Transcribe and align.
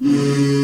Bobby 0.00 0.59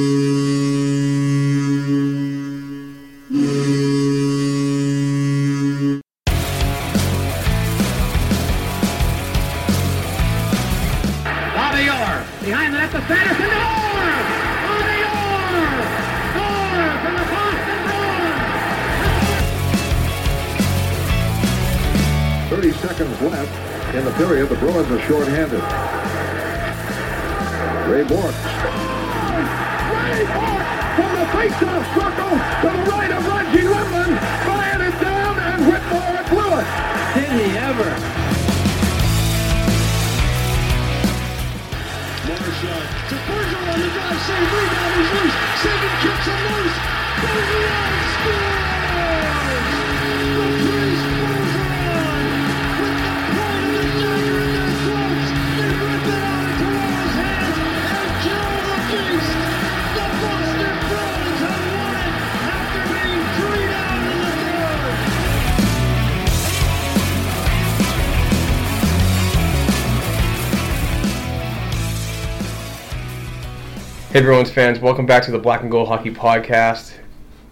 Bruins 74.27 74.51
fans, 74.51 74.81
welcome 74.81 75.07
back 75.07 75.23
to 75.23 75.31
the 75.31 75.39
Black 75.39 75.63
and 75.63 75.71
Gold 75.71 75.87
Hockey 75.87 76.11
Podcast. 76.11 76.95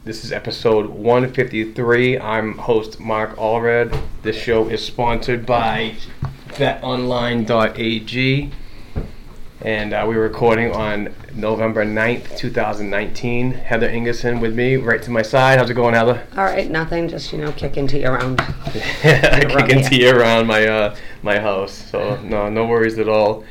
This 0.03 0.25
is 0.25 0.33
episode 0.33 0.87
153. 0.87 2.19
I'm 2.19 2.59
host 2.59 2.99
Mark 2.99 3.37
Allred. 3.37 3.97
This 4.23 4.35
show 4.35 4.69
is 4.69 4.85
sponsored 4.85 5.47
by 5.47 5.95
betonline.ag. 6.49 8.51
And 9.61 9.93
uh, 9.93 10.05
we're 10.09 10.21
recording 10.21 10.73
on 10.73 11.15
November 11.33 11.87
9th, 11.87 12.37
2019. 12.37 13.53
Heather 13.53 13.89
Ingerson 13.89 14.41
with 14.41 14.57
me, 14.57 14.75
right 14.75 15.01
to 15.01 15.13
my 15.13 15.23
side. 15.23 15.61
How's 15.61 15.71
it 15.71 15.75
going, 15.75 15.95
Heather? 15.95 16.27
All 16.37 16.43
right, 16.43 16.69
nothing, 16.69 17.09
just, 17.09 17.33
you 17.33 17.39
know, 17.39 17.53
kicking 17.53 17.89
you 17.89 18.09
around. 18.09 18.39
Kicking 18.73 19.85
to 19.85 19.95
you 19.95 20.11
around 20.11 20.49
my 20.49 20.67
uh, 20.67 20.97
my 21.23 21.39
house. 21.39 21.73
So 21.73 22.21
no, 22.23 22.49
no 22.49 22.67
worries 22.67 22.99
at 22.99 23.09
all. 23.09 23.45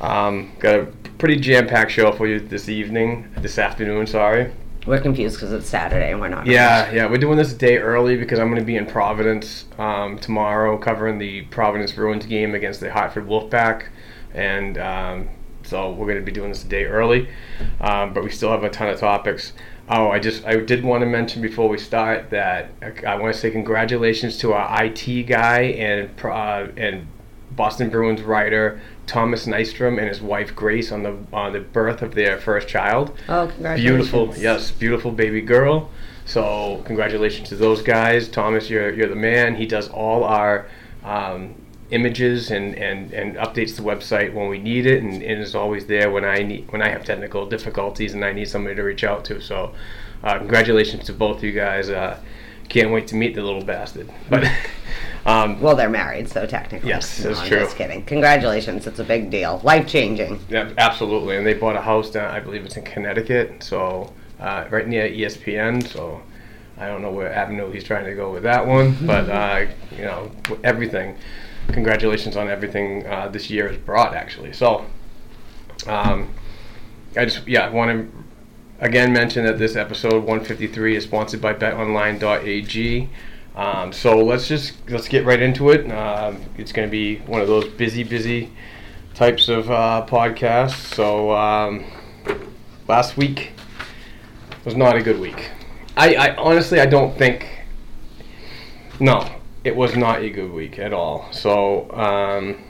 Um, 0.00 0.50
got 0.58 0.80
a 0.80 0.85
pretty 1.18 1.36
jam-packed 1.36 1.90
show 1.90 2.12
for 2.12 2.26
you 2.26 2.40
this 2.40 2.68
evening, 2.68 3.28
this 3.38 3.58
afternoon. 3.58 4.06
Sorry. 4.06 4.52
We're 4.86 5.00
confused 5.00 5.36
because 5.36 5.52
it's 5.52 5.68
Saturday 5.68 6.12
and 6.12 6.20
we're 6.20 6.28
not. 6.28 6.46
Yeah, 6.46 6.92
yeah, 6.92 7.10
we're 7.10 7.18
doing 7.18 7.36
this 7.36 7.52
a 7.52 7.56
day 7.56 7.78
early 7.78 8.16
because 8.16 8.38
I'm 8.38 8.48
going 8.48 8.60
to 8.60 8.64
be 8.64 8.76
in 8.76 8.86
Providence 8.86 9.64
um, 9.78 10.16
tomorrow, 10.18 10.78
covering 10.78 11.18
the 11.18 11.42
Providence 11.42 11.90
Bruins 11.92 12.24
game 12.24 12.54
against 12.54 12.80
the 12.80 12.92
Hartford 12.92 13.26
Wolfpack, 13.26 13.86
and 14.32 14.78
um, 14.78 15.28
so 15.64 15.90
we're 15.90 16.06
going 16.06 16.20
to 16.20 16.24
be 16.24 16.30
doing 16.30 16.50
this 16.50 16.62
a 16.62 16.68
day 16.68 16.84
early. 16.84 17.28
Um, 17.80 18.14
but 18.14 18.22
we 18.22 18.30
still 18.30 18.50
have 18.50 18.62
a 18.62 18.70
ton 18.70 18.88
of 18.88 19.00
topics. 19.00 19.54
Oh, 19.88 20.10
I 20.10 20.20
just 20.20 20.44
I 20.44 20.56
did 20.56 20.84
want 20.84 21.02
to 21.02 21.06
mention 21.06 21.42
before 21.42 21.68
we 21.68 21.78
start 21.78 22.30
that 22.30 22.70
I, 22.80 23.14
I 23.14 23.16
want 23.16 23.34
to 23.34 23.40
say 23.40 23.50
congratulations 23.50 24.38
to 24.38 24.52
our 24.52 24.84
IT 24.84 25.24
guy 25.24 25.62
and 25.62 26.10
uh, 26.24 26.68
and 26.76 27.08
Boston 27.50 27.90
Bruins 27.90 28.22
writer 28.22 28.80
Thomas 29.06 29.46
Nystrom 29.46 29.98
and 29.98 30.08
his 30.08 30.20
wife 30.20 30.54
Grace 30.54 30.90
on 30.92 31.02
the 31.02 31.16
on 31.32 31.52
the 31.52 31.60
birth 31.60 32.02
of 32.02 32.14
their 32.14 32.38
first 32.38 32.68
child. 32.68 33.16
Oh, 33.28 33.46
congratulations. 33.46 34.10
Beautiful, 34.10 34.36
yes, 34.36 34.70
beautiful 34.70 35.12
baby 35.12 35.40
girl. 35.40 35.90
So 36.24 36.82
congratulations 36.84 37.48
to 37.50 37.56
those 37.56 37.82
guys. 37.82 38.28
Thomas, 38.28 38.68
you're 38.68 38.92
you're 38.92 39.08
the 39.08 39.14
man. 39.14 39.54
He 39.54 39.66
does 39.66 39.88
all 39.88 40.24
our 40.24 40.68
um, 41.04 41.54
images 41.90 42.50
and, 42.50 42.74
and, 42.74 43.12
and 43.12 43.36
updates 43.36 43.76
the 43.76 43.82
website 43.82 44.34
when 44.34 44.48
we 44.48 44.58
need 44.58 44.86
it, 44.86 45.02
and, 45.02 45.22
and 45.22 45.40
is 45.40 45.54
always 45.54 45.86
there 45.86 46.10
when 46.10 46.24
I 46.24 46.42
need 46.42 46.70
when 46.72 46.82
I 46.82 46.88
have 46.88 47.04
technical 47.04 47.46
difficulties 47.46 48.14
and 48.14 48.24
I 48.24 48.32
need 48.32 48.48
somebody 48.48 48.74
to 48.74 48.82
reach 48.82 49.04
out 49.04 49.24
to. 49.26 49.40
So 49.40 49.72
uh, 50.24 50.38
congratulations 50.38 51.04
to 51.04 51.12
both 51.12 51.38
of 51.38 51.44
you 51.44 51.52
guys. 51.52 51.88
Uh, 51.90 52.18
can't 52.68 52.90
wait 52.90 53.06
to 53.08 53.14
meet 53.14 53.36
the 53.36 53.42
little 53.42 53.62
bastard. 53.62 54.10
But 54.28 54.50
um, 55.26 55.60
Well, 55.60 55.76
they're 55.76 55.90
married, 55.90 56.28
so 56.28 56.46
technically. 56.46 56.88
Yes, 56.88 57.20
no, 57.20 57.28
that's 57.28 57.40
I'm 57.40 57.48
true. 57.48 57.58
Just 57.58 57.76
kidding. 57.76 58.04
Congratulations, 58.04 58.86
it's 58.86 58.98
a 58.98 59.04
big 59.04 59.30
deal, 59.30 59.60
life 59.64 59.86
changing. 59.86 60.40
Yeah, 60.48 60.72
absolutely. 60.78 61.36
And 61.36 61.46
they 61.46 61.54
bought 61.54 61.76
a 61.76 61.80
house 61.80 62.10
down, 62.10 62.34
I 62.34 62.40
believe 62.40 62.64
it's 62.64 62.76
in 62.76 62.84
Connecticut, 62.84 63.62
so 63.62 64.12
uh, 64.40 64.66
right 64.70 64.86
near 64.86 65.08
ESPN. 65.08 65.86
So 65.86 66.22
I 66.78 66.86
don't 66.86 67.02
know 67.02 67.10
where 67.10 67.32
avenue 67.32 67.70
he's 67.70 67.84
trying 67.84 68.04
to 68.04 68.14
go 68.14 68.32
with 68.32 68.42
that 68.44 68.66
one, 68.66 68.96
but 69.06 69.28
uh, 69.28 69.66
you 69.96 70.04
know, 70.04 70.30
everything. 70.64 71.16
Congratulations 71.68 72.36
on 72.36 72.48
everything 72.48 73.04
uh, 73.06 73.28
this 73.28 73.50
year 73.50 73.68
has 73.68 73.76
brought, 73.76 74.14
actually. 74.14 74.52
So 74.52 74.86
um, 75.86 76.32
I 77.16 77.24
just 77.24 77.46
yeah 77.48 77.66
I 77.66 77.70
want 77.70 77.90
to 77.90 78.24
again 78.84 79.12
mention 79.12 79.44
that 79.46 79.58
this 79.58 79.74
episode 79.74 80.24
153 80.24 80.96
is 80.96 81.04
sponsored 81.04 81.40
by 81.40 81.54
BetOnline.ag. 81.54 83.08
Um, 83.56 83.90
so 83.92 84.18
let's 84.18 84.46
just 84.46 84.74
let's 84.90 85.08
get 85.08 85.24
right 85.24 85.40
into 85.40 85.70
it. 85.70 85.90
Um, 85.90 86.42
it's 86.58 86.72
going 86.72 86.86
to 86.86 86.90
be 86.90 87.16
one 87.20 87.40
of 87.40 87.48
those 87.48 87.66
busy, 87.68 88.04
busy 88.04 88.52
types 89.14 89.48
of 89.48 89.70
uh, 89.70 90.06
podcasts. 90.06 90.94
So 90.94 91.32
um, 91.32 91.84
last 92.86 93.16
week 93.16 93.52
was 94.64 94.76
not 94.76 94.94
a 94.94 95.02
good 95.02 95.18
week. 95.18 95.50
I, 95.96 96.14
I 96.14 96.36
honestly 96.36 96.80
I 96.80 96.86
don't 96.86 97.16
think. 97.16 97.48
No, 99.00 99.26
it 99.64 99.74
was 99.74 99.96
not 99.96 100.22
a 100.22 100.30
good 100.30 100.52
week 100.52 100.78
at 100.78 100.92
all. 100.92 101.28
So 101.32 101.90
um, 101.92 102.62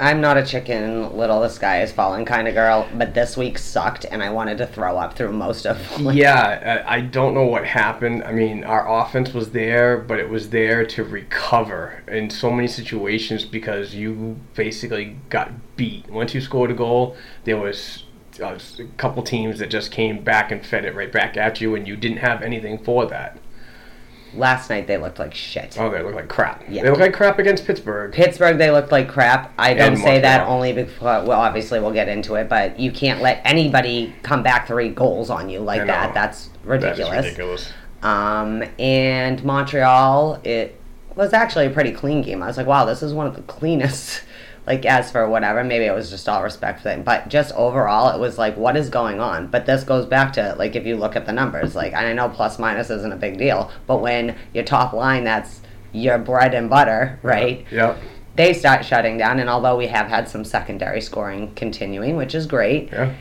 I'm 0.00 0.22
not 0.22 0.38
a 0.38 0.44
chicken 0.44 1.14
little 1.14 1.42
the 1.42 1.50
sky 1.50 1.82
is 1.82 1.92
falling 1.92 2.24
kind 2.24 2.48
of 2.48 2.54
girl, 2.54 2.88
but 2.94 3.12
this 3.12 3.36
week 3.36 3.58
sucked 3.58 4.06
and 4.10 4.22
I 4.22 4.30
wanted 4.30 4.56
to 4.58 4.66
throw 4.66 4.96
up 4.96 5.14
through 5.14 5.32
most 5.32 5.66
of 5.66 5.78
Yeah, 6.14 6.82
I 6.86 6.96
I 6.96 7.00
don't 7.02 7.34
know 7.34 7.44
what 7.44 7.66
happened. 7.66 8.24
I 8.24 8.32
mean, 8.32 8.64
our 8.64 8.90
offense 8.90 9.34
was 9.34 9.50
there, 9.50 9.98
but 9.98 10.18
it 10.18 10.30
was 10.30 10.48
there 10.48 10.86
to 10.86 11.04
recover 11.04 12.02
in 12.08 12.30
so 12.30 12.50
many 12.50 12.66
situations 12.66 13.44
because 13.44 13.94
you 13.94 14.40
basically 14.54 15.18
got 15.28 15.52
beat. 15.76 16.08
Once 16.08 16.34
you 16.34 16.40
scored 16.40 16.70
a 16.70 16.74
goal, 16.74 17.14
there 17.44 17.58
was 17.58 18.04
uh, 18.40 18.58
a 18.78 18.84
couple 18.96 19.22
teams 19.22 19.58
that 19.58 19.70
just 19.70 19.90
came 19.90 20.24
back 20.24 20.50
and 20.50 20.64
fed 20.64 20.86
it 20.86 20.94
right 20.94 21.12
back 21.12 21.36
at 21.36 21.60
you, 21.60 21.74
and 21.74 21.86
you 21.86 21.96
didn't 21.96 22.18
have 22.18 22.42
anything 22.42 22.82
for 22.82 23.04
that. 23.06 23.36
Last 24.34 24.70
night 24.70 24.86
they 24.86 24.96
looked 24.96 25.18
like 25.18 25.34
shit. 25.34 25.76
Oh, 25.78 25.90
they 25.90 26.02
look 26.02 26.14
like 26.14 26.28
crap. 26.28 26.62
Yeah. 26.68 26.82
They 26.82 26.90
look 26.90 27.00
like 27.00 27.12
crap 27.12 27.38
against 27.38 27.66
Pittsburgh. 27.66 28.12
Pittsburgh, 28.12 28.58
they 28.58 28.70
looked 28.70 28.92
like 28.92 29.08
crap. 29.08 29.52
I 29.58 29.74
don't 29.74 29.94
And 29.94 29.98
say 29.98 30.20
that 30.20 30.46
only 30.46 30.72
because, 30.72 31.26
well, 31.26 31.40
obviously 31.40 31.80
we'll 31.80 31.92
get 31.92 32.08
into 32.08 32.34
it, 32.34 32.48
but 32.48 32.78
you 32.78 32.92
can't 32.92 33.20
let 33.20 33.40
anybody 33.44 34.14
come 34.22 34.42
back 34.42 34.66
three 34.66 34.88
goals 34.90 35.30
on 35.30 35.48
you 35.48 35.60
like 35.60 35.86
that. 35.86 36.14
That's 36.14 36.50
ridiculous. 36.64 37.24
ridiculous. 37.24 37.72
Um, 38.02 38.62
and 38.78 39.42
Montreal, 39.44 40.40
it 40.44 40.80
was 41.14 41.32
actually 41.32 41.66
a 41.66 41.70
pretty 41.70 41.92
clean 41.92 42.22
game. 42.22 42.42
I 42.42 42.46
was 42.46 42.56
like, 42.56 42.66
wow, 42.66 42.84
this 42.84 43.02
is 43.02 43.12
one 43.12 43.26
of 43.26 43.34
the 43.36 43.42
cleanest. 43.42 44.22
Like, 44.66 44.84
as 44.84 45.10
for 45.10 45.28
whatever, 45.28 45.64
maybe 45.64 45.86
it 45.86 45.94
was 45.94 46.10
just 46.10 46.28
all 46.28 46.42
respect 46.42 46.82
thing, 46.82 47.02
but 47.02 47.28
just 47.28 47.52
overall, 47.54 48.14
it 48.14 48.20
was 48.20 48.38
like, 48.38 48.56
what 48.56 48.76
is 48.76 48.88
going 48.88 49.18
on? 49.18 49.48
But 49.48 49.66
this 49.66 49.84
goes 49.84 50.06
back 50.06 50.32
to 50.34 50.54
like, 50.58 50.76
if 50.76 50.86
you 50.86 50.96
look 50.96 51.16
at 51.16 51.26
the 51.26 51.32
numbers, 51.32 51.74
like, 51.74 51.92
and 51.92 52.06
I 52.06 52.12
know 52.12 52.28
plus 52.28 52.58
minus 52.58 52.90
isn't 52.90 53.12
a 53.12 53.16
big 53.16 53.38
deal, 53.38 53.70
but 53.86 54.00
when 54.00 54.36
your 54.52 54.64
top 54.64 54.92
line, 54.92 55.24
that's 55.24 55.60
your 55.92 56.18
bread 56.18 56.54
and 56.54 56.70
butter, 56.70 57.18
right? 57.22 57.66
Yep. 57.70 57.98
They 58.36 58.52
start 58.52 58.84
shutting 58.84 59.18
down, 59.18 59.40
and 59.40 59.50
although 59.50 59.76
we 59.76 59.88
have 59.88 60.06
had 60.06 60.28
some 60.28 60.44
secondary 60.44 61.00
scoring 61.00 61.52
continuing, 61.56 62.16
which 62.16 62.34
is 62.34 62.46
great, 62.46 62.90
Yeah. 62.92 63.14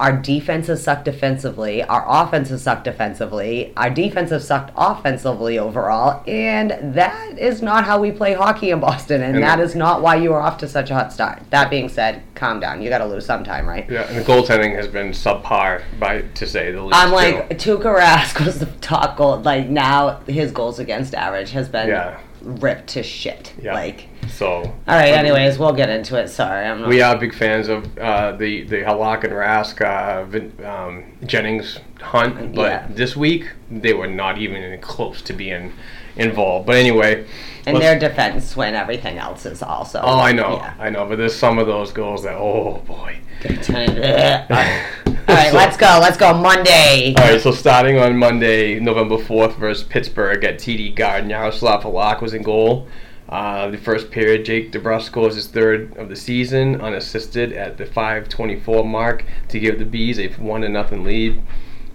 Our 0.00 0.12
defense 0.12 0.66
has 0.66 0.82
sucked 0.82 1.04
defensively, 1.04 1.82
our 1.82 2.04
offense 2.08 2.48
has 2.50 2.62
sucked 2.62 2.84
defensively, 2.84 3.72
our 3.76 3.88
defense 3.88 4.30
has 4.30 4.46
sucked 4.46 4.72
offensively 4.76 5.58
overall, 5.58 6.22
and 6.26 6.70
that 6.94 7.38
is 7.38 7.62
not 7.62 7.84
how 7.84 7.98
we 8.00 8.10
play 8.10 8.34
hockey 8.34 8.70
in 8.70 8.80
Boston, 8.80 9.22
and, 9.22 9.36
And- 9.36 9.44
that 9.44 9.60
is 9.60 9.74
not 9.74 10.02
why 10.02 10.16
you 10.16 10.32
are 10.32 10.40
off 10.40 10.58
to 10.58 10.68
such 10.68 10.90
a 10.90 10.94
hot 10.94 11.12
start. 11.12 11.42
That 11.50 11.70
being 11.70 11.88
said, 11.88 12.22
calm 12.34 12.60
down. 12.60 12.82
You 12.82 12.88
got 12.90 12.98
to 12.98 13.06
lose 13.06 13.24
sometime, 13.24 13.66
right? 13.68 13.88
Yeah, 13.88 14.02
and 14.02 14.16
the 14.16 14.22
goaltending 14.24 14.74
has 14.76 14.88
been 14.88 15.10
subpar, 15.12 15.82
by 15.98 16.22
to 16.22 16.46
say 16.46 16.72
the 16.72 16.82
least. 16.82 16.96
I'm 16.96 17.10
too. 17.10 17.14
like 17.14 17.48
Tuukka 17.50 17.96
Rask 17.98 18.44
was 18.44 18.58
the 18.58 18.66
top 18.80 19.16
goal. 19.16 19.38
Like 19.40 19.68
now, 19.68 20.20
his 20.26 20.50
goals 20.52 20.78
against 20.78 21.14
average 21.14 21.52
has 21.52 21.68
been 21.68 21.88
Yeah. 21.88 22.18
ripped 22.42 22.88
to 22.88 23.02
shit. 23.02 23.52
yeah. 23.62 23.72
Like, 23.74 24.08
so. 24.28 24.46
all 24.46 24.74
right. 24.86 25.12
Anyways, 25.14 25.58
we'll 25.58 25.72
get 25.72 25.88
into 25.90 26.16
it. 26.18 26.28
Sorry, 26.28 26.64
I'm 26.66 26.80
not. 26.80 26.88
We 26.88 27.02
are 27.02 27.16
big 27.18 27.34
fans 27.34 27.68
of 27.68 27.96
uh, 27.98 28.32
the 28.32 28.64
the 28.64 28.76
Halak 28.82 29.24
and 29.24 29.32
Rask 29.32 29.80
uh, 29.80 30.66
um, 30.68 31.04
Jennings 31.26 31.78
hunt, 32.00 32.54
but 32.54 32.70
Yeah. 32.70 32.86
this 32.90 33.16
week 33.16 33.50
they 33.70 33.94
were 33.94 34.06
not 34.06 34.38
even 34.38 34.78
close 34.80 35.22
to 35.22 35.32
being 35.32 35.72
involved. 36.16 36.66
But 36.66 36.76
anyway, 36.76 37.26
and 37.66 37.78
let's- 37.78 37.84
their 37.84 37.98
defense 37.98 38.56
when 38.56 38.74
everything 38.74 39.18
else 39.18 39.46
is 39.46 39.62
also. 39.62 40.00
oh, 40.02 40.18
I 40.20 40.32
know, 40.32 40.56
Yeah. 40.56 40.74
I 40.78 40.90
know, 40.90 41.06
but 41.06 41.18
there's 41.18 41.34
some 41.34 41.58
of 41.58 41.66
those 41.66 41.92
goals 41.92 42.22
that 42.24 42.34
oh 42.36 42.82
boy. 42.86 43.18
All 43.46 45.34
right, 45.36 45.52
let's 45.52 45.76
go. 45.76 45.98
Let's 46.00 46.16
go. 46.16 46.32
Monday. 46.32 47.14
All 47.18 47.24
right, 47.30 47.40
so 47.40 47.50
starting 47.50 47.98
on 47.98 48.16
Monday, 48.16 48.78
November 48.80 49.16
4th 49.16 49.56
versus 49.58 49.86
Pittsburgh 49.86 50.42
at 50.44 50.58
TD 50.58 50.94
Garden, 50.94 51.28
Yaroslav 51.30 51.82
Halak 51.82 52.22
was 52.22 52.32
in 52.32 52.42
goal. 52.42 52.88
Uh, 53.28 53.68
the 53.70 53.78
first 53.78 54.10
period, 54.10 54.44
Jake 54.44 54.70
DeBrusk 54.70 55.02
scores 55.02 55.34
his 55.34 55.46
third 55.46 55.96
of 55.96 56.08
the 56.08 56.16
season, 56.16 56.80
unassisted 56.80 57.52
at 57.52 57.78
the 57.78 57.86
5:24 57.86 58.84
mark 58.84 59.24
to 59.48 59.58
give 59.58 59.78
the 59.78 59.84
Bees 59.84 60.18
a 60.18 60.28
one 60.28 60.60
to 60.60 60.68
nothing 60.68 61.04
lead. 61.04 61.42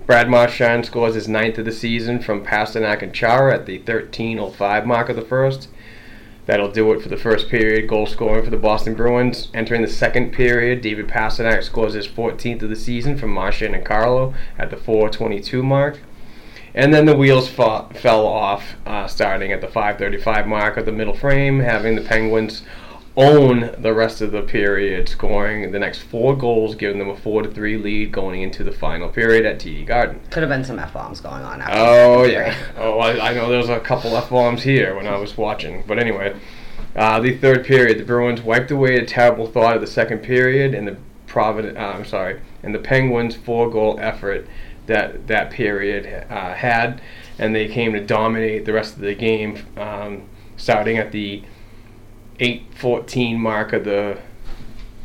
Brad 0.08 0.28
Marchand 0.28 0.88
scores 0.88 1.14
his 1.14 1.28
ninth 1.28 1.60
of 1.60 1.66
the 1.66 1.72
season 1.72 2.20
from 2.20 2.44
Pastrnak 2.44 3.04
and 3.04 3.14
Chara 3.14 3.54
at 3.54 3.68
the 3.68 3.78
13:05 3.78 4.86
mark 4.88 5.08
of 5.08 5.16
the 5.16 5.22
first. 5.22 5.70
That'll 6.48 6.72
do 6.72 6.92
it 6.94 7.04
for 7.04 7.10
the 7.10 7.16
first 7.16 7.48
period. 7.48 7.88
Goal 7.88 8.08
scoring 8.08 8.44
for 8.44 8.50
the 8.50 8.58
Boston 8.58 8.96
Bruins. 8.96 9.50
Entering 9.54 9.84
the 9.84 9.88
second 9.88 10.34
period, 10.34 10.82
David 10.82 11.08
Pastrnak 11.08 11.62
scores 11.62 11.94
his 11.94 12.08
14th 12.08 12.64
of 12.64 12.70
the 12.70 12.75
season 12.75 13.18
from 13.20 13.30
Marchand 13.30 13.75
and 13.75 13.86
Carlo 13.86 14.34
at 14.58 14.72
the 14.72 14.78
4:22 14.78 15.62
mark. 15.62 16.00
And 16.74 16.94
then 16.94 17.06
the 17.06 17.16
wheels 17.16 17.48
fell 17.50 18.25
off, 18.25 18.75
uh, 18.86 19.07
starting 19.07 19.51
at 19.51 19.62
the 19.62 19.68
5:35 19.68 20.48
mark 20.48 20.77
of 20.77 20.86
the 20.86 20.92
middle 20.92 21.16
frame, 21.16 21.60
having 21.60 21.95
the 21.95 22.01
Penguins 22.01 22.63
own 23.18 23.75
the 23.80 23.94
rest 23.94 24.21
of 24.21 24.31
the 24.31 24.42
period, 24.42 25.10
scoring 25.10 25.71
the 25.71 25.80
next 25.80 26.00
four 26.00 26.38
goals, 26.38 26.75
giving 26.75 27.00
them 27.00 27.10
a 27.10 27.16
four 27.16 27.42
to 27.42 27.50
three 27.50 27.77
lead 27.77 28.12
going 28.12 28.42
into 28.42 28.63
the 28.63 28.71
final 28.71 29.10
period 29.10 29.45
at 29.45 29.60
TD 29.60 29.86
Garden. 29.86 30.21
Could 30.30 30.44
have 30.44 30.50
been 30.50 30.63
some 30.63 30.80
f 30.80 30.94
bombs 30.94 31.19
going 31.19 31.44
on. 31.44 31.62
After 31.62 31.74
Oh 31.75 32.24
yeah. 32.24 32.56
Oh, 32.77 33.00
I, 33.00 33.31
I 33.31 33.33
know 33.33 33.50
there 33.50 33.57
was 33.57 33.69
a 33.69 33.80
couple 33.80 34.15
f 34.15 34.30
bombs 34.30 34.63
here 34.63 34.95
when 34.95 35.07
I 35.07 35.18
was 35.18 35.38
watching. 35.38 35.83
But 35.88 36.00
anyway, 36.00 36.36
uh, 36.95 37.19
the 37.19 37.36
third 37.38 37.65
period, 37.65 37.98
the 37.98 38.06
Bruins 38.06 38.42
wiped 38.42 38.72
away 38.72 38.98
a 38.98 39.06
terrible 39.06 39.48
thought 39.48 39.75
of 39.75 39.81
the 39.81 39.88
second 39.88 40.19
period, 40.19 40.74
and 40.74 40.88
the 40.88 40.98
Providence. 41.27 41.77
Uh, 41.77 41.81
I'm 41.81 42.06
sorry, 42.06 42.42
and 42.63 42.74
the 42.74 42.80
Penguins' 42.80 43.36
four 43.36 43.69
goal 43.69 44.00
effort 44.01 44.48
that 44.89 45.27
that 45.27 45.51
period 45.51 46.25
uh, 46.30 46.53
had, 46.53 47.01
and 47.38 47.56
they 47.56 47.68
came 47.68 47.94
to 47.94 48.06
dominate 48.06 48.65
the 48.65 48.74
rest 48.74 48.95
of 48.95 49.01
the 49.01 49.15
game, 49.15 49.65
um, 49.77 50.24
starting 50.57 50.97
at 50.97 51.12
the 51.12 51.44
8:14 52.39 53.38
mark 53.38 53.71
of 53.71 53.86
the 53.86 54.18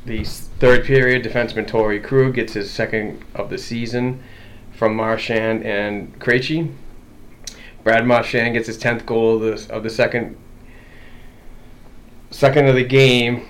the 0.05 0.25
third 0.25 0.85
period. 0.85 1.23
Defenseman 1.23 1.67
Torey 1.67 2.03
Krug 2.03 2.35
gets 2.35 2.55
his 2.55 2.71
second 2.71 3.25
of 3.35 3.51
the 3.51 3.59
season 3.59 4.23
from 4.73 4.97
Marchand 4.97 5.65
and 5.65 6.19
Krejci. 6.19 6.73
Brad 7.85 8.07
Marchand 8.07 8.55
gets 8.55 8.67
his 8.67 8.79
tenth 8.79 9.05
goal 9.07 9.37
of 9.37 9.67
the, 9.69 9.75
of 9.75 9.83
the 9.83 9.91
second 9.91 10.37
second 12.31 12.67
of 12.67 12.75
the 12.75 12.85
game. 12.85 13.47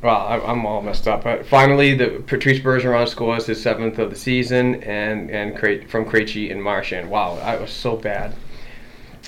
Well, 0.00 0.16
I, 0.16 0.38
I'm 0.38 0.64
all 0.64 0.80
messed 0.80 1.08
up. 1.08 1.24
But 1.24 1.46
finally, 1.46 1.94
the 1.94 2.22
Patrice 2.26 2.60
Bergeron 2.60 3.08
scores 3.08 3.46
his 3.46 3.60
seventh 3.60 3.98
of 3.98 4.10
the 4.10 4.16
season, 4.16 4.82
and 4.84 5.30
and 5.30 5.58
from 5.90 6.04
Krejci 6.04 6.52
and 6.52 6.62
Marchand. 6.62 7.10
Wow, 7.10 7.38
I 7.42 7.56
was 7.56 7.70
so 7.70 7.96
bad. 7.96 8.34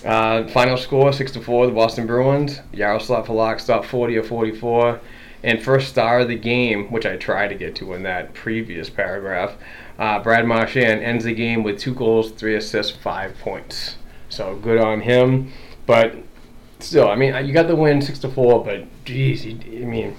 Uh, 0.05 0.47
final 0.49 0.77
score 0.77 1.13
six 1.13 1.33
to 1.33 1.41
four. 1.41 1.67
The 1.67 1.73
Boston 1.73 2.07
Bruins. 2.07 2.61
Yaroslav 2.73 3.27
Halak 3.27 3.61
stopped 3.61 3.87
40 3.87 4.17
or 4.17 4.23
44, 4.23 5.01
and 5.43 5.61
first 5.61 5.89
star 5.89 6.21
of 6.21 6.29
the 6.29 6.37
game, 6.37 6.91
which 6.91 7.05
I 7.05 7.17
tried 7.17 7.49
to 7.49 7.55
get 7.57 7.75
to 7.77 7.93
in 7.95 8.05
that 8.05 8.33
previous 8.33 8.89
paragraph. 8.89 9.55
Uh, 9.99 10.19
Brad 10.23 10.47
Marchand 10.47 11.03
ends 11.03 11.25
the 11.25 11.35
game 11.35 11.63
with 11.63 11.79
two 11.79 11.95
goals, 11.95 12.31
three 12.31 12.57
assists, 12.57 12.97
five 12.97 13.37
points. 13.41 13.97
So 14.31 14.57
good 14.57 14.81
on 14.81 15.01
him. 15.01 15.53
But 15.85 16.15
still, 16.79 17.09
I 17.09 17.17
mean, 17.17 17.45
you 17.45 17.53
got 17.53 17.67
the 17.67 17.77
win 17.77 18.01
six 18.01 18.19
to 18.21 18.31
four. 18.31 18.65
But 18.65 18.87
geez, 19.05 19.45
I 19.45 19.85
mean, 19.85 20.17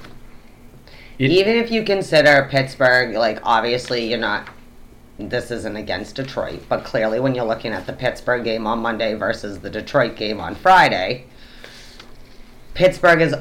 it- 1.19 1.31
Even 1.31 1.55
if 1.55 1.71
you 1.71 1.83
consider 1.83 2.47
Pittsburgh, 2.49 3.15
like 3.15 3.39
obviously 3.43 4.07
you're 4.09 4.19
not. 4.19 4.47
This 5.19 5.51
isn't 5.51 5.75
against 5.75 6.15
Detroit, 6.15 6.63
but 6.67 6.83
clearly 6.83 7.19
when 7.19 7.35
you're 7.35 7.45
looking 7.45 7.73
at 7.73 7.85
the 7.85 7.93
Pittsburgh 7.93 8.43
game 8.43 8.65
on 8.65 8.79
Monday 8.79 9.13
versus 9.13 9.59
the 9.59 9.69
Detroit 9.69 10.15
game 10.15 10.39
on 10.41 10.55
Friday, 10.55 11.25
Pittsburgh 12.73 13.21
is 13.21 13.35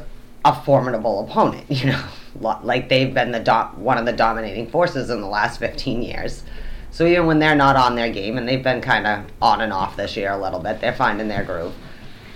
a 0.44 0.62
formidable 0.64 1.24
opponent. 1.24 1.64
You 1.70 1.92
know, 1.92 2.58
like 2.62 2.88
they've 2.88 3.12
been 3.12 3.32
the 3.32 3.40
do- 3.40 3.80
one 3.80 3.98
of 3.98 4.04
the 4.06 4.12
dominating 4.12 4.68
forces 4.68 5.10
in 5.10 5.20
the 5.20 5.26
last 5.26 5.58
15 5.58 6.02
years. 6.02 6.44
So 6.92 7.06
even 7.06 7.26
when 7.26 7.38
they're 7.38 7.54
not 7.56 7.76
on 7.76 7.94
their 7.96 8.10
game, 8.10 8.36
and 8.38 8.46
they've 8.48 8.62
been 8.62 8.80
kind 8.80 9.06
of 9.06 9.24
on 9.40 9.60
and 9.60 9.72
off 9.72 9.96
this 9.96 10.16
year 10.16 10.30
a 10.32 10.38
little 10.38 10.60
bit, 10.60 10.80
they're 10.80 10.92
finding 10.92 11.28
their 11.28 11.44
groove. 11.44 11.72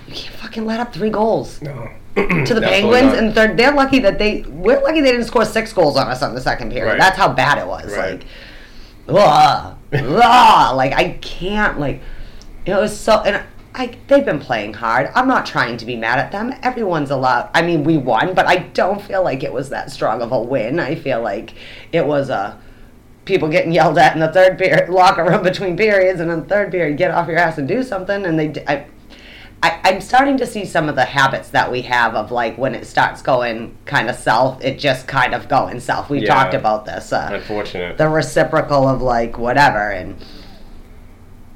You 0.09 0.15
can't 0.15 0.35
fucking 0.37 0.65
let 0.67 0.81
up 0.81 0.93
three 0.95 1.11
goals 1.11 1.61
no. 1.63 1.91
To 2.15 2.55
the 2.55 2.61
Penguins, 2.61 3.13
and 3.13 3.35
they're, 3.35 3.55
they're 3.55 3.73
lucky 3.73 3.99
that 4.01 4.19
they 4.19 4.43
we're 4.43 4.81
lucky 4.81 5.01
they 5.01 5.11
didn't 5.11 5.27
score 5.27 5.45
six 5.45 5.73
goals 5.73 5.97
on 5.97 6.07
us 6.09 6.23
on 6.23 6.35
the 6.35 6.41
second 6.41 6.71
period. 6.71 6.93
Right. 6.93 6.99
That's 6.99 7.17
how 7.17 7.33
bad 7.33 7.59
it 7.59 7.67
was. 7.67 7.93
Right. 7.97 8.25
Like, 9.07 9.17
ugh, 9.17 9.77
ugh, 9.93 10.77
like 10.77 10.93
I 10.93 11.19
can't 11.21 11.81
like 11.81 12.01
it 12.67 12.75
was 12.75 12.99
so 12.99 13.21
and 13.23 13.43
I 13.75 13.97
they've 14.07 14.25
been 14.25 14.39
playing 14.39 14.75
hard. 14.75 15.11
I'm 15.15 15.27
not 15.27 15.45
trying 15.45 15.77
to 15.79 15.85
be 15.85 15.97
mad 15.97 16.19
at 16.21 16.31
them. 16.31 16.55
Everyone's 16.63 17.11
allowed. 17.11 17.51
I 17.53 17.63
mean, 17.63 17.83
we 17.83 17.97
won, 17.97 18.35
but 18.35 18.47
I 18.47 18.57
don't 18.57 19.03
feel 19.03 19.25
like 19.25 19.43
it 19.43 19.53
was 19.53 19.71
that 19.71 19.91
strong 19.91 20.23
of 20.23 20.31
a 20.31 20.41
win. 20.41 20.79
I 20.79 20.95
feel 20.95 21.21
like 21.21 21.55
it 21.93 22.07
was 22.07 22.31
a 22.31 22.61
people 23.25 23.49
getting 23.49 23.73
yelled 23.73 23.99
at 23.99 24.15
in 24.15 24.21
the 24.21 24.33
third 24.33 24.59
period 24.59 24.89
locker 24.89 25.25
room 25.25 25.43
between 25.43 25.77
periods, 25.77 26.21
and 26.21 26.31
in 26.31 26.41
the 26.41 26.47
third 26.47 26.71
period, 26.71 26.97
get 26.97 27.11
off 27.11 27.27
your 27.27 27.39
ass 27.39 27.59
and 27.59 27.67
do 27.67 27.83
something. 27.83 28.25
And 28.25 28.39
they, 28.39 28.65
I, 28.69 28.87
I, 29.65 29.81
I'm 29.83 30.01
starting 30.03 30.37
to 30.39 30.47
see 30.47 30.67
some 30.67 30.91
of 30.91 30.95
the 30.95 31.07
habits 31.07 31.49
that 31.51 31.73
we 31.73 31.81
have 31.83 32.15
of 32.15 32.31
like 32.31 32.59
when 32.59 32.75
it 32.75 32.87
starts 32.87 33.23
going 33.23 33.75
kind 33.87 34.11
of 34.11 34.17
south, 34.17 34.63
it 34.63 34.79
just 34.79 35.07
kind 35.09 35.35
of 35.35 35.49
going 35.49 35.81
south. 35.81 36.11
We 36.11 36.21
Yeah. 36.21 36.35
talked 36.35 36.53
about 36.53 36.85
this. 36.85 37.13
Uh, 37.15 37.31
Unfortunate. 37.33 37.97
the 37.97 38.09
reciprocal 38.09 38.87
of 38.87 39.01
like 39.01 39.39
whatever 39.39 39.91
and 39.91 40.17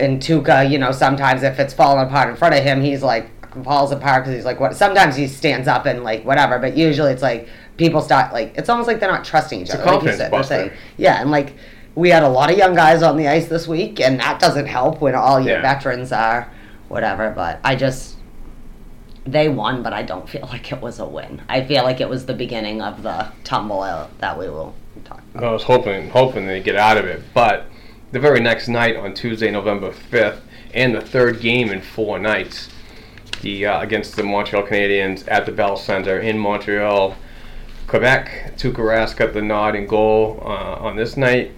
and 0.00 0.21
Tuukka, 0.23 0.71
you 0.71 0.79
know, 0.79 0.93
sometimes 0.93 1.43
if 1.43 1.59
it's 1.59 1.75
falling 1.75 2.07
apart 2.07 2.31
in 2.31 2.37
front 2.37 2.55
of 2.55 2.62
him, 2.62 2.81
he's 2.81 3.03
like 3.03 3.31
falls 3.65 3.91
apart 3.93 4.23
because 4.23 4.37
he's 4.37 4.45
like 4.45 4.61
what. 4.61 4.75
Sometimes 4.75 5.17
he 5.17 5.27
stands 5.27 5.69
up 5.69 5.85
and 5.87 6.03
like 6.05 6.25
whatever, 6.25 6.59
but 6.59 6.77
usually 6.77 7.12
it's 7.12 7.23
like 7.23 7.49
people 7.77 8.00
start 8.00 8.33
like 8.33 8.55
it's 8.57 8.69
almost 8.69 8.87
like 8.87 9.00
they're 9.00 9.11
not 9.11 9.25
trusting 9.25 9.61
each 9.61 9.71
a 9.71 9.75
other. 9.75 9.83
Like 9.85 9.87
you 9.87 9.93
confidence 9.93 10.19
said, 10.19 10.33
they're 10.33 10.38
buster. 10.41 10.55
saying, 10.55 10.71
yeah, 10.97 11.21
and 11.21 11.31
like 11.31 11.55
we 11.95 12.11
had 12.11 12.23
a 12.23 12.29
lot 12.29 12.50
of 12.50 12.57
young 12.57 12.75
guys 12.75 13.03
on 13.03 13.17
the 13.19 13.29
ice 13.29 13.49
this 13.49 13.67
week, 13.69 14.00
and 14.00 14.21
that 14.21 14.38
doesn't 14.41 14.67
help 14.67 15.00
when 15.03 15.15
all 15.15 15.41
your 15.41 15.57
Yeah. 15.57 15.62
veterans 15.62 16.12
are 16.12 16.49
whatever. 16.88 17.30
But 17.30 17.61
I 17.64 17.76
just 17.76 18.16
they 19.33 19.49
won, 19.49 19.83
but 19.83 19.92
I 19.92 20.02
don't 20.02 20.28
feel 20.28 20.42
like 20.52 20.73
it 20.73 20.80
was 20.80 20.99
a 20.99 21.07
win. 21.07 21.42
I 21.49 21.64
feel 21.64 21.85
like 21.85 22.00
it 22.00 22.09
was 22.09 22.26
the 22.26 22.35
beginning 22.35 22.83
of 22.83 23.02
the 23.02 23.28
tumble 23.45 23.80
that 24.18 24.38
we 24.38 24.49
will 24.49 24.75
talk 25.04 25.23
about. 25.35 25.45
I 25.45 25.52
was 25.52 25.64
hoping 25.64 26.11
hoping 26.11 26.47
they 26.47 26.61
get 26.61 26.76
out 26.76 26.97
of 26.97 27.04
it, 27.04 27.23
but 27.35 27.66
the 28.12 28.21
very 28.21 28.40
next 28.40 28.68
night 28.68 28.97
on 28.97 29.14
Tuesday, 29.14 29.50
November 29.50 29.92
fifth, 29.92 30.42
and 30.75 30.95
the 30.95 31.00
third 31.00 31.40
game 31.40 31.71
in 31.71 31.80
four 31.80 32.18
nights, 32.18 32.68
the 33.42 33.66
uh, 33.66 33.80
against 33.80 34.16
the 34.16 34.23
Montreal 34.23 34.66
Canadiens 34.66 35.25
at 35.28 35.47
the 35.47 35.52
Bell 35.52 35.76
Center 35.76 36.18
in 36.18 36.38
Montreal, 36.38 37.16
Quebec. 37.87 38.54
Tuukka 38.57 38.78
Rask 38.78 39.16
got 39.16 39.33
the 39.33 39.42
nod 39.42 39.75
and 39.75 39.88
goal 39.88 40.38
uh, 40.42 40.76
on 40.80 40.97
this 40.97 41.16
night. 41.16 41.52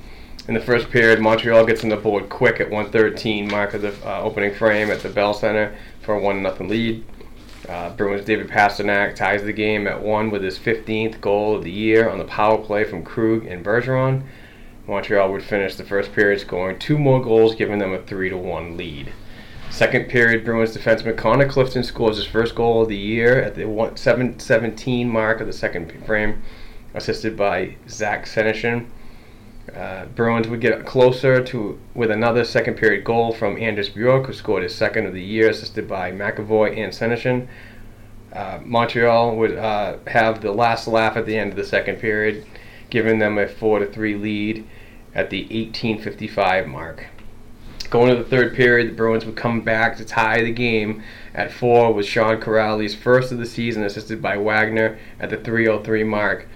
In 0.48 0.54
the 0.54 0.60
first 0.60 0.90
period, 0.90 1.20
Montreal 1.20 1.66
gets 1.66 1.84
on 1.84 1.90
the 1.90 1.96
board 1.96 2.30
quick 2.30 2.60
at 2.60 2.70
113 2.70 3.48
mark 3.48 3.74
of 3.74 3.82
the 3.82 3.94
uh, 4.04 4.22
opening 4.22 4.54
frame 4.54 4.90
at 4.90 5.00
the 5.00 5.10
Bell 5.10 5.34
Center 5.34 5.76
for 6.00 6.14
a 6.14 6.20
one 6.20 6.42
nothing 6.42 6.68
lead. 6.68 7.04
Uh, 7.68 7.90
Bruins 7.90 8.24
David 8.24 8.48
Pastrnak 8.48 9.14
ties 9.14 9.42
the 9.42 9.52
game 9.52 9.86
at 9.86 10.02
one 10.02 10.30
with 10.30 10.42
his 10.42 10.58
15th 10.58 11.20
goal 11.20 11.54
of 11.54 11.62
the 11.62 11.70
year 11.70 12.08
on 12.08 12.18
the 12.18 12.24
power 12.24 12.58
play 12.58 12.84
from 12.84 13.04
Krug 13.04 13.44
and 13.44 13.64
Bergeron. 13.64 14.24
Montreal 14.88 15.30
would 15.30 15.42
finish 15.42 15.76
the 15.76 15.84
first 15.84 16.12
period 16.14 16.40
scoring 16.40 16.78
two 16.78 16.98
more 16.98 17.22
goals, 17.22 17.54
giving 17.54 17.78
them 17.78 17.92
a 17.92 18.02
3 18.02 18.30
to 18.30 18.36
1 18.36 18.76
lead. 18.76 19.12
Second 19.70 20.08
period, 20.08 20.44
Bruins 20.44 20.76
defenseman 20.76 21.16
Connor 21.16 21.48
Clifton 21.48 21.84
scores 21.84 22.16
his 22.16 22.26
first 22.26 22.54
goal 22.54 22.82
of 22.82 22.88
the 22.88 22.96
year 22.96 23.40
at 23.40 23.54
the 23.54 23.66
1 23.66 23.98
7 23.98 24.40
17 24.40 25.08
mark 25.08 25.40
of 25.40 25.46
the 25.46 25.52
second 25.52 25.92
frame, 26.04 26.42
assisted 26.94 27.36
by 27.36 27.76
Zach 27.88 28.24
Senyshyn. 28.24 28.86
Uh, 29.74 30.06
Bruins 30.06 30.48
would 30.48 30.60
get 30.60 30.84
closer 30.84 31.42
to 31.44 31.78
with 31.94 32.10
another 32.10 32.44
second 32.44 32.74
period 32.74 33.04
goal 33.04 33.32
from 33.32 33.56
Anders 33.56 33.88
Bjork, 33.88 34.26
who 34.26 34.32
scored 34.32 34.62
his 34.62 34.74
second 34.74 35.06
of 35.06 35.14
the 35.14 35.22
year, 35.22 35.50
assisted 35.50 35.86
by 35.86 36.10
McAvoy 36.10 36.76
and 36.76 36.92
Senyshyn. 36.92 37.46
Uh, 38.32 38.60
Montreal 38.64 39.36
would 39.36 39.56
uh, 39.56 39.98
have 40.06 40.40
the 40.40 40.52
last 40.52 40.86
laugh 40.86 41.16
at 41.16 41.26
the 41.26 41.36
end 41.36 41.50
of 41.50 41.56
the 41.56 41.64
second 41.64 41.96
period, 41.98 42.46
giving 42.88 43.18
them 43.18 43.38
a 43.38 43.46
four 43.46 43.78
to 43.78 43.86
three 43.86 44.14
lead 44.14 44.66
at 45.14 45.30
the 45.30 45.46
18:55 45.50 46.66
mark. 46.66 47.06
Going 47.90 48.10
to 48.10 48.22
the 48.22 48.28
third 48.28 48.54
period, 48.54 48.90
the 48.90 48.94
Bruins 48.94 49.26
would 49.26 49.36
come 49.36 49.62
back 49.62 49.96
to 49.96 50.04
tie 50.04 50.42
the 50.42 50.52
game 50.52 51.02
at 51.34 51.52
four 51.52 51.92
with 51.92 52.06
Sean 52.06 52.40
Kuraly's 52.40 52.94
first 52.94 53.32
of 53.32 53.38
the 53.38 53.46
season, 53.46 53.82
assisted 53.82 54.22
by 54.22 54.36
Wagner 54.36 54.98
at 55.18 55.30
the 55.30 55.36
3:03 55.36 56.04
mark 56.06 56.46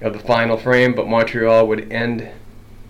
of 0.00 0.12
the 0.12 0.18
final 0.18 0.56
frame. 0.56 0.94
But 0.94 1.08
Montreal 1.08 1.66
would 1.68 1.92
end 1.92 2.28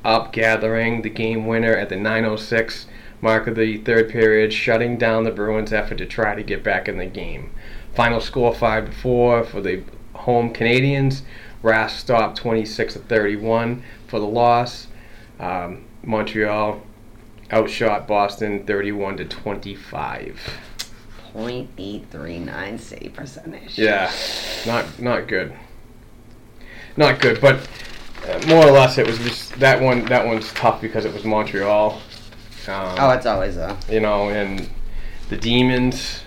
up 0.05 0.33
gathering 0.33 1.03
the 1.03 1.11
game 1.11 1.47
winner 1.47 1.75
at 1.75 1.89
the 1.89 1.97
9:06 1.97 2.87
mark 3.21 3.47
of 3.47 3.57
the 3.57 3.79
third 3.79 4.11
period, 4.11 4.53
shutting 4.53 4.99
down 4.99 5.25
the 5.25 5.31
Bruins' 5.31 5.73
effort 5.73 5.99
to 5.99 6.07
try 6.07 6.35
to 6.35 6.43
get 6.43 6.63
back 6.63 6.89
in 6.89 6.99
the 6.99 7.07
game. 7.07 7.51
Final 7.95 8.21
score 8.21 8.55
five 8.55 8.87
to 8.87 8.93
four 8.93 9.45
for 9.45 9.61
the 9.61 9.83
home 10.15 10.53
Canadians. 10.53 11.23
Rask 11.63 11.99
stopped 11.99 12.37
26 12.37 12.95
to 12.95 12.99
31 12.99 13.83
for 14.07 14.21
the 14.21 14.27
loss. 14.27 14.89
Um, 15.41 15.85
Montreal 16.03 16.83
outshot 17.51 18.07
Boston 18.07 18.65
31 18.67 19.17
to 19.19 19.25
25. 19.25 20.41
0.839 21.35 22.79
save 22.79 23.13
percentage. 23.15 23.79
Yeah, 23.79 24.13
not 24.67 25.01
not 25.01 25.27
good. 25.27 25.53
Not 26.97 27.21
good, 27.21 27.41
but 27.41 27.69
uh, 28.29 28.41
more 28.47 28.65
or 28.67 28.71
less 28.71 28.99
it 28.99 29.07
was 29.07 29.19
just 29.19 29.59
that 29.59 29.81
one. 29.81 30.05
That 30.07 30.25
one's 30.27 30.53
tough 30.53 30.81
because 30.81 31.05
it 31.05 31.13
was 31.13 31.25
Montreal. 31.25 31.93
Um, 32.69 32.97
Oh, 32.99 33.11
it's 33.11 33.27
always 33.27 33.57
a. 33.57 33.77
you 33.91 34.01
know, 34.01 34.29
and 34.31 34.69
the 35.29 35.37
demons. 35.37 36.21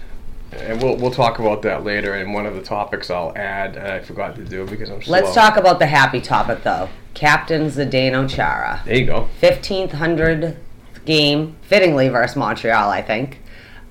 And 0.53 0.81
we'll 0.81 0.95
we'll 0.97 1.11
talk 1.11 1.39
about 1.39 1.61
that 1.63 1.83
later. 1.83 2.13
And 2.13 2.33
one 2.33 2.45
of 2.45 2.55
the 2.55 2.61
topics 2.61 3.09
I'll 3.09 3.33
add, 3.35 3.75
and 3.75 3.87
I 3.87 3.99
forgot 3.99 4.35
to 4.37 4.43
do 4.45 4.65
because 4.65 4.89
I'm 4.89 5.01
slow. 5.01 5.11
Let's 5.19 5.33
talk 5.35 5.57
about 5.57 5.79
the 5.79 5.87
happy 5.87 6.21
topic 6.21 6.63
though. 6.63 6.89
Captain 7.13 7.67
Zdeno 7.69 8.29
Chara. 8.29 8.81
There 8.85 8.95
you 8.95 9.05
go. 9.07 9.27
1500th 9.41 10.55
game, 11.05 11.55
fittingly 11.61 12.09
versus 12.09 12.35
Montreal, 12.37 12.89
I 12.91 13.01
think, 13.01 13.41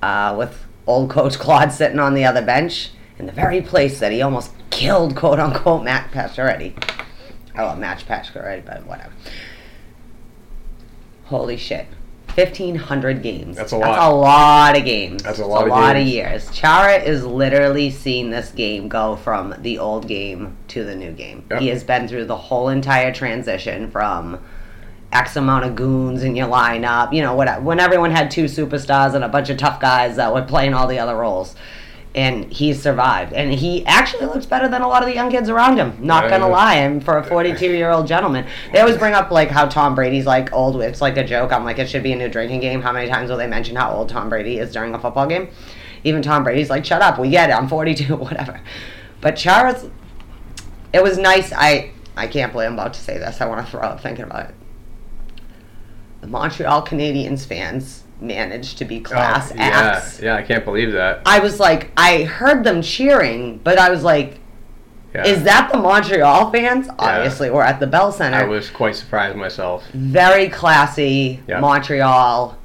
uh, 0.01 0.33
with 0.37 0.65
old 0.87 1.09
coach 1.09 1.37
Claude 1.37 1.71
sitting 1.71 1.99
on 1.99 2.13
the 2.13 2.23
other 2.25 2.41
bench 2.41 2.91
in 3.19 3.25
the 3.25 3.31
very 3.33 3.61
place 3.61 3.99
that 3.99 4.11
he 4.11 4.21
almost 4.21 4.51
killed, 4.77 5.15
quote 5.15 5.39
unquote, 5.39 5.83
Matt 5.83 6.11
Pacioretty. 6.11 6.73
Oh, 7.57 7.75
Max 7.75 8.03
Pacioretty, 8.03 8.63
but 8.65 8.85
whatever. 8.85 9.11
Holy 11.25 11.57
shit. 11.57 11.87
1500 12.35 13.23
games. 13.23 13.55
That's 13.55 13.71
a 13.71 13.77
lot. 13.77 13.87
That's 13.87 14.05
a 14.05 14.09
lot 14.09 14.77
of 14.77 14.85
games. 14.85 15.23
That's 15.23 15.39
a 15.39 15.45
lot 15.45 15.63
of 15.63 15.69
lot 15.69 15.95
of 15.95 16.05
years. 16.05 16.51
Chara 16.51 16.97
is 16.97 17.25
literally 17.25 17.89
seeing 17.89 18.29
this 18.29 18.51
game 18.51 18.87
go 18.87 19.15
from 19.15 19.55
the 19.57 19.79
old 19.79 20.07
game 20.07 20.55
to 20.67 20.83
the 20.83 20.95
new 20.95 21.11
game. 21.11 21.45
Yep. 21.49 21.61
He 21.61 21.69
has 21.69 21.83
been 21.83 22.07
through 22.07 22.25
the 22.25 22.37
whole 22.37 22.69
entire 22.69 23.11
transition 23.11 23.89
from 23.89 24.39
X 25.11 25.35
amount 25.35 25.65
of 25.65 25.75
goons 25.75 26.21
in 26.21 26.35
your 26.35 26.47
lineup. 26.47 27.11
You 27.11 27.23
know, 27.23 27.35
when 27.35 27.79
everyone 27.79 28.11
had 28.11 28.29
two 28.29 28.45
superstars 28.45 29.15
and 29.15 29.23
a 29.23 29.29
bunch 29.29 29.49
of 29.49 29.57
tough 29.57 29.79
guys 29.79 30.17
that 30.17 30.31
were 30.31 30.43
playing 30.43 30.75
all 30.75 30.85
the 30.85 30.99
other 30.99 31.15
roles. 31.17 31.55
And 32.17 32.51
he 32.51 32.73
survived. 32.73 33.31
And 33.33 33.53
he 33.53 33.85
actually 33.85 34.25
looks 34.25 34.47
better 34.47 34.67
than 34.67 34.81
a 34.81 34.87
lot 34.87 35.03
of 35.03 35.07
the 35.07 35.13
young 35.13 35.29
kids 35.29 35.49
around 35.49 35.77
him. 35.77 35.95
Not 36.01 36.23
Yeah, 36.23 36.31
gonna 36.31 36.47
yeah. 36.47 36.51
lie. 36.51 36.73
And 36.75 37.03
for 37.05 37.17
a 37.19 37.23
42 37.23 37.67
year 37.67 37.91
old 37.91 38.07
gentleman, 38.07 38.47
they 38.73 38.79
always 38.79 38.97
bring 38.97 39.13
up 39.13 39.29
like 39.29 39.49
how 39.49 39.67
Tom 39.67 39.93
Brady's 39.93 40.25
like 40.25 40.51
old. 40.51 40.81
It's 40.81 40.99
like 40.99 41.15
a 41.15 41.23
joke. 41.23 41.53
I'm 41.53 41.63
like, 41.63 41.77
it 41.77 41.87
should 41.87 42.01
be 42.01 42.13
a 42.13 42.15
new 42.15 42.27
drinking 42.27 42.61
game. 42.61 42.81
How 42.81 42.91
many 42.91 43.07
times 43.07 43.29
will 43.29 43.37
they 43.37 43.45
mention 43.45 43.75
how 43.75 43.91
old 43.91 44.09
Tom 44.09 44.29
Brady 44.29 44.57
is 44.57 44.73
during 44.73 44.95
a 44.95 44.99
football 44.99 45.27
game? 45.27 45.49
Even 46.03 46.23
Tom 46.23 46.43
Brady's 46.43 46.71
like, 46.71 46.85
shut 46.85 47.03
up. 47.03 47.19
We 47.19 47.29
get 47.29 47.51
it. 47.51 47.53
I'm 47.53 47.67
42, 47.67 48.15
whatever. 48.15 48.61
But 49.21 49.35
Chara's, 49.35 49.87
it 50.93 51.03
was 51.03 51.19
nice. 51.19 51.53
I 51.53 51.91
I 52.15 52.25
can't 52.25 52.51
believe 52.51 52.67
I'm 52.67 52.73
about 52.73 52.95
to 52.95 52.99
say 52.99 53.19
this. 53.19 53.41
I 53.41 53.45
want 53.45 53.63
to 53.63 53.71
throw 53.71 53.81
up 53.81 54.01
thinking 54.01 54.25
about 54.25 54.49
it. 54.49 54.55
The 56.21 56.27
Montreal 56.27 56.83
Canadiens 56.83 57.45
fans 57.45 58.05
managed 58.19 58.77
to 58.79 58.85
be 58.85 58.99
class 58.99 59.51
Oh, 59.51 59.55
yeah, 59.55 59.63
acts. 59.63 60.19
yeah, 60.21 60.35
I 60.35 60.41
can't 60.41 60.65
believe 60.65 60.91
that. 60.93 61.21
I 61.25 61.39
was 61.39 61.59
like, 61.59 61.91
I 61.97 62.23
heard 62.23 62.63
them 62.63 62.81
cheering, 62.81 63.59
but 63.63 63.77
I 63.77 63.89
was 63.89 64.03
like, 64.03 64.39
Yeah. 65.13 65.25
is 65.25 65.43
that 65.43 65.71
the 65.71 65.77
Montreal 65.77 66.51
fans? 66.51 66.87
Obviously, 66.99 67.49
we're 67.49 67.61
at 67.63 67.79
the 67.79 67.87
Bell 67.87 68.11
Center. 68.11 68.37
I 68.37 68.43
was 68.43 68.69
quite 68.69 68.95
surprised 68.95 69.35
myself. 69.37 69.85
Very 69.93 70.49
classy, 70.49 71.41
Yeah. 71.47 71.59
Montreal. 71.59 72.57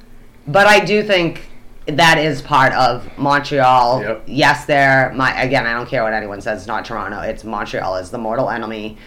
But 0.47 0.67
I 0.67 0.79
do 0.83 1.03
think 1.03 1.47
that 1.85 2.17
is 2.17 2.41
part 2.41 2.73
of 2.73 3.09
Montreal. 3.17 4.01
Yep. 4.01 4.23
Yes, 4.25 4.65
they're 4.65 5.11
my 5.15 5.39
again. 5.41 5.65
I 5.67 5.73
don't 5.73 5.87
care 5.87 6.03
what 6.03 6.13
anyone 6.13 6.41
says. 6.41 6.59
It's 6.59 6.67
not 6.67 6.85
Toronto. 6.85 7.19
It's 7.21 7.43
Montreal. 7.43 7.95
Is 7.97 8.09
the 8.09 8.17
mortal 8.17 8.49
enemy. 8.49 8.97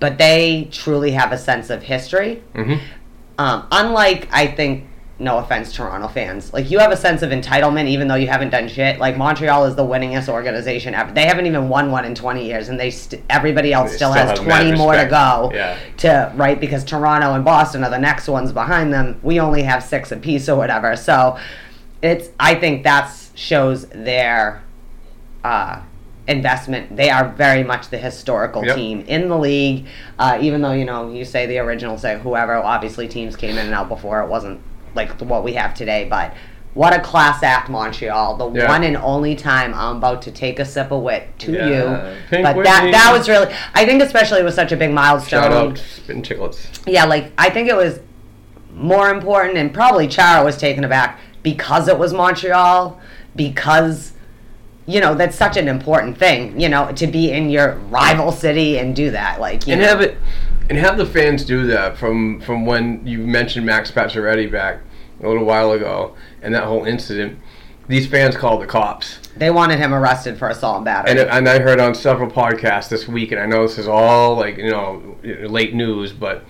But 0.00 0.18
they 0.18 0.68
truly 0.70 1.12
have 1.12 1.32
a 1.32 1.38
sense 1.38 1.70
of 1.70 1.82
history. 1.82 2.42
hmm 2.54 2.74
Um, 3.38 3.66
unlike, 3.72 4.28
I 4.32 4.46
think, 4.48 4.86
no 5.20 5.38
offense, 5.38 5.72
Toronto 5.72 6.06
fans, 6.06 6.52
like 6.52 6.70
you 6.70 6.78
have 6.78 6.92
a 6.92 6.96
sense 6.96 7.22
of 7.22 7.30
entitlement 7.30 7.88
even 7.88 8.06
though 8.06 8.14
you 8.14 8.28
haven't 8.28 8.50
done 8.50 8.68
shit. 8.68 9.00
Like 9.00 9.16
Montreal 9.16 9.64
is 9.64 9.74
the 9.74 9.82
winningest 9.84 10.28
organization 10.28 10.94
ever. 10.94 11.12
They 11.12 11.26
haven't 11.26 11.46
even 11.46 11.68
won 11.68 11.90
one 11.90 12.04
in 12.04 12.14
20 12.14 12.46
years, 12.46 12.68
and 12.68 12.78
they 12.78 12.90
st- 12.92 13.24
everybody 13.28 13.72
else 13.72 13.90
They 13.90 13.96
still, 13.96 14.12
still 14.12 14.26
has 14.26 14.38
20 14.38 14.76
more 14.76 14.94
to 14.94 15.06
go. 15.06 15.50
Yeah. 15.52 15.76
To 15.98 16.32
right 16.36 16.60
because 16.60 16.84
Toronto 16.84 17.32
and 17.34 17.44
Boston 17.44 17.82
are 17.82 17.90
the 17.90 17.98
next 17.98 18.28
ones 18.28 18.52
behind 18.52 18.92
them. 18.92 19.18
We 19.24 19.40
only 19.40 19.62
have 19.64 19.82
six 19.82 20.12
apiece 20.12 20.48
or 20.48 20.56
whatever. 20.56 20.94
So 20.94 21.36
it's 22.00 22.28
I 22.38 22.54
think 22.54 22.84
that 22.84 23.12
shows 23.34 23.86
their 23.88 24.62
uh, 25.42 25.80
investment. 26.28 26.96
They 26.96 27.10
are 27.10 27.28
very 27.30 27.64
much 27.64 27.88
the 27.88 27.98
historical 27.98 28.64
Yep. 28.64 28.76
team 28.76 29.00
in 29.08 29.28
the 29.28 29.36
league. 29.36 29.86
Uh, 30.16 30.38
even 30.40 30.62
though 30.62 30.72
you 30.72 30.84
know 30.84 31.10
you 31.10 31.24
say 31.24 31.46
the 31.46 31.58
original, 31.58 31.98
say 31.98 32.20
whoever. 32.20 32.54
Obviously, 32.54 33.08
teams 33.08 33.34
came 33.34 33.58
in 33.58 33.66
and 33.66 33.74
out 33.74 33.88
before. 33.88 34.20
It 34.22 34.28
wasn't 34.28 34.60
like 34.98 35.20
what 35.22 35.42
we 35.44 35.54
have 35.54 35.72
today, 35.74 36.06
but. 36.08 36.34
What 36.74 36.94
a 36.94 37.00
class 37.00 37.42
act, 37.42 37.68
Montreal! 37.70 38.36
The 38.36 38.60
Yeah. 38.60 38.68
one 38.68 38.84
and 38.84 38.96
only 38.98 39.34
time 39.34 39.74
I'm 39.74 39.96
about 39.96 40.22
to 40.22 40.30
take 40.30 40.60
a 40.60 40.64
sip 40.64 40.92
of 40.92 41.02
wit 41.02 41.26
to 41.40 41.50
Yeah. 41.52 41.66
you, 41.66 42.14
Pink 42.30 42.44
but 42.44 42.62
that 42.62 42.82
Whitney. 42.82 42.92
that 42.92 43.10
was 43.12 43.28
really. 43.28 43.52
I 43.74 43.84
think 43.84 44.00
especially 44.00 44.38
it 44.40 44.44
was 44.44 44.54
such 44.54 44.70
a 44.70 44.76
big 44.76 44.92
milestone 44.92 45.42
Shout 45.42 45.52
out 45.52 45.78
Spitting 45.78 46.22
Chicklets. 46.22 46.66
yeah, 46.86 47.04
like 47.04 47.32
I 47.36 47.50
think 47.50 47.68
it 47.68 47.74
was 47.74 47.98
more 48.76 49.10
important, 49.10 49.56
and 49.58 49.74
probably 49.74 50.06
Chara 50.06 50.44
was 50.44 50.56
taken 50.56 50.84
aback 50.84 51.18
because 51.42 51.88
it 51.88 51.98
was 51.98 52.12
Montreal, 52.12 53.00
because 53.34 54.12
you 54.86 55.00
know 55.00 55.14
that's 55.16 55.36
such 55.36 55.56
an 55.56 55.66
important 55.68 56.16
thing, 56.16 56.60
you 56.60 56.68
know, 56.68 56.92
to 56.92 57.06
be 57.08 57.32
in 57.32 57.50
your 57.50 57.72
rival 57.90 58.30
city 58.30 58.78
and 58.78 58.94
do 58.94 59.10
that, 59.10 59.40
like 59.40 59.66
you 59.66 59.72
and 59.72 59.82
know. 59.82 59.88
have 59.88 60.00
it 60.00 60.16
and 60.68 60.78
have 60.78 60.96
the 60.96 61.06
fans 61.06 61.44
do 61.44 61.66
that 61.66 61.96
from 61.96 62.40
from 62.40 62.66
when 62.66 63.04
you 63.04 63.18
mentioned 63.18 63.66
Max 63.66 63.90
Pacioretty 63.90 64.52
back 64.52 64.78
a 65.22 65.26
little 65.28 65.44
while 65.44 65.72
ago 65.72 66.14
and 66.42 66.54
that 66.54 66.64
whole 66.64 66.84
incident. 66.84 67.38
These 67.88 68.06
fans 68.06 68.36
called 68.36 68.60
the 68.60 68.66
cops, 68.66 69.18
They 69.36 69.50
wanted 69.50 69.78
him 69.78 69.94
arrested 69.94 70.36
for 70.38 70.48
assault 70.50 70.76
and 70.76 70.84
battery. 70.84 71.12
and 71.22 71.30
and 71.30 71.48
I 71.48 71.58
heard 71.58 71.80
on 71.80 71.94
several 71.94 72.30
podcasts 72.30 72.90
this 72.90 73.08
week, 73.08 73.32
and 73.32 73.40
I 73.40 73.46
know 73.46 73.62
this 73.66 73.78
is 73.78 73.88
all 73.88 74.36
like 74.36 74.58
you 74.58 74.70
know 74.70 75.16
late 75.24 75.72
news, 75.74 76.12
but 76.12 76.44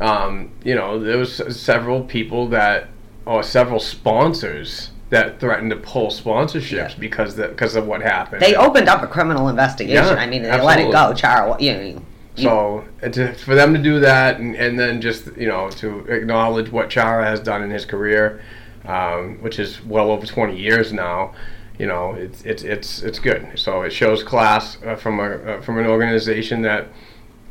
um, 0.00 0.50
you 0.64 0.74
know 0.74 0.98
there 0.98 1.16
was 1.18 1.40
several 1.56 2.02
people 2.02 2.48
that 2.48 2.88
or 3.24 3.42
several 3.44 3.78
sponsors 3.78 4.90
that 5.10 5.38
threatened 5.40 5.70
to 5.70 5.76
pull 5.76 6.08
sponsorships 6.08 6.72
Yeah. 6.72 6.94
because 6.98 7.36
the, 7.36 7.48
because 7.48 7.74
of 7.76 7.86
what 7.86 8.00
happened. 8.00 8.42
they 8.42 8.54
opened 8.54 8.88
up 8.88 9.02
a 9.02 9.06
criminal 9.06 9.48
investigation. 9.48 10.04
Yeah, 10.04 10.14
I 10.14 10.26
mean, 10.26 10.42
they 10.42 10.60
let 10.60 10.78
it 10.80 10.90
go. 10.90 11.12
Chara, 11.14 11.56
you 11.60 11.72
know, 11.72 12.02
So 12.44 12.84
to, 13.02 13.32
for 13.34 13.54
them 13.54 13.74
to 13.74 13.80
do 13.80 14.00
that 14.00 14.38
and, 14.40 14.54
and 14.56 14.78
then 14.78 15.00
just 15.00 15.26
you 15.36 15.48
know 15.48 15.70
to 15.70 16.00
acknowledge 16.06 16.70
what 16.70 16.90
Chara 16.90 17.24
has 17.24 17.40
done 17.40 17.62
in 17.62 17.70
his 17.70 17.84
career, 17.84 18.40
um, 18.84 19.38
which 19.42 19.58
is 19.58 19.84
well 19.84 20.10
over 20.10 20.26
20 20.26 20.56
years 20.58 20.92
now, 20.92 21.34
you 21.78 21.86
know 21.86 22.14
it's 22.14 22.42
it's 22.42 22.62
it's 22.62 23.02
it's 23.02 23.18
good. 23.18 23.48
So 23.56 23.82
it 23.82 23.90
shows 23.92 24.22
class 24.22 24.78
uh, 24.84 24.96
from 24.96 25.20
a 25.20 25.30
uh, 25.30 25.60
from 25.62 25.78
an 25.78 25.86
organization 25.86 26.62
that 26.62 26.88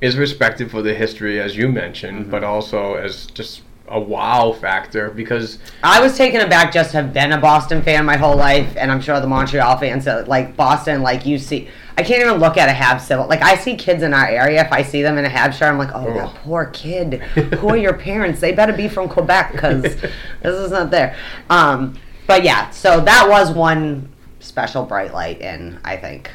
is 0.02 0.18
respected 0.18 0.72
for 0.72 0.82
the 0.82 0.94
history 0.94 1.40
as 1.42 1.56
you 1.58 1.68
mentioned, 1.68 2.22
Mm-hmm. 2.22 2.32
but 2.32 2.44
also 2.44 2.96
as 2.96 3.28
just 3.28 3.62
a 3.92 4.00
wow 4.00 4.52
factor 4.54 5.10
because 5.10 5.58
I 5.84 6.00
was 6.00 6.16
taken 6.16 6.42
aback 6.42 6.72
just 6.72 6.92
to 6.92 6.98
have 6.98 7.12
been 7.12 7.32
a 7.32 7.40
Boston 7.42 7.82
fan 7.82 8.06
my 8.06 8.18
whole 8.18 8.36
life, 8.36 8.76
and 8.78 8.92
I'm 8.92 9.02
sure 9.02 9.20
the 9.20 9.28
Montreal 9.28 9.78
fans, 9.78 10.08
uh, 10.08 10.24
like 10.28 10.56
Boston, 10.56 11.02
like 11.02 11.26
you 11.26 11.40
see, 11.40 11.70
I 12.00 12.04
can't 12.04 12.22
even 12.24 12.40
look 12.40 12.56
at 12.58 12.70
a 12.70 12.72
Habs 12.72 13.02
civil. 13.02 13.28
Like 13.28 13.42
I 13.42 13.56
see 13.56 13.76
kids 13.76 14.04
in 14.04 14.14
our 14.14 14.26
area, 14.28 14.62
if 14.66 14.72
I 14.72 14.82
see 14.84 15.02
them 15.02 15.18
in 15.18 15.26
a 15.26 15.30
Habs 15.30 15.54
shirt, 15.54 15.64
I'm 15.70 15.78
like, 15.78 15.92
oh, 15.94 16.08
Oh. 16.08 16.14
that 16.14 16.34
poor 16.36 16.68
kid. 16.68 17.16
Who 17.60 17.70
are 17.70 17.78
your 17.78 17.94
parents? 17.94 18.40
They 18.40 18.54
better 18.54 18.72
be 18.74 18.88
from 18.88 19.10
Quebec 19.10 19.52
because 19.52 19.82
this 19.84 20.06
is 20.44 20.72
not 20.72 20.92
there. 20.92 21.16
Um, 21.50 22.00
but 22.26 22.44
yeah, 22.44 22.70
so 22.70 23.02
that 23.02 23.28
was 23.30 23.52
one 23.52 24.10
special 24.40 24.84
bright 24.86 25.14
light 25.14 25.42
in, 25.42 25.80
I 25.84 25.98
think. 25.98 26.32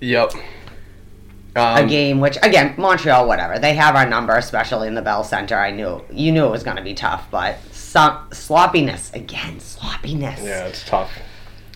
yep 0.00 0.30
a 1.54 1.60
Um, 1.82 1.86
game 1.86 2.18
which 2.20 2.38
again 2.42 2.74
Montreal 2.78 3.28
whatever 3.28 3.58
they 3.58 3.74
have 3.74 3.94
our 3.94 4.06
number 4.06 4.32
especially 4.36 4.88
in 4.88 4.94
the 4.94 5.02
Bell 5.02 5.22
Center 5.22 5.54
I 5.58 5.70
knew 5.70 6.02
you 6.10 6.32
knew 6.32 6.46
it 6.46 6.50
was 6.50 6.62
going 6.62 6.78
to 6.78 6.82
be 6.82 6.94
tough 6.94 7.26
but 7.30 7.58
some 7.72 8.16
sloppiness 8.32 9.12
again 9.12 9.60
sloppiness 9.60 10.40
Yeah, 10.42 10.64
it's 10.64 10.82
tough, 10.86 11.10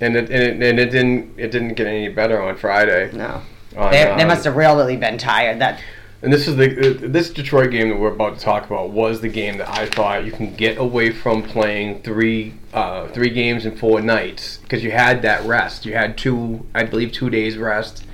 and 0.00 0.17
it, 0.17 0.31
and 0.31 0.62
it 0.62 0.71
and 0.71 0.79
it 0.79 0.91
didn't 0.91 1.38
it 1.38 1.50
didn't 1.50 1.75
get 1.75 1.87
any 1.87 2.09
better 2.09 2.41
on 2.41 2.57
Friday. 2.57 3.11
no 3.12 3.43
On, 3.76 3.91
they, 3.91 4.05
they 4.05 4.23
um, 4.23 4.29
must 4.29 4.45
have 4.45 4.57
really 4.57 4.97
been 4.97 5.19
tired 5.19 5.61
that 5.61 5.81
And 6.23 6.33
this 6.33 6.49
is 6.49 6.57
the 6.57 6.69
uh, 6.71 7.09
this 7.09 7.31
Detroit 7.31 7.71
game 7.71 7.91
that 7.91 7.99
we're 7.99 8.12
about 8.12 8.38
to 8.38 8.45
talk 8.45 8.65
about 8.67 8.91
was 8.91 9.21
the 9.21 9.29
game 9.29 9.59
that 9.59 9.69
I 9.69 9.87
thought 9.87 10.25
you 10.25 10.33
can 10.33 10.55
get 10.55 10.79
away 10.79 11.11
from 11.11 11.43
playing 11.43 12.03
three 12.03 12.55
uh, 12.73 13.09
three 13.09 13.31
games 13.31 13.67
in 13.67 13.76
four 13.76 14.00
nights 14.00 14.59
because 14.59 14.83
you 14.83 14.91
had 14.91 15.23
that 15.23 15.45
rest. 15.47 15.85
You 15.85 15.95
had 15.95 16.17
two, 16.17 16.67
I 16.75 16.85
believe, 16.85 17.12
two 17.12 17.31
days 17.31 17.59
rest 17.59 18.05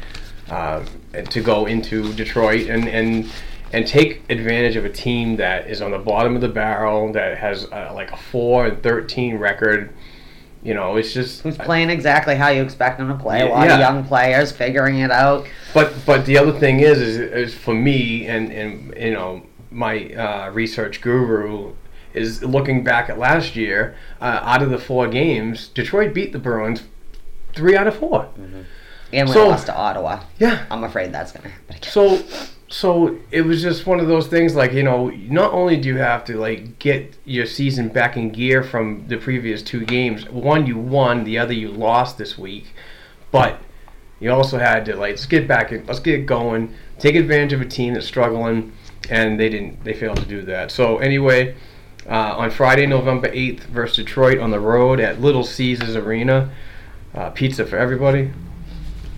uh, 0.51 0.85
to 1.13 1.41
go 1.41 1.67
into 1.67 2.13
Detroit 2.15 2.69
and 2.69 2.89
and 2.89 3.31
and 3.73 3.87
take 3.87 4.23
advantage 4.29 4.77
of 4.77 4.85
a 4.85 4.91
team 4.91 5.37
that 5.37 5.71
is 5.71 5.81
on 5.81 5.93
the 5.93 5.99
bottom 5.99 6.35
of 6.35 6.43
the 6.43 6.49
barrel 6.49 7.13
that 7.13 7.39
has 7.39 7.65
uh, 7.73 7.93
like 7.95 8.13
a 8.13 8.17
four 8.17 8.67
and 8.67 8.83
thirteen 8.83 9.39
record. 9.39 9.91
You 10.63 10.75
know, 10.75 10.97
it's 10.97 11.13
just 11.13 11.43
who's 11.43 11.59
playing 11.59 11.91
exactly 11.91 12.37
how 12.37 12.49
you 12.49 12.63
expect 12.63 12.99
them 12.99 13.09
to 13.09 13.15
play 13.17 13.41
a 13.41 13.47
lot 13.47 13.67
yeah. 13.67 13.75
of 13.75 13.81
young 13.81 14.05
players 14.05 14.53
figuring 14.53 14.99
it 15.01 15.11
out 15.11 15.45
But 15.75 15.93
but 16.07 16.25
the 16.25 16.39
other 16.39 16.53
thing 16.53 16.81
is 16.81 16.99
is, 17.01 17.17
is 17.19 17.55
for 17.55 17.75
me 17.75 18.27
and 18.29 18.53
and 18.53 18.95
you 18.97 19.13
know 19.13 19.43
my 19.71 20.11
uh, 20.15 20.51
research 20.51 21.01
guru 21.01 21.73
is 22.15 22.45
looking 22.45 22.85
back 22.85 23.09
at 23.11 23.19
last 23.19 23.57
year. 23.57 23.97
Uh, 24.21 24.39
out 24.43 24.63
of 24.63 24.71
the 24.71 24.79
four 24.79 25.09
games, 25.09 25.69
Detroit 25.69 26.13
beat 26.15 26.33
the 26.33 26.39
Bruins 26.39 26.83
three 27.55 27.77
out 27.77 27.87
of 27.87 27.97
four. 27.97 28.29
and 29.13 29.29
we 29.29 29.35
So- 29.35 29.49
lost 29.49 29.67
to 29.67 29.75
Ottawa 29.77 30.21
Yeah. 30.39 30.65
I'm 30.71 30.85
afraid 30.85 31.13
that's 31.13 31.33
going 31.33 31.45
to 31.45 31.49
happen 31.51 31.77
again. 31.77 31.91
So 31.91 32.23
so 32.73 33.19
it 33.31 33.43
was 33.43 33.61
just 33.61 33.87
one 33.87 34.01
of 34.01 34.07
those 34.07 34.29
things 34.29 34.57
like 34.57 34.73
you 34.73 34.83
know 34.83 35.11
not 35.11 35.53
only 35.53 35.77
do 35.77 35.91
you 35.91 35.99
have 35.99 36.25
to 36.25 36.39
like 36.39 36.79
get 36.79 37.15
your 37.27 37.45
season 37.45 37.89
back 37.89 38.17
in 38.17 38.31
gear 38.31 38.63
from 38.63 39.07
the 39.09 39.17
previous 39.19 39.63
two 39.63 39.85
games 39.85 40.27
one 40.31 40.67
you 40.67 40.79
won 40.79 41.23
the 41.25 41.37
other 41.37 41.53
you 41.53 41.69
lost 41.69 42.17
this 42.17 42.39
week 42.39 42.73
but 43.31 43.61
you 44.21 44.33
also 44.33 44.59
had 44.59 44.87
to 44.87 44.97
like 44.97 45.11
let's 45.11 45.27
get 45.27 45.47
back 45.47 45.71
in 45.71 45.85
let's 45.85 46.01
get 46.01 46.25
going 46.25 46.75
take 46.99 47.15
advantage 47.15 47.53
of 47.53 47.61
a 47.61 47.67
team 47.67 47.93
that's 47.93 48.07
struggling 48.07 48.73
and 49.11 49.39
they 49.39 49.51
didn't 49.51 49.85
they 49.85 49.93
failed 49.93 50.17
to 50.17 50.25
do 50.25 50.41
that. 50.43 50.71
So 50.71 50.97
anyway 50.99 51.55
uh, 52.09 52.37
on 52.37 52.51
friday 52.51 52.87
november 52.87 53.29
8th 53.29 53.61
versus 53.65 53.97
detroit 53.97 54.39
on 54.39 54.51
the 54.51 54.59
road 54.59 54.99
at 54.99 55.21
little 55.21 55.45
caesars 55.45 55.95
arena 55.95 56.51
uh, 57.15 57.29
pizza 57.31 57.67
for 57.67 57.77
everybody 57.77 58.33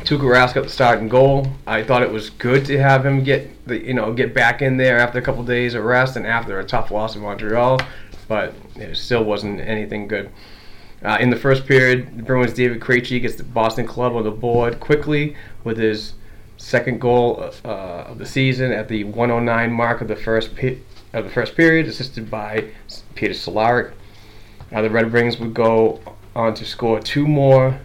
Tuukka 0.04 0.30
Rask 0.30 0.62
the 0.62 0.68
starting 0.68 1.08
goal. 1.08 1.46
I 1.66 1.82
thought 1.82 2.02
it 2.02 2.10
was 2.10 2.28
good 2.28 2.66
to 2.66 2.78
have 2.78 3.06
him 3.06 3.24
get 3.24 3.66
the 3.66 3.82
you 3.82 3.94
know 3.94 4.12
get 4.12 4.34
back 4.34 4.60
in 4.60 4.76
there 4.76 4.98
after 4.98 5.18
a 5.18 5.22
couple 5.22 5.42
days 5.44 5.72
of 5.72 5.82
rest 5.82 6.16
and 6.16 6.26
after 6.26 6.60
a 6.60 6.64
tough 6.64 6.90
loss 6.90 7.16
in 7.16 7.22
Montreal, 7.22 7.80
but 8.28 8.52
it 8.76 8.98
still 8.98 9.24
wasn't 9.24 9.60
anything 9.60 10.06
good. 10.06 10.28
Uh, 11.02 11.16
in 11.20 11.30
the 11.30 11.36
first 11.36 11.66
period, 11.66 12.18
the 12.18 12.22
Bruins' 12.22 12.52
David 12.52 12.80
Krejci 12.80 13.20
gets 13.20 13.36
the 13.36 13.44
Boston 13.44 13.86
club 13.86 14.14
on 14.14 14.24
the 14.24 14.30
board 14.30 14.78
quickly 14.78 15.36
with 15.64 15.78
his 15.78 16.12
second 16.58 17.00
goal 17.00 17.50
uh, 17.64 17.68
of 17.68 18.18
the 18.18 18.26
season 18.26 18.72
at 18.72 18.88
the 18.88 19.04
109 19.04 19.72
mark 19.72 20.02
of 20.02 20.08
the 20.08 20.16
first 20.16 20.54
pe- 20.54 20.78
of 21.14 21.24
the 21.24 21.30
first 21.30 21.56
period, 21.56 21.86
assisted 21.86 22.30
by 22.30 22.68
Peter 23.14 23.32
Cehlarik. 23.32 23.92
Uh, 24.70 24.82
the 24.82 24.90
Red 24.90 25.10
Wings 25.12 25.38
would 25.38 25.54
go 25.54 26.00
on 26.36 26.52
to 26.54 26.66
score 26.66 27.00
two 27.00 27.26
more 27.26 27.80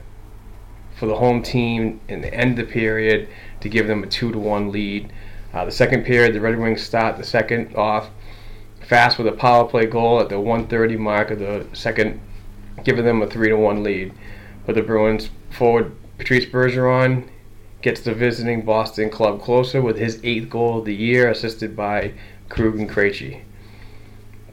for 1.00 1.06
the 1.06 1.16
home 1.16 1.42
team 1.42 2.02
in 2.10 2.20
the 2.20 2.34
end 2.34 2.60
of 2.60 2.68
the 2.68 2.74
period 2.74 3.30
to 3.62 3.70
give 3.70 3.88
them 3.88 4.04
a 4.04 4.08
two 4.08 4.32
to 4.34 4.38
one 4.38 4.72
lead. 4.72 5.12
Uh, 5.54 5.64
the 5.64 5.72
second 5.72 6.04
period, 6.04 6.36
the 6.36 6.42
Red 6.42 6.60
Wings 6.60 6.84
start 6.84 7.18
the 7.18 7.24
second 7.24 7.74
off 7.76 8.10
fast 8.82 9.18
with 9.18 9.28
a 9.28 9.32
power 9.32 9.66
play 9.66 9.86
goal 9.86 10.20
at 10.20 10.30
the 10.30 10.40
130 10.40 10.98
mark 10.98 11.32
of 11.32 11.40
the 11.40 11.66
second, 11.74 12.20
giving 12.84 13.06
them 13.06 13.22
a 13.22 13.28
three 13.28 13.48
to 13.48 13.56
one 13.56 13.82
lead. 13.82 14.14
But 14.66 14.76
the 14.76 14.82
Bruins 14.82 15.30
forward 15.50 15.96
Patrice 16.18 16.46
Bergeron 16.46 17.30
gets 17.82 18.02
the 18.02 18.14
visiting 18.14 18.64
Boston 18.64 19.10
club 19.10 19.42
closer 19.42 19.82
with 19.82 19.98
his 19.98 20.20
eighth 20.24 20.50
goal 20.50 20.80
of 20.80 20.86
the 20.86 20.96
year, 20.96 21.30
assisted 21.30 21.78
by 21.78 22.14
Krug 22.50 22.78
and 22.78 22.90
Krejci. 22.90 23.42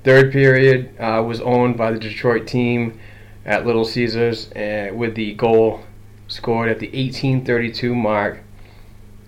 Third 0.05 0.31
period 0.31 0.95
uh, 1.01 1.25
was 1.27 1.41
owned 1.41 1.77
by 1.77 1.91
the 1.91 1.99
Detroit 1.99 2.47
team 2.47 3.01
at 3.45 3.67
Little 3.67 3.85
Caesars 3.85 4.53
uh, 4.53 4.91
with 4.95 5.17
the 5.17 5.35
goal 5.35 5.81
scored 6.29 6.69
at 6.69 6.79
the 6.79 6.87
1832 6.87 7.95
mark 7.95 8.41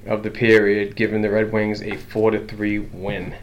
of 0.06 0.22
the 0.22 0.30
period, 0.30 0.96
giving 0.96 1.22
the 1.22 1.30
Red 1.30 1.52
Wings 1.52 1.82
a 1.82 1.96
4 1.96 2.32
to 2.32 2.46
3 2.46 2.78
win. 2.78 3.34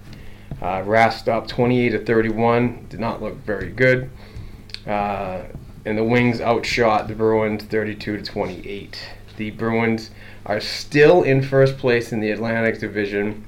Uh, 0.61 0.81
Rask 0.81 1.19
stopped 1.19 1.49
28 1.49 1.89
to 1.89 1.99
31, 1.99 2.87
did 2.89 2.99
not 2.99 3.21
look 3.21 3.35
very 3.45 3.69
good. 3.69 4.09
Uh, 4.87 5.43
and 5.85 5.97
the 5.97 6.03
Wings 6.03 6.41
outshot 6.41 7.07
the 7.07 7.15
Bruins 7.15 7.63
32 7.63 8.17
to 8.17 8.23
28. 8.23 8.99
The 9.37 9.51
Bruins 9.51 10.11
are 10.45 10.59
still 10.59 11.23
in 11.23 11.41
first 11.41 11.77
place 11.77 12.11
in 12.11 12.19
the 12.19 12.31
Atlantic 12.31 12.79
Division 12.79 13.45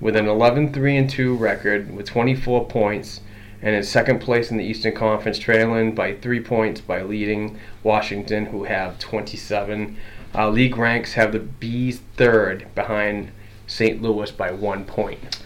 with 0.00 0.14
an 0.14 0.28
11 0.28 0.72
3 0.72 0.96
and 0.96 1.10
2 1.10 1.34
record 1.36 1.94
with 1.94 2.06
24 2.06 2.66
points 2.66 3.20
and 3.62 3.74
in 3.74 3.82
second 3.82 4.20
place 4.20 4.50
in 4.50 4.56
the 4.56 4.64
Eastern 4.64 4.94
Conference, 4.94 5.38
trailing 5.38 5.94
by 5.94 6.14
three 6.14 6.40
points 6.40 6.80
by 6.80 7.02
leading 7.02 7.58
Washington, 7.82 8.46
who 8.46 8.64
have 8.64 8.98
27. 8.98 9.96
Uh, 10.34 10.48
league 10.48 10.76
ranks 10.76 11.14
have 11.14 11.32
the 11.32 11.38
Bees 11.38 12.00
third 12.16 12.66
behind 12.74 13.30
St. 13.66 14.02
Louis 14.02 14.30
by 14.30 14.50
one 14.50 14.84
point. 14.84 15.38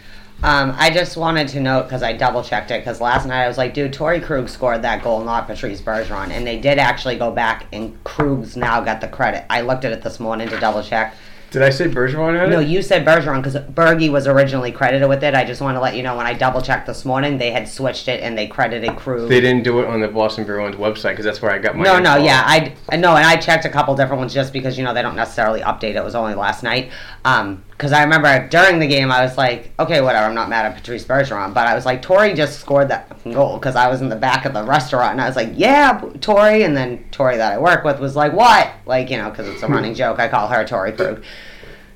Um, 0.42 0.74
I 0.78 0.88
just 0.88 1.18
wanted 1.18 1.48
to 1.48 1.60
note 1.60 1.82
because 1.84 2.02
I 2.02 2.14
double 2.14 2.42
checked 2.42 2.70
it 2.70 2.80
because 2.80 2.98
last 3.00 3.26
night 3.26 3.44
I 3.44 3.48
was 3.48 3.58
like, 3.58 3.74
dude, 3.74 3.92
Torey 3.92 4.22
Krug 4.22 4.48
scored 4.48 4.80
that 4.82 5.02
goal, 5.02 5.22
not 5.22 5.46
Patrice 5.46 5.82
Bergeron, 5.82 6.30
and 6.30 6.46
they 6.46 6.58
did 6.58 6.78
actually 6.78 7.18
go 7.18 7.30
back 7.30 7.66
and 7.72 8.02
Krug's 8.04 8.56
now 8.56 8.80
got 8.80 9.02
the 9.02 9.08
credit. 9.08 9.44
I 9.50 9.60
looked 9.60 9.84
at 9.84 9.92
it 9.92 10.02
this 10.02 10.18
morning 10.18 10.48
to 10.48 10.58
double 10.58 10.82
check. 10.82 11.14
Did 11.50 11.62
I 11.62 11.70
say 11.70 11.88
Bergeron 11.88 12.38
had 12.38 12.48
it? 12.48 12.52
No, 12.52 12.60
you 12.60 12.80
said 12.80 13.04
Bergeron 13.04 13.42
because 13.42 13.56
Bergie 13.56 14.10
was 14.10 14.28
originally 14.28 14.70
credited 14.70 15.08
with 15.08 15.24
it. 15.24 15.34
I 15.34 15.44
just 15.44 15.60
want 15.60 15.74
to 15.76 15.80
let 15.80 15.96
you 15.96 16.02
know 16.04 16.16
when 16.16 16.26
I 16.26 16.32
double 16.32 16.62
checked 16.62 16.86
this 16.86 17.04
morning, 17.04 17.38
they 17.38 17.50
had 17.50 17.68
switched 17.68 18.06
it 18.06 18.22
and 18.22 18.38
they 18.38 18.46
credited 18.46 18.96
Crew. 18.96 19.26
They 19.26 19.40
didn't 19.40 19.64
do 19.64 19.80
it 19.80 19.86
on 19.86 20.00
the 20.00 20.06
Boston 20.06 20.44
Bruins 20.44 20.76
website 20.76 21.10
because 21.10 21.24
that's 21.24 21.42
where 21.42 21.50
I 21.50 21.58
got 21.58 21.76
my. 21.76 21.82
No, 21.82 21.98
no, 21.98 22.16
yeah, 22.16 22.44
I 22.46 22.96
know, 22.96 23.16
and 23.16 23.26
I 23.26 23.36
checked 23.36 23.64
a 23.64 23.68
couple 23.68 23.96
different 23.96 24.20
ones 24.20 24.32
just 24.32 24.52
because 24.52 24.78
you 24.78 24.84
know 24.84 24.94
they 24.94 25.02
don't 25.02 25.16
necessarily 25.16 25.60
update. 25.60 25.96
It 25.96 26.04
was 26.04 26.14
only 26.14 26.34
last 26.34 26.62
night. 26.62 26.92
Um, 27.24 27.64
because 27.80 27.92
I 27.92 28.02
remember 28.02 28.46
during 28.48 28.78
the 28.78 28.86
game 28.86 29.10
I 29.10 29.24
was 29.24 29.38
like, 29.38 29.72
okay, 29.78 30.02
whatever, 30.02 30.26
I'm 30.26 30.34
not 30.34 30.50
mad 30.50 30.66
at 30.66 30.74
Patrice 30.74 31.02
Bergeron, 31.02 31.54
but 31.54 31.66
I 31.66 31.74
was 31.74 31.86
like, 31.86 32.02
Tori 32.02 32.34
just 32.34 32.60
scored 32.60 32.88
that 32.88 33.08
fucking 33.08 33.32
goal 33.32 33.56
because 33.56 33.74
I 33.74 33.88
was 33.88 34.02
in 34.02 34.10
the 34.10 34.16
back 34.16 34.44
of 34.44 34.52
the 34.52 34.62
restaurant 34.62 35.12
and 35.12 35.20
I 35.22 35.26
was 35.26 35.34
like, 35.34 35.52
yeah, 35.54 35.98
Tori, 36.20 36.64
and 36.64 36.76
then 36.76 37.02
Tori 37.10 37.38
that 37.38 37.54
I 37.54 37.58
work 37.58 37.82
with 37.82 37.98
was 37.98 38.14
like, 38.14 38.34
what? 38.34 38.70
Like 38.84 39.08
you 39.08 39.16
know, 39.16 39.30
because 39.30 39.48
it's 39.48 39.62
a 39.62 39.66
running 39.68 39.94
joke. 39.94 40.18
I 40.18 40.28
call 40.28 40.46
her 40.48 40.62
Tori 40.62 40.92
Krug, 40.92 41.24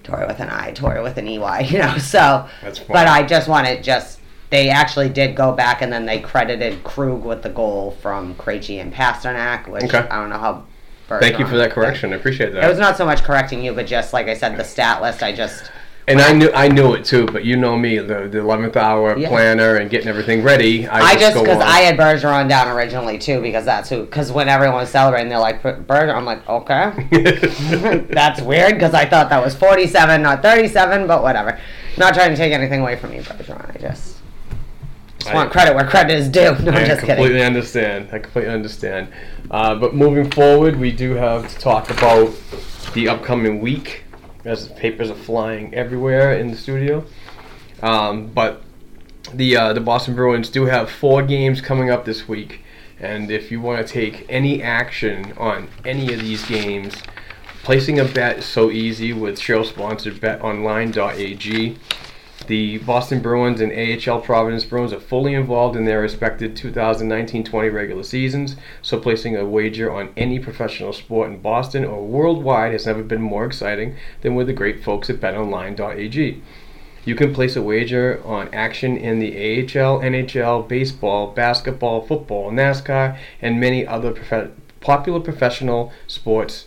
Tori 0.04 0.26
with 0.26 0.40
an 0.40 0.48
I, 0.48 0.72
Tori 0.72 1.02
with 1.02 1.18
an 1.18 1.28
EY, 1.28 1.66
you 1.68 1.78
know. 1.80 1.98
So, 1.98 2.48
That's 2.62 2.78
but 2.78 3.06
I 3.06 3.22
just 3.22 3.46
wanted 3.46 3.84
just. 3.84 4.20
They 4.48 4.68
actually 4.70 5.08
did 5.08 5.34
go 5.34 5.52
back 5.52 5.82
and 5.82 5.92
then 5.92 6.06
they 6.06 6.20
credited 6.20 6.84
Krug 6.84 7.24
with 7.24 7.42
the 7.42 7.48
goal 7.48 7.90
from 8.00 8.36
Krejci 8.36 8.80
and 8.80 8.92
Pastrnak, 8.92 9.66
which 9.68 9.84
Okay. 9.84 9.98
I 9.98 10.20
don't 10.20 10.30
know 10.30 10.38
how. 10.38 10.64
Thank 11.08 11.38
you 11.38 11.46
for 11.46 11.56
that 11.56 11.70
correction. 11.70 12.12
I 12.12 12.16
appreciate 12.16 12.52
that. 12.52 12.64
It 12.64 12.68
was 12.68 12.78
not 12.78 12.96
so 12.96 13.04
much 13.04 13.22
correcting 13.22 13.62
you, 13.64 13.72
but 13.74 13.86
just 13.86 14.12
like 14.12 14.26
I 14.28 14.34
said, 14.34 14.56
the 14.56 14.64
stat 14.64 15.02
list. 15.02 15.22
I 15.22 15.32
just 15.32 15.70
And 16.06 16.20
I 16.20 16.32
knew 16.32 16.50
I 16.54 16.68
knew 16.68 16.92
it 16.94 17.04
too, 17.04 17.26
but 17.26 17.44
you 17.44 17.56
know 17.56 17.76
me, 17.76 17.98
the 17.98 18.28
the 18.28 18.38
eleventh 18.40 18.76
hour 18.76 19.16
Yeah. 19.16 19.28
planner 19.28 19.76
and 19.76 19.88
getting 19.90 20.08
everything 20.08 20.42
ready. 20.42 20.86
I, 20.86 21.00
I 21.00 21.16
just 21.16 21.38
because. 21.38 21.60
I 21.62 21.80
had 21.80 21.96
Bergeron 21.98 22.48
down 22.48 22.68
originally 22.76 23.18
too 23.18 23.40
because 23.40 23.64
that's 23.64 23.88
who 23.88 24.04
because 24.04 24.30
when 24.32 24.48
everyone 24.48 24.76
was 24.76 24.90
celebrating 24.90 25.28
they're 25.30 25.38
like 25.38 25.62
Bergeron 25.62 26.14
I'm 26.14 26.24
like 26.26 26.46
okay 26.48 27.08
that's 28.10 28.40
weird 28.42 28.74
because 28.74 28.92
I 28.94 29.06
thought 29.06 29.30
that 29.30 29.42
was 29.42 29.54
47 29.54 30.20
not 30.22 30.42
37 30.42 31.06
but 31.06 31.22
whatever 31.22 31.58
not 31.96 32.12
trying 32.14 32.30
to 32.30 32.36
take 32.36 32.52
anything 32.52 32.80
away 32.80 32.96
from 32.96 33.12
you 33.14 33.22
Bergeron 33.22 33.74
I 33.74 33.78
just 33.78 34.13
just 35.24 35.34
I- 35.34 35.38
want 35.38 35.52
credit 35.52 35.74
where 35.74 35.86
credit 35.86 36.18
is 36.18 36.28
due 36.28 36.40
no 36.60 36.70
I'm 36.70 36.74
I 36.74 36.84
just 36.84 37.00
completely 37.00 37.28
kidding 37.28 37.42
understand. 37.42 38.08
I 38.12 38.18
completely 38.18 38.52
understand. 38.52 39.08
Uh, 39.50 39.74
but 39.74 39.94
moving 39.94 40.30
forward, 40.30 40.76
we 40.76 40.92
do 40.92 41.12
have 41.12 41.48
to 41.52 41.58
talk 41.58 41.90
about 41.90 42.32
the 42.94 43.08
upcoming 43.08 43.60
week, 43.60 44.04
as 44.44 44.68
papers 44.68 45.10
are 45.10 45.14
flying 45.16 45.74
everywhere 45.74 46.34
in 46.34 46.50
the 46.50 46.56
studio. 46.56 47.04
Um, 47.82 48.28
but 48.28 48.62
the 49.32 49.56
uh, 49.56 49.72
the 49.72 49.80
Boston 49.80 50.14
Bruins 50.14 50.48
do 50.48 50.66
have 50.66 50.90
four 50.90 51.22
games 51.22 51.60
coming 51.60 51.90
up 51.90 52.04
this 52.04 52.28
week, 52.28 52.62
and 53.00 53.30
if 53.30 53.50
you 53.50 53.60
want 53.60 53.86
to 53.86 53.92
take 53.92 54.26
any 54.28 54.62
action 54.62 55.32
on 55.38 55.68
any 55.84 56.12
of 56.12 56.20
these 56.20 56.44
games, 56.46 56.94
placing 57.62 57.98
a 57.98 58.04
bet 58.04 58.38
is 58.38 58.44
so 58.44 58.70
easy 58.70 59.12
with 59.12 59.38
show 59.38 59.62
sponsored 59.64 60.14
BetOnline.ag. 60.14 61.76
The 62.46 62.76
Boston 62.78 63.20
Bruins 63.20 63.62
and 63.62 63.72
AHL 63.72 64.20
Providence 64.20 64.66
Bruins 64.66 64.92
are 64.92 65.00
fully 65.00 65.32
involved 65.32 65.76
in 65.76 65.86
their 65.86 66.02
respective 66.02 66.52
2019-20 66.52 67.72
regular 67.72 68.02
seasons, 68.02 68.56
so 68.82 69.00
placing 69.00 69.34
a 69.34 69.46
wager 69.46 69.90
on 69.90 70.10
any 70.14 70.38
professional 70.38 70.92
sport 70.92 71.30
in 71.30 71.40
Boston 71.40 71.86
or 71.86 72.06
worldwide 72.06 72.72
has 72.72 72.84
never 72.84 73.02
been 73.02 73.22
more 73.22 73.46
exciting 73.46 73.96
than 74.20 74.34
with 74.34 74.46
the 74.46 74.52
great 74.52 74.84
folks 74.84 75.08
at 75.08 75.20
betonline.ag. 75.20 76.42
You 77.06 77.14
can 77.14 77.32
place 77.32 77.56
a 77.56 77.62
wager 77.62 78.20
on 78.26 78.52
action 78.52 78.98
in 78.98 79.20
the 79.20 79.32
AHL, 79.32 80.00
NHL, 80.00 80.68
baseball, 80.68 81.28
basketball, 81.28 82.06
football, 82.06 82.50
NASCAR, 82.50 83.18
and 83.40 83.58
many 83.58 83.86
other 83.86 84.12
prof- 84.12 84.50
popular 84.80 85.20
professional 85.20 85.92
sports. 86.06 86.66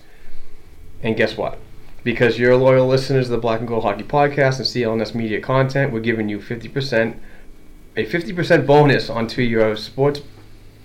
And 1.03 1.15
guess 1.15 1.37
what? 1.37 1.59
Because 2.07 2.39
you're 2.39 2.55
loyal 2.55 2.87
listeners 2.87 3.25
of 3.25 3.31
the 3.31 3.37
Black 3.37 3.59
and 3.59 3.67
Gold 3.67 3.83
Hockey 3.83 4.05
Podcast 4.05 4.59
and 4.59 4.65
CLNS 4.65 5.13
Media 5.13 5.41
content, 5.41 5.91
we're 5.91 5.99
giving 5.99 6.29
you 6.29 6.39
50%, 6.39 7.17
a 7.97 8.05
50% 8.05 8.65
bonus 8.65 9.09
onto 9.09 9.41
your 9.41 9.75
sports 9.75 10.21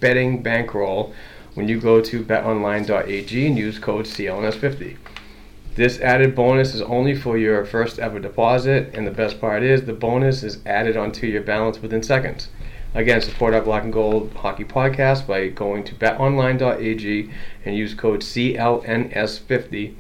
betting 0.01 0.43
bankroll 0.43 1.15
when 1.55 1.69
you 1.69 1.81
go 1.81 2.01
to 2.01 2.25
betonline.ag 2.25 3.47
and 3.47 3.57
use 3.57 3.79
code 3.79 4.07
CLNS50. 4.07 4.97
This 5.77 6.01
added 6.01 6.35
bonus 6.35 6.75
is 6.75 6.83
only 6.83 7.15
for 7.15 7.39
your 7.39 7.65
first 7.65 8.01
ever 8.01 8.19
deposit, 8.19 8.93
and 8.93 9.07
the 9.07 9.13
best 9.13 9.41
part 9.41 9.63
is 9.63 9.85
the 9.85 9.93
bonus 9.93 10.43
is 10.43 10.59
added 10.67 10.97
onto 10.97 11.29
your 11.29 11.43
balance 11.43 11.81
within 11.81 12.03
seconds. 12.03 12.49
Again, 12.97 13.21
support 13.21 13.55
our 13.55 13.63
Black 13.63 13.85
and 13.85 13.93
Gold 13.93 14.33
Hockey 14.35 14.65
Podcast 14.65 15.29
by 15.29 15.51
going 15.51 15.85
to 15.85 15.95
betonline.ag 15.95 17.31
and 17.65 17.77
use 17.77 17.95
code 17.95 18.23
CLNS50. 18.23 19.95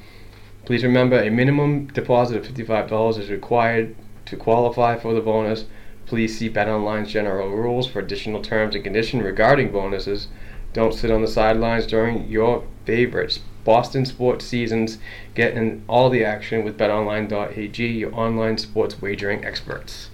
Please 0.64 0.84
remember 0.84 1.20
a 1.20 1.30
minimum 1.30 1.86
deposit 1.88 2.36
of 2.36 2.46
$55 2.46 3.18
is 3.18 3.30
required 3.30 3.96
to 4.26 4.36
qualify 4.36 4.96
for 4.96 5.12
the 5.12 5.20
bonus. 5.20 5.64
Please 6.06 6.38
see 6.38 6.48
BetOnline's 6.48 7.12
general 7.12 7.50
rules 7.50 7.86
for 7.88 7.98
additional 7.98 8.42
terms 8.42 8.74
and 8.74 8.84
conditions 8.84 9.22
regarding 9.22 9.72
bonuses. 9.72 10.28
Don't 10.72 10.94
sit 10.94 11.10
on 11.10 11.20
the 11.20 11.28
sidelines 11.28 11.86
during 11.86 12.28
your 12.28 12.64
favorites 12.84 13.40
Boston 13.64 14.04
sports 14.04 14.44
seasons. 14.44 14.98
Get 15.34 15.54
in 15.54 15.84
all 15.88 16.10
the 16.10 16.24
action 16.24 16.64
with 16.64 16.76
betonline.ag, 16.78 17.86
your 17.86 18.14
online 18.14 18.58
sports 18.58 19.00
wagering 19.00 19.44
experts. 19.44 20.10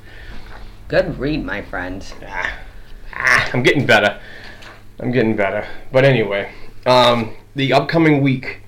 Good 0.89 1.19
read, 1.19 1.45
my 1.45 1.63
friend. 1.63 2.05
Ah, 2.27 2.59
ah, 3.15 3.51
I'm 3.53 3.63
getting 3.63 3.87
better. 3.87 4.21
I'm 5.01 5.13
getting 5.13 5.37
better. 5.37 5.67
But 5.93 6.05
anyway, 6.05 6.53
um, 6.87 7.35
the 7.55 7.73
upcoming 7.73 8.21
week 8.21 8.61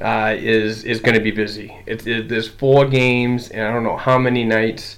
uh, 0.00 0.34
is 0.38 0.84
is 0.84 1.00
going 1.00 1.14
to 1.14 1.22
be 1.22 1.30
busy. 1.30 1.76
It's 1.86 2.06
it, 2.06 2.28
there's 2.28 2.48
four 2.48 2.86
games, 2.86 3.50
and 3.50 3.66
I 3.66 3.72
don't 3.72 3.84
know 3.84 3.96
how 3.96 4.18
many 4.18 4.44
nights, 4.44 4.96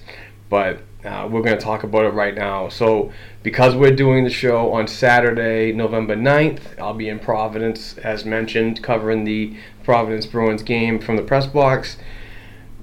but 0.48 0.80
uh, 1.04 1.28
we're 1.30 1.42
going 1.42 1.58
to 1.58 1.62
talk 1.62 1.82
about 1.82 2.04
it 2.04 2.10
right 2.10 2.34
now. 2.34 2.68
So, 2.68 3.12
because 3.42 3.74
we're 3.74 3.94
doing 3.94 4.22
the 4.22 4.30
show 4.30 4.72
on 4.72 4.86
Saturday, 4.86 5.72
November 5.72 6.14
9th, 6.14 6.78
I'll 6.78 6.94
be 6.94 7.08
in 7.08 7.18
Providence, 7.18 7.98
as 7.98 8.24
mentioned, 8.24 8.82
covering 8.82 9.24
the 9.24 9.56
Providence 9.82 10.26
Bruins 10.26 10.62
game 10.62 11.00
from 11.00 11.16
the 11.16 11.22
press 11.22 11.46
box. 11.46 11.96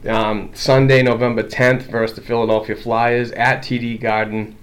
Um, 0.05 0.51
Sunday, 0.53 1.01
November 1.01 1.43
10th, 1.43 1.83
versus 1.83 2.15
the 2.17 2.21
Philadelphia 2.21 2.75
Flyers 2.75 3.31
at 3.31 3.61
TD 3.63 4.01
Garden. 4.01 4.57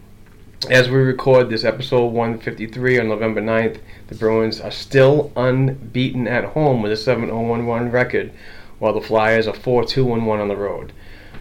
As 0.68 0.88
we 0.88 0.96
record 0.96 1.48
this 1.48 1.64
episode 1.64 2.06
153 2.06 3.00
on 3.00 3.08
November 3.08 3.40
9th, 3.40 3.80
the 4.08 4.14
Bruins 4.14 4.60
are 4.60 4.70
still 4.70 5.32
unbeaten 5.36 6.28
at 6.28 6.44
home 6.44 6.82
with 6.82 6.92
a 6.92 6.96
7 6.96 7.26
0 7.26 7.64
1 7.64 7.90
record, 7.90 8.32
while 8.78 8.92
the 8.92 9.00
Flyers 9.00 9.48
are 9.48 9.54
4 9.54 9.84
2 9.84 10.04
1 10.04 10.40
on 10.40 10.48
the 10.48 10.56
road. 10.56 10.92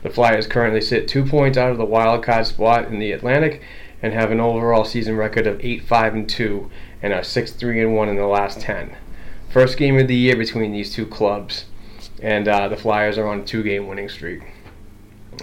The 0.04 0.10
Flyers 0.10 0.48
currently 0.48 0.82
sit 0.82 1.08
two 1.08 1.26
points 1.26 1.58
out 1.58 1.72
of 1.72 1.78
the 1.78 1.86
wild 1.86 2.24
card 2.24 2.46
spot 2.46 2.86
in 2.88 3.00
the 3.00 3.12
Atlantic 3.12 3.62
and 4.02 4.14
have 4.14 4.32
an 4.32 4.40
overall 4.40 4.86
season 4.86 5.18
record 5.18 5.48
of 5.48 5.58
8-5-2 5.60 6.70
and 7.02 7.14
are 7.14 7.22
6-3-1 7.22 8.10
in 8.10 8.16
the 8.16 8.26
last 8.26 8.60
10. 8.62 8.96
First 9.50 9.78
game 9.78 9.98
of 9.98 10.08
the 10.08 10.16
year 10.16 10.36
between 10.36 10.72
these 10.72 10.94
two 10.94 11.06
clubs, 11.06 11.66
and 12.22 12.48
uh, 12.48 12.68
the 12.68 12.78
Flyers 12.78 13.18
are 13.18 13.28
on 13.28 13.42
a 13.42 13.46
two 13.46 13.64
game 13.64 13.88
winning 13.88 14.10
streak. 14.10 14.42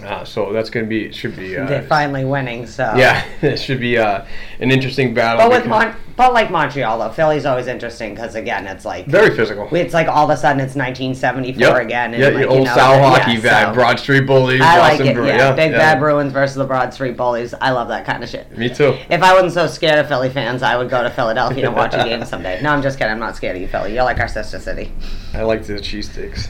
Uh, 0.01 0.25
so 0.25 0.51
that's 0.51 0.69
going 0.69 0.85
to 0.85 0.89
be, 0.89 1.11
should 1.11 1.35
be. 1.35 1.55
Uh, 1.57 1.65
They're 1.67 1.83
finally 1.83 2.25
winning, 2.25 2.65
so. 2.65 2.93
yeah, 2.95 3.23
it 3.41 3.57
should 3.57 3.79
be 3.79 3.97
uh, 3.97 4.25
an 4.59 4.71
interesting 4.71 5.13
battle. 5.13 5.37
But 5.47 5.51
with 5.51 5.67
Mon- 5.69 5.95
but 6.15 6.33
like 6.33 6.51
Montreal 6.51 6.99
though, 6.99 7.09
Philly's 7.09 7.45
always 7.45 7.67
interesting 7.67 8.13
because 8.13 8.35
again, 8.35 8.67
it's 8.67 8.85
like 8.85 9.05
very 9.07 9.35
physical. 9.35 9.67
it's 9.75 9.93
like 9.95 10.07
all 10.07 10.29
of 10.29 10.29
a 10.29 10.37
sudden 10.37 10.59
it's 10.61 10.75
1974 10.75 11.59
Yep. 11.59 11.81
again. 11.85 12.13
And 12.13 12.21
yeah, 12.21 12.29
like, 12.29 12.33
your 12.33 12.41
you 12.43 12.47
old 12.57 12.65
know, 12.65 12.75
yeah, 12.75 13.09
hockey 13.17 13.37
so- 13.41 13.47
vibe, 13.49 13.73
Broad 13.73 13.99
Street 13.99 14.21
Bullies, 14.27 14.61
I 14.61 14.77
like 14.77 14.91
Boston 14.93 15.07
it. 15.07 15.13
Bruins. 15.15 15.37
Yeah, 15.37 15.55
big 15.55 15.71
bad 15.71 15.99
Bruins 15.99 16.31
versus 16.33 16.55
the 16.55 16.65
Broad 16.65 16.93
Street 16.93 17.15
Bullies. 17.17 17.53
I 17.53 17.71
love 17.71 17.87
that 17.87 18.05
kind 18.05 18.23
of 18.23 18.29
shit. 18.29 18.55
Me 18.57 18.69
too. 18.69 18.95
If 19.09 19.21
I 19.23 19.33
wasn't 19.33 19.53
so 19.53 19.67
scared 19.67 19.99
of 19.99 20.07
Philly 20.07 20.29
fans, 20.29 20.61
I 20.63 20.75
would 20.77 20.89
go 20.89 21.01
to 21.03 21.09
Philadelphia 21.09 21.67
and 21.67 21.75
watch 21.75 21.93
a 21.93 22.03
game 22.03 22.23
someday. 22.25 22.61
No, 22.61 22.71
I'm 22.71 22.81
just 22.81 22.97
kidding. 22.97 23.11
I'm 23.11 23.19
not 23.19 23.35
scared 23.35 23.55
of 23.55 23.61
you, 23.61 23.67
Philly. 23.67 23.93
You're 23.93 24.03
like 24.03 24.19
our 24.19 24.27
sister 24.27 24.59
city. 24.59 24.91
I 25.33 25.41
like 25.43 25.63
the 25.65 25.73
cheesesteaks. 25.73 26.49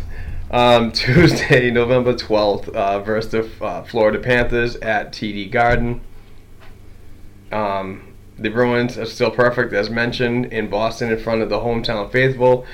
Um, 0.54 0.92
Tuesday, 0.94 1.72
November 1.72 2.13
12th, 2.13 2.70
uh, 2.70 3.00
versus 3.00 3.32
the 3.32 3.66
uh, 3.66 3.84
Florida 3.86 4.20
Panthers 4.20 4.76
at 4.78 5.12
TD 5.12 5.50
Garden. 5.52 6.02
Um, 7.52 8.13
the 8.38 8.50
Bruins 8.50 8.96
are 9.00 9.08
still 9.08 9.32
perfect, 9.32 9.74
as 9.74 9.89
mentioned, 9.89 10.46
in 10.54 10.70
Boston 10.70 11.12
in 11.12 11.18
front 11.18 11.42
of 11.42 11.50
the 11.50 11.58
hometown 11.58 12.12
faithful. 12.12 12.68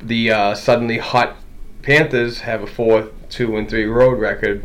The 0.00 0.30
uh, 0.30 0.54
suddenly 0.54 0.98
hot 0.98 1.36
Panthers 1.82 2.40
have 2.40 2.62
a 2.62 2.66
4 2.66 3.10
2 3.28 3.56
and 3.56 3.68
3 3.68 3.86
road 3.86 4.20
record 4.20 4.64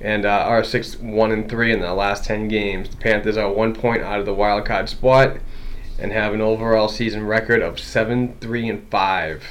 and 0.00 0.26
uh, 0.26 0.30
are 0.30 0.64
6 0.64 0.98
1 0.98 1.32
and 1.32 1.48
3 1.48 1.72
in 1.72 1.80
the 1.80 1.94
last 1.94 2.24
10 2.24 2.48
games. 2.48 2.88
The 2.88 2.96
Panthers 2.96 3.36
are 3.36 3.52
one 3.52 3.72
point 3.72 4.02
out 4.02 4.18
of 4.18 4.26
the 4.26 4.34
wild 4.34 4.66
card 4.66 4.88
spot 4.88 5.36
and 5.96 6.10
have 6.10 6.34
an 6.34 6.40
overall 6.40 6.88
season 6.88 7.24
record 7.24 7.62
of 7.62 7.78
7 7.78 8.36
3 8.40 8.68
and 8.68 8.90
5. 8.90 9.44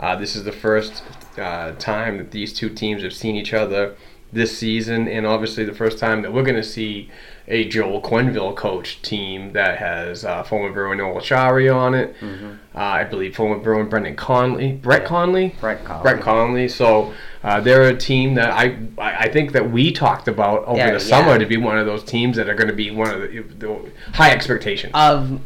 Uh, 0.00 0.16
this 0.16 0.34
is 0.34 0.42
the 0.42 0.52
first 0.52 1.02
uh, 1.38 1.72
time 1.72 2.18
that 2.18 2.30
these 2.30 2.52
two 2.52 2.68
teams 2.70 3.02
have 3.02 3.12
seen 3.12 3.36
each 3.36 3.52
other 3.54 3.96
this 4.32 4.58
season, 4.58 5.06
and 5.06 5.26
obviously 5.26 5.64
the 5.64 5.74
first 5.74 5.98
time 5.98 6.22
that 6.22 6.32
we're 6.32 6.42
going 6.42 6.56
to 6.56 6.62
see 6.62 7.08
a 7.46 7.68
Joel 7.68 8.00
Quenville 8.00 8.56
coach 8.56 9.00
team 9.02 9.52
that 9.52 9.78
has 9.78 10.24
uh, 10.24 10.42
former 10.42 10.72
Bruin 10.72 10.98
Noel 10.98 11.20
Acciari 11.20 11.72
on 11.72 11.94
it. 11.94 12.16
Uh, 12.22 12.78
I 12.78 13.04
believe 13.04 13.36
former 13.36 13.58
Bruin 13.62 13.88
Brendan 13.88 14.16
Connolly, 14.16 14.72
Brett 14.72 15.04
Connolly, 15.04 15.54
Brett 15.60 15.84
Connolly. 15.84 16.02
Brett 16.02 16.20
Connolly. 16.22 16.68
So 16.68 17.12
uh, 17.44 17.60
they're 17.60 17.88
a 17.88 17.96
team 17.96 18.34
that 18.34 18.50
I 18.50 18.78
I 18.98 19.16
I 19.26 19.28
think 19.30 19.52
that 19.52 19.70
we 19.70 19.92
talked 19.92 20.26
about 20.26 20.64
over 20.64 20.78
Yeah, 20.78 20.92
the 20.92 21.00
summer 21.00 21.32
yeah. 21.32 21.38
to 21.38 21.46
be 21.46 21.58
one 21.58 21.78
of 21.78 21.86
those 21.86 22.02
teams 22.02 22.36
that 22.36 22.48
are 22.48 22.54
going 22.54 22.68
to 22.70 22.74
be 22.74 22.90
one 22.90 23.10
of 23.10 23.20
the, 23.20 23.40
the 23.58 23.90
high 24.14 24.30
expectations. 24.32 24.92
Of 24.94 25.40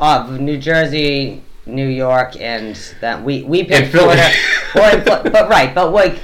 of 0.00 0.40
New 0.40 0.58
Jersey, 0.58 1.42
New 1.66 1.88
York, 1.88 2.40
and 2.40 2.76
that 3.00 3.22
we 3.22 3.42
we 3.42 3.64
picked. 3.64 3.92
Florida. 3.92 4.30
well, 4.74 5.02
but 5.04 5.48
right, 5.48 5.74
but 5.74 5.92
like. 5.92 6.18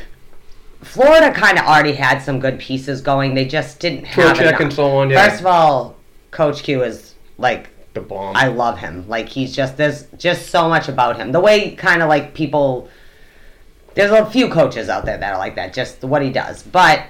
Florida 0.83 1.31
kind 1.31 1.59
of 1.59 1.67
already 1.67 1.93
had 1.93 2.21
some 2.21 2.41
good 2.41 2.59
pieces 2.59 3.03
going. 3.03 3.35
They 3.35 3.45
just 3.45 3.81
didn't 3.81 4.05
have 4.07 4.41
enough. 4.41 4.61
and 4.61 4.73
so 4.73 4.87
on, 4.87 5.11
yeah. 5.11 5.29
First 5.29 5.41
of 5.41 5.47
all, 5.47 5.95
Coach 6.31 6.63
Q 6.63 6.83
is 6.83 7.15
like 7.37 7.69
the 7.93 8.01
bomb. 8.01 8.35
I 8.35 8.49
love 8.49 8.79
him. 8.79 9.07
Like 9.09 9.29
he's 9.29 9.55
just 9.55 9.77
there's 9.77 10.07
just 10.17 10.49
so 10.49 10.69
much 10.69 10.89
about 10.89 11.17
him. 11.17 11.33
The 11.33 11.41
way 11.41 11.73
kind 11.77 12.03
of 12.03 12.09
like 12.09 12.35
people 12.35 12.89
there's 13.95 14.11
a 14.11 14.25
few 14.31 14.49
coaches 14.49 14.89
out 14.89 15.05
there 15.05 15.19
that 15.19 15.35
are 15.35 15.39
like 15.39 15.57
that, 15.57 15.73
just 15.73 16.03
what 16.03 16.23
he 16.23 16.31
does. 16.31 16.63
But 16.63 17.05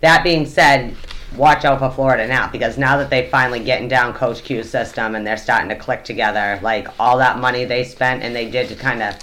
that 0.00 0.24
being 0.24 0.46
said, 0.46 0.96
watch 1.36 1.64
out 1.64 1.78
for 1.78 1.90
Florida 1.90 2.26
now 2.26 2.48
because 2.50 2.78
now 2.78 2.96
that 2.96 3.10
they're 3.10 3.28
finally 3.28 3.60
getting 3.60 3.88
down 3.88 4.12
Coach 4.14 4.42
Q's 4.44 4.70
system 4.70 5.14
and 5.14 5.26
they're 5.26 5.36
starting 5.36 5.68
to 5.68 5.76
click 5.76 6.04
together, 6.04 6.58
like 6.62 6.88
all 7.00 7.18
that 7.18 7.38
money 7.38 7.64
they 7.64 7.84
spent 7.84 8.22
and 8.22 8.34
they 8.34 8.50
did 8.50 8.68
to 8.68 8.74
kind 8.76 9.02
of 9.02 9.16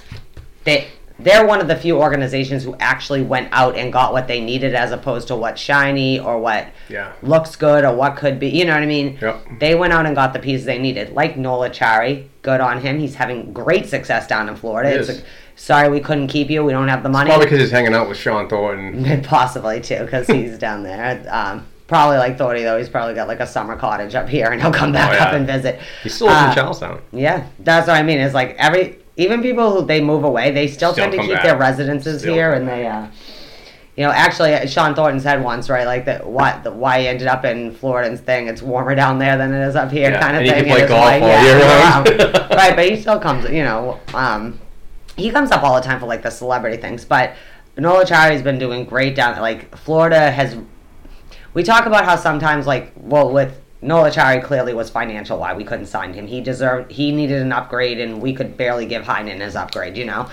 they 0.63 0.87
they're 1.19 1.45
one 1.45 1.61
of 1.61 1.67
the 1.67 1.75
few 1.75 1.97
organizations 2.01 2.63
who 2.63 2.75
actually 2.79 3.21
went 3.21 3.47
out 3.51 3.75
and 3.75 3.93
got 3.93 4.11
what 4.11 4.27
they 4.27 4.41
needed 4.41 4.73
as 4.73 4.91
opposed 4.91 5.27
to 5.27 5.35
what's 5.35 5.61
shiny 5.61 6.19
or 6.19 6.39
what 6.39 6.65
Yeah. 6.89 7.11
looks 7.21 7.55
good 7.55 7.85
or 7.85 7.93
what 7.93 8.15
could 8.15 8.39
be. 8.39 8.47
You 8.49 8.65
know 8.65 8.73
what 8.73 8.81
I 8.81 8.87
mean? 8.87 9.19
Yep. 9.21 9.45
They 9.59 9.75
went 9.75 9.93
out 9.93 10.07
and 10.07 10.15
got 10.15 10.33
the 10.33 10.39
pieces 10.39 10.65
they 10.65 10.79
needed. 10.79 11.13
Like 11.13 11.37
Noel 11.37 11.69
Acciari, 11.69 12.25
good 12.41 12.59
on 12.59 12.81
him. 12.81 12.97
He's 12.97 13.13
having 13.13 13.53
great 13.53 13.85
success 13.87 14.25
down 14.25 14.49
in 14.49 14.55
Florida. 14.55 14.99
It's 14.99 15.09
a, 15.09 15.21
sorry 15.55 15.89
we 15.89 15.99
couldn't 15.99 16.27
keep 16.27 16.49
you. 16.49 16.63
We 16.63 16.71
don't 16.71 16.87
have 16.87 17.03
the 17.03 17.09
money. 17.09 17.29
Probably 17.29 17.45
because 17.45 17.59
he's 17.59 17.71
hanging 17.71 17.93
out 17.93 18.09
with 18.09 18.17
Shawn 18.17 18.49
Thornton. 18.49 19.21
Possibly 19.23 19.79
too, 19.79 19.99
because 19.99 20.25
he's 20.25 20.57
down 20.57 20.81
there. 20.81 21.23
Um, 21.29 21.67
probably 21.91 22.17
like 22.17 22.37
Thorny 22.37 22.63
though. 22.63 22.77
He's 22.77 22.89
probably 22.89 23.13
got 23.13 23.27
like 23.27 23.41
a 23.41 23.45
summer 23.47 23.75
cottage 23.75 24.15
up 24.15 24.27
here, 24.29 24.47
and 24.51 24.61
he'll 24.61 24.71
come 24.71 24.91
back 24.93 25.11
Oh, 25.11 25.13
yeah. 25.13 25.25
up 25.25 25.33
and 25.33 25.45
visit. 25.45 25.79
He 26.01 26.09
still 26.09 26.27
lives 26.27 26.39
Uh, 26.41 26.49
in 26.49 26.55
Charlestown. 26.55 27.01
Yeah, 27.11 27.45
that's 27.59 27.87
what 27.87 27.97
I 27.97 28.01
mean. 28.03 28.19
It's 28.19 28.33
like 28.33 28.55
every 28.57 28.97
even 29.17 29.41
people 29.41 29.71
who 29.73 29.85
they 29.85 29.99
move 30.01 30.23
away, 30.23 30.51
they 30.51 30.67
still, 30.67 30.93
Still 30.93 31.03
tend 31.09 31.11
to 31.19 31.27
keep 31.27 31.33
back. 31.35 31.43
their 31.43 31.57
residences 31.57 32.21
Still 32.21 32.33
here, 32.33 32.53
and 32.53 32.65
they, 32.67 32.87
uh, 32.87 33.05
you 33.97 34.05
know, 34.05 34.11
actually, 34.11 34.53
uh, 34.53 34.65
Shawn 34.65 34.95
Thornton 34.95 35.19
said 35.19 35.43
once, 35.43 35.69
right, 35.69 35.85
like 35.85 36.05
that 36.05 36.25
why 36.25 36.57
the, 36.63 36.71
why 36.71 37.01
he 37.01 37.07
ended 37.09 37.27
up 37.27 37.43
in 37.43 37.73
Florida's 37.73 38.21
thing. 38.21 38.47
It's 38.47 38.61
warmer 38.61 38.95
down 38.95 39.19
there 39.19 39.37
than 39.37 39.53
it 39.53 39.67
is 39.67 39.75
up 39.75 39.91
here, 39.91 40.11
Yeah, 40.11 40.21
kind 40.21 40.37
of 40.37 40.43
and 40.43 40.47
he 40.47 40.51
thing. 40.53 40.63
can 40.63 40.73
play 40.77 40.87
golf 40.87 41.05
like, 41.05 41.21
all 41.21 41.27
yeah, 41.27 41.43
year 41.43 41.59
round. 41.59 42.07
right? 42.51 42.75
But 42.75 42.89
he 42.89 42.99
still 43.01 43.19
comes, 43.19 43.43
you 43.49 43.63
know, 43.63 43.99
um, 44.13 44.59
he 45.17 45.29
comes 45.29 45.51
up 45.51 45.61
all 45.61 45.75
the 45.75 45.81
time 45.81 45.99
for 45.99 46.05
like 46.05 46.23
the 46.23 46.31
celebrity 46.31 46.77
things, 46.77 47.03
but. 47.05 47.33
Noel 47.77 48.03
Acciari's 48.03 48.41
been 48.41 48.59
doing 48.59 48.83
great 48.83 49.15
down 49.15 49.31
there. 49.31 49.41
Like 49.41 49.73
Florida 49.77 50.29
has 50.29 50.57
we 51.53 51.63
talk 51.63 51.85
about 51.85 52.05
how 52.05 52.15
sometimes 52.15 52.65
like 52.67 52.91
well 52.95 53.31
with 53.31 53.59
Noel 53.81 54.09
Acciari 54.11 54.43
clearly 54.43 54.73
was 54.73 54.89
financial 54.89 55.39
why 55.39 55.53
we 55.53 55.63
couldn't 55.63 55.87
sign 55.87 56.13
him. 56.13 56.27
He 56.27 56.39
deserved 56.41 56.91
he 56.91 57.11
needed 57.11 57.41
an 57.41 57.51
upgrade 57.51 57.99
and 57.99 58.21
we 58.21 58.33
could 58.33 58.55
barely 58.55 58.85
give 58.85 59.03
Heinen 59.03 59.39
his 59.39 59.55
upgrade, 59.55 59.97
you 59.97 60.05
know. 60.05 60.29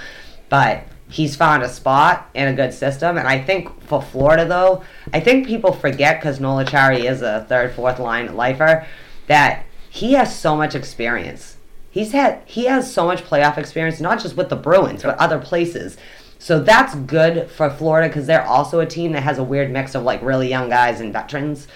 But 0.48 0.84
he's 1.10 1.34
found 1.34 1.62
a 1.62 1.68
spot 1.68 2.28
in 2.34 2.48
a 2.48 2.52
good 2.52 2.74
system 2.74 3.16
and 3.16 3.26
I 3.26 3.40
think 3.40 3.82
for 3.82 4.02
Florida 4.02 4.44
though, 4.46 4.82
I 5.12 5.20
think 5.20 5.46
people 5.46 5.72
forget 5.72 6.20
cuz 6.20 6.40
Noel 6.40 6.64
Acciari 6.64 7.10
is 7.10 7.22
a 7.22 7.46
third 7.48 7.72
fourth 7.72 7.98
line 7.98 8.36
lifer 8.36 8.86
that 9.26 9.64
he 9.90 10.12
has 10.12 10.38
so 10.38 10.54
much 10.54 10.74
experience. 10.74 11.56
He's 11.90 12.12
had 12.12 12.42
he 12.44 12.66
has 12.66 12.92
so 12.92 13.06
much 13.06 13.24
playoff 13.24 13.56
experience 13.56 13.98
not 13.98 14.20
just 14.20 14.36
with 14.36 14.50
the 14.50 14.56
Bruins 14.56 15.02
but 15.02 15.18
other 15.18 15.38
places. 15.38 15.96
So 16.38 16.60
that's 16.60 16.94
good 16.94 17.50
for 17.50 17.68
Florida 17.68 18.08
because 18.08 18.26
they're 18.26 18.46
also 18.46 18.80
a 18.80 18.86
team 18.86 19.12
that 19.12 19.22
has 19.22 19.38
a 19.38 19.44
weird 19.44 19.70
mix 19.70 19.94
of 19.94 20.04
like 20.04 20.22
really 20.22 20.48
young 20.48 20.68
guys 20.68 21.00
and 21.00 21.12
veterans 21.12 21.66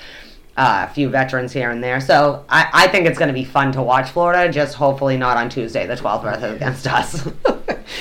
uh, 0.57 0.87
a 0.89 0.93
few 0.93 1.09
veterans 1.09 1.53
here 1.53 1.71
and 1.71 1.83
there. 1.83 2.01
So 2.01 2.45
I, 2.49 2.69
I 2.73 2.89
think 2.89 3.07
it's 3.07 3.19
going 3.19 3.29
to 3.29 3.35
be 3.35 3.45
fun 3.45 3.73
to 3.73 3.83
watch 3.83 4.11
Florida. 4.11 4.53
Just 4.53 4.75
hopefully 4.75 5.17
not 5.17 5.37
on 5.37 5.49
Tuesday, 5.49 5.87
the 5.87 5.95
12th, 5.95 6.23
versus 6.23 6.55
against 6.55 6.87
us. 6.87 7.29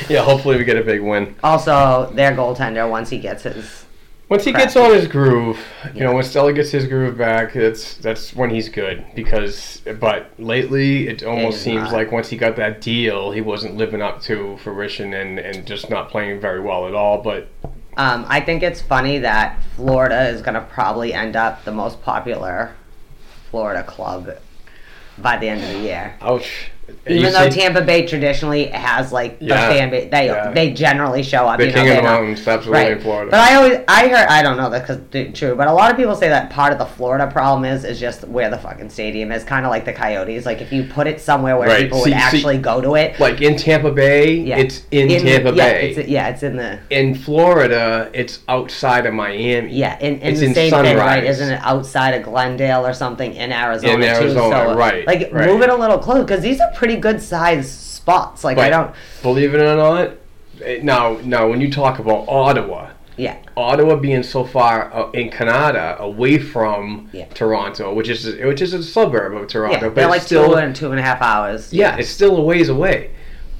Yeah, 0.09 0.23
hopefully 0.23 0.57
we 0.57 0.63
get 0.63 0.77
a 0.77 0.83
big 0.83 1.01
win. 1.01 1.35
also, 1.43 2.09
their 2.13 2.31
goaltender 2.31 2.89
once 2.89 3.09
he 3.09 3.19
gets 3.19 3.43
his. 3.43 3.85
Once 4.31 4.45
he 4.45 4.53
gets 4.53 4.77
on 4.77 4.93
his 4.93 5.07
groove, 5.07 5.59
you 5.93 5.99
know, 5.99 6.13
when 6.13 6.23
Stella 6.23 6.53
gets 6.53 6.71
his 6.71 6.87
groove 6.87 7.17
back, 7.17 7.51
that's 7.51 7.95
that's 7.97 8.33
when 8.33 8.49
he's 8.49 8.69
good. 8.69 9.05
Because, 9.13 9.81
but 9.99 10.31
lately, 10.39 11.09
it 11.09 11.21
almost 11.21 11.61
seems 11.61 11.83
not. 11.83 11.91
like 11.91 12.13
once 12.13 12.29
he 12.29 12.37
got 12.37 12.55
that 12.55 12.79
deal, 12.79 13.31
he 13.31 13.41
wasn't 13.41 13.75
living 13.75 14.01
up 14.01 14.21
to 14.21 14.55
fruition 14.63 15.13
and 15.13 15.37
and 15.37 15.67
just 15.67 15.89
not 15.89 16.09
playing 16.09 16.39
very 16.39 16.61
well 16.61 16.87
at 16.87 16.93
all. 16.93 17.21
But 17.21 17.49
Um, 17.97 18.25
I 18.29 18.39
think 18.39 18.63
it's 18.63 18.81
funny 18.81 19.19
that 19.19 19.61
Florida 19.75 20.29
is 20.29 20.41
going 20.41 20.55
to 20.55 20.61
probably 20.61 21.13
end 21.13 21.35
up 21.35 21.65
the 21.65 21.73
most 21.73 22.01
popular 22.01 22.73
Florida 23.49 23.83
club 23.83 24.29
by 25.17 25.35
the 25.39 25.49
end 25.49 25.61
of 25.61 25.67
the 25.67 25.79
year. 25.79 26.15
ouch. 26.21 26.71
Even 27.07 27.33
though 27.33 27.49
see- 27.49 27.59
Tampa 27.59 27.81
Bay 27.81 28.05
traditionally 28.05 28.67
has 28.67 29.11
like 29.11 29.39
the 29.39 29.45
Yeah, 29.45 29.69
fan 29.69 29.89
base, 29.89 30.09
they 30.11 30.25
yeah. 30.27 30.51
they 30.51 30.71
generally 30.73 31.23
show 31.23 31.47
up. 31.47 31.57
the 31.59 31.65
you 31.67 31.71
know, 31.71 31.75
king 31.75 31.81
of 31.83 31.87
they're 31.87 31.95
the 31.97 32.01
not- 32.07 32.21
mountains, 32.21 32.47
absolutely 32.47 32.83
Right. 32.83 32.91
in 32.93 32.99
Florida. 32.99 33.31
But 33.31 33.39
I 33.39 33.55
always, 33.55 33.79
I 33.87 34.07
heard, 34.07 34.27
I 34.27 34.41
don't 34.43 34.57
know 34.57 34.69
that 34.69 34.87
because 34.87 35.33
true, 35.37 35.55
but 35.55 35.67
a 35.67 35.73
lot 35.73 35.91
of 35.91 35.97
people 35.97 36.15
say 36.15 36.29
that 36.29 36.49
part 36.49 36.73
of 36.73 36.79
the 36.79 36.85
Florida 36.85 37.27
problem 37.27 37.65
is 37.65 37.83
is 37.85 37.99
just 37.99 38.27
where 38.27 38.49
the 38.49 38.57
fucking 38.57 38.89
stadium 38.89 39.31
is, 39.31 39.43
kind 39.43 39.65
of 39.65 39.69
like 39.71 39.85
the 39.85 39.93
Coyotes. 39.93 40.45
Like 40.45 40.61
if 40.61 40.71
you 40.71 40.83
put 40.83 41.07
it 41.07 41.19
somewhere 41.21 41.57
where 41.57 41.67
Right. 41.69 41.83
people 41.83 41.99
See- 42.03 42.11
would 42.11 42.19
see- 42.19 42.25
actually 42.35 42.57
go 42.57 42.81
to 42.81 42.95
it, 42.95 43.19
like 43.19 43.41
in 43.41 43.55
Tampa 43.57 43.91
Bay, 43.91 44.33
yeah, 44.33 44.57
it's 44.57 44.83
in, 44.91 45.07
Tampa 45.09 45.49
yeah, 45.55 45.71
Bay. 45.73 45.89
It's, 45.91 46.07
yeah, 46.09 46.27
it's 46.29 46.43
in 46.43 46.57
the 46.57 46.79
in 46.89 47.15
Florida, 47.15 48.09
it's 48.13 48.39
outside 48.47 49.05
of 49.05 49.13
Miami. 49.13 49.71
yeah, 49.73 49.97
in, 49.99 50.19
in 50.19 50.29
It's 50.31 50.39
the 50.39 50.45
in 50.47 50.53
same 50.53 50.71
thing, 50.71 50.97
right? 50.97 51.23
Isn't 51.23 51.51
it 51.51 51.59
outside 51.63 52.11
of 52.13 52.23
Glendale 52.23 52.85
or 52.85 52.93
something 52.93 53.33
in 53.33 53.51
Arizona? 53.51 53.93
In 53.93 54.01
too? 54.01 54.07
Arizona, 54.07 54.55
So, 54.69 54.75
right, 54.75 55.05
Like 55.07 55.29
right. 55.31 55.47
move 55.47 55.61
it 55.61 55.69
a 55.69 55.75
little 55.75 55.97
closer 55.97 56.21
because 56.23 56.41
these 56.41 56.59
are 56.61 56.71
pretty 56.81 56.95
good 56.97 57.21
sized 57.21 57.69
spots. 57.69 58.43
Like 58.43 58.57
I 58.57 58.67
don't, 58.67 58.91
believe 59.21 59.53
it 59.53 59.61
or 59.61 59.75
not, 59.75 60.83
now 60.83 61.19
now 61.23 61.47
when 61.47 61.61
you 61.61 61.69
talk 61.71 61.99
about 61.99 62.27
Ottawa, 62.27 62.89
yeah. 63.17 63.37
Ottawa 63.55 63.97
being 63.97 64.23
so 64.23 64.43
far 64.43 64.91
uh, 64.91 65.11
in 65.11 65.29
Canada 65.29 65.95
away 65.99 66.39
from 66.39 67.07
Yeah. 67.13 67.25
Toronto, 67.35 67.93
which 67.93 68.09
is 68.09 68.25
which 68.43 68.63
is 68.63 68.73
a 68.73 68.81
suburb 68.81 69.35
of 69.35 69.47
Toronto, 69.47 69.75
Yeah, 69.75 69.89
but 69.89 69.93
they're 69.95 70.07
like 70.09 70.23
still 70.23 70.47
two 70.49 70.55
and 70.55 70.75
two 70.75 70.89
and 70.89 70.99
a 70.99 71.03
half 71.03 71.21
hours. 71.21 71.71
yeah, 71.71 71.97
it's 71.97 72.09
still 72.09 72.35
a 72.37 72.41
ways 72.41 72.67
away. 72.69 73.11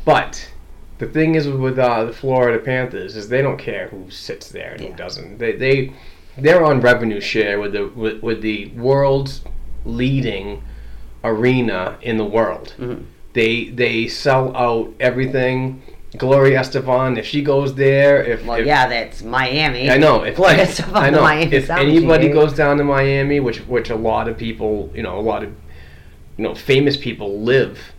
But 0.04 0.50
the 0.98 1.06
thing 1.06 1.36
is 1.36 1.48
with 1.48 1.78
uh, 1.78 2.06
the 2.06 2.14
Florida 2.14 2.58
Panthers 2.58 3.16
is 3.16 3.30
they 3.30 3.44
don't 3.44 3.60
care 3.60 3.90
who 3.90 4.10
sits 4.10 4.50
there 4.50 4.72
and 4.72 4.82
Yeah. 4.82 4.90
who 4.90 4.96
doesn't. 4.96 5.38
They 5.38 5.52
they 5.52 5.94
they're 6.40 6.64
on 6.66 6.82
revenue 6.82 7.22
share 7.22 7.60
with 7.60 7.74
the 7.74 7.86
with, 8.04 8.24
with 8.24 8.42
the 8.42 8.70
world's 8.88 9.42
leading 9.86 10.64
arena 11.24 11.98
in 12.02 12.18
the 12.18 12.26
world. 12.26 12.76
Mm-hmm. 12.78 13.04
They 13.34 13.66
they 13.70 14.08
sell 14.08 14.56
out 14.56 14.94
everything. 15.00 15.82
Gloria 16.18 16.60
Estefan, 16.60 17.18
if 17.18 17.26
she 17.26 17.42
goes 17.42 17.74
there, 17.76 18.22
if, 18.22 18.46
Well, 18.46 18.60
if 18.60 18.66
yeah, 18.66 18.88
that's 18.88 19.24
Miami. 19.24 19.90
I 19.90 19.98
know. 19.98 20.24
If, 20.24 20.36
stuff 20.36 20.94
I 20.94 21.10
know. 21.10 21.22
Miami 21.22 21.56
if 21.56 21.70
anybody 21.70 22.28
Cheaper. 22.28 22.34
goes 22.34 22.54
down 22.54 22.78
to 22.78 22.84
Miami, 22.84 23.40
which 23.40 23.60
which 23.60 23.90
a 23.90 23.96
lot 23.96 24.28
of 24.28 24.38
people, 24.38 24.92
you 24.94 25.04
know, 25.04 25.18
a 25.18 25.22
lot 25.22 25.44
of 25.44 25.50
you 26.38 26.44
know 26.44 26.54
famous 26.54 26.98
people 26.98 27.40
live, 27.40 27.94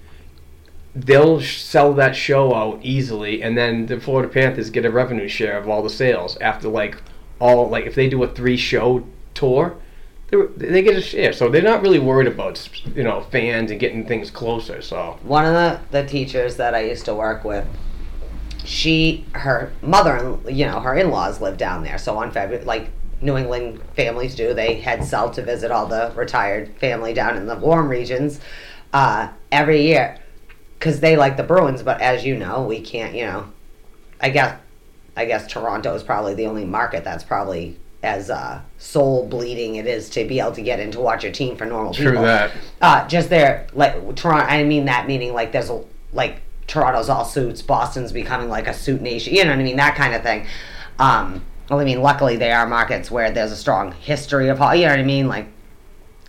they'll 0.95 1.41
sell 1.41 1.95
that 1.95 2.15
show 2.15 2.55
out 2.55 2.81
easily, 2.83 3.43
and 3.43 3.57
then 3.57 3.87
the 3.87 3.99
Florida 3.99 4.29
Panthers 4.29 4.69
get 4.69 4.85
a 4.85 4.91
revenue 4.91 5.29
share 5.29 5.57
of 5.57 5.67
all 5.69 5.83
the 5.83 5.91
sales 5.91 6.37
after 6.39 6.69
like 6.69 7.01
all 7.39 7.69
like 7.71 7.87
if 7.87 7.95
they 7.95 8.09
do 8.11 8.23
a 8.23 8.29
three 8.29 8.59
show 8.59 9.07
tour. 9.33 9.77
They 10.33 10.81
get 10.83 10.97
a 10.97 11.03
share, 11.03 11.35
so 11.35 11.51
they're 11.51 11.61
not 11.61 11.83
really 11.83 11.99
worried 11.99 12.27
about 12.27 12.67
you 12.95 13.05
know 13.05 13.21
fans 13.21 13.71
and 13.71 13.79
getting 13.79 14.07
things 14.07 14.31
closer. 14.31 14.81
So 14.81 15.19
one 15.23 15.45
of 15.45 15.53
the, 15.53 15.81
the 15.91 16.09
teachers 16.09 16.57
that 16.57 16.75
I 16.75 16.85
used 16.85 17.05
to 17.05 17.15
work 17.15 17.45
with, 17.45 17.67
she, 18.65 19.27
her 19.33 19.73
mother, 19.83 20.39
you 20.49 20.65
know, 20.65 20.81
her 20.81 20.95
in-laws 20.95 21.43
live 21.43 21.59
down 21.59 21.83
there. 21.83 21.99
So 21.99 22.17
on 22.17 22.31
February, 22.31 22.65
like 22.65 22.89
New 23.21 23.37
England 23.37 23.83
families 23.95 24.35
do, 24.35 24.55
they 24.55 24.77
head 24.77 25.05
south 25.05 25.35
to 25.35 25.43
visit 25.43 25.71
all 25.71 25.87
the 25.87 26.13
retired 26.17 26.75
family 26.79 27.13
down 27.13 27.37
in 27.37 27.47
the 27.47 27.57
warm 27.57 27.89
regions 27.89 28.41
uh, 28.95 29.29
every 29.51 29.83
year 29.83 30.19
because 30.79 31.01
they 31.01 31.15
like 31.15 31.37
the 31.37 31.43
Bruins. 31.43 31.83
But 31.83 32.01
as 32.01 32.25
you 32.25 32.39
know, 32.39 32.63
we 32.63 32.81
can't, 32.81 33.15
you 33.15 33.27
know, 33.27 33.53
I 34.19 34.31
guess, 34.31 34.59
I 35.15 35.27
guess 35.27 35.47
Toronto 35.47 35.95
is 35.95 36.03
probably 36.03 36.33
the 36.33 36.47
only 36.47 36.65
market 36.65 37.05
that's 37.05 37.23
probably 37.23 37.77
as 38.03 38.31
uh, 38.31 38.61
soul 38.79 39.27
bleeding 39.27 39.77
it 39.77 39.87
is 39.87 40.11
to 40.11 40.25
be 40.27 40.41
able 40.41 40.53
to 40.53 40.63
get 40.63 40.81
in 40.81 40.91
to 40.91 41.01
watch 41.01 41.23
your 41.23 41.33
team 41.33 41.57
for 41.57 41.65
normal 41.65 41.95
True 41.95 42.11
people. 42.11 42.25
that. 42.25 42.51
Uh, 42.81 43.07
just 43.09 43.29
there, 43.29 43.67
like 43.75 43.95
Toronto. 44.17 44.45
I 44.45 44.65
mean 44.65 44.87
that 44.87 45.07
meaning 45.07 45.33
like 45.35 45.53
there's 45.53 45.71
a 45.71 45.83
like 46.13 46.41
Toronto's 46.67 47.09
all 47.09 47.25
suits, 47.25 47.63
Boston's 47.63 48.13
becoming 48.13 48.49
like 48.49 48.67
a 48.67 48.75
suit 48.75 49.01
nation. 49.03 49.35
You 49.35 49.45
know 49.45 49.51
what 49.51 49.59
I 49.59 49.63
mean? 49.63 49.77
That 49.77 49.95
kind 49.95 50.15
of 50.15 50.23
thing. 50.23 50.47
Um, 50.99 51.45
well, 51.69 51.81
I 51.81 51.85
mean, 51.85 52.03
luckily 52.03 52.37
they 52.37 52.53
are 52.53 52.67
markets 52.67 53.11
where 53.11 53.31
there's 53.31 53.53
a 53.53 53.57
strong 53.57 53.93
history 53.93 54.49
of 54.49 54.59
ho- 54.59 54.73
you 54.73 54.85
know 54.87 54.93
what 54.93 54.99
I 54.99 55.05
mean. 55.05 55.29
Like, 55.29 55.47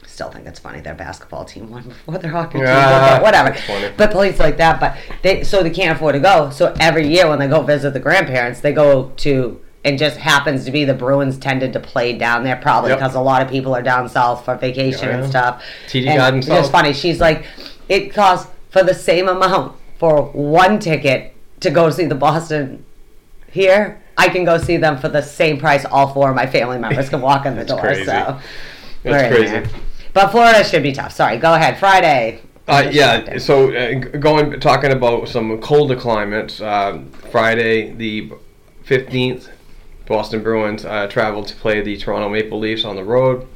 still 0.06 0.30
think 0.30 0.46
it's 0.46 0.60
funny 0.60 0.80
their 0.80 0.94
basketball 0.96 1.44
team 1.44 1.70
won 1.70 1.84
before 1.84 2.18
their 2.18 2.32
hockey 2.32 2.60
team. 2.60 2.68
Yeah, 2.68 3.16
but 3.18 3.24
whatever. 3.24 3.50
that's 3.50 3.64
funny. 3.66 3.92
But 3.98 4.12
places 4.12 4.40
like 4.40 4.58
that, 4.58 4.80
but 4.80 4.96
they 5.22 5.44
so 5.44 5.64
they 5.64 5.70
can't 5.70 5.96
afford 5.96 6.14
to 6.14 6.20
go. 6.20 6.50
So 6.52 6.74
every 6.80 7.08
year 7.08 7.28
when 7.28 7.40
they 7.40 7.48
go 7.48 7.62
visit 7.62 7.94
the 7.94 8.00
grandparents, 8.00 8.62
they 8.62 8.74
go 8.74 9.12
to. 9.18 9.60
It 9.84 9.98
just 9.98 10.18
happens 10.18 10.64
to 10.66 10.72
be 10.72 10.86
the 10.86 10.94
Bruins 10.94 11.38
tended 11.38 11.74
to 11.74 11.80
play 11.80 12.14
down 12.18 12.44
there 12.44 12.56
probably 12.56 12.92
Yep. 12.92 13.00
because 13.00 13.16
a 13.16 13.20
lot 13.20 13.42
of 13.42 13.50
people 13.50 13.76
are 13.76 13.82
down 13.82 14.08
south 14.08 14.46
for 14.46 14.56
vacation 14.56 15.10
Yeah, 15.10 15.18
and 15.18 15.30
stuff. 15.30 15.64
TD 15.88 16.08
And 16.08 16.18
Garden 16.18 16.58
It's 16.58 16.70
funny. 16.70 16.94
She's 16.94 17.20
like, 17.20 17.46
it 17.90 18.14
costs 18.14 18.50
for 18.70 18.82
the 18.84 18.94
same 18.94 19.28
amount 19.28 19.76
for 20.00 20.24
one 20.32 20.80
ticket 20.80 21.36
to 21.60 21.70
go 21.70 21.90
see 21.90 22.06
the 22.06 22.16
Boston 22.16 22.86
here. 23.52 24.02
I 24.18 24.30
can 24.30 24.46
go 24.46 24.58
see 24.58 24.78
them 24.78 24.98
for 24.98 25.10
the 25.10 25.22
same 25.22 25.58
price. 25.60 25.84
All 25.86 26.14
four 26.14 26.30
of 26.30 26.36
my 26.36 26.46
family 26.46 26.78
members 26.78 27.10
can 27.10 27.20
walk 27.20 27.46
in 27.46 27.56
the 27.56 27.66
door. 27.72 27.80
crazy. 27.82 28.06
So 28.06 28.40
That's 29.04 29.34
crazy. 29.36 29.52
there. 29.52 29.66
But 30.14 30.30
Florida 30.32 30.64
should 30.64 30.84
be 30.84 30.92
tough. 30.94 31.12
Sorry, 31.12 31.38
go 31.38 31.54
ahead. 31.56 31.78
Friday. 31.78 32.40
Uh, 32.68 32.88
yeah, 32.92 33.38
so 33.40 33.74
uh, 33.76 33.96
going 33.96 34.58
talking 34.62 34.94
about 34.94 35.28
some 35.28 35.60
colder 35.60 35.98
climates. 35.98 36.62
Uh, 36.62 37.02
Friday, 37.32 37.92
the 37.92 38.32
fifteenth, 38.84 39.50
Boston 40.06 40.44
Bruins 40.44 40.86
uh, 40.86 41.08
traveled 41.08 41.48
to 41.48 41.56
play 41.56 41.82
the 41.82 41.98
Toronto 41.98 42.30
Maple 42.30 42.60
Leafs 42.60 42.86
on 42.86 42.96
the 42.96 43.04
road 43.04 43.48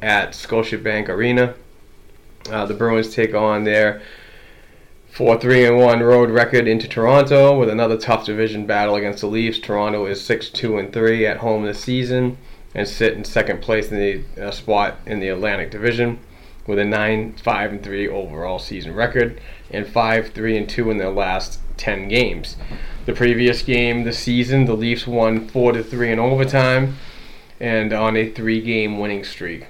at 0.00 0.32
Scotiabank 0.32 1.08
Arena. 1.08 1.54
Uh, 2.48 2.64
the 2.64 2.74
Bruins 2.74 3.12
take 3.12 3.34
on 3.34 3.64
their 3.64 4.00
four 5.10 5.40
three 5.40 5.64
and 5.64 5.78
one 5.78 6.00
road 6.00 6.30
record 6.30 6.68
into 6.68 6.86
Toronto 6.86 7.58
with 7.58 7.68
another 7.68 7.96
tough 7.96 8.26
division 8.26 8.66
battle 8.66 8.94
against 8.94 9.22
the 9.22 9.26
Leafs. 9.26 9.58
Toronto 9.58 10.06
is 10.06 10.24
six 10.24 10.50
two 10.50 10.78
and 10.78 10.92
three 10.92 11.26
at 11.26 11.38
home 11.38 11.64
this 11.64 11.80
season 11.80 12.36
and 12.74 12.86
sit 12.86 13.14
in 13.14 13.24
second 13.24 13.62
place 13.62 13.90
in 13.90 13.98
the 13.98 14.44
uh, 14.44 14.50
spot 14.50 14.98
in 15.06 15.18
the 15.18 15.28
Atlantic 15.28 15.70
Division 15.70 16.20
with 16.66 16.78
a 16.78 16.84
9 16.84 17.34
5 17.34 17.70
and 17.70 17.82
3 17.82 18.08
overall 18.08 18.58
season 18.58 18.94
record 18.94 19.40
and 19.70 19.86
5 19.86 20.28
3 20.30 20.56
and 20.56 20.68
2 20.68 20.90
in 20.90 20.98
their 20.98 21.10
last 21.10 21.60
10 21.76 22.08
games. 22.08 22.56
The 23.04 23.12
previous 23.12 23.62
game 23.62 24.04
this 24.04 24.18
season, 24.18 24.64
the 24.64 24.74
Leafs 24.74 25.06
won 25.06 25.48
4 25.48 25.72
to 25.72 25.84
3 25.84 26.12
in 26.12 26.18
overtime 26.18 26.96
and 27.60 27.92
on 27.92 28.16
a 28.16 28.30
3 28.30 28.60
game 28.60 28.98
winning 28.98 29.24
streak. 29.24 29.66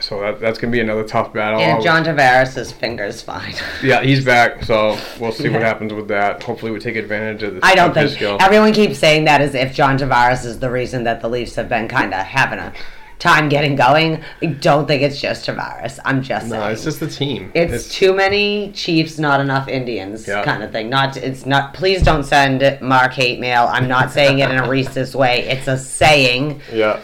So 0.00 0.20
that, 0.20 0.40
that's 0.40 0.58
going 0.58 0.70
to 0.70 0.76
be 0.76 0.80
another 0.80 1.04
tough 1.04 1.32
battle. 1.32 1.60
And 1.60 1.82
John 1.82 2.04
Tavares' 2.04 2.72
finger's 2.72 3.22
fine. 3.22 3.54
yeah, 3.82 4.02
he's 4.02 4.24
back, 4.24 4.62
so 4.62 4.98
we'll 5.18 5.32
see 5.32 5.48
what 5.48 5.62
happens 5.62 5.92
with 5.92 6.08
that. 6.08 6.42
Hopefully, 6.42 6.70
we 6.70 6.78
take 6.78 6.96
advantage 6.96 7.42
of, 7.42 7.54
the, 7.54 7.60
I 7.64 7.74
don't 7.74 7.94
think 7.94 8.20
everyone 8.20 8.72
keeps 8.72 8.98
saying 8.98 9.24
that 9.24 9.40
as 9.40 9.54
if 9.54 9.74
John 9.74 9.98
Tavares 9.98 10.44
is 10.44 10.58
the 10.58 10.70
reason 10.70 11.04
that 11.04 11.22
the 11.22 11.28
Leafs 11.28 11.54
have 11.54 11.68
been 11.68 11.88
kind 11.88 12.12
of 12.12 12.26
having 12.26 12.58
a 12.58 12.74
time 13.18 13.48
getting 13.48 13.76
going. 13.76 14.22
I 14.42 14.46
don't 14.46 14.86
think 14.86 15.02
it's 15.02 15.20
just 15.20 15.46
Tavares. 15.46 15.98
I'm 16.04 16.22
just 16.22 16.48
saying. 16.50 16.60
no, 16.60 16.68
it's 16.68 16.84
just 16.84 17.00
the 17.00 17.08
team. 17.08 17.50
It's, 17.54 17.88
too 17.94 18.14
many 18.14 18.72
Chiefs, 18.72 19.18
not 19.18 19.40
enough 19.40 19.68
Indians, 19.68 20.26
Yeah. 20.28 20.44
kind 20.44 20.62
of 20.62 20.70
thing. 20.72 20.88
Not 20.90 21.16
it's 21.16 21.46
not. 21.46 21.72
Please 21.74 22.02
don't 22.02 22.24
send 22.24 22.78
Mark 22.82 23.12
hate 23.14 23.40
mail. 23.40 23.68
I'm 23.70 23.88
not 23.88 24.10
saying 24.12 24.38
it 24.40 24.50
in 24.50 24.56
a 24.58 24.62
racist 24.68 25.14
way. 25.14 25.40
It's 25.48 25.66
a 25.68 25.78
saying. 25.78 26.60
Yeah. 26.72 27.00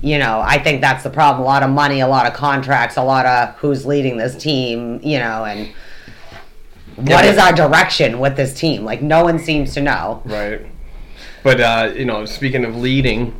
you 0.00 0.18
know, 0.18 0.40
I 0.40 0.58
think 0.58 0.80
that's 0.80 1.02
the 1.02 1.10
problem. 1.10 1.42
A 1.42 1.44
lot 1.44 1.62
of 1.62 1.70
money, 1.70 2.00
a 2.00 2.06
lot 2.08 2.26
of 2.26 2.32
contracts, 2.32 2.96
a 2.96 3.02
lot 3.02 3.26
of 3.26 3.54
who's 3.56 3.84
leading 3.84 4.16
this 4.16 4.36
team, 4.36 5.00
you 5.02 5.18
know, 5.18 5.44
and 5.44 5.68
what 6.96 7.24
Yeah. 7.24 7.30
is 7.32 7.38
our 7.38 7.52
direction 7.52 8.18
with 8.20 8.36
this 8.36 8.54
team? 8.54 8.84
Like, 8.84 9.02
no 9.02 9.24
one 9.24 9.38
seems 9.38 9.74
to 9.74 9.80
know. 9.80 10.22
Right. 10.24 10.64
But 11.42 11.60
uh, 11.60 11.92
you 11.96 12.04
know, 12.04 12.24
speaking 12.24 12.64
of 12.64 12.76
leading, 12.76 13.34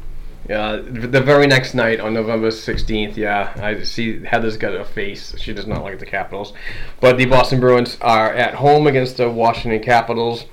uh, 0.50 0.82
the 0.82 1.20
very 1.20 1.46
next 1.46 1.74
night 1.74 2.00
on 2.00 2.14
November 2.14 2.50
sixteenth, 2.50 3.16
yeah, 3.16 3.52
I 3.56 3.82
see 3.84 4.24
Heather's 4.24 4.56
got 4.56 4.74
a 4.74 4.84
face. 4.84 5.34
She 5.38 5.52
does 5.52 5.66
not 5.66 5.82
like 5.82 5.98
the 5.98 6.06
Capitals, 6.06 6.52
but 7.00 7.16
the 7.16 7.26
Boston 7.26 7.60
Bruins 7.60 7.96
are 8.00 8.32
at 8.32 8.54
home 8.54 8.86
against 8.86 9.18
the 9.18 9.30
Washington 9.30 9.80
Capitals, 9.82 10.46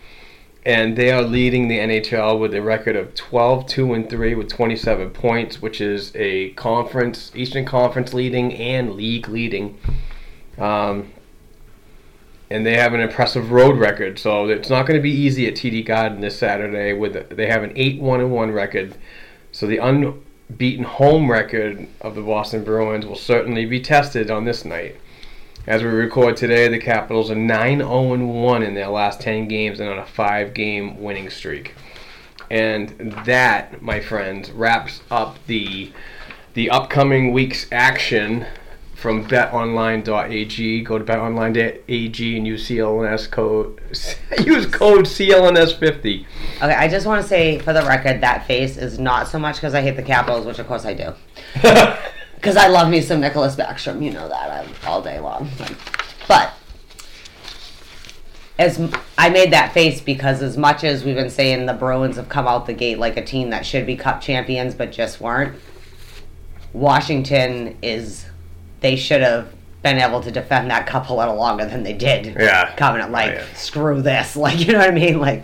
and 0.63 0.95
they 0.95 1.12
are 1.12 1.23
leading 1.23 1.67
the 1.67 1.80
NHL 1.80 2.39
with 2.39 2.54
a 2.54 2.62
record 2.62 2.95
of 2.95 3.15
12 3.15 3.65
2 3.65 3.93
and 3.93 4.10
3 4.10 4.36
with 4.36 4.47
27 4.47 5.10
points, 5.10 5.62
which 5.62 5.82
is 5.82 6.12
a 6.15 6.52
conference, 6.52 7.32
Eastern 7.34 7.65
Conference 7.65 8.13
leading 8.13 8.54
and 8.54 8.93
league 8.93 9.28
leading. 9.28 9.80
Um, 10.60 11.12
and 12.52 12.65
they 12.65 12.78
have 12.78 12.93
an 12.93 12.99
impressive 12.99 13.52
road 13.52 13.78
record. 13.78 14.19
So 14.19 14.47
it's 14.49 14.69
not 14.69 14.86
going 14.86 14.97
to 14.97 15.04
be 15.04 15.12
easy 15.12 15.47
at 15.47 15.54
TD 15.54 15.86
Garden 15.86 16.21
this 16.21 16.38
Saturday. 16.38 16.93
With 16.93 17.36
they 17.36 17.47
have 17.47 17.63
an 17.63 17.73
eight 17.75 18.02
one 18.02 18.19
and 18.19 18.32
one 18.32 18.52
record, 18.52 18.95
so 19.60 19.67
the 19.67 19.78
unbeaten 19.80 20.86
home 20.86 21.30
record 21.30 21.86
of 22.00 22.15
the 22.15 22.22
Boston 22.22 22.63
Bruins 22.63 23.06
will 23.06 23.17
certainly 23.17 23.65
be 23.65 23.82
tested 23.82 24.32
on 24.32 24.45
this 24.45 24.63
night. 24.63 24.95
As 25.67 25.84
we 25.84 25.89
record 25.89 26.38
today, 26.38 26.69
the 26.69 26.80
Capitals 26.80 27.30
are 27.30 27.36
9 27.36 27.80
0 27.80 28.15
1 28.15 28.63
in 28.63 28.74
their 28.74 28.88
last 28.88 29.19
10 29.19 29.50
games 29.50 29.82
and 29.82 29.89
on 29.89 30.00
a 30.00 30.06
5 30.06 30.54
game 30.54 31.02
winning 31.02 31.30
streak. 31.30 31.76
And 32.50 33.13
that, 33.26 33.82
my 33.82 34.00
friends, 34.00 34.50
wraps 34.50 35.02
up 35.12 35.45
the 35.48 35.91
the 36.54 36.69
upcoming 36.69 37.34
week's 37.34 37.67
action 37.69 38.45
from 39.00 39.26
betonline.ag. 39.26 40.82
Go 40.82 40.98
to 40.98 41.04
betonline.ag 41.06 42.38
and 42.38 42.48
use 42.48 42.68
CLNS 42.68 43.32
code 43.32 43.80
use 44.46 44.66
code 44.66 45.06
CLNS50. 45.06 46.26
Okay, 46.58 46.74
I 46.74 46.88
just 46.88 47.06
want 47.06 47.22
to 47.22 47.28
say 47.28 47.60
for 47.60 47.74
the 47.74 47.84
record 47.84 48.22
that 48.22 48.46
face 48.46 48.78
is 48.78 49.00
not 49.00 49.28
so 49.28 49.40
much 49.40 49.56
because 49.56 49.74
I 49.74 49.82
hate 49.82 49.96
the 49.96 50.04
Capitals, 50.04 50.46
which 50.46 50.60
of 50.60 50.68
course 50.68 50.86
I 50.86 50.94
do. 50.94 51.14
Because 52.40 52.56
I 52.56 52.68
love 52.68 52.90
me 52.90 53.02
some 53.02 53.20
Nicklas 53.20 53.58
Backstrom, 53.58 54.02
you 54.02 54.12
know 54.12 54.30
that 54.30 54.50
I'm 54.50 54.74
all 54.88 55.02
day 55.02 55.20
long. 55.20 55.50
But 56.26 56.54
as 58.58 58.80
I 59.18 59.30
made 59.30 59.52
that 59.52 59.74
face 59.74 60.00
because 60.00 60.42
as 60.42 60.58
much 60.58 60.86
as 60.86 61.04
we've 61.04 61.16
been 61.16 61.30
saying 61.30 61.66
the 61.66 61.74
Bruins 61.74 62.16
have 62.16 62.30
come 62.30 62.48
out 62.48 62.66
the 62.66 62.74
gate 62.74 62.98
like 62.98 63.18
a 63.18 63.26
team 63.26 63.50
that 63.50 63.66
should 63.66 63.86
be 63.86 63.98
Cup 63.98 64.22
champions 64.22 64.74
but 64.74 64.94
just 64.94 65.20
weren't, 65.20 65.60
Washington 66.72 67.78
is 67.82 68.26
they 68.82 68.96
should 68.96 69.22
have 69.22 69.48
been 69.82 69.98
able 69.98 70.22
to 70.22 70.32
defend 70.32 70.70
that 70.72 70.86
cup 70.88 71.10
a 71.10 71.13
little 71.13 71.36
longer 71.36 71.65
than 71.65 71.84
they 71.84 71.94
did. 71.94 72.26
Yeah. 72.38 72.76
coming 72.76 73.02
at 73.02 73.10
oh, 73.10 73.12
like 73.12 73.32
Oh, 73.32 73.34
yeah. 73.36 73.46
screw 73.56 74.02
this, 74.02 74.36
like 74.36 74.60
you 74.60 74.74
know 74.74 74.80
what 74.80 74.89
I 74.89 74.94
mean, 74.94 75.20
like. 75.20 75.44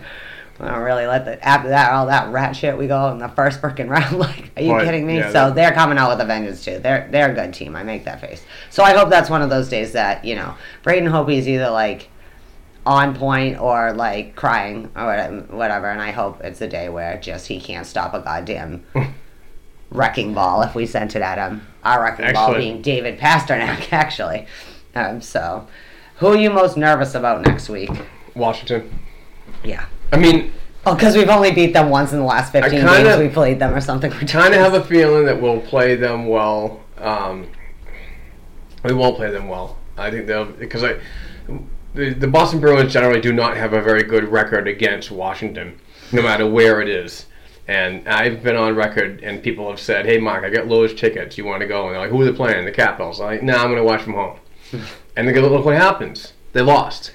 I 0.58 0.68
don't 0.70 0.84
really 0.84 1.06
let 1.06 1.26
the 1.26 1.46
after 1.46 1.68
that 1.68 1.92
all 1.92 2.06
that 2.06 2.32
rat 2.32 2.56
shit 2.56 2.78
we 2.78 2.86
go 2.86 3.10
in 3.10 3.18
the 3.18 3.28
first 3.28 3.60
freaking 3.60 3.90
round. 3.90 4.18
Like, 4.18 4.52
are 4.56 4.62
you 4.62 4.72
Right, 4.72 4.86
kidding 4.86 5.06
me? 5.06 5.18
yeah, 5.18 5.30
so 5.30 5.50
they're 5.50 5.72
coming 5.72 5.98
out 5.98 6.08
with 6.08 6.18
a 6.22 6.24
vengeance 6.24 6.64
too. 6.64 6.78
They're 6.78 7.06
they're 7.10 7.30
a 7.30 7.34
good 7.34 7.52
team. 7.52 7.76
I 7.76 7.82
make 7.82 8.06
that 8.06 8.22
face. 8.22 8.42
So 8.70 8.82
I 8.82 8.94
hope 8.96 9.10
that's 9.10 9.28
one 9.28 9.42
of 9.42 9.50
those 9.50 9.68
days 9.68 9.92
that 9.92 10.24
you 10.24 10.34
know 10.34 10.54
Braden 10.82 11.10
Holtby's 11.10 11.46
either 11.46 11.68
like 11.68 12.08
on 12.86 13.14
point 13.14 13.60
or 13.60 13.92
like 13.92 14.34
crying 14.34 14.90
or 14.96 15.04
whatever. 15.50 15.90
And 15.90 16.00
I 16.00 16.10
hope 16.12 16.40
it's 16.42 16.62
a 16.62 16.68
day 16.68 16.88
where 16.88 17.18
just 17.20 17.48
he 17.48 17.60
can't 17.60 17.86
stop 17.86 18.14
a 18.14 18.20
goddamn 18.20 18.82
wrecking 19.90 20.34
ball 20.34 20.62
if 20.62 20.74
we 20.74 20.86
sent 20.86 21.16
it 21.16 21.22
at 21.22 21.38
him. 21.38 21.66
Our 21.84 22.02
wrecking 22.02 22.32
ball 22.32 22.54
being 22.54 22.82
David 22.82 23.18
Pastrnak, 23.18 23.92
actually. 23.92 24.46
Um, 24.94 25.20
so, 25.20 25.66
who 26.16 26.28
are 26.28 26.36
you 26.36 26.50
most 26.50 26.76
nervous 26.76 27.14
about 27.14 27.42
next 27.46 27.68
week? 27.68 27.90
Washington. 28.34 28.98
Yeah. 29.62 29.86
I 30.12 30.16
mean, 30.16 30.52
Oh, 30.88 30.94
because 30.94 31.16
we've 31.16 31.28
only 31.28 31.50
beat 31.50 31.72
them 31.72 31.90
once 31.90 32.12
in 32.12 32.20
the 32.20 32.24
last 32.24 32.52
15 32.52 32.70
kinda- 32.70 33.02
games 33.02 33.18
we 33.18 33.28
played 33.28 33.58
them 33.58 33.74
or 33.74 33.80
something. 33.80 34.12
We 34.20 34.26
kind 34.26 34.54
of 34.54 34.60
have 34.60 34.74
a 34.74 34.84
feeling 34.84 35.26
that 35.26 35.40
we'll 35.42 35.60
play 35.60 35.96
them 35.96 36.26
well. 36.28 36.80
Um, 36.98 37.48
we 38.84 38.94
won't 38.94 39.16
play 39.16 39.30
them 39.32 39.48
well. 39.48 39.78
I 39.98 40.12
think 40.12 40.28
they'll 40.28 40.44
because 40.44 40.84
I 40.84 40.98
the, 41.94 42.12
the 42.14 42.28
Boston 42.28 42.60
Bruins 42.60 42.92
generally 42.92 43.20
do 43.20 43.32
not 43.32 43.56
have 43.56 43.72
a 43.72 43.80
very 43.82 44.04
good 44.04 44.24
record 44.30 44.68
against 44.68 45.10
Washington, 45.10 45.80
no 46.12 46.22
matter 46.22 46.46
where 46.46 46.80
it 46.80 46.88
is. 46.88 47.26
And 47.68 48.06
I've 48.08 48.42
been 48.42 48.56
on 48.56 48.76
record, 48.76 49.22
and 49.22 49.42
people 49.42 49.68
have 49.70 49.80
said, 49.80 50.06
"Hey, 50.06 50.18
Mark, 50.18 50.44
I 50.44 50.50
got 50.50 50.68
Lowe's 50.68 50.94
tickets. 50.94 51.36
You 51.36 51.44
want 51.44 51.62
to 51.62 51.66
go?" 51.66 51.86
And 51.86 51.94
they're 51.94 52.02
like, 52.02 52.10
"Who 52.10 52.22
are 52.22 52.24
they 52.24 52.32
playing? 52.32 52.64
The 52.64 52.72
Capitals." 52.72 53.20
I'm 53.20 53.26
like, 53.26 53.42
"Nah, 53.42 53.56
I'm 53.56 53.66
going 53.70 53.76
to 53.76 53.84
watch 53.84 54.02
from 54.02 54.14
home." 54.14 54.38
and 55.16 55.26
they 55.28 55.32
go, 55.32 55.40
look 55.48 55.64
what 55.64 55.76
happens. 55.76 56.32
They 56.52 56.62
lost. 56.62 57.12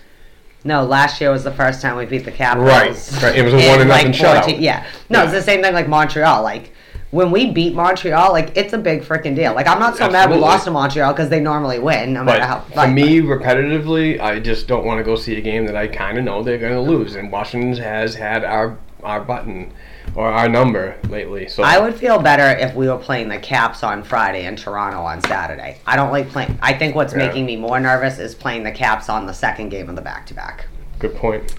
No, 0.64 0.84
last 0.84 1.20
year 1.20 1.32
was 1.32 1.44
the 1.44 1.52
first 1.52 1.82
time 1.82 1.98
we 1.98 2.06
beat 2.06 2.26
the 2.26 2.32
Capitals. 2.32 2.68
Right, 2.68 3.24
right. 3.24 3.36
It 3.36 3.44
was 3.44 3.54
a 3.54 3.60
in, 3.60 3.70
one 3.70 3.80
to 3.80 3.86
nothing 3.86 4.12
shutout. 4.12 4.44
14 4.46 4.62
Yeah. 4.62 4.86
No, 5.10 5.24
it's 5.24 5.32
the 5.32 5.42
same 5.42 5.62
thing 5.62 5.74
like 5.74 5.88
Montreal. 5.88 6.44
Like, 6.44 6.72
when 7.10 7.32
we 7.32 7.52
beat 7.52 7.74
Montreal, 7.74 8.32
like, 8.32 8.56
it's 8.56 8.74
a 8.74 8.78
big 8.78 9.02
freaking 9.02 9.36
deal. 9.36 9.54
Like, 9.54 9.68
I'm 9.68 9.80
not 9.80 9.98
so 9.98 10.10
mad 10.10 10.30
we 10.30 10.36
Absolutely. 10.36 10.42
lost 10.42 10.64
to 10.66 10.72
Montreal 10.72 11.14
because 11.14 11.30
they 11.30 11.40
normally 11.40 11.80
win, 11.80 12.14
no 12.14 12.24
matter 12.24 12.40
But 12.40 12.48
how. 12.48 12.60
for 12.62 12.76
like, 12.76 12.92
me, 12.94 13.22
repetitively, 13.22 14.20
I 14.20 14.40
just 14.40 14.68
don't 14.68 14.86
want 14.86 15.00
to 15.00 15.04
go 15.04 15.16
see 15.16 15.36
a 15.36 15.42
game 15.42 15.66
that 15.66 15.76
I 15.76 15.88
kind 15.88 16.18
of 16.20 16.24
know 16.24 16.44
they're 16.44 16.60
going 16.60 16.74
to 16.74 16.80
lose. 16.82 17.16
And 17.16 17.32
Washington 17.32 17.76
has 17.84 18.16
had 18.16 18.44
our 18.44 18.78
our 19.04 19.20
button 19.20 19.74
or 20.16 20.30
our 20.32 20.50
number 20.50 20.98
lately. 21.10 21.48
So 21.48 21.64
I 21.64 21.80
would 21.80 21.96
feel 21.96 22.20
better 22.20 22.48
if 22.60 22.76
we 22.76 22.88
were 22.90 22.98
playing 22.98 23.30
the 23.30 23.38
Caps 23.40 23.84
on 23.84 24.04
Friday 24.04 24.46
and 24.46 24.58
Toronto 24.58 25.02
on 25.02 25.22
Saturday. 25.22 25.80
I 25.88 25.96
don't 25.96 26.12
like 26.12 26.30
playing. 26.30 26.58
I 26.62 26.74
think 26.74 26.96
what's 26.96 27.14
Yeah. 27.14 27.20
making 27.28 27.46
me 27.46 27.56
more 27.56 27.80
nervous 27.80 28.20
is 28.20 28.36
playing 28.36 28.64
the 28.64 28.72
Caps 28.72 29.08
on 29.10 29.26
the 29.26 29.34
second 29.34 29.70
game 29.70 29.90
of 29.90 29.96
the 29.96 30.02
back 30.02 30.26
to 30.28 30.34
back. 30.34 30.68
good 31.00 31.16
point. 31.16 31.56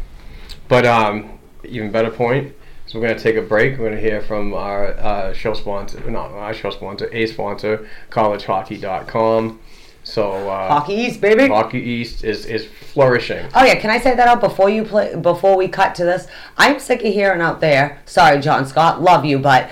But 0.69 0.87
um, 0.87 1.39
even 1.65 1.91
better 1.91 2.11
point. 2.11 2.55
So 2.87 2.99
we're 2.99 3.07
going 3.07 3.17
to 3.19 3.23
take 3.23 3.37
a 3.37 3.43
break. 3.43 3.73
We're 3.79 3.89
going 3.89 3.95
to 3.95 4.01
hear 4.01 4.21
from 4.21 4.53
our 4.55 4.89
uh, 4.99 5.33
show 5.33 5.55
sponsor, 5.55 5.99
not 6.11 6.31
our 6.33 6.53
show 6.53 6.71
sponsor, 6.71 7.09
a 7.13 7.27
sponsor, 7.27 7.89
collegehockey.com. 8.11 9.61
So 10.05 10.49
uh, 10.49 10.69
Hockey 10.69 10.95
East, 10.95 11.21
baby. 11.21 11.49
Hockey 11.49 11.79
East 11.79 12.25
is 12.25 12.45
is 12.47 12.67
flourishing. 12.67 13.47
Oh 13.55 13.65
yeah, 13.65 13.77
can 13.77 13.91
I 13.91 13.99
say 13.99 14.15
that 14.15 14.27
out 14.27 14.41
before 14.41 14.69
you 14.69 14.85
play? 14.85 15.15
Before 15.15 15.57
we 15.57 15.69
cut 15.69 15.95
to 15.97 16.05
this, 16.05 16.27
I'm 16.57 16.81
sick 16.81 17.05
of 17.05 17.13
hearing 17.13 17.41
out 17.41 17.61
there. 17.61 18.01
Sorry, 18.05 18.41
John 18.41 18.67
Scott, 18.67 19.01
love 19.01 19.25
you, 19.25 19.39
but 19.39 19.71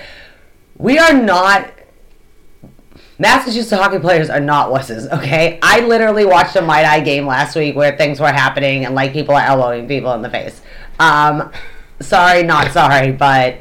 we 0.77 0.97
are 0.97 1.13
not. 1.13 1.71
Massachusetts 3.19 3.79
hockey 3.79 3.99
players 3.99 4.31
are 4.31 4.39
not 4.39 4.71
wusses, 4.71 5.07
okay? 5.11 5.59
I 5.61 5.81
literally 5.81 6.25
watched 6.25 6.55
a 6.55 6.61
Might 6.61 6.85
Eye 6.85 7.01
game 7.01 7.27
last 7.27 7.55
week 7.55 7.75
where 7.75 7.95
things 7.95 8.19
were 8.19 8.31
happening 8.31 8.83
and 8.83 8.95
like 8.95 9.13
people 9.13 9.35
are 9.35 9.43
elbowing 9.43 9.87
people 9.87 10.11
in 10.13 10.23
the 10.23 10.29
face. 10.29 10.59
Um, 10.99 11.51
sorry, 11.99 12.41
not 12.41 12.71
sorry, 12.71 13.11
but 13.11 13.59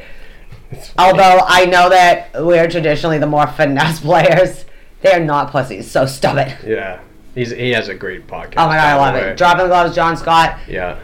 although 0.96 1.40
I 1.46 1.66
know 1.66 1.90
that 1.90 2.30
we're 2.36 2.70
traditionally 2.70 3.18
the 3.18 3.26
more 3.26 3.46
finesse 3.56 4.00
players, 4.00 4.64
they 5.02 5.12
are 5.12 5.20
not 5.20 5.50
pussies. 5.50 5.90
So 5.90 6.06
stop 6.06 6.36
it. 6.36 6.56
Yeah, 6.66 7.00
he's 7.34 7.50
he 7.50 7.70
has 7.70 7.88
a 7.88 7.94
great 7.94 8.26
podcast. 8.26 8.54
Oh 8.58 8.66
my 8.66 8.76
god, 8.76 8.86
I 8.86 8.96
love 8.96 9.14
it. 9.16 9.36
Dropping 9.36 9.62
the 9.62 9.68
gloves, 9.68 9.94
John 9.94 10.16
Scott. 10.16 10.58
Yeah. 10.68 10.98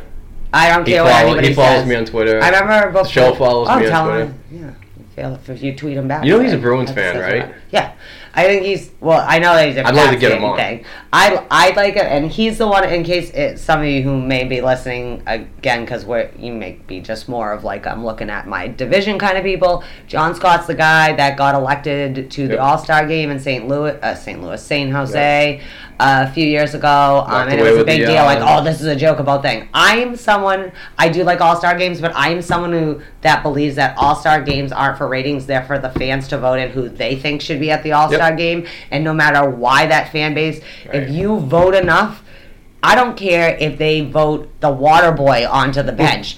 I 0.52 0.68
don't 0.70 0.86
He, 0.86 0.92
care 0.92 1.02
what 1.04 1.12
follow, 1.12 1.26
anybody 1.28 1.48
he 1.48 1.54
follows 1.54 1.80
says. 1.80 1.88
me 1.88 1.96
on 1.96 2.04
Twitter. 2.06 2.40
I 2.40 2.48
remember 2.48 2.92
before. 2.92 3.06
Show 3.06 3.34
follows 3.34 3.68
oh, 3.70 3.78
me 3.78 3.88
on 3.88 4.06
Twitter. 4.06 4.24
him. 4.26 4.76
Yeah. 5.16 5.36
If 5.48 5.62
you 5.62 5.74
tweet 5.74 5.96
him 5.96 6.08
back. 6.08 6.24
You 6.24 6.32
know 6.32 6.40
he's 6.40 6.52
a? 6.52 6.58
Bruins 6.58 6.90
fan, 6.92 7.18
right? 7.18 7.44
right. 7.46 7.54
Yeah. 7.70 7.94
I 8.36 8.44
think 8.44 8.66
he's 8.66 8.90
well. 9.00 9.24
I 9.26 9.38
know 9.38 9.54
that 9.54 9.66
he's 9.66 9.78
a 9.78 9.86
I'd 9.86 9.94
like 9.94 10.10
to 10.10 10.16
get 10.18 10.32
him 10.32 10.44
on. 10.44 10.58
Thing. 10.58 10.84
I 11.10 11.46
I 11.50 11.70
like 11.70 11.96
it, 11.96 12.04
and 12.04 12.30
he's 12.30 12.58
the 12.58 12.66
one. 12.66 12.84
In 12.84 13.02
case 13.02 13.30
it, 13.30 13.58
some 13.58 13.80
of 13.80 13.86
you 13.86 14.02
who 14.02 14.20
may 14.20 14.44
be 14.44 14.60
listening 14.60 15.22
again, 15.26 15.86
because 15.86 16.04
we're 16.04 16.30
you 16.38 16.52
may 16.52 16.72
be 16.86 17.00
just 17.00 17.30
more 17.30 17.52
of 17.52 17.64
like 17.64 17.86
I'm 17.86 18.04
looking 18.04 18.28
at 18.28 18.46
my 18.46 18.68
division 18.68 19.18
kind 19.18 19.38
of 19.38 19.42
people. 19.42 19.82
John 20.06 20.34
Scott's 20.34 20.66
the 20.66 20.74
guy 20.74 21.14
that 21.14 21.38
got 21.38 21.54
elected 21.54 22.30
to 22.30 22.46
the 22.46 22.54
Yep. 22.54 22.62
All 22.62 22.78
Star 22.78 23.06
game 23.06 23.30
in 23.30 23.38
St. 23.38 23.66
Louis, 23.66 23.98
uh, 24.02 24.14
St. 24.14 24.42
Louis, 24.42 24.62
St. 24.62 24.92
Jose, 24.92 25.60
uh, 25.60 25.62
a 25.98 26.30
few 26.30 26.46
years 26.46 26.74
ago, 26.74 27.24
um, 27.26 27.48
and 27.48 27.58
it 27.58 27.62
was 27.62 27.78
a 27.78 27.84
big 27.84 28.00
the, 28.00 28.06
deal. 28.06 28.24
Like, 28.24 28.40
uh, 28.40 28.58
oh, 28.58 28.64
this 28.64 28.80
is 28.80 28.86
a 28.86 28.96
joke 28.96 29.18
about 29.18 29.42
thing. 29.42 29.68
I'm 29.72 30.16
someone 30.16 30.72
I 30.98 31.08
do 31.08 31.24
like 31.24 31.40
All 31.40 31.56
Star 31.56 31.76
games, 31.76 32.00
but 32.00 32.12
I'm 32.14 32.42
someone 32.42 32.72
who 32.72 33.00
that 33.22 33.42
believes 33.42 33.76
that 33.76 33.96
All 33.96 34.14
Star 34.14 34.42
games 34.42 34.72
aren't 34.72 34.98
for 34.98 35.08
ratings; 35.08 35.46
they're 35.46 35.64
for 35.64 35.78
the 35.78 35.90
fans 35.90 36.28
to 36.28 36.38
vote 36.38 36.58
in 36.58 36.70
who 36.70 36.88
they 36.88 37.16
think 37.16 37.40
should 37.40 37.60
be 37.60 37.70
at 37.70 37.82
the 37.82 37.92
All 37.92 38.08
Star 38.08 38.30
Yep. 38.30 38.38
game. 38.38 38.66
And 38.90 39.04
no 39.04 39.14
matter 39.14 39.48
why 39.48 39.86
that 39.86 40.12
fan 40.12 40.34
base, 40.34 40.60
Right. 40.86 41.02
if 41.02 41.10
you 41.10 41.40
vote 41.40 41.74
enough, 41.74 42.22
I 42.82 42.94
don't 42.94 43.16
care 43.16 43.56
if 43.58 43.78
they 43.78 44.02
vote 44.02 44.48
the 44.60 44.70
water 44.70 45.12
boy 45.12 45.46
onto 45.48 45.82
the 45.82 45.92
bench 45.92 46.36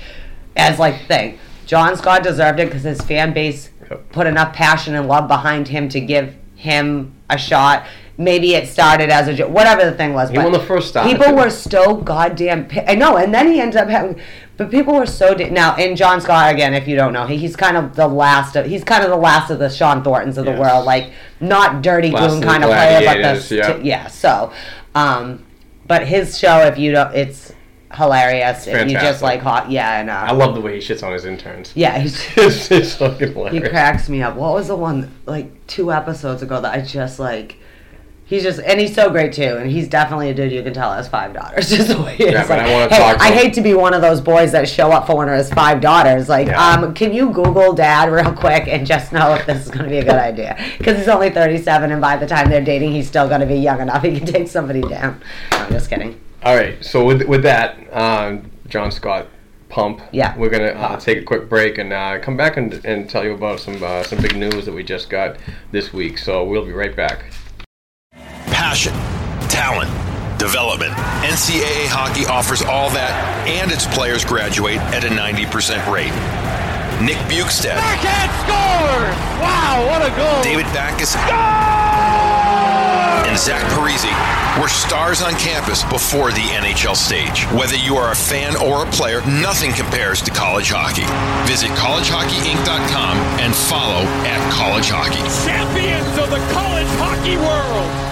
as 0.56 0.78
like 0.78 1.06
thing. 1.06 1.38
John 1.66 1.96
Scott 1.96 2.22
deserved 2.22 2.60
it 2.60 2.66
because 2.66 2.84
his 2.84 3.00
fan 3.00 3.32
base 3.34 3.70
put 4.12 4.26
enough 4.26 4.54
passion 4.54 4.94
and 4.94 5.08
love 5.08 5.28
behind 5.28 5.68
him 5.68 5.88
to 5.90 6.00
give 6.00 6.34
him 6.54 7.12
a 7.28 7.36
shot. 7.36 7.84
Maybe 8.20 8.54
it 8.56 8.68
started 8.68 9.10
as 9.10 9.28
a 9.28 9.34
joke, 9.34 9.50
whatever 9.50 9.84
the 9.88 9.96
thing 9.96 10.12
was. 10.12 10.28
He 10.28 10.34
but 10.34 10.42
won 10.42 10.52
the 10.52 10.58
first 10.58 10.88
star, 10.88 11.08
People 11.08 11.36
were 11.36 11.50
so 11.50 11.94
goddamn. 11.94 12.66
pi- 12.66 12.84
I 12.88 12.96
know, 12.96 13.16
and 13.16 13.32
then 13.32 13.46
he 13.46 13.60
ended 13.60 13.76
up 13.76 13.88
having. 13.88 14.20
But 14.56 14.72
people 14.72 14.94
were 14.94 15.06
so 15.06 15.34
di- 15.36 15.50
now, 15.50 15.76
and 15.76 15.96
John 15.96 16.20
Scott 16.20 16.52
again. 16.52 16.74
If 16.74 16.88
you 16.88 16.96
don't 16.96 17.12
know, 17.12 17.26
he, 17.26 17.36
he's 17.36 17.54
kind 17.54 17.76
of 17.76 17.94
the 17.94 18.08
last 18.08 18.56
of 18.56 18.66
he's 18.66 18.82
kind 18.82 19.04
of 19.04 19.10
the 19.10 19.16
last 19.16 19.50
of 19.50 19.60
the 19.60 19.70
Shawn 19.70 20.02
Thorntons 20.02 20.36
of 20.36 20.46
the 20.46 20.52
world, 20.52 20.84
like 20.84 21.12
not 21.38 21.80
dirty 21.80 22.10
Last 22.10 22.32
goon 22.32 22.42
kind 22.42 22.64
of 22.64 22.70
player, 22.70 23.00
but 23.04 23.48
the 23.48 23.54
yeah. 23.54 23.72
t- 23.74 23.88
yeah. 23.88 24.06
So, 24.08 24.52
um, 24.96 25.46
but 25.86 26.08
his 26.08 26.36
show, 26.36 26.66
if 26.66 26.76
you 26.76 26.90
don't, 26.90 27.14
it's 27.14 27.52
hilarious. 27.94 28.66
If 28.66 28.90
you 28.90 28.98
just 28.98 29.22
like 29.22 29.40
hot, 29.42 29.70
yeah, 29.70 30.00
and 30.00 30.10
uh, 30.10 30.14
I 30.14 30.32
love 30.32 30.56
the 30.56 30.60
way 30.60 30.80
he 30.80 30.80
shits 30.80 31.04
on 31.04 31.12
his 31.12 31.24
interns. 31.24 31.72
yeah, 31.76 31.98
he's, 32.00 32.20
it's, 32.36 32.70
it's 32.72 32.96
fucking 32.96 33.52
he 33.52 33.60
cracks 33.60 34.08
me 34.08 34.22
up. 34.22 34.34
What 34.34 34.54
was 34.54 34.66
the 34.66 34.76
one 34.76 35.14
like 35.24 35.68
two 35.68 35.92
episodes 35.92 36.42
ago 36.42 36.60
that 36.60 36.74
I 36.74 36.80
just 36.80 37.20
like? 37.20 37.58
He's 38.28 38.42
just 38.42 38.60
and 38.60 38.78
he's 38.78 38.94
so 38.94 39.08
great 39.08 39.32
too, 39.32 39.56
and 39.56 39.70
he's 39.70 39.88
definitely 39.88 40.28
a 40.28 40.34
dude 40.34 40.52
you 40.52 40.62
can 40.62 40.74
tell 40.74 40.92
has 40.92 41.08
five 41.08 41.32
daughters. 41.32 41.70
Just 41.70 41.88
the 41.88 42.02
way 42.02 42.14
he. 42.14 42.26
Yeah, 42.26 42.42
but 42.46 42.58
like, 42.58 42.60
I 42.60 42.72
wanna 42.74 42.94
hey, 42.94 42.98
talk 42.98 43.20
I 43.22 43.30
hate 43.30 43.54
to 43.54 43.62
be 43.62 43.72
one 43.72 43.94
of 43.94 44.02
those 44.02 44.20
boys 44.20 44.52
that 44.52 44.68
show 44.68 44.92
up 44.92 45.06
for 45.06 45.16
one 45.16 45.30
of 45.30 45.38
his 45.38 45.50
five 45.50 45.80
daughters. 45.80 46.28
Like, 46.28 46.48
Yeah. 46.48 46.62
um, 46.62 46.92
can 46.92 47.14
you 47.14 47.30
Google 47.32 47.72
dad 47.72 48.12
real 48.12 48.30
quick 48.34 48.68
and 48.68 48.86
just 48.86 49.14
know 49.14 49.32
if 49.32 49.46
this 49.46 49.64
is 49.64 49.70
going 49.70 49.84
to 49.84 49.90
be 49.90 49.96
a 49.96 50.04
good 50.04 50.12
idea? 50.12 50.62
Because 50.76 50.98
he's 50.98 51.08
only 51.08 51.30
thirty-seven, 51.30 51.90
and 51.90 52.02
by 52.02 52.16
the 52.18 52.26
time 52.26 52.50
they're 52.50 52.62
dating, 52.62 52.92
he's 52.92 53.08
still 53.08 53.28
going 53.28 53.40
to 53.40 53.46
be 53.46 53.56
young 53.56 53.80
enough 53.80 54.02
he 54.02 54.18
can 54.18 54.26
take 54.26 54.46
somebody 54.48 54.82
down. 54.82 55.22
No, 55.52 55.58
I'm 55.58 55.72
just 55.72 55.88
kidding. 55.88 56.20
All 56.42 56.54
right, 56.54 56.84
so 56.84 57.06
with 57.06 57.22
with 57.22 57.42
that, 57.44 57.78
um, 57.96 58.50
John 58.68 58.92
Scott 58.92 59.28
pump. 59.70 60.02
Yeah. 60.12 60.36
we're 60.36 60.50
gonna 60.50 60.66
uh, 60.68 61.00
take 61.00 61.18
a 61.18 61.22
quick 61.24 61.48
break 61.48 61.78
and 61.78 61.92
uh, 61.94 62.18
come 62.20 62.36
back 62.36 62.56
and, 62.58 62.74
and 62.84 63.08
tell 63.08 63.24
you 63.24 63.32
about 63.32 63.60
some 63.60 63.82
uh, 63.82 64.02
some 64.02 64.20
big 64.20 64.36
news 64.36 64.66
that 64.66 64.72
we 64.74 64.82
just 64.82 65.08
got 65.08 65.36
this 65.72 65.94
week. 65.94 66.18
So 66.18 66.44
we'll 66.44 66.64
be 66.66 66.72
right 66.72 66.94
back. 66.94 67.24
Passion, 68.58 68.92
talent, 69.46 69.86
development. 70.36 70.90
NCAA 71.22 71.86
hockey 71.86 72.26
offers 72.26 72.60
all 72.60 72.90
that, 72.90 73.14
and 73.46 73.70
its 73.70 73.86
players 73.86 74.24
graduate 74.24 74.82
at 74.90 75.06
a 75.06 75.08
90% 75.14 75.78
rate. 75.86 76.10
Nick 76.98 77.22
Bjugstad, 77.30 77.78
Backhand 77.78 78.34
scores! 78.42 79.14
Wow, 79.38 79.86
what 79.86 80.02
a 80.02 80.10
goal! 80.18 80.42
David 80.42 80.66
Backes, 80.74 81.14
and 83.30 83.38
Zach 83.38 83.62
Parise 83.70 84.10
were 84.58 84.66
stars 84.66 85.22
on 85.22 85.38
campus 85.38 85.86
before 85.86 86.34
the 86.34 86.42
NHL 86.58 86.98
stage. 86.98 87.46
Whether 87.54 87.78
you 87.78 87.94
are 87.94 88.10
a 88.10 88.18
fan 88.18 88.58
or 88.58 88.82
a 88.82 88.90
player, 88.90 89.22
nothing 89.22 89.70
compares 89.70 90.20
to 90.22 90.34
college 90.34 90.74
hockey. 90.74 91.06
Visit 91.46 91.70
collegehockeyinc.com 91.78 93.14
and 93.38 93.54
follow 93.54 94.02
at 94.26 94.42
college 94.50 94.90
hockey. 94.90 95.22
Champions 95.46 96.10
of 96.18 96.34
the 96.34 96.42
college 96.50 96.90
hockey 96.98 97.38
world! 97.38 98.07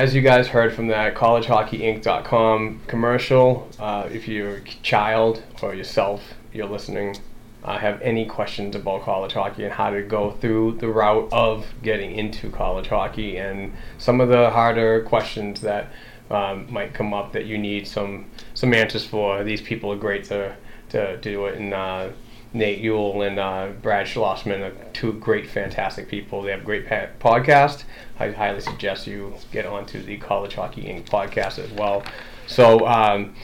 As 0.00 0.14
you 0.14 0.22
guys 0.22 0.48
heard 0.48 0.72
from 0.72 0.86
that 0.86 1.14
collegehockeyinc.com 1.14 2.80
commercial, 2.86 3.68
uh, 3.78 4.08
if 4.10 4.26
you're 4.26 4.56
a 4.56 4.64
child 4.82 5.42
or 5.60 5.74
yourself, 5.74 6.22
you're 6.54 6.66
listening, 6.66 7.14
uh, 7.62 7.76
have 7.76 8.00
any 8.00 8.24
questions 8.24 8.74
about 8.74 9.02
college 9.02 9.34
hockey 9.34 9.62
and 9.62 9.74
how 9.74 9.90
to 9.90 10.00
go 10.00 10.30
through 10.30 10.74
the 10.78 10.88
route 10.88 11.28
of 11.30 11.66
getting 11.82 12.12
into 12.12 12.48
college 12.48 12.86
hockey 12.86 13.36
and 13.36 13.74
some 13.98 14.22
of 14.22 14.30
the 14.30 14.48
harder 14.48 15.02
questions 15.02 15.60
that 15.60 15.88
um, 16.30 16.66
might 16.72 16.94
come 16.94 17.12
up 17.12 17.34
that 17.34 17.44
you 17.44 17.58
need 17.58 17.86
some 17.86 18.24
some 18.54 18.72
answers 18.72 19.04
for, 19.04 19.44
these 19.44 19.60
people 19.60 19.92
are 19.92 19.98
great 19.98 20.24
to, 20.24 20.56
to 20.88 21.18
do 21.18 21.44
it. 21.44 21.58
And 21.58 21.74
uh, 21.74 22.08
Nate 22.52 22.80
Ewell 22.80 23.22
and 23.22 23.38
uh, 23.38 23.68
Brad 23.80 24.06
Schlossman 24.06 24.60
are 24.60 24.74
two 24.92 25.12
great, 25.14 25.48
fantastic 25.48 26.08
people. 26.08 26.42
They 26.42 26.50
have 26.50 26.64
great 26.64 26.88
pa- 26.88 27.08
podcast. 27.20 27.84
I 28.18 28.30
highly 28.30 28.60
suggest 28.60 29.06
you 29.06 29.34
get 29.52 29.66
onto 29.66 30.02
the 30.02 30.16
College 30.16 30.54
Hockey 30.54 30.82
Inc. 30.82 31.06
podcast 31.06 31.58
as 31.58 31.70
well. 31.72 32.02
So 32.46 32.86
um, 32.86 33.34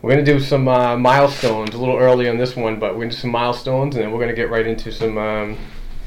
we're 0.00 0.12
going 0.12 0.24
to 0.24 0.32
do 0.32 0.40
some 0.40 0.66
uh, 0.66 0.96
milestones 0.96 1.74
a 1.74 1.78
little 1.78 1.98
early 1.98 2.28
on 2.28 2.38
this 2.38 2.56
one, 2.56 2.78
but 2.78 2.92
we're 2.92 3.00
going 3.00 3.10
to 3.10 3.16
do 3.16 3.20
some 3.20 3.30
milestones, 3.30 3.96
and 3.96 4.04
then 4.04 4.12
we're 4.12 4.18
going 4.18 4.30
to 4.30 4.36
get 4.36 4.50
right 4.50 4.66
into 4.66 4.92
some 4.92 5.18
um, 5.18 5.58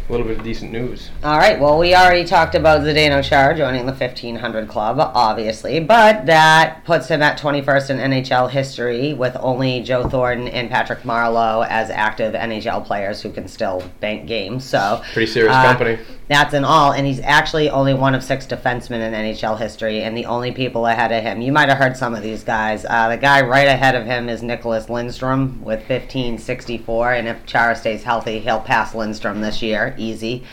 a 0.07 0.11
little 0.11 0.27
bit 0.27 0.37
of 0.37 0.43
decent 0.43 0.71
news. 0.71 1.09
All 1.23 1.37
right. 1.37 1.59
Well, 1.59 1.77
we 1.77 1.95
already 1.95 2.25
talked 2.25 2.55
about 2.55 2.81
Zdeno 2.81 3.23
Chara 3.23 3.55
joining 3.55 3.85
the 3.85 3.93
1500 3.93 4.67
club, 4.67 4.99
obviously, 4.99 5.79
but 5.79 6.25
that 6.25 6.83
puts 6.85 7.07
him 7.07 7.21
at 7.21 7.39
21st 7.39 7.89
in 7.91 8.11
NHL 8.11 8.49
history 8.49 9.13
with 9.13 9.37
only 9.39 9.81
Joe 9.83 10.07
Thornton 10.09 10.47
and 10.47 10.69
Patrick 10.69 11.03
Marleau 11.03 11.65
as 11.67 11.89
active 11.89 12.33
NHL 12.33 12.85
players 12.85 13.21
who 13.21 13.31
can 13.31 13.47
still 13.47 13.83
bank 13.99 14.27
games. 14.27 14.65
So 14.65 15.01
Pretty 15.13 15.31
serious 15.31 15.55
uh, 15.55 15.63
company. 15.63 15.99
That's 16.31 16.53
in 16.53 16.63
all, 16.63 16.93
and 16.93 17.05
he's 17.05 17.19
actually 17.19 17.69
only 17.69 17.93
one 17.93 18.15
of 18.15 18.23
six 18.23 18.47
defensemen 18.47 19.01
in 19.01 19.11
NHL 19.11 19.59
history, 19.59 20.01
and 20.01 20.15
the 20.15 20.27
only 20.27 20.53
people 20.53 20.87
ahead 20.87 21.11
of 21.11 21.21
him. 21.21 21.41
You 21.41 21.51
might 21.51 21.67
have 21.67 21.77
heard 21.77 21.97
some 21.97 22.15
of 22.15 22.23
these 22.23 22.41
guys. 22.41 22.85
Uh, 22.85 23.09
the 23.09 23.17
guy 23.17 23.41
right 23.41 23.67
ahead 23.67 23.95
of 23.95 24.05
him 24.05 24.29
is 24.29 24.41
Nicklas 24.41 24.87
Lidstrom 24.87 25.59
with 25.59 25.81
1564, 25.89 27.11
and 27.15 27.27
if 27.27 27.45
Chara 27.45 27.75
stays 27.75 28.03
healthy, 28.03 28.39
he'll 28.39 28.61
pass 28.61 28.93
Lidstrom 28.93 29.41
this 29.41 29.61
year, 29.61 29.93
easy. 29.97 30.45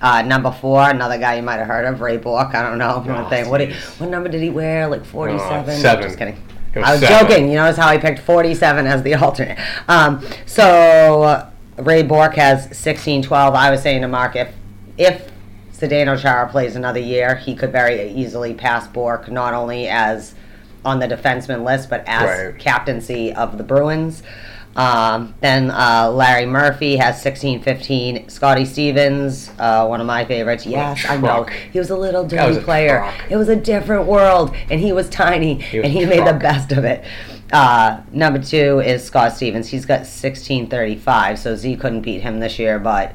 Uh, 0.00 0.22
number 0.22 0.52
four, 0.52 0.88
another 0.88 1.18
guy 1.18 1.34
you 1.34 1.42
might 1.42 1.56
have 1.56 1.66
heard 1.66 1.86
of, 1.86 2.00
Ray 2.00 2.18
Bourque. 2.18 2.54
I 2.54 2.62
don't 2.62 2.78
know. 2.78 3.04
Oh, 3.04 3.28
thing. 3.28 3.50
What, 3.50 3.60
jeez. 3.60 3.98
what 3.98 4.08
number 4.08 4.28
did 4.28 4.42
he 4.42 4.50
wear? 4.50 4.86
Like 4.86 5.04
47? 5.04 5.80
seven. 5.80 6.04
Just 6.04 6.18
kidding. 6.18 6.40
I 6.76 6.92
was 6.92 7.00
seven. 7.00 7.28
joking. 7.28 7.48
You 7.48 7.56
notice 7.56 7.78
how 7.78 7.88
I 7.88 7.98
picked 7.98 8.20
47 8.20 8.86
as 8.86 9.02
the 9.02 9.14
alternate. 9.16 9.58
Um, 9.88 10.24
so 10.46 11.22
uh, 11.22 11.50
Ray 11.78 12.04
Bourque 12.04 12.36
has 12.36 12.78
16 12.78 13.22
12. 13.22 13.54
I 13.56 13.72
was 13.72 13.82
saying 13.82 14.02
to 14.02 14.08
Mark, 14.08 14.36
if, 14.36 14.54
if 14.98 15.30
Zdeno 15.72 16.18
Chara 16.20 16.48
plays 16.48 16.74
another 16.76 17.00
year, 17.00 17.36
he 17.36 17.54
could 17.54 17.72
very 17.72 18.10
easily 18.10 18.54
pass 18.54 18.86
Bourque, 18.88 19.30
not 19.30 19.52
only 19.54 19.88
as 19.88 20.34
on 20.84 21.00
the 21.00 21.06
defenseman 21.06 21.64
list, 21.64 21.90
but 21.90 22.02
as 22.06 22.22
Right. 22.52 22.58
captaincy 22.58 23.32
of 23.32 23.58
the 23.58 23.64
Bruins. 23.64 24.22
Um, 24.76 25.34
then 25.40 25.70
uh, 25.70 26.10
Larry 26.10 26.44
Murphy 26.44 26.96
has 26.96 27.20
16 27.22 27.62
15. 27.62 28.28
Scotty 28.28 28.66
Stevens, 28.66 29.50
uh, 29.58 29.86
one 29.86 30.00
of 30.02 30.06
my 30.06 30.24
favorites. 30.26 30.66
Yes, 30.66 31.04
I 31.08 31.16
know. 31.16 31.44
He 31.72 31.78
was 31.78 31.88
a 31.88 31.96
little 31.96 32.24
dirty 32.26 32.58
a 32.58 32.60
player. 32.62 32.98
truck. 32.98 33.14
It 33.30 33.36
was 33.36 33.48
a 33.48 33.56
different 33.56 34.06
world, 34.06 34.54
and 34.70 34.78
he 34.78 34.92
was 34.92 35.08
tiny, 35.08 35.56
was 35.56 35.84
and 35.84 35.86
he 35.92 36.04
made 36.04 36.26
the 36.26 36.34
best 36.34 36.72
of 36.72 36.84
it. 36.84 37.04
Uh, 37.52 38.00
number 38.12 38.38
two 38.38 38.80
is 38.80 39.02
Scott 39.02 39.32
Stevens. 39.34 39.68
He's 39.68 39.86
got 39.86 40.00
1635, 40.00 41.38
so 41.38 41.56
Z 41.56 41.76
couldn't 41.76 42.02
beat 42.02 42.20
him 42.20 42.40
this 42.40 42.58
year, 42.58 42.78
but 42.78 43.14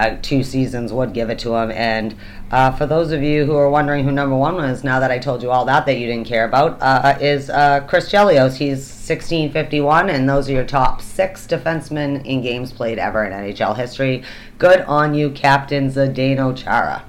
uh, 0.00 0.16
two 0.22 0.42
seasons 0.42 0.92
would 0.92 1.12
give 1.12 1.28
it 1.28 1.38
to 1.40 1.54
him. 1.54 1.70
And 1.70 2.14
uh, 2.50 2.72
for 2.72 2.86
those 2.86 3.12
of 3.12 3.22
you 3.22 3.44
who 3.44 3.54
are 3.54 3.68
wondering 3.68 4.04
who 4.04 4.12
number 4.12 4.34
one 4.36 4.54
was, 4.54 4.82
now 4.82 4.98
that 5.00 5.10
I 5.10 5.18
told 5.18 5.42
you 5.42 5.50
all 5.50 5.66
that 5.66 5.84
that 5.86 5.98
you 5.98 6.06
didn't 6.06 6.26
care 6.26 6.46
about, 6.46 6.78
uh, 6.80 7.18
is 7.20 7.50
uh, 7.50 7.80
Chris 7.86 8.10
Chelios. 8.10 8.56
He's 8.56 8.78
1651, 8.78 10.08
and 10.08 10.28
those 10.28 10.48
are 10.48 10.52
your 10.52 10.64
top 10.64 11.02
six 11.02 11.46
defensemen 11.46 12.24
in 12.24 12.40
games 12.40 12.72
played 12.72 12.98
ever 12.98 13.24
in 13.24 13.32
NHL 13.32 13.76
history. 13.76 14.22
Good 14.58 14.80
on 14.82 15.14
you, 15.14 15.30
Captain 15.30 15.90
Zdeno 15.90 16.56
Chara. 16.56 17.04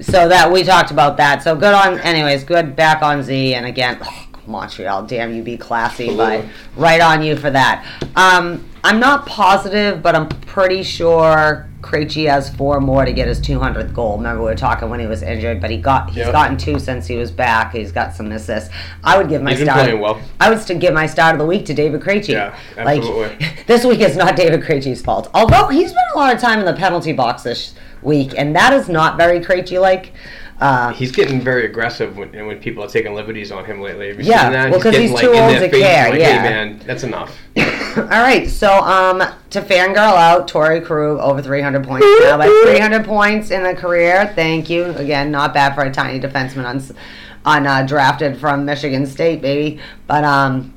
So 0.00 0.28
that 0.28 0.52
we 0.52 0.62
talked 0.62 0.90
about 0.90 1.16
that. 1.16 1.42
So 1.42 1.56
good 1.56 1.72
on, 1.72 1.98
anyways. 2.00 2.44
Good 2.44 2.76
back 2.76 3.02
on 3.02 3.22
Z, 3.22 3.54
and 3.54 3.64
again, 3.64 3.98
Montreal. 4.46 5.06
Damn, 5.06 5.34
you 5.34 5.42
be 5.42 5.56
classy, 5.56 6.14
but 6.14 6.44
right 6.76 7.00
on 7.00 7.22
you 7.22 7.34
for 7.34 7.50
that. 7.50 7.86
Um, 8.14 8.68
I'm 8.84 9.00
not 9.00 9.26
positive, 9.26 10.02
but 10.02 10.14
I'm 10.14 10.28
pretty 10.28 10.82
sure 10.82 11.66
Krejci 11.86 12.28
has 12.28 12.50
four 12.54 12.80
more 12.80 13.04
to 13.04 13.12
get 13.12 13.28
his 13.28 13.40
200th 13.40 13.94
goal. 13.94 14.16
Remember 14.16 14.40
we 14.42 14.48
were 14.48 14.56
talking 14.56 14.90
when 14.90 14.98
he 14.98 15.06
was 15.06 15.22
injured, 15.22 15.60
but 15.60 15.70
he 15.70 15.76
got 15.76 16.08
he's 16.08 16.18
Yep. 16.18 16.32
gotten 16.32 16.56
two 16.56 16.78
since 16.80 17.06
he 17.06 17.16
was 17.16 17.30
back. 17.30 17.72
He's 17.72 17.92
got 17.92 18.12
some 18.14 18.32
assists. 18.32 18.70
I 19.04 19.16
would 19.16 19.28
give 19.28 19.40
my 19.40 19.54
start. 19.54 19.98
well. 20.00 20.20
I 20.40 20.50
would 20.50 20.60
still 20.60 20.78
give 20.78 20.92
my 20.92 21.06
start 21.06 21.34
of 21.34 21.38
the 21.38 21.46
week 21.46 21.64
to 21.66 21.74
David 21.74 22.00
Krejci. 22.00 22.28
Yeah, 22.28 22.56
absolutely. 22.76 23.36
Like 23.46 23.66
this 23.66 23.84
week 23.84 24.00
is 24.00 24.16
not 24.16 24.34
David 24.34 24.62
Krejci's 24.62 25.00
fault. 25.00 25.30
Although 25.32 25.68
he's 25.68 25.90
spent 25.90 26.06
a 26.14 26.18
lot 26.18 26.34
of 26.34 26.40
time 26.40 26.58
in 26.58 26.64
the 26.66 26.74
penalty 26.74 27.12
box 27.12 27.44
this 27.44 27.74
week, 28.02 28.34
and 28.36 28.54
that 28.56 28.72
is 28.72 28.88
not 28.88 29.16
very 29.16 29.38
Krejci 29.40 29.80
like. 29.80 30.12
Uh, 30.58 30.90
He's 30.94 31.12
getting 31.12 31.40
very 31.40 31.66
aggressive 31.66 32.16
when, 32.16 32.30
when 32.46 32.58
people 32.60 32.82
are 32.82 32.88
taking 32.88 33.14
liberties 33.14 33.52
on 33.52 33.64
him 33.66 33.80
lately. 33.82 34.08
Have 34.08 34.18
you 34.20 34.24
Yeah, 34.26 34.44
seen 34.44 34.52
that? 34.52 34.70
well, 34.70 34.80
'cause 34.80 34.92
getting, 34.92 35.10
he's 35.10 35.20
too 35.20 35.32
in 35.32 35.38
old 35.42 35.52
to 35.52 35.68
face, 35.68 35.82
care, 35.82 36.10
Like, 36.10 36.20
yeah. 36.20 36.42
hey 36.42 36.48
man, 36.48 36.80
that's 36.86 37.02
enough. 37.02 37.36
All 37.98 38.04
right, 38.04 38.48
so 38.48 38.72
um, 38.80 39.22
to 39.50 39.60
fangirl 39.60 39.96
out, 40.16 40.48
Torey 40.48 40.82
Krug 40.84 41.18
over 41.18 41.42
300 41.42 41.84
points 41.84 42.06
now. 42.22 42.36
That's 42.38 42.62
300 42.70 43.04
points 43.04 43.50
in 43.50 43.66
a 43.66 43.74
career. 43.74 44.32
Thank 44.34 44.70
you 44.70 44.84
again. 44.96 45.30
Not 45.30 45.52
bad 45.52 45.74
for 45.74 45.82
a 45.82 45.90
tiny 45.92 46.20
defenseman 46.20 46.64
on 46.66 46.82
on 47.44 47.66
uh, 47.66 47.82
drafted 47.86 48.38
from 48.38 48.64
Michigan 48.64 49.06
State, 49.06 49.40
baby. 49.40 49.78
But 50.06 50.24
um, 50.24 50.72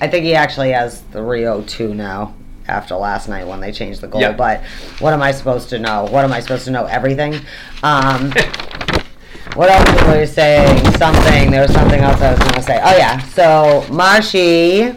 I 0.00 0.08
think 0.08 0.24
he 0.24 0.34
actually 0.34 0.70
has 0.72 1.00
302 1.12 1.94
now. 1.94 2.34
After 2.68 2.94
last 2.96 3.28
night 3.28 3.46
when 3.46 3.60
they 3.60 3.72
changed 3.72 4.00
the 4.00 4.08
goal. 4.08 4.20
Yeah. 4.20 4.32
But 4.32 4.62
what 4.98 5.12
am 5.12 5.22
I 5.22 5.32
supposed 5.32 5.68
to 5.70 5.78
know? 5.78 6.04
What 6.04 6.24
am 6.24 6.32
I 6.32 6.40
supposed 6.40 6.64
to 6.64 6.70
know? 6.70 6.86
Everything. 6.86 7.34
Um, 7.82 8.30
what 9.54 9.70
else 9.70 10.02
were 10.06 10.20
you 10.20 10.26
saying? 10.26 10.92
Something. 10.96 11.50
There 11.50 11.62
was 11.62 11.72
something 11.72 12.00
else 12.00 12.20
I 12.20 12.30
was 12.30 12.40
going 12.40 12.54
to 12.54 12.62
say. 12.62 12.80
Oh 12.82 12.96
yeah. 12.96 13.18
So 13.20 13.86
Marshy 13.92 14.94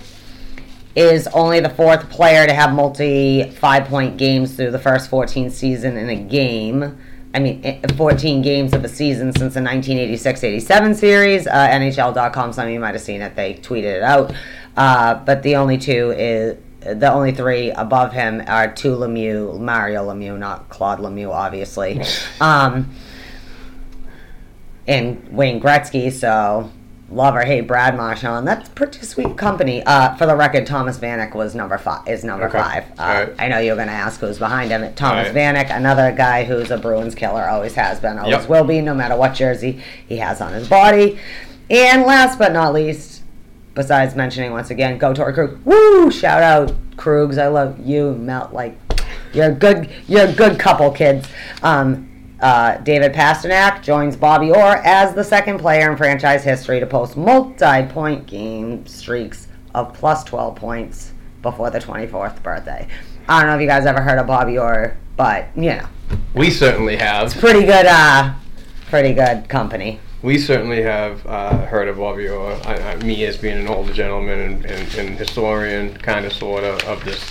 is 0.95 1.27
only 1.27 1.59
the 1.59 1.69
fourth 1.69 2.09
player 2.09 2.47
to 2.47 2.53
have 2.53 2.73
multi 2.73 3.51
five 3.51 3.85
point 3.85 4.17
games 4.17 4.55
through 4.55 4.71
the 4.71 4.79
first 4.79 5.09
14 5.09 5.49
season 5.51 5.95
in 5.95 6.09
a 6.09 6.15
game. 6.15 6.97
I 7.35 7.39
mean, 7.39 7.83
14 7.95 8.41
games 8.41 8.73
of 8.73 8.83
a 8.83 8.89
season 8.89 9.31
since 9.31 9.53
the 9.53 9.61
1986 9.61 10.43
87 10.43 10.95
series. 10.95 11.45
Uh, 11.45 11.51
NHL.com, 11.51 12.51
some 12.51 12.65
of 12.65 12.73
you 12.73 12.79
might 12.79 12.95
have 12.95 13.01
seen 13.01 13.21
it, 13.21 13.35
they 13.35 13.53
tweeted 13.55 13.97
it 13.97 14.01
out. 14.01 14.33
Uh, 14.75 15.13
but 15.23 15.43
the 15.43 15.55
only 15.55 15.77
two 15.77 16.11
is. 16.17 16.57
The 16.95 17.11
only 17.11 17.31
three 17.33 17.71
above 17.71 18.13
him 18.13 18.41
are 18.47 18.71
two 18.71 18.95
Lemieux, 18.95 19.59
Mario 19.59 20.07
Lemieux, 20.07 20.37
not 20.37 20.69
Claude 20.69 20.99
Lemieux, 20.99 21.31
obviously, 21.31 22.01
um, 22.41 22.89
and 24.87 25.27
Wayne 25.31 25.59
Gretzky. 25.59 26.11
So 26.11 26.71
love 27.09 27.35
or 27.35 27.41
hate 27.43 27.61
Brad 27.67 27.95
Marchand. 27.95 28.47
That's 28.47 28.69
pretty 28.69 28.99
sweet 29.05 29.37
company. 29.37 29.83
Uh, 29.85 30.15
for 30.15 30.25
the 30.25 30.35
record, 30.35 30.65
Thomas 30.65 30.97
Vanek 30.97 31.33
was 31.35 31.55
number 31.55 31.77
five. 31.77 32.07
Is 32.07 32.23
number 32.23 32.47
Okay. 32.47 32.57
five. 32.59 32.83
Uh, 32.97 33.01
Alright. 33.01 33.33
I 33.39 33.47
know 33.47 33.59
you're 33.59 33.75
going 33.75 33.87
to 33.87 33.93
ask 33.93 34.19
who's 34.19 34.39
behind 34.39 34.71
him. 34.71 34.93
Thomas 34.95 35.27
Alright. 35.29 35.55
Vanek, 35.55 35.75
another 35.75 36.11
guy 36.11 36.43
who's 36.43 36.71
a 36.71 36.77
Bruins 36.77 37.15
killer, 37.15 37.47
always 37.47 37.75
has 37.75 37.99
been, 37.99 38.17
always 38.19 38.31
Yep. 38.41 38.49
will 38.49 38.63
be, 38.65 38.81
no 38.81 38.93
matter 38.93 39.15
what 39.15 39.33
jersey 39.33 39.81
he 40.07 40.17
has 40.17 40.41
on 40.41 40.53
his 40.53 40.67
body. 40.67 41.17
And 41.69 42.03
last 42.03 42.37
but 42.39 42.51
not 42.53 42.73
least, 42.73 43.16
besides 43.77 44.15
mentioning 44.15 44.51
once 44.51 44.71
again, 44.71 44.97
go 44.97 45.13
Torey 45.13 45.33
Krug. 45.33 45.63
Woo! 45.63 46.11
Shout 46.11 46.43
out 46.43 46.73
Krugs. 46.97 47.37
I 47.41 47.47
love 47.47 47.79
you, 47.79 48.13
Melt. 48.15 48.51
Like 48.51 48.77
you're 49.31 49.51
a 49.51 49.53
good. 49.53 49.89
You're 50.07 50.27
a 50.27 50.33
good 50.33 50.59
couple, 50.59 50.91
kids. 50.91 51.29
Um, 51.63 52.09
uh, 52.41 52.77
David 52.79 53.13
Pastrnak 53.13 53.81
joins 53.81 54.15
Bobby 54.15 54.51
Orr 54.51 54.77
as 54.83 55.15
the 55.15 55.23
second 55.23 55.59
player 55.59 55.89
in 55.89 55.97
franchise 55.97 56.43
history 56.43 56.79
to 56.79 56.85
post 56.85 57.17
multi-point 57.17 58.27
game 58.27 58.85
streaks 58.85 59.47
of 59.73 59.93
plus 59.93 60.23
12 60.23 60.55
points 60.55 61.13
before 61.41 61.71
the 61.71 61.79
24th 61.79 62.43
birthday. 62.43 62.87
I 63.27 63.39
don't 63.41 63.49
know 63.49 63.55
if 63.55 63.61
you 63.61 63.67
guys 63.67 63.85
ever 63.85 64.01
heard 64.01 64.19
of 64.19 64.27
Bobby 64.27 64.57
Orr, 64.57 64.97
but 65.15 65.47
you 65.55 65.69
know, 65.69 65.87
We 66.35 66.51
certainly 66.51 66.95
have. 66.97 67.27
It's 67.27 67.39
pretty 67.39 67.61
good. 67.65 67.85
Uh, 67.87 68.33
pretty 68.89 69.13
good 69.13 69.49
company. 69.49 69.99
We 70.23 70.39
certainly 70.39 70.81
have 70.81 71.25
uh, 71.27 71.65
heard 71.67 71.87
of 71.87 71.97
Bobby 71.97 72.27
Orr. 72.27 72.53
I, 72.65 72.93
I, 72.93 72.95
me 72.97 73.23
as 73.25 73.37
being 73.37 73.57
an 73.57 73.67
older 73.67 73.93
gentleman 73.93 74.39
and, 74.39 74.65
and, 74.65 74.95
and 74.95 75.09
historian, 75.17 75.95
kind 75.97 76.25
of, 76.25 76.33
sort 76.33 76.63
of, 76.63 76.81
of 76.85 77.05
this 77.05 77.23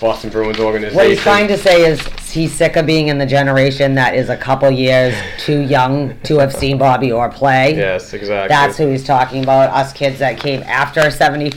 Boston 0.00 0.30
Bruins 0.30 0.58
organization. 0.58 0.96
What 0.96 1.08
he's 1.08 1.20
trying 1.20 1.48
to 1.48 1.58
say 1.58 1.84
is 1.84 2.00
he's 2.30 2.54
sick 2.54 2.76
of 2.76 2.86
being 2.86 3.08
in 3.08 3.18
the 3.18 3.26
generation 3.26 3.94
that 3.96 4.14
is 4.14 4.30
a 4.30 4.36
couple 4.38 4.70
years 4.70 5.14
too 5.36 5.60
young 5.60 6.18
to 6.20 6.38
have 6.38 6.54
seen 6.54 6.78
Bobby 6.78 7.12
Orr 7.12 7.28
play. 7.28 7.76
Yes, 7.76 8.14
exactly. 8.14 8.48
That's 8.48 8.78
who 8.78 8.88
he's 8.88 9.04
talking 9.04 9.42
about. 9.42 9.68
Us 9.70 9.92
kids 9.92 10.18
that 10.20 10.40
came 10.40 10.62
after 10.62 11.10
70. 11.10 11.52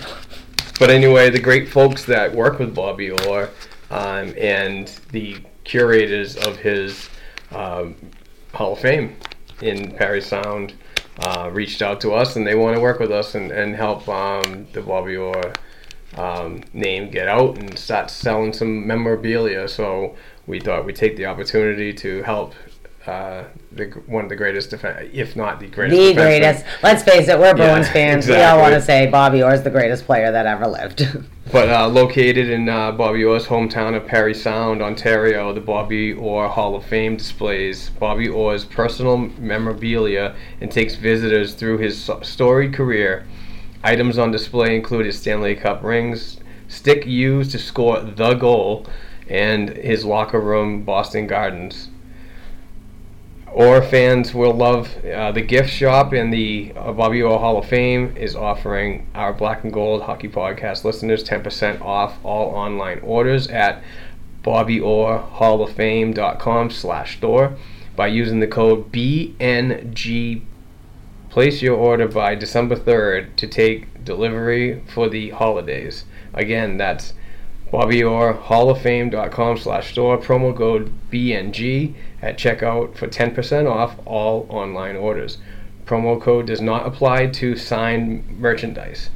But 0.80 0.90
anyway, 0.90 1.30
the 1.30 1.40
great 1.40 1.70
folks 1.70 2.04
that 2.06 2.36
work 2.36 2.60
with 2.60 2.76
Bobby 2.76 3.12
Orr 3.12 3.50
um, 3.90 4.34
and 4.38 4.88
the 5.12 5.38
curators 5.64 6.36
of 6.36 6.58
his 6.58 7.10
um, 7.52 7.96
Hall 8.54 8.74
of 8.74 8.80
Fame 8.80 9.16
in 9.64 9.92
Parry 9.92 10.22
Sound 10.22 10.74
uh, 11.20 11.50
reached 11.52 11.82
out 11.82 12.02
to 12.02 12.14
us 12.14 12.36
and 12.36 12.46
they 12.46 12.56
want 12.56 12.76
to 12.76 12.82
work 12.82 13.00
with 13.00 13.12
us 13.12 13.36
and, 13.36 13.52
and 13.52 13.76
help 13.76 14.08
um, 14.10 14.68
the 14.74 14.82
Orr 14.82 15.54
um, 16.16 16.62
name 16.74 17.10
get 17.10 17.28
out 17.28 17.58
and 17.58 17.78
start 17.78 18.10
selling 18.10 18.54
some 18.54 18.86
memorabilia. 18.86 19.68
So 19.68 20.16
we 20.48 20.60
thought 20.60 20.86
we'd 20.86 20.96
take 20.96 21.18
the 21.18 21.26
opportunity 21.26 21.94
to 21.94 22.24
help 22.24 22.54
uh, 23.08 23.44
the, 23.72 23.86
one 24.08 24.24
of 24.24 24.30
the 24.30 24.36
greatest, 24.36 24.72
defen 24.72 25.14
if 25.14 25.36
not 25.36 25.60
the 25.60 25.68
greatest. 25.68 26.00
The 26.00 26.14
greatest. 26.14 26.66
Let's 26.82 27.04
face 27.04 27.28
it, 27.28 27.38
we're 27.38 27.54
Bruins 27.54 27.90
fans. 27.98 28.28
We 28.28 28.36
all 28.36 28.60
want 28.60 28.74
to 28.74 28.82
say 28.82 29.08
Bobby 29.08 29.44
Orr 29.44 29.54
is 29.54 29.64
the 29.64 29.70
greatest 29.70 30.06
player 30.06 30.32
that 30.32 30.46
ever 30.46 30.68
lived. 30.68 31.08
But 31.52 31.70
uh, 31.70 31.88
located 31.88 32.50
in 32.50 32.68
uh, 32.68 32.94
Bobby 32.94 33.24
Orr's 33.24 33.46
hometown 33.46 33.96
of 33.96 34.08
Parry 34.08 34.34
Sound, 34.34 34.82
Ontario, 34.82 35.54
the 35.54 35.60
Bobby 35.60 36.14
Orr 36.14 36.48
Hall 36.48 36.76
of 36.76 36.86
Fame 36.86 37.18
displays 37.18 37.92
Bobby 37.92 38.28
Orr's 38.28 38.66
personal 38.66 39.18
memorabilia 39.18 40.36
and 40.62 40.72
takes 40.72 40.96
visitors 40.96 41.54
through 41.54 41.78
his 41.78 42.10
storied 42.24 42.74
career. 42.74 43.28
Items 43.84 44.18
on 44.18 44.32
display 44.32 44.76
include 44.76 45.06
his 45.06 45.20
Stanley 45.20 45.54
Cup 45.54 45.84
rings, 45.84 46.40
stick 46.70 47.06
used 47.06 47.52
to 47.52 47.60
score 47.60 48.00
the 48.00 48.34
goal, 48.34 48.88
and 49.30 49.70
his 49.70 50.06
locker 50.06 50.40
room 50.40 50.84
Boston 50.84 51.28
Gardens. 51.28 51.90
Orr 53.54 53.84
fans 53.84 54.34
will 54.34 54.54
love 54.54 55.06
uh, 55.06 55.32
the 55.32 55.42
gift 55.42 55.70
shop, 55.70 56.12
and 56.12 56.34
the 56.34 56.74
uh, 56.76 56.92
Bobby 56.92 57.22
Orr 57.22 57.38
Hall 57.38 57.60
of 57.60 57.68
Fame 57.68 58.18
is 58.18 58.36
offering 58.36 59.06
our 59.14 59.32
Black 59.32 59.64
and 59.64 59.72
Gold 59.72 60.02
Hockey 60.02 60.28
Podcast 60.28 60.84
listeners 60.84 61.24
10% 61.24 61.80
off 61.82 62.18
all 62.24 62.50
online 62.56 63.00
orders 63.02 63.48
at 63.50 63.84
BobbyOrrHallOfFame.com 64.44 66.72
slash 66.72 67.18
store 67.18 67.56
by 67.96 68.08
using 68.08 68.40
the 68.40 68.48
code 68.48 68.92
BNG. 68.92 70.42
Place 71.30 71.62
your 71.62 71.78
order 71.78 72.08
by 72.08 72.34
December 72.34 72.76
3rd 72.76 73.36
to 73.36 73.48
take 73.48 74.04
delivery 74.04 74.82
for 74.92 75.10
the 75.10 75.30
holidays. 75.30 76.06
Again, 76.34 76.78
that's 76.78 77.14
BobbyOrrHallOfFame.com 77.74 79.58
slash 79.58 79.92
store. 79.94 80.20
Promo 80.20 80.56
code 80.56 80.94
BNG 81.12 81.96
at 82.22 82.38
checkout 82.38 82.96
for 82.96 83.08
10% 83.08 83.68
off 83.68 83.96
all 84.06 84.46
online 84.48 84.96
orders. 84.96 85.40
Promo 85.84 86.22
code 86.22 86.46
does 86.46 86.62
not 86.62 86.86
apply 86.86 87.26
to 87.26 87.56
signed 87.56 88.40
merchandise. 88.40 89.10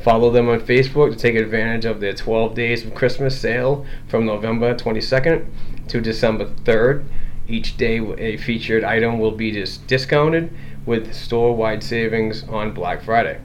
Follow 0.00 0.30
them 0.30 0.48
on 0.48 0.60
Facebook 0.60 1.10
to 1.10 1.18
take 1.18 1.34
advantage 1.34 1.84
of 1.84 1.98
their 1.98 2.14
12 2.14 2.54
days 2.54 2.86
of 2.86 2.94
Christmas 2.94 3.40
sale 3.40 3.84
from 4.06 4.24
November 4.24 4.76
22nd 4.76 5.48
to 5.88 6.00
December 6.00 6.46
3rd. 6.46 7.04
Each 7.48 7.76
day, 7.76 7.98
a 7.98 8.36
featured 8.36 8.84
item 8.84 9.18
will 9.18 9.32
be 9.32 9.50
dis- 9.50 9.78
discounted 9.78 10.56
with 10.86 11.12
store 11.14 11.56
wide 11.56 11.82
savings 11.82 12.44
on 12.44 12.74
Black 12.74 13.02
Friday. 13.02 13.40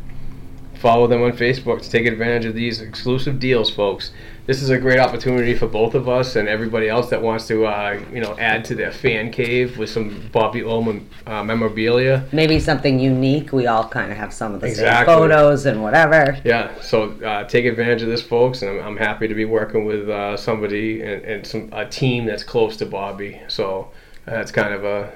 Follow 0.79 1.07
them 1.07 1.21
on 1.23 1.33
Facebook 1.33 1.81
to 1.81 1.89
take 1.89 2.05
advantage 2.05 2.45
of 2.45 2.55
these 2.55 2.79
exclusive 2.79 3.37
deals, 3.37 3.69
folks. 3.69 4.11
This 4.49 4.63
is 4.63 4.71
a 4.71 4.79
great 4.79 4.97
opportunity 4.97 5.53
for 5.53 5.67
both 5.67 5.93
of 5.93 6.09
us 6.09 6.35
and 6.35 6.47
everybody 6.47 6.89
else 6.89 7.07
that 7.11 7.21
wants 7.21 7.45
to, 7.49 7.67
uh, 7.67 8.01
you 8.11 8.19
know, 8.19 8.35
add 8.39 8.65
to 8.65 8.73
their 8.73 8.91
fan 8.91 9.31
cave 9.31 9.77
with 9.77 9.91
some 9.91 10.27
Bobby 10.31 10.63
Ullman 10.63 11.07
uh, 11.27 11.43
memorabilia. 11.43 12.27
Maybe 12.31 12.59
something 12.59 12.99
unique. 12.99 13.53
We 13.53 13.67
all 13.67 13.87
kind 13.87 14.11
of 14.11 14.17
have 14.17 14.33
some 14.33 14.55
of 14.55 14.61
the 14.61 14.65
Exactly. 14.65 15.13
same 15.13 15.19
photos 15.19 15.67
and 15.67 15.83
whatever. 15.83 16.35
Yeah, 16.43 16.81
so 16.81 17.11
uh, 17.21 17.43
take 17.43 17.65
advantage 17.65 18.01
of 18.01 18.07
this, 18.07 18.23
folks, 18.23 18.63
and 18.63 18.71
I'm, 18.71 18.87
I'm 18.87 18.97
happy 18.97 19.27
to 19.27 19.35
be 19.35 19.45
working 19.45 19.85
with 19.85 20.09
uh, 20.09 20.35
somebody 20.35 21.03
and, 21.03 21.23
and 21.23 21.45
some 21.45 21.69
a 21.71 21.87
team 21.87 22.25
that's 22.25 22.41
close 22.41 22.75
to 22.77 22.87
Bobby. 22.87 23.39
So 23.49 23.91
that's 24.25 24.51
kind 24.51 24.73
of 24.73 24.83
a. 24.83 25.11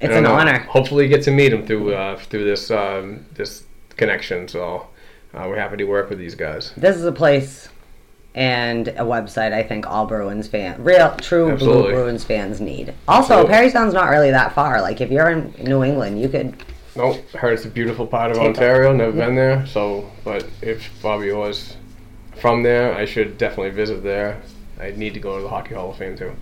It's 0.00 0.12
an 0.12 0.24
know. 0.24 0.34
honor. 0.34 0.58
Hopefully, 0.58 1.06
get 1.06 1.22
to 1.22 1.30
meet 1.30 1.52
him 1.52 1.64
through 1.64 1.94
uh, 1.94 2.18
through 2.18 2.42
this 2.42 2.72
um, 2.72 3.26
this 3.32 3.62
connection. 3.90 4.48
So 4.48 4.88
uh, 5.34 5.46
we're 5.46 5.56
happy 5.56 5.76
to 5.76 5.84
work 5.84 6.10
with 6.10 6.18
these 6.18 6.34
guys. 6.34 6.72
This 6.76 6.96
is 6.96 7.04
a 7.04 7.12
place 7.12 7.68
and 8.36 8.88
a 8.88 9.02
website 9.02 9.52
I 9.52 9.62
think 9.62 9.86
all 9.86 10.06
Bruins 10.06 10.46
fans, 10.46 10.78
real, 10.78 11.16
true 11.16 11.56
blue 11.56 11.90
Bruins 11.90 12.22
fans 12.22 12.60
need. 12.60 12.94
Also, 13.08 13.32
Absolutely. 13.32 13.52
Parry 13.52 13.70
Sound's 13.70 13.94
not 13.94 14.10
really 14.10 14.30
that 14.30 14.54
far. 14.54 14.80
Like, 14.80 15.00
if 15.00 15.10
you're 15.10 15.30
in 15.30 15.54
New 15.58 15.82
England, 15.82 16.20
you 16.20 16.28
could 16.28 16.54
Nope, 16.94 17.28
heard 17.30 17.54
it's 17.54 17.64
a 17.64 17.68
beautiful 17.68 18.06
part 18.06 18.30
of 18.30 18.38
Ontario. 18.38 18.92
Never 18.94 19.12
been 19.12 19.34
there, 19.34 19.66
so 19.66 20.10
but 20.24 20.46
if 20.62 20.90
Bobby 21.02 21.32
was 21.32 21.76
from 22.40 22.62
there, 22.62 22.94
I 22.94 23.04
should 23.04 23.38
definitely 23.38 23.70
visit 23.70 24.02
there. 24.02 24.40
I 24.78 24.90
need 24.92 25.14
to 25.14 25.20
go 25.20 25.36
to 25.36 25.42
the 25.42 25.48
Hockey 25.48 25.74
Hall 25.74 25.90
of 25.90 25.96
Fame 25.96 26.16
too. 26.16 26.34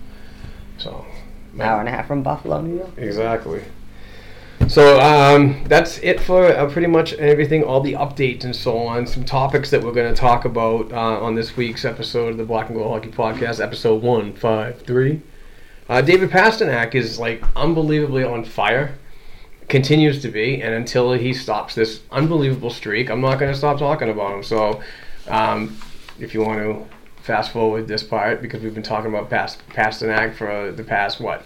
So 0.77 1.05
an 1.53 1.61
hour 1.61 1.79
and 1.79 1.87
a 1.87 1.91
half 1.91 2.07
from 2.07 2.23
Buffalo, 2.23 2.61
New 2.61 2.77
York. 2.77 2.91
Exactly. 2.97 3.63
So 4.67 4.99
um, 4.99 5.63
that's 5.67 5.99
it 5.99 6.19
for 6.19 6.47
uh, 6.47 6.69
pretty 6.69 6.87
much 6.87 7.13
everything, 7.13 7.63
all 7.63 7.81
the 7.81 7.93
updates 7.93 8.43
and 8.43 8.55
so 8.55 8.77
on. 8.77 9.05
Some 9.05 9.23
topics 9.23 9.69
that 9.69 9.81
we're 9.81 9.93
going 9.93 10.13
to 10.13 10.19
talk 10.19 10.43
about 10.43 10.91
uh, 10.91 11.19
on 11.21 11.35
this 11.35 11.55
week's 11.55 11.85
episode 11.85 12.29
of 12.29 12.37
the 12.37 12.45
Black 12.45 12.69
and 12.69 12.77
Gold 12.77 12.91
Hockey 12.91 13.15
Podcast, 13.15 13.63
episode 13.63 14.01
one 14.01 14.33
five 14.33 14.81
three. 14.81 15.21
Uh, 15.87 16.01
David 16.01 16.31
Pastrnak 16.31 16.95
is 16.95 17.19
like 17.19 17.43
unbelievably 17.55 18.23
on 18.23 18.43
fire, 18.43 18.97
continues 19.69 20.21
to 20.23 20.29
be, 20.29 20.61
and 20.61 20.73
until 20.73 21.13
he 21.13 21.31
stops 21.31 21.75
this 21.75 22.01
unbelievable 22.11 22.71
streak, 22.71 23.09
I'm 23.09 23.21
not 23.21 23.39
going 23.39 23.51
to 23.51 23.57
stop 23.57 23.77
talking 23.77 24.09
about 24.09 24.33
him. 24.33 24.43
So, 24.43 24.81
um, 25.27 25.77
if 26.19 26.33
you 26.33 26.41
want 26.41 26.59
to 26.59 26.85
fast 27.21 27.51
forward 27.51 27.87
this 27.87 28.03
part, 28.03 28.41
because 28.41 28.63
we've 28.63 28.73
been 28.73 28.83
talking 28.83 29.09
about 29.09 29.29
Past- 29.29 29.61
Pastrnak 29.69 30.35
for 30.35 30.71
the 30.71 30.83
past 30.83 31.19
what 31.19 31.45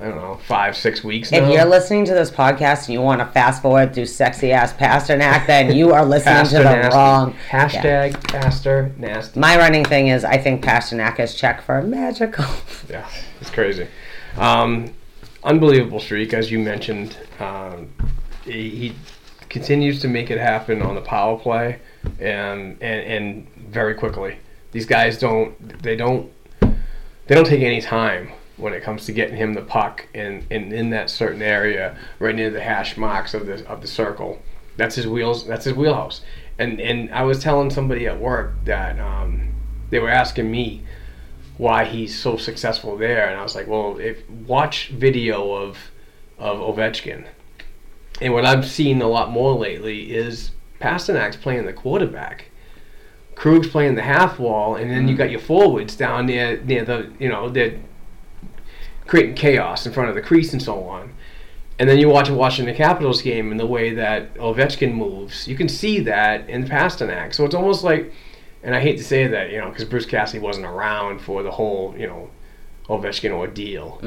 I 0.00 0.04
don't 0.04 0.14
know, 0.14 0.38
five, 0.46 0.76
six 0.76 1.02
weeks 1.02 1.32
If 1.32 1.42
now. 1.42 1.50
you're 1.52 1.64
listening 1.64 2.04
to 2.04 2.14
this 2.14 2.30
podcast 2.30 2.84
and 2.86 2.90
you 2.90 3.00
want 3.00 3.20
to 3.20 3.26
fast 3.26 3.60
forward 3.62 3.92
through 3.94 4.06
sexy 4.06 4.52
ass 4.52 4.72
Pastrnak, 4.72 5.46
then 5.48 5.74
you 5.74 5.92
are 5.92 6.04
listening 6.04 6.44
to 6.46 6.58
the 6.58 6.62
nasty. 6.62 6.96
wrong. 6.96 7.34
Hashtag 7.50 8.28
Pastor 8.28 8.92
nasty. 8.96 9.40
My 9.40 9.56
running 9.56 9.84
thing 9.84 10.06
is 10.06 10.24
I 10.24 10.38
think 10.38 10.64
Pastrnak 10.64 11.18
is 11.18 11.34
check 11.34 11.62
for 11.62 11.82
magical. 11.82 12.44
Yeah, 12.88 13.06
it's 13.40 13.50
crazy. 13.50 13.86
Um, 14.38 14.94
unbelievable 15.44 16.00
streak, 16.00 16.32
as 16.32 16.50
you 16.50 16.58
mentioned. 16.58 17.18
Um, 17.38 17.90
he, 18.44 18.70
he 18.70 18.94
continues 19.50 20.00
to 20.00 20.08
make 20.08 20.30
it 20.30 20.38
happen 20.38 20.80
on 20.80 20.94
the 20.94 21.00
power 21.02 21.36
play, 21.38 21.80
and 22.20 22.80
and 22.80 23.00
and 23.02 23.48
very 23.68 23.94
quickly. 23.94 24.38
These 24.72 24.86
guys 24.86 25.18
don't 25.18 25.82
they 25.82 25.96
don't 25.96 26.30
they 26.60 27.34
don't 27.34 27.46
take 27.46 27.60
any 27.62 27.80
time 27.82 28.30
when 28.58 28.72
it 28.72 28.82
comes 28.82 29.06
to 29.06 29.12
getting 29.12 29.36
him 29.36 29.54
the 29.54 29.62
puck 29.62 30.06
in, 30.12 30.44
in, 30.50 30.72
in 30.72 30.90
that 30.90 31.08
certain 31.08 31.42
area 31.42 31.96
right 32.18 32.34
near 32.34 32.50
the 32.50 32.60
hash 32.60 32.96
marks 32.96 33.32
of 33.32 33.46
the 33.46 33.66
of 33.68 33.80
the 33.80 33.86
circle. 33.86 34.42
That's 34.76 34.94
his 34.94 35.06
wheels. 35.06 35.46
That's 35.46 35.64
his 35.64 35.74
wheelhouse. 35.74 36.22
And 36.58 36.80
and 36.80 37.12
I 37.12 37.22
was 37.22 37.40
telling 37.40 37.70
somebody 37.70 38.06
at 38.06 38.20
work 38.20 38.54
that 38.64 38.98
um, 38.98 39.52
they 39.90 39.98
were 39.98 40.10
asking 40.10 40.50
me 40.50 40.82
why 41.56 41.84
he's 41.84 42.16
so 42.16 42.36
successful 42.36 42.96
there, 42.96 43.28
and 43.28 43.38
I 43.38 43.42
was 43.42 43.54
like, 43.54 43.66
well, 43.66 43.98
if 43.98 44.28
watch 44.30 44.88
video 44.90 45.52
of 45.52 45.78
of 46.38 46.58
Ovechkin, 46.58 47.26
and 48.20 48.32
what 48.32 48.44
I've 48.44 48.66
seen 48.66 49.00
a 49.02 49.08
lot 49.08 49.30
more 49.30 49.54
lately 49.54 50.14
is 50.14 50.52
Pastrnak's 50.80 51.36
playing 51.36 51.66
the 51.66 51.72
quarterback. 51.72 52.50
Krug's 53.34 53.68
playing 53.68 53.94
the 53.94 54.02
half 54.02 54.40
wall, 54.40 54.74
and 54.74 54.90
then 54.90 55.06
you 55.06 55.16
got 55.16 55.30
your 55.30 55.38
forwards 55.40 55.94
down 55.94 56.26
near 56.26 56.60
near 56.62 56.84
the 56.84 57.12
you 57.20 57.28
know 57.28 57.48
they're 57.48 57.78
creating 59.08 59.34
chaos 59.34 59.84
in 59.86 59.92
front 59.92 60.08
of 60.08 60.14
the 60.14 60.22
crease 60.22 60.52
and 60.52 60.62
so 60.62 60.84
on. 60.84 61.12
And 61.80 61.88
then 61.88 61.98
you 61.98 62.08
watch 62.08 62.28
a 62.28 62.34
Washington 62.34 62.74
Capitals 62.74 63.22
game 63.22 63.50
and 63.50 63.58
the 63.58 63.66
way 63.66 63.94
that 63.94 64.34
Ovechkin 64.34 64.94
moves, 64.94 65.48
you 65.48 65.56
can 65.56 65.68
see 65.68 65.98
that 66.00 66.48
in 66.48 66.64
Pastrnak. 66.64 67.34
So 67.34 67.44
it's 67.44 67.54
almost 67.54 67.82
like, 67.82 68.12
and 68.62 68.74
I 68.74 68.80
hate 68.80 68.98
to 68.98 69.04
say 69.04 69.26
that, 69.26 69.50
you 69.50 69.58
know, 69.58 69.68
because 69.68 69.84
Bruce 69.84 70.06
Cassidy 70.06 70.40
wasn't 70.40 70.66
around 70.66 71.20
for 71.20 71.42
the 71.42 71.50
whole, 71.52 71.94
you 71.96 72.06
know, 72.06 72.30
Ovechkin 72.88 73.32
ordeal, 73.32 73.98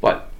but 0.00 0.30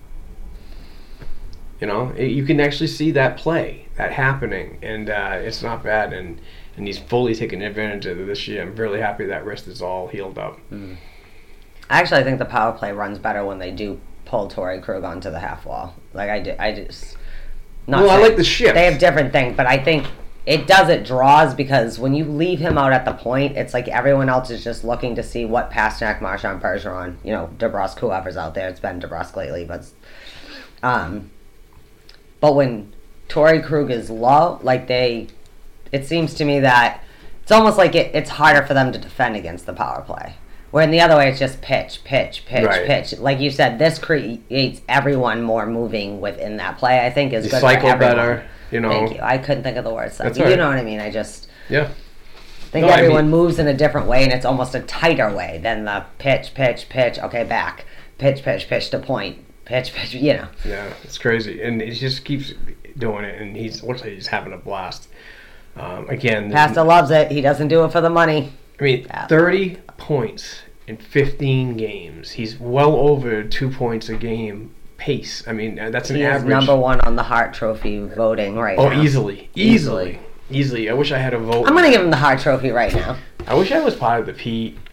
you 1.81 1.87
know, 1.87 2.11
it, 2.17 2.31
you 2.31 2.45
can 2.45 2.61
actually 2.61 2.87
see 2.87 3.11
that 3.11 3.37
play, 3.37 3.87
that 3.97 4.13
happening, 4.13 4.79
and 4.83 5.11
uh, 5.11 5.39
it's 5.41 5.63
not 5.63 5.83
bad. 5.83 6.13
And 6.13 6.41
and 6.77 6.87
he's 6.87 6.99
fully 6.99 7.35
taking 7.35 7.61
advantage 7.61 8.07
of 8.07 8.19
it 8.19 8.27
this 8.27 8.49
year. 8.49 8.63
I'm 8.63 8.75
really 8.77 9.01
happy 9.01 9.27
that 9.27 9.45
wrist 9.45 9.67
is 9.69 9.83
all 9.83 10.07
healed 10.09 10.39
up. 10.39 10.59
Actually, 11.91 12.20
I 12.20 12.24
think 12.24 12.39
the 12.39 12.45
power 12.45 12.72
play 12.72 12.93
runs 12.93 13.18
better 13.18 13.45
when 13.45 13.59
they 13.59 13.70
do 13.70 14.01
pull 14.24 14.49
Torey 14.49 14.83
Krug 14.83 15.05
onto 15.05 15.30
the 15.30 15.41
half 15.41 15.66
wall. 15.66 15.95
Like 16.14 16.30
I, 16.30 16.41
do, 16.41 16.55
I 16.59 16.72
just. 16.74 17.16
Not 17.87 18.03
Well, 18.03 18.11
I 18.11 18.18
like 18.18 18.37
the 18.37 18.45
shift. 18.45 18.74
They 18.74 18.85
have 18.85 18.99
different 18.99 19.33
things, 19.33 19.57
but 19.57 19.66
I 19.66 19.76
think 19.76 20.07
it 20.47 20.66
does 20.66 20.89
it 20.89 21.05
draws 21.05 21.55
because 21.55 21.99
when 21.99 22.14
you 22.14 22.24
leave 22.24 22.59
him 22.59 22.76
out 22.76 22.93
at 22.93 23.05
the 23.05 23.12
point, 23.12 23.57
it's 23.57 23.74
like 23.74 23.89
everyone 23.89 24.28
else 24.28 24.51
is 24.51 24.64
just 24.64 24.85
looking 24.85 25.14
to 25.16 25.22
see 25.22 25.45
what 25.45 25.70
Pastrnak, 25.70 26.20
Marchand, 26.20 26.61
Bergeron, 26.61 27.16
you 27.22 27.33
know, 27.33 27.51
DeBrusk, 27.59 27.99
whoever's 27.99 28.37
out 28.37 28.55
there. 28.55 28.68
It's 28.68 28.80
been 28.80 29.01
DeBrusk 29.01 29.37
lately, 29.37 29.64
but 29.64 29.85
um, 30.83 31.30
but 32.41 32.57
when 32.57 32.93
Torey 33.28 33.64
Krug 33.64 33.91
is 33.91 34.11
low, 34.11 34.59
like 34.62 34.89
they, 34.89 35.28
it 35.93 36.07
seems 36.07 36.35
to 36.35 36.45
me 36.45 36.59
that 36.61 37.05
it's 37.43 37.53
almost 37.53 37.78
like 37.78 37.95
it, 37.95 38.14
it's 38.14 38.30
harder 38.30 38.66
for 38.66 38.74
them 38.74 38.91
to 38.93 38.99
defend 38.99 39.37
against 39.37 39.66
the 39.66 39.72
power 39.72 40.03
play. 40.03 40.35
Where 40.73 40.83
in 40.83 40.91
the 40.91 41.01
other 41.01 41.16
way, 41.16 41.29
it's 41.29 41.39
just 41.39 41.61
pitch, 41.61 42.03
pitch, 42.03 42.45
pitch, 42.47 42.64
Right. 42.66 42.87
pitch. 42.87 43.18
Like 43.18 43.39
you 43.41 43.51
said, 43.51 43.79
this 43.79 43.99
creates 43.99 44.81
everyone 44.89 45.43
more 45.43 45.66
moving 45.66 46.20
within 46.20 46.57
that 46.57 46.79
play. 46.79 47.05
I 47.07 47.11
think 47.11 47.33
is 47.33 47.45
You 47.45 47.51
good 47.53 47.61
cycle 47.61 47.89
for 47.91 47.95
everyone. 47.95 48.16
better, 48.16 48.43
you 48.70 48.81
know. 48.81 48.89
Thank 48.91 49.14
you. 49.14 49.20
I 49.23 49.37
couldn't 49.39 49.62
think 49.64 49.77
of 49.77 49.85
the 49.85 49.93
word. 49.93 50.12
So 50.12 50.25
That's 50.25 50.39
you 50.39 50.57
know 50.57 50.68
what 50.68 50.79
I 50.79 50.83
mean. 50.83 50.99
I 50.99 51.11
just 51.11 51.49
Yeah. 51.68 51.89
think 52.70 52.87
No, 52.87 52.93
I 52.93 52.97
everyone 52.99 53.25
mean- 53.25 53.31
moves 53.33 53.59
in 53.59 53.68
a 53.68 53.75
different 53.75 54.07
way, 54.07 54.25
and 54.25 54.33
it's 54.33 54.47
almost 54.47 54.75
a 54.75 54.81
tighter 54.81 55.31
way 55.31 55.61
than 55.62 55.85
the 55.85 56.05
pitch, 56.18 56.55
pitch, 56.55 56.89
pitch. 56.89 57.18
Okay, 57.18 57.45
back, 57.45 57.85
pitch, 58.16 58.43
pitch, 58.43 58.66
pitch 58.68 58.89
to 58.91 58.99
point, 58.99 59.37
pitch, 59.66 59.93
pitch. 59.95 60.14
You 60.14 60.33
know. 60.33 60.47
Yeah, 60.64 60.87
it's 61.05 61.18
crazy, 61.18 61.61
and 61.62 61.83
he 61.83 61.91
just 61.91 62.25
keeps 62.25 62.55
doing 62.97 63.25
it, 63.27 63.39
and 63.43 63.55
he's 63.55 63.83
looks 63.83 64.01
like 64.01 64.12
he's 64.12 64.29
having 64.29 64.55
a 64.55 64.59
blast. 64.59 65.09
Um, 65.79 66.09
again, 66.09 66.51
Pastor 66.51 66.83
loves 66.83 67.11
it. 67.11 67.31
He 67.31 67.43
doesn't 67.43 67.68
do 67.68 67.85
it 67.85 67.93
for 67.93 68.01
the 68.01 68.11
money. 68.11 68.53
I 68.83 68.85
mean, 68.85 69.07
Yeah. 69.07 69.26
thirty 69.28 69.76
points 69.97 70.62
in 70.89 70.97
fifteen 70.97 71.76
games. 71.76 72.33
He's 72.33 72.59
well 72.59 72.97
over 72.97 73.45
two 73.45 73.70
points 73.70 74.09
a 74.09 74.14
game 74.16 74.74
pace. 74.97 75.45
I 75.47 75.53
mean, 75.53 75.78
uh, 75.78 75.91
that's 75.91 76.11
an 76.11 76.16
He 76.16 76.24
average. 76.24 76.51
number 76.51 76.74
one 76.74 77.01
on 77.03 77.14
the 77.14 77.22
Hart 77.22 77.55
Trophy 77.55 78.01
voting 78.01 78.57
right 78.59 78.76
oh, 78.76 78.89
now. 78.89 79.01
easily, 79.01 79.51
easily, 79.55 80.18
easily. 80.51 80.91
I 80.91 80.95
wish 80.95 81.12
I 81.12 81.18
had 81.18 81.33
a 81.33 81.39
vote. 81.39 81.68
I'm 81.68 81.76
gonna 81.76 81.91
give 81.93 82.01
him 82.03 82.11
the 82.11 82.16
Hart 82.16 82.41
Trophy 82.41 82.70
right 82.72 82.93
now. 82.93 83.16
I 83.47 83.55
wish 83.55 83.70
I 83.70 83.78
was 83.78 83.95
part 83.95 84.18
of 84.20 84.26
the 84.26 84.33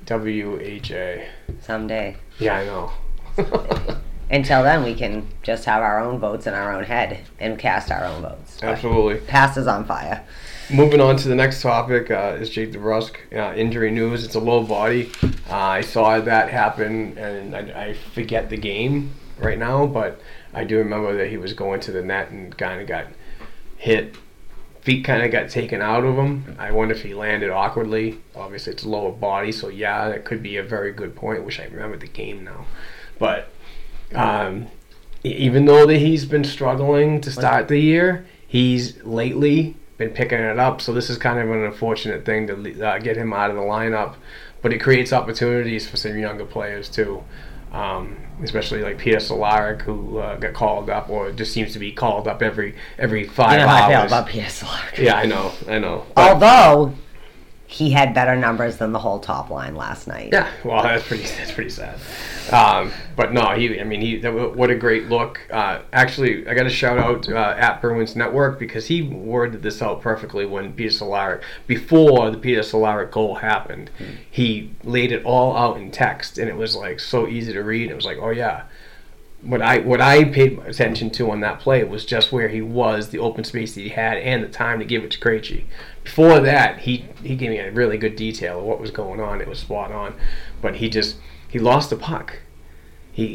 PWHA. 0.06 1.26
Someday. 1.62 2.18
Yeah, 2.38 2.58
I 2.58 2.66
know. 2.66 2.92
Until 4.32 4.62
then, 4.62 4.84
we 4.84 4.94
can 4.94 5.28
just 5.42 5.66
have 5.66 5.82
our 5.82 6.00
own 6.00 6.20
votes 6.20 6.46
in 6.46 6.54
our 6.54 6.72
own 6.74 6.84
head 6.84 7.22
and 7.40 7.58
cast 7.58 7.90
our 7.90 8.06
own 8.06 8.22
votes. 8.22 8.62
Absolutely. 8.62 9.22
Past 9.22 9.58
is 9.58 9.66
on 9.66 9.86
fire. 9.86 10.24
Moving 10.72 11.02
on 11.02 11.18
to 11.18 11.28
the 11.28 11.34
next 11.34 11.64
topic 11.64 12.12
uh, 12.12 12.38
is 12.40 12.48
Jake 12.48 12.74
DeBrusk 12.74 13.16
uh, 13.34 13.56
injury 13.56 13.90
news. 13.90 14.24
It's 14.24 14.36
a 14.36 14.40
low 14.40 14.62
body. 14.62 15.10
Uh, 15.50 15.56
I 15.56 15.82
saw 15.82 16.20
that 16.20 16.52
happen, 16.52 17.18
and 17.18 17.56
I, 17.56 17.88
I 17.88 17.94
forget 18.14 18.52
the 18.52 18.58
game 18.58 19.16
right 19.40 19.58
now, 19.58 19.88
but 19.88 20.22
I 20.54 20.66
do 20.66 20.78
remember 20.78 21.18
that 21.18 21.30
he 21.30 21.38
was 21.38 21.54
going 21.54 21.80
to 21.82 21.92
the 21.92 22.04
net 22.04 22.30
and 22.30 22.56
kind 22.56 22.80
of 22.80 22.88
got 22.88 23.08
hit. 23.78 24.16
Feet 24.82 25.04
kind 25.04 25.24
of 25.24 25.32
got 25.32 25.50
taken 25.50 25.82
out 25.82 26.04
of 26.04 26.16
him. 26.16 26.56
I 26.60 26.72
wonder 26.72 26.94
if 26.94 27.02
he 27.02 27.16
landed 27.16 27.50
awkwardly. 27.50 28.20
Obviously, 28.36 28.74
it's 28.74 28.86
lower 28.86 29.12
body, 29.12 29.52
so 29.52 29.70
yeah, 29.70 30.10
that 30.10 30.24
could 30.24 30.44
be 30.44 30.58
a 30.58 30.64
very 30.64 30.92
good 30.92 31.16
point. 31.16 31.44
Wish 31.44 31.60
I 31.60 31.64
remembered 31.64 32.02
the 32.02 32.08
game 32.08 32.44
now, 32.44 32.68
but 33.18 33.50
um, 34.14 34.68
even 35.24 35.66
though 35.66 35.88
that 35.88 35.98
he's 35.98 36.26
been 36.26 36.44
struggling 36.44 37.22
to 37.22 37.32
start 37.32 37.70
the 37.70 37.80
year, 37.80 38.28
he's 38.48 39.04
lately 39.04 39.76
been 40.00 40.10
picking 40.10 40.40
it 40.40 40.58
up. 40.58 40.82
So 40.82 40.92
this 40.94 41.10
is 41.12 41.18
kind 41.20 41.38
of 41.38 41.52
an 41.52 41.64
unfortunate 41.66 42.26
thing 42.26 42.48
to 42.48 42.82
uh, 42.88 42.98
get 42.98 43.16
him 43.18 43.32
out 43.34 43.52
of 43.52 43.56
the 43.58 43.62
lineup, 43.62 44.16
but 44.64 44.74
it 44.74 44.80
creates 44.80 45.14
opportunities 45.14 45.88
for 45.88 45.98
some 45.98 46.18
younger 46.18 46.46
players 46.46 46.90
too. 46.90 47.24
Um, 47.72 48.18
especially 48.42 48.82
like 48.82 48.98
Peter 48.98 49.18
Cehlarik, 49.18 49.84
who 49.84 50.18
uh, 50.18 50.38
got 50.38 50.54
called 50.54 50.90
up, 50.90 51.08
or 51.08 51.32
just 51.32 51.54
seems 51.54 51.72
to 51.74 51.80
be 51.80 51.92
called 51.92 52.28
up 52.28 52.42
every 52.42 52.74
every 52.98 53.26
five 53.28 53.52
You 53.52 53.58
know 53.60 53.68
how 53.68 53.86
I 53.86 53.90
feel 53.90 53.98
hours. 54.00 54.12
about 54.12 54.28
Peter 54.28 55.04
yeah, 55.04 55.16
I 55.16 55.26
know, 55.28 55.52
I 55.68 55.78
know. 55.78 56.06
But- 56.16 56.32
Although 56.32 56.96
he 57.72 57.92
had 57.92 58.16
better 58.16 58.36
numbers 58.36 58.78
than 58.78 58.94
the 58.94 59.00
whole 59.00 59.20
top 59.20 59.52
line 59.52 59.76
last 59.76 60.08
night. 60.08 60.30
Yeah, 60.34 60.52
well, 60.66 60.82
that's 60.82 61.08
pretty. 61.08 61.22
That's 61.38 61.52
pretty 61.52 61.70
sad. 61.70 62.00
Um, 62.52 62.92
but 63.16 63.32
no, 63.32 63.52
he. 63.52 63.80
I 63.80 63.84
mean, 63.84 64.02
he. 64.02 64.18
that 64.18 64.56
What 64.56 64.72
a 64.72 64.76
great 64.76 65.06
look. 65.06 65.40
Uh, 65.52 65.82
actually, 65.94 66.48
I 66.48 66.56
got 66.56 66.64
to 66.64 66.72
shout 66.72 66.98
out 66.98 67.30
uh, 67.30 67.54
at 67.60 67.80
Bruins 67.80 68.16
Network 68.16 68.58
because 68.58 68.88
he 68.88 69.04
worded 69.04 69.62
this 69.62 69.84
out 69.84 70.02
perfectly 70.02 70.48
when 70.48 70.74
Peter 70.74 70.90
Cehlarik, 70.90 71.44
before 71.68 72.32
the 72.32 72.40
Peter 72.40 72.62
Cehlarik 72.62 73.12
goal 73.12 73.36
happened, 73.36 73.92
he 74.32 74.72
laid 74.84 75.12
it 75.12 75.24
all 75.24 75.56
out 75.56 75.78
in 75.78 75.92
text, 75.92 76.40
and 76.40 76.50
it 76.50 76.58
was 76.58 76.76
like 76.76 77.00
so 77.00 77.28
easy 77.28 77.54
to 77.54 77.62
read. 77.62 77.92
It 77.92 77.96
was 77.96 78.06
like, 78.06 78.18
oh 78.20 78.32
yeah. 78.32 78.64
What 79.42 79.62
I 79.62 79.80
what 79.80 80.02
I 80.02 80.26
paid 80.26 80.60
attention 80.60 81.10
to 81.12 81.32
on 81.32 81.40
that 81.42 81.60
play 81.60 81.84
was 81.84 82.06
just 82.06 82.32
where 82.32 82.50
he 82.50 82.62
was, 82.62 83.10
the 83.10 83.20
open 83.20 83.44
space 83.44 83.74
that 83.76 83.82
he 83.82 83.90
had, 83.90 84.18
and 84.18 84.44
the 84.44 84.50
time 84.50 84.80
to 84.80 84.86
give 84.86 85.04
it 85.04 85.12
to 85.12 85.20
Krejci. 85.20 85.64
Before 86.04 86.40
that, 86.42 86.80
he 86.80 87.06
he 87.24 87.36
gave 87.36 87.50
me 87.50 87.58
a 87.60 87.72
really 87.72 87.98
good 87.98 88.16
detail 88.16 88.60
of 88.60 88.66
what 88.66 88.82
was 88.82 88.92
going 88.92 89.22
on. 89.22 89.40
It 89.40 89.48
was 89.48 89.60
spot 89.60 89.92
on, 89.92 90.14
but 90.62 90.78
he 90.78 90.90
just 90.90 91.18
he 91.48 91.58
lost 91.58 91.90
the 91.90 91.96
puck. 91.96 92.40
He 93.14 93.28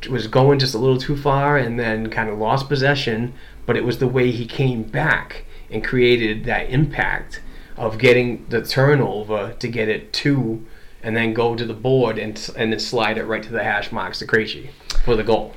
he 0.00 0.08
was 0.08 0.28
going 0.28 0.58
just 0.58 0.74
a 0.74 0.78
little 0.78 0.98
too 0.98 1.16
far, 1.16 1.58
and 1.58 1.78
then 1.78 2.08
kind 2.08 2.30
of 2.30 2.38
lost 2.38 2.68
possession. 2.68 3.34
But 3.66 3.76
it 3.76 3.84
was 3.84 3.98
the 3.98 4.08
way 4.08 4.30
he 4.30 4.46
came 4.46 4.82
back 4.82 5.44
and 5.70 5.84
created 5.84 6.44
that 6.44 6.70
impact 6.70 7.42
of 7.76 7.98
getting 7.98 8.46
the 8.48 8.62
turnover 8.62 9.54
to 9.58 9.68
get 9.68 9.88
it 9.88 10.12
to, 10.12 10.64
and 11.02 11.16
then 11.16 11.32
go 11.34 11.54
to 11.54 11.64
the 11.64 11.74
board 11.74 12.18
and 12.18 12.50
and 12.56 12.72
then 12.72 12.80
slide 12.80 13.18
it 13.18 13.24
right 13.24 13.42
to 13.42 13.50
the 13.50 13.62
hash 13.62 13.92
marks 13.92 14.18
to 14.18 14.26
Krejci 14.26 14.70
for 15.04 15.16
the 15.16 15.24
goal. 15.24 15.54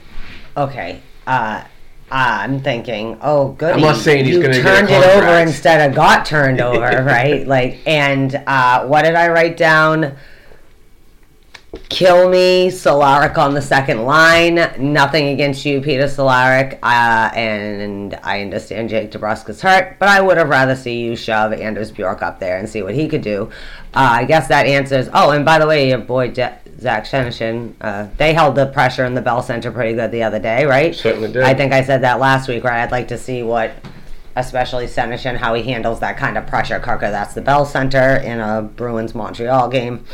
Okay. 0.56 1.02
Uh, 1.26 1.64
I'm 2.12 2.60
thinking, 2.60 3.18
oh, 3.22 3.54
good. 3.54 3.74
I'm 3.74 3.82
not 3.82 3.96
saying 3.96 4.26
he's 4.26 4.38
gonna 4.38 4.50
get 4.54 4.60
a 4.60 4.64
turned 4.64 4.90
it 4.90 5.16
over 5.16 5.40
instead 5.40 5.90
of 5.90 5.96
got 5.96 6.26
turned 6.26 6.60
over, 6.62 7.04
right? 7.04 7.48
Like, 7.48 7.80
and 7.86 8.36
uh, 8.48 8.86
what 8.86 9.04
did 9.04 9.16
I 9.16 9.30
write 9.30 9.56
down? 9.56 10.18
Kill 11.88 12.30
me, 12.30 12.68
Cehlarik 12.68 13.38
on 13.38 13.54
the 13.54 13.62
second 13.62 14.04
line. 14.04 14.56
Nothing 14.78 15.30
against 15.30 15.66
you, 15.66 15.80
Peter 15.80 16.04
Cehlarik. 16.04 16.74
Uh, 16.84 17.34
and 17.34 18.20
I 18.24 18.42
understand 18.42 18.90
Jake 18.90 19.12
DeBrusk 19.12 19.48
is 19.50 19.62
hurt, 19.62 19.98
but 19.98 20.10
I 20.10 20.20
would 20.20 20.36
have 20.36 20.50
rather 20.50 20.76
see 20.76 21.00
you 21.00 21.16
shove 21.16 21.54
Anders 21.54 21.92
Bjork 21.92 22.22
up 22.22 22.40
there 22.42 22.58
and 22.58 22.68
see 22.68 22.82
what 22.82 22.94
he 22.94 23.08
could 23.08 23.22
do. 23.22 23.52
Uh, 23.94 24.10
I 24.12 24.26
guess 24.26 24.50
that 24.50 24.66
answers. 24.66 25.08
Oh, 25.14 25.32
and 25.32 25.46
by 25.46 25.60
the 25.60 25.68
way, 25.68 25.88
your 25.88 26.00
boy 26.00 26.32
De- 26.32 26.60
Zach 26.82 27.06
Senyshyn. 27.06 27.74
Uh, 27.80 28.08
they 28.18 28.34
held 28.34 28.56
the 28.56 28.66
pressure 28.66 29.06
in 29.06 29.14
the 29.14 29.22
Bell 29.22 29.42
Center 29.42 29.72
pretty 29.72 29.94
good 29.94 30.12
the 30.12 30.24
other 30.24 30.40
day, 30.40 30.66
right? 30.66 30.94
Certainly 30.94 31.32
did. 31.32 31.44
I 31.44 31.54
think 31.54 31.72
I 31.72 31.84
said 31.84 32.02
that 32.02 32.20
last 32.20 32.50
week, 32.50 32.66
right? 32.66 32.82
I'd 32.82 32.92
like 32.92 33.08
to 33.10 33.18
see 33.18 33.44
what, 33.44 33.72
especially 34.36 34.88
Senyshyn, 34.88 35.38
how 35.38 35.54
he 35.54 35.64
handles 35.64 36.02
that 36.02 36.18
kind 36.18 36.38
of 36.38 36.48
pressure. 36.48 36.80
Carker, 36.80 37.12
that's 37.12 37.34
the 37.34 37.42
Bell 37.42 37.66
Center 37.66 38.18
in 38.18 38.40
a 38.40 38.62
Bruins 38.62 39.16
Montreal 39.16 39.70
game. 39.70 40.06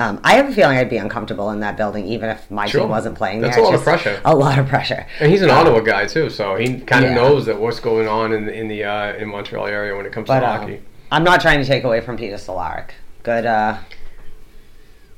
Um, 0.00 0.18
I 0.24 0.32
have 0.36 0.48
a 0.48 0.52
feeling 0.52 0.78
I'd 0.78 0.88
be 0.88 0.96
uncomfortable 0.96 1.50
in 1.50 1.60
that 1.60 1.76
building, 1.76 2.06
even 2.06 2.30
if 2.30 2.50
my 2.50 2.64
Sure. 2.66 2.80
team 2.80 2.88
wasn't 2.90 3.16
playing 3.18 3.42
That's 3.42 3.56
there. 3.56 3.64
a 3.64 3.66
lot 3.66 3.74
It's 3.74 3.80
of 3.82 3.84
pressure. 3.84 4.20
A 4.24 4.34
lot 4.34 4.58
of 4.58 4.66
pressure. 4.66 5.04
And 5.20 5.30
he's 5.30 5.42
an 5.42 5.50
Um, 5.50 5.58
Ottawa 5.58 5.80
guy 5.80 6.06
too, 6.06 6.30
so 6.30 6.56
he 6.56 6.80
kind 6.80 7.04
of 7.04 7.10
Yeah. 7.10 7.16
knows 7.16 7.44
that 7.44 7.60
what's 7.60 7.80
going 7.80 8.08
on 8.08 8.32
in 8.32 8.48
in 8.48 8.68
the 8.68 8.82
uh, 8.84 9.12
in 9.14 9.28
Montreal 9.28 9.66
area 9.66 9.94
when 9.94 10.06
it 10.06 10.12
comes 10.12 10.26
But 10.26 10.40
to 10.40 10.48
um, 10.50 10.60
hockey. 10.62 10.80
I'm 11.12 11.22
not 11.22 11.42
trying 11.42 11.60
to 11.60 11.66
take 11.66 11.84
away 11.84 12.00
from 12.00 12.16
Peter 12.16 12.36
Cehlarik. 12.36 12.92
Good. 13.24 13.44
Uh, 13.44 13.74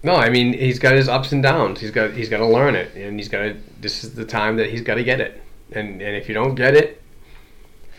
No, 0.03 0.17
I 0.17 0.31
mean 0.31 0.53
he's 0.53 0.81
got 0.81 0.95
his 0.97 1.09
ups 1.09 1.31
and 1.31 1.45
downs. 1.45 1.79
He's 1.81 1.93
got 1.93 2.11
he's 2.15 2.29
got 2.29 2.39
to 2.39 2.47
learn 2.47 2.75
it, 2.75 2.93
and 2.97 3.21
he's 3.21 3.29
got 3.29 3.39
to. 3.43 3.55
This 3.81 4.03
is 4.03 4.15
the 4.15 4.25
time 4.25 4.57
that 4.57 4.71
he's 4.71 4.81
got 4.83 4.97
to 4.97 5.05
get 5.05 5.21
it, 5.21 5.41
and 5.71 6.03
and 6.03 6.17
if 6.17 6.29
you 6.29 6.35
don't 6.35 6.57
get 6.57 6.75
it, 6.75 7.01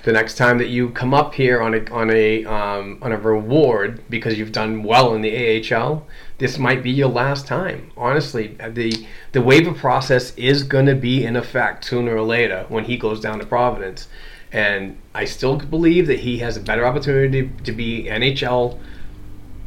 the 0.03 0.11
next 0.11 0.35
time 0.35 0.57
that 0.57 0.67
you 0.67 0.89
come 0.89 1.13
up 1.13 1.33
here 1.33 1.61
on 1.61 1.73
a 1.73 1.89
on 1.91 2.09
a 2.11 2.43
um, 2.43 2.97
on 3.01 3.13
a 3.13 3.17
reward 3.17 4.01
because 4.09 4.37
you've 4.37 4.51
done 4.51 4.83
well 4.83 5.13
in 5.15 5.21
the 5.21 5.31
AHL, 5.33 6.05
this 6.37 6.57
might 6.57 6.83
be 6.83 6.91
your 6.91 7.09
last 7.09 7.47
time. 7.47 7.91
Honestly, 7.95 8.57
the 8.69 9.05
the 9.31 9.41
waiver 9.41 9.73
process 9.73 10.35
is 10.35 10.63
going 10.63 10.85
to 10.87 10.95
be 10.95 11.23
in 11.23 11.35
effect 11.35 11.85
sooner 11.85 12.15
or 12.15 12.23
later 12.23 12.65
when 12.69 12.85
he 12.85 12.97
goes 12.97 13.19
down 13.19 13.39
to 13.39 13.45
Providence, 13.45 14.07
and 14.51 14.97
I 15.13 15.25
still 15.25 15.57
believe 15.57 16.07
that 16.07 16.19
he 16.19 16.39
has 16.39 16.57
a 16.57 16.61
better 16.61 16.85
opportunity 16.85 17.49
to 17.63 17.71
be 17.71 18.05
NHL 18.05 18.79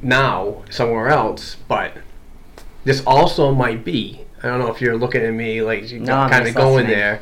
now 0.02 0.62
somewhere 0.70 1.08
else, 1.08 1.56
but 1.68 1.92
this 2.84 3.02
also 3.06 3.52
might 3.52 3.84
be. 3.84 4.20
I 4.42 4.48
don't 4.48 4.60
know 4.60 4.72
if 4.72 4.80
you're 4.80 4.96
looking 4.96 5.22
at 5.22 5.32
me 5.32 5.62
like 5.62 5.90
you 5.90 6.00
No, 6.00 6.28
kind 6.28 6.46
of 6.46 6.54
going 6.54 6.86
there, 6.86 7.20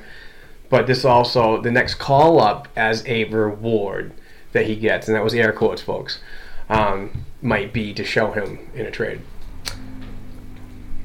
but 0.69 0.87
this 0.87 1.05
also 1.05 1.61
the 1.61 1.71
next 1.71 1.95
call 1.95 2.41
up 2.41 2.69
as 2.77 3.07
a 3.07 3.25
reward 3.25 4.13
that 4.53 4.67
he 4.67 4.77
gets, 4.77 5.09
and 5.09 5.17
that 5.17 5.23
was 5.23 5.33
the 5.33 5.41
air 5.41 5.53
quotes, 5.53 5.83
folks, 5.83 6.21
um, 6.69 7.25
might 7.43 7.73
be 7.73 7.93
to 7.95 8.05
show 8.05 8.33
him 8.33 8.59
in 8.75 8.87
a 8.87 8.91
trade. 8.91 9.21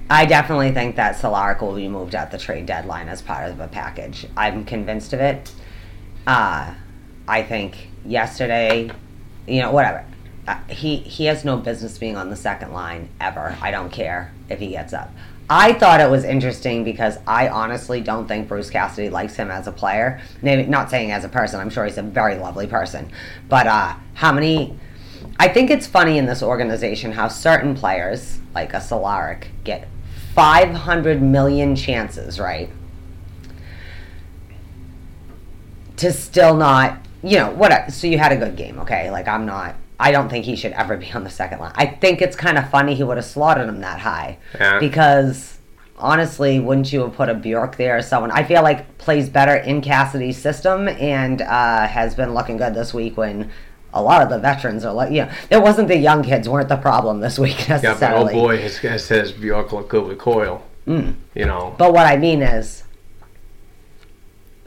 I 0.10 0.26
definitely 0.26 0.72
think 0.72 0.96
that 0.96 1.18
Cehlarik 1.18 1.62
will 1.62 1.76
be 1.76 1.88
moved 1.88 2.16
at 2.16 2.32
the 2.32 2.38
trade 2.38 2.66
deadline 2.66 3.10
as 3.10 3.22
part 3.22 3.52
of 3.52 3.60
a 3.60 3.68
package. 3.68 4.26
I'm 4.36 4.66
convinced 4.66 5.14
of 5.14 5.20
it. 5.20 5.52
Uh, 6.26 6.74
I 7.28 7.44
think 7.44 7.90
yesterday, 8.04 8.90
you 9.48 9.62
know, 9.62 9.72
whatever. 9.72 10.04
Uh, 10.48 10.58
he 10.68 10.98
he 10.98 11.26
has 11.26 11.46
no 11.46 11.58
business 11.58 12.00
being 12.00 12.18
on 12.18 12.32
the 12.32 12.36
second 12.36 12.74
line 12.74 13.10
ever. 13.22 13.56
I 13.62 13.70
don't 13.70 13.92
care 13.92 14.34
if 14.50 14.60
he 14.60 14.70
gets 14.70 14.94
up. 14.94 15.12
I 15.48 15.74
thought 15.74 16.00
it 16.00 16.10
was 16.10 16.24
interesting 16.24 16.84
because 16.84 17.18
I 17.28 17.50
honestly 17.50 18.02
don't 18.02 18.28
think 18.28 18.48
Bruce 18.48 18.70
Cassidy 18.70 19.10
likes 19.10 19.36
him 19.36 19.52
as 19.52 19.68
a 19.68 19.72
player. 19.72 20.22
Maybe 20.42 20.66
not 20.66 20.90
saying 20.90 21.12
as 21.12 21.24
a 21.24 21.30
person. 21.30 21.60
I'm 21.60 21.70
sure 21.70 21.86
he's 21.86 21.98
a 22.00 22.04
very 22.04 22.36
lovely 22.36 22.66
person, 22.66 23.12
but 23.48 23.68
uh, 23.68 23.94
how 24.16 24.32
many? 24.32 24.78
I 25.38 25.48
think 25.50 25.70
it's 25.70 25.86
funny 25.86 26.18
in 26.18 26.26
this 26.26 26.42
organization 26.42 27.12
how 27.12 27.28
certain 27.28 27.76
players, 27.76 28.40
like 28.56 28.74
a 28.74 28.78
Cehlarik, 28.78 29.46
get 29.64 29.88
500 30.40 31.22
million 31.22 31.76
chances, 31.76 32.40
right? 32.40 32.70
To 35.98 36.14
still 36.14 36.56
not, 36.56 37.06
you 37.22 37.36
know, 37.36 37.52
what? 37.52 37.92
So 37.92 38.08
you 38.08 38.18
had 38.18 38.32
a 38.32 38.38
good 38.38 38.56
game, 38.56 38.80
okay? 38.80 39.12
Like, 39.12 39.28
I'm 39.28 39.46
not, 39.46 39.76
I 40.00 40.14
don't 40.14 40.30
think 40.30 40.46
he 40.46 40.56
should 40.56 40.72
ever 40.72 40.96
be 40.96 41.12
on 41.12 41.26
the 41.26 41.30
second 41.30 41.60
line. 41.60 41.74
I 41.76 41.88
think 41.88 42.22
it's 42.22 42.38
kind 42.38 42.58
of 42.58 42.70
funny 42.70 42.96
he 42.96 43.04
would 43.04 43.18
have 43.18 43.26
slaughtered 43.26 43.68
him 43.68 43.82
that 43.82 44.00
high. 44.00 44.38
Yeah. 44.56 44.80
Because 44.80 45.58
honestly, 45.98 46.62
wouldn't 46.62 46.94
you 46.94 47.02
have 47.02 47.16
put 47.16 47.28
a 47.28 47.34
Bjork 47.34 47.76
there 47.76 47.98
or 47.98 48.02
someone? 48.02 48.32
I 48.32 48.46
feel 48.46 48.64
like 48.64 48.98
plays 48.98 49.28
better 49.28 49.56
in 49.58 49.82
Cassidy's 49.82 50.38
system 50.38 50.88
and 50.88 51.42
uh, 51.42 51.86
has 51.86 52.16
been 52.16 52.34
looking 52.34 52.56
good 52.56 52.74
this 52.74 52.94
week 52.94 53.18
when 53.18 53.52
a 53.94 54.02
lot 54.02 54.22
of 54.22 54.30
the 54.30 54.38
veterans 54.38 54.86
are 54.86 54.94
like, 54.94 55.12
know, 55.26 55.32
it 55.50 55.62
wasn't 55.62 55.88
the 55.88 55.98
young 55.98 56.24
kids 56.24 56.48
weren't 56.48 56.70
the 56.70 56.78
problem 56.78 57.20
this 57.22 57.40
week 57.40 57.58
Yeah, 57.70 57.80
but 57.80 57.86
oh 57.86 57.90
necessarily. 57.92 58.34
boy, 58.34 58.58
his, 58.58 58.78
his 58.78 59.04
says 59.04 59.32
Bjork 59.32 59.72
look 59.74 59.90
good 59.90 60.06
with 60.08 60.18
Coyle. 60.20 60.64
Mm. 60.88 61.16
You 61.36 61.46
know, 61.46 61.76
But 61.78 61.94
what 61.94 62.06
I 62.08 62.18
mean 62.18 62.42
is, 62.42 62.84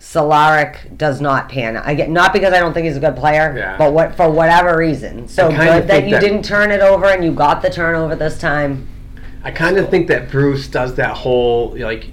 Cehlarik 0.00 0.96
does 0.98 1.20
not 1.20 1.48
pan. 1.48 1.76
I 1.76 1.94
get 1.94 2.10
not 2.10 2.32
because 2.32 2.52
I 2.52 2.58
don't 2.58 2.72
think 2.74 2.86
he's 2.86 2.96
a 2.96 3.00
good 3.00 3.16
player, 3.16 3.54
Yeah. 3.56 3.76
but 3.78 3.92
what 3.92 4.16
for 4.16 4.28
whatever 4.30 4.76
reason. 4.76 5.28
So 5.28 5.48
good 5.50 5.86
that 5.86 6.04
you 6.04 6.10
that- 6.12 6.20
didn't 6.20 6.42
turn 6.44 6.70
it 6.72 6.80
over 6.80 7.06
and 7.06 7.24
you 7.24 7.32
got 7.32 7.62
the 7.62 7.70
turnover 7.70 8.16
this 8.16 8.36
time. 8.38 8.88
I 9.44 9.50
kind 9.52 9.78
of 9.78 9.88
think 9.90 10.08
that 10.08 10.30
Bruce 10.30 10.66
does 10.68 10.94
that 10.96 11.16
whole 11.16 11.76
like 11.78 12.06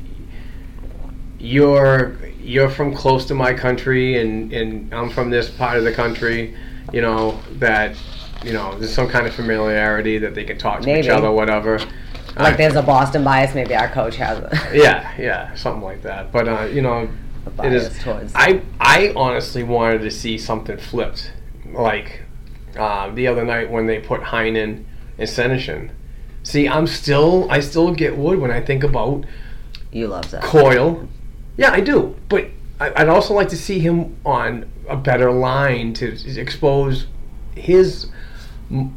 you're 1.40 2.16
you're 2.42 2.70
from 2.70 2.94
close 2.94 3.26
to 3.26 3.34
my 3.34 3.54
country 3.54 4.20
and 4.22 4.54
and 4.54 4.94
I'm 4.94 5.10
from 5.10 5.30
this 5.32 5.50
part 5.50 5.78
of 5.78 5.84
the 5.84 5.92
country, 5.94 6.56
you 6.94 7.02
know 7.02 7.40
that 7.54 7.96
you 8.44 8.54
know 8.54 8.78
there's 8.78 8.94
some 8.94 9.10
kind 9.10 9.28
of 9.28 9.34
familiarity 9.34 10.18
that 10.20 10.36
they 10.36 10.44
can 10.44 10.58
talk 10.58 10.82
to 10.82 10.90
each 10.90 11.06
Maybe. 11.06 11.10
other, 11.10 11.32
whatever. 11.32 11.80
Like 12.38 12.58
there's 12.58 12.76
a 12.76 12.82
Boston 12.82 13.24
bias. 13.24 13.54
Maybe 13.54 13.76
our 13.76 13.90
coach 13.90 14.16
has 14.16 14.40
it. 14.40 14.50
yeah, 14.74 15.14
yeah, 15.20 15.54
something 15.56 15.84
like 15.84 16.02
that. 16.04 16.32
But 16.32 16.48
uh, 16.48 16.62
you 16.72 16.82
know, 16.82 17.10
it 17.64 17.74
is. 17.74 17.98
towards- 18.00 18.32
I 18.36 18.62
I 18.80 19.12
honestly 19.16 19.64
wanted 19.64 20.02
to 20.02 20.12
see 20.12 20.38
something 20.38 20.78
flipped, 20.78 21.32
like 21.74 22.22
uh, 22.78 23.10
the 23.12 23.28
other 23.28 23.44
night 23.44 23.70
when 23.70 23.88
they 23.88 24.00
put 24.00 24.22
Heinen 24.22 24.86
and 25.18 25.28
Senyshyn. 25.30 25.92
See, 26.44 26.68
I'm 26.68 26.88
still 26.88 27.50
I 27.52 27.60
still 27.60 27.94
get 27.94 28.16
wood 28.16 28.40
when 28.40 28.52
I 28.52 28.62
think 28.62 28.84
about 28.84 29.26
You 29.92 30.08
love 30.08 30.32
that. 30.32 30.42
Coyle. 30.44 31.08
Yeah, 31.58 31.72
I 31.72 31.82
do. 31.82 32.16
But 32.30 32.48
I'd 32.80 33.10
also 33.10 33.34
like 33.34 33.50
to 33.50 33.58
see 33.58 33.80
him 33.80 34.18
on 34.26 34.72
a 34.88 34.96
better 34.96 35.32
line 35.32 35.94
to 35.96 36.40
expose 36.40 37.08
his 37.56 38.08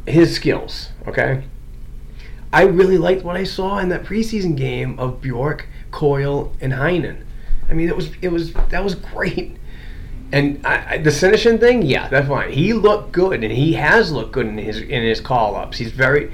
his 0.07 0.33
skills. 0.35 0.89
Okay. 1.07 1.43
I 2.53 2.63
really 2.63 2.97
liked 2.97 3.23
what 3.23 3.35
I 3.35 3.43
saw 3.43 3.79
in 3.79 3.89
that 3.89 4.03
preseason 4.03 4.55
game 4.55 4.97
of 4.99 5.21
Bjork, 5.21 5.67
Coyle, 5.91 6.53
and 6.61 6.73
Heinen. 6.73 7.25
I 7.67 7.73
mean, 7.73 7.89
it 7.89 7.95
was 7.95 8.11
it 8.21 8.29
was 8.29 8.53
that 8.53 8.83
was 8.83 8.95
great. 8.95 9.57
And 10.31 10.65
I, 10.65 10.93
I, 10.93 10.97
the 10.97 11.09
Senyshyn 11.11 11.59
thing, 11.59 11.83
yeah, 11.83 12.07
that's 12.07 12.27
fine. 12.27 12.51
He 12.51 12.73
looked 12.73 13.11
good, 13.11 13.43
and 13.43 13.53
he 13.53 13.73
has 13.73 14.11
looked 14.11 14.31
good 14.31 14.47
in 14.47 14.57
his 14.57 14.79
in 14.79 15.03
his 15.03 15.19
call 15.19 15.55
ups. 15.55 15.77
He's 15.77 15.91
very 15.91 16.31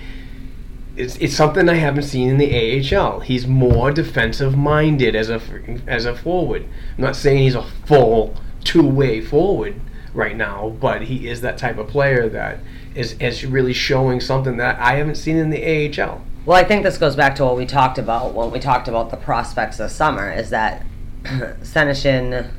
it's, 0.99 1.15
it's 1.17 1.33
something 1.33 1.69
I 1.69 1.75
haven't 1.75 2.03
seen 2.03 2.29
in 2.29 2.37
the 2.37 2.97
AHL. 2.97 3.21
He's 3.21 3.47
more 3.47 3.89
defensive 3.91 4.57
minded 4.57 5.15
as 5.15 5.29
a 5.29 5.41
as 5.87 6.05
a 6.05 6.13
forward. 6.13 6.67
I'm 6.97 7.03
not 7.03 7.15
saying 7.15 7.43
he's 7.43 7.55
a 7.55 7.63
full 7.85 8.35
two 8.65 8.85
way 8.85 9.21
forward 9.21 9.79
right 10.13 10.35
now, 10.35 10.75
but 10.81 11.03
he 11.03 11.29
is 11.29 11.39
that 11.41 11.57
type 11.57 11.77
of 11.77 11.87
player 11.87 12.27
that 12.29 12.59
is 12.95 13.13
is 13.13 13.45
really 13.45 13.71
showing 13.71 14.19
something 14.19 14.57
that 14.57 14.77
I 14.79 14.95
haven't 14.95 15.15
seen 15.15 15.37
in 15.37 15.49
the 15.49 15.63
AHL. 16.01 16.21
Well, 16.45 16.57
I 16.57 16.65
think 16.65 16.83
this 16.83 16.97
goes 16.97 17.15
back 17.15 17.35
to 17.37 17.45
what 17.45 17.55
we 17.55 17.65
talked 17.65 17.97
about 17.97 18.33
when 18.33 18.51
we 18.51 18.59
talked 18.59 18.89
about 18.89 19.09
the 19.09 19.17
prospects 19.17 19.77
this 19.77 19.95
summer. 19.95 20.29
Is 20.29 20.49
that 20.49 20.85
Senyshyn, 21.23 22.51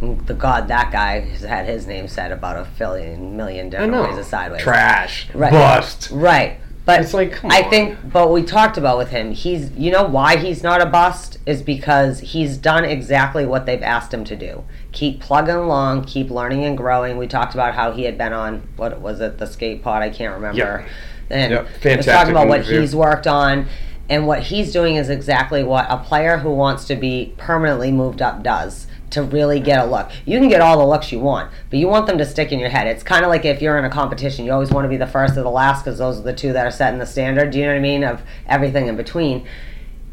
the 0.00 0.34
god 0.34 0.68
that 0.68 0.90
guy 0.90 1.20
has 1.20 1.42
had 1.42 1.66
his 1.66 1.86
name 1.86 2.08
said 2.08 2.32
about 2.32 2.56
a 2.56 3.16
million 3.18 3.66
I 3.66 3.70
different 3.70 3.92
ways 3.92 4.18
of 4.18 4.24
sideways. 4.24 4.62
Trash. 4.62 5.28
Right. 5.34 5.52
Bust. 5.52 6.10
Right. 6.10 6.58
But 6.90 7.00
It's 7.02 7.14
like, 7.14 7.44
I 7.44 7.62
on. 7.62 7.70
think, 7.70 7.98
but 8.12 8.30
we 8.32 8.42
talked 8.42 8.76
about 8.76 8.98
with 8.98 9.10
him, 9.10 9.32
he's, 9.32 9.70
you 9.72 9.90
know, 9.90 10.04
why 10.04 10.36
he's 10.36 10.62
not 10.62 10.80
a 10.80 10.86
bust 10.86 11.38
is 11.46 11.62
because 11.62 12.20
he's 12.20 12.56
done 12.56 12.84
exactly 12.84 13.46
what 13.46 13.66
they've 13.66 13.82
asked 13.82 14.12
him 14.12 14.24
to 14.24 14.36
do. 14.36 14.64
Keep 14.92 15.20
plugging 15.20 15.54
along, 15.54 16.04
keep 16.04 16.30
learning 16.30 16.64
and 16.64 16.76
growing. 16.76 17.16
We 17.16 17.26
talked 17.26 17.54
about 17.54 17.74
how 17.74 17.92
he 17.92 18.04
had 18.04 18.18
been 18.18 18.32
on, 18.32 18.66
what 18.76 19.00
was 19.00 19.20
it, 19.20 19.38
the 19.38 19.46
skate 19.46 19.82
pod? 19.82 20.02
I 20.02 20.10
can't 20.10 20.34
remember. 20.34 20.58
Yep. 20.84 20.88
And 21.30 21.52
Yep. 21.52 21.62
was 21.64 21.76
Fantastic 21.82 22.12
talking 22.12 22.32
about 22.32 22.48
what 22.48 22.64
he's 22.64 22.94
worked 22.96 23.26
on. 23.26 23.66
And 24.08 24.26
what 24.26 24.42
he's 24.42 24.72
doing 24.72 24.96
is 24.96 25.08
exactly 25.08 25.62
what 25.62 25.86
a 25.88 25.96
player 25.98 26.38
who 26.38 26.50
wants 26.50 26.84
to 26.86 26.96
be 26.96 27.32
permanently 27.38 27.92
moved 27.92 28.20
up 28.20 28.42
does 28.42 28.88
to 29.10 29.22
really 29.22 29.60
get 29.60 29.84
a 29.84 29.86
look. 29.86 30.10
You 30.24 30.38
can 30.38 30.48
get 30.48 30.60
all 30.60 30.78
the 30.78 30.86
looks 30.86 31.12
you 31.12 31.18
want, 31.18 31.50
but 31.68 31.78
you 31.78 31.88
want 31.88 32.06
them 32.06 32.18
to 32.18 32.24
stick 32.24 32.52
in 32.52 32.58
your 32.58 32.68
head. 32.68 32.86
It's 32.86 33.02
kind 33.02 33.24
of 33.24 33.28
like 33.28 33.44
if 33.44 33.60
you're 33.60 33.78
in 33.78 33.84
a 33.84 33.90
competition, 33.90 34.44
you 34.44 34.52
always 34.52 34.70
want 34.70 34.84
to 34.84 34.88
be 34.88 34.96
the 34.96 35.06
first 35.06 35.36
or 35.36 35.42
the 35.42 35.50
last 35.50 35.84
because 35.84 35.98
those 35.98 36.20
are 36.20 36.22
the 36.22 36.32
two 36.32 36.52
that 36.52 36.66
are 36.66 36.70
setting 36.70 36.98
the 36.98 37.06
standard. 37.06 37.50
Do 37.50 37.58
you 37.58 37.66
know 37.66 37.72
what 37.72 37.78
I 37.78 37.82
mean? 37.82 38.04
Of 38.04 38.22
everything 38.46 38.86
in 38.86 38.96
between. 38.96 39.46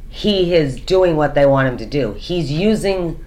He 0.09 0.55
is 0.55 0.79
doing 0.79 1.15
what 1.15 1.35
they 1.35 1.45
want 1.45 1.67
him 1.67 1.77
to 1.77 1.85
do. 1.85 2.13
He's 2.13 2.51
using. 2.51 3.23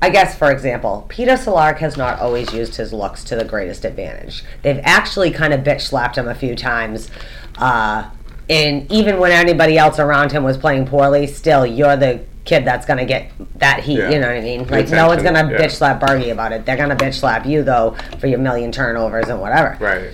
I 0.00 0.10
guess, 0.10 0.36
for 0.36 0.50
example, 0.50 1.06
Peter 1.08 1.34
Cehlarik 1.34 1.78
has 1.78 1.96
not 1.96 2.18
always 2.18 2.52
used 2.52 2.74
his 2.74 2.92
looks 2.92 3.22
to 3.24 3.36
the 3.36 3.44
greatest 3.44 3.84
advantage. 3.84 4.42
They've 4.62 4.80
actually 4.82 5.30
kind 5.30 5.52
of 5.52 5.60
bitch 5.60 5.82
slapped 5.82 6.18
him 6.18 6.26
a 6.26 6.34
few 6.34 6.56
times. 6.56 7.08
Uh, 7.56 8.10
and 8.50 8.90
even 8.90 9.20
when 9.20 9.30
anybody 9.30 9.78
else 9.78 10.00
around 10.00 10.32
him 10.32 10.42
was 10.42 10.58
playing 10.58 10.86
poorly, 10.86 11.28
still, 11.28 11.64
you're 11.64 11.96
the 11.96 12.24
kid 12.44 12.64
that's 12.64 12.86
to 12.98 13.04
get 13.04 13.30
that 13.56 13.80
heat. 13.80 13.98
Yeah. 13.98 14.10
You 14.10 14.18
know 14.18 14.26
what 14.26 14.36
I 14.36 14.40
mean? 14.40 14.66
Like, 14.66 14.90
no 14.90 15.06
one's 15.06 15.22
gonna 15.22 15.50
yeah. 15.50 15.58
bitch 15.58 15.72
slap 15.72 16.00
Bergie 16.00 16.32
about 16.32 16.52
it. 16.52 16.66
They're 16.66 16.76
to 16.96 16.96
bitch 16.96 17.14
slap 17.14 17.46
you, 17.46 17.62
though, 17.62 17.96
for 18.18 18.26
your 18.26 18.38
million 18.38 18.72
turnovers 18.72 19.28
and 19.28 19.40
whatever. 19.40 19.76
Right. 19.80 20.12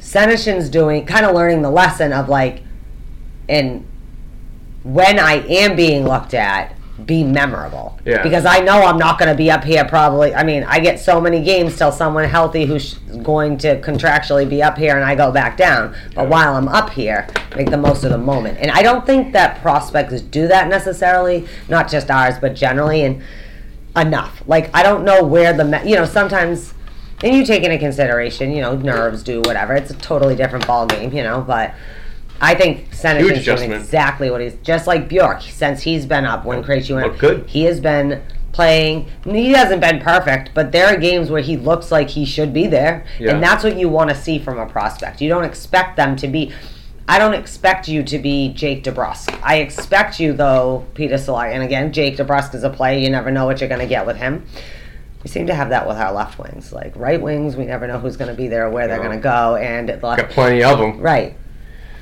Senyshyn's 0.00 0.68
doing 0.68 1.04
kind 1.04 1.26
of 1.26 1.34
learning 1.34 1.62
the 1.62 1.70
lesson 1.70 2.12
of 2.12 2.28
like, 2.28 2.62
and 3.48 3.86
when 4.84 5.18
I 5.18 5.44
am 5.48 5.76
being 5.76 6.04
looked 6.04 6.34
at, 6.34 6.77
be 7.04 7.24
memorable. 7.24 7.98
Yeah. 8.04 8.22
Because 8.22 8.44
I 8.44 8.60
know 8.60 8.82
I'm 8.82 8.98
not 8.98 9.18
going 9.18 9.30
to 9.30 9.36
be 9.36 9.50
up 9.50 9.64
here 9.64 9.84
probably. 9.84 10.34
I 10.34 10.42
mean, 10.42 10.64
I 10.64 10.80
get 10.80 10.98
so 10.98 11.20
many 11.20 11.42
games 11.42 11.76
till 11.76 11.92
someone 11.92 12.24
healthy 12.24 12.64
who's 12.64 12.94
going 13.22 13.58
to 13.58 13.80
contractually 13.80 14.48
be 14.48 14.62
up 14.62 14.76
here 14.76 14.96
and 14.96 15.04
I 15.04 15.14
go 15.14 15.30
back 15.30 15.56
down. 15.56 15.94
But 16.14 16.28
while 16.28 16.56
I'm 16.56 16.68
up 16.68 16.90
here, 16.90 17.28
make 17.56 17.70
the 17.70 17.76
most 17.76 18.04
of 18.04 18.10
the 18.10 18.18
moment. 18.18 18.58
And 18.60 18.70
I 18.70 18.82
don't 18.82 19.06
think 19.06 19.32
that 19.32 19.60
prospects 19.62 20.20
do 20.20 20.48
that 20.48 20.68
necessarily, 20.68 21.46
not 21.68 21.88
just 21.88 22.10
ours, 22.10 22.34
but 22.40 22.54
generally. 22.54 23.04
And 23.04 23.22
enough. 23.96 24.42
Like 24.46 24.74
I 24.74 24.82
don't 24.82 25.04
know 25.04 25.22
where 25.24 25.52
the 25.52 25.64
me- 25.64 25.88
you 25.88 25.96
know 25.96 26.04
sometimes, 26.04 26.74
and 27.22 27.34
you 27.34 27.44
take 27.44 27.62
into 27.62 27.78
consideration 27.78 28.52
you 28.52 28.60
know 28.60 28.76
nerves 28.76 29.22
do 29.22 29.40
whatever. 29.42 29.74
It's 29.74 29.90
a 29.90 29.94
totally 29.94 30.36
different 30.36 30.66
ball 30.66 30.86
game, 30.86 31.12
you 31.12 31.22
know. 31.22 31.40
But 31.40 31.74
I 32.40 32.54
think 32.54 32.92
Senator's 32.94 33.28
doing 33.28 33.38
adjustment. 33.40 33.74
exactly 33.74 34.30
what 34.30 34.40
he's 34.40 34.54
just 34.62 34.86
like 34.86 35.08
Bjork 35.08 35.42
since 35.42 35.82
he's 35.82 36.06
been 36.06 36.24
up 36.24 36.44
when 36.44 36.62
Krejci 36.62 36.94
went. 36.94 37.06
Looked 37.08 37.18
good. 37.18 37.46
He 37.48 37.64
has 37.64 37.80
been 37.80 38.22
playing. 38.52 39.08
He 39.24 39.50
hasn't 39.52 39.80
been 39.80 39.98
perfect, 40.00 40.50
but 40.54 40.72
there 40.72 40.86
are 40.86 40.96
games 40.96 41.30
where 41.30 41.42
he 41.42 41.56
looks 41.56 41.90
like 41.92 42.10
he 42.10 42.24
should 42.24 42.52
be 42.52 42.66
there, 42.66 43.04
Yeah. 43.18 43.32
and 43.32 43.42
that's 43.42 43.62
what 43.64 43.76
you 43.76 43.88
want 43.88 44.10
to 44.10 44.16
see 44.16 44.38
from 44.38 44.58
a 44.58 44.66
prospect. 44.66 45.20
You 45.20 45.28
don't 45.28 45.44
expect 45.44 45.96
them 45.96 46.16
to 46.16 46.28
be. 46.28 46.52
I 47.10 47.18
don't 47.18 47.34
expect 47.34 47.88
you 47.88 48.02
to 48.02 48.18
be 48.18 48.52
Jake 48.52 48.84
DeBrusk. 48.84 49.38
I 49.42 49.56
expect 49.56 50.20
you 50.20 50.32
though, 50.34 50.84
Peter 50.94 51.14
Solari. 51.16 51.54
And 51.54 51.62
again, 51.62 51.90
Jake 51.92 52.16
DeBrusk 52.18 52.54
is 52.54 52.64
a 52.64 52.70
player. 52.70 52.98
You 52.98 53.08
never 53.10 53.30
know 53.30 53.46
what 53.46 53.60
you're 53.60 53.68
going 53.68 53.80
to 53.80 53.86
get 53.86 54.06
with 54.06 54.16
him. 54.18 54.44
We 55.24 55.30
seem 55.30 55.46
to 55.46 55.54
have 55.54 55.70
that 55.70 55.88
with 55.88 55.96
our 55.96 56.12
left 56.12 56.38
wings. 56.38 56.70
Like 56.72 56.92
right 56.94 57.20
wings, 57.20 57.56
we 57.56 57.64
never 57.64 57.86
know 57.86 57.98
who's 57.98 58.16
going 58.18 58.30
to 58.30 58.36
be 58.36 58.46
there 58.46 58.66
or 58.66 58.70
where 58.70 58.86
they're 58.88 58.98
No. 58.98 59.04
going 59.04 59.16
to 59.16 59.22
go. 59.22 59.56
And 59.56 59.88
the 59.88 59.94
Got 59.96 60.28
plenty 60.30 60.62
of 60.62 60.78
them. 60.78 61.00
Right. 61.00 61.34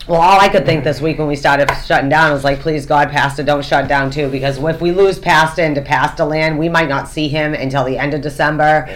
Well, 0.08 0.20
all 0.20 0.38
I 0.38 0.48
could 0.48 0.64
think 0.64 0.84
this 0.84 1.00
week 1.00 1.18
when 1.18 1.26
we 1.26 1.34
started 1.34 1.68
shutting 1.84 2.08
down 2.08 2.32
was 2.32 2.44
like, 2.44 2.60
please 2.60 2.86
God, 2.86 3.10
Pasta, 3.10 3.42
don't 3.42 3.64
shut 3.64 3.88
down 3.88 4.10
too, 4.10 4.28
because 4.28 4.58
if 4.58 4.80
we 4.80 4.92
lose 4.92 5.18
Pasta 5.18 5.64
into 5.64 5.82
Pasta 5.82 6.24
land, 6.24 6.58
we 6.58 6.68
might 6.68 6.88
not 6.88 7.08
see 7.08 7.26
him 7.26 7.54
until 7.54 7.84
the 7.84 7.98
end 7.98 8.14
of 8.14 8.20
December. 8.20 8.88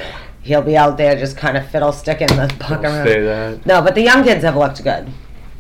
He'll 0.43 0.63
be 0.63 0.77
out 0.77 0.97
there 0.97 1.17
just 1.17 1.37
kind 1.37 1.57
of 1.57 1.69
fiddle 1.69 1.93
sticking 1.93 2.29
the 2.29 2.55
puck 2.61 2.83
around. 2.83 3.07
Say 3.07 3.21
that. 3.23 3.67
No, 3.67 3.83
but 3.83 3.97
the 3.97 4.03
young 4.03 4.23
kids 4.23 4.45
have 4.45 4.57
looked 4.57 4.83
good. 4.85 5.13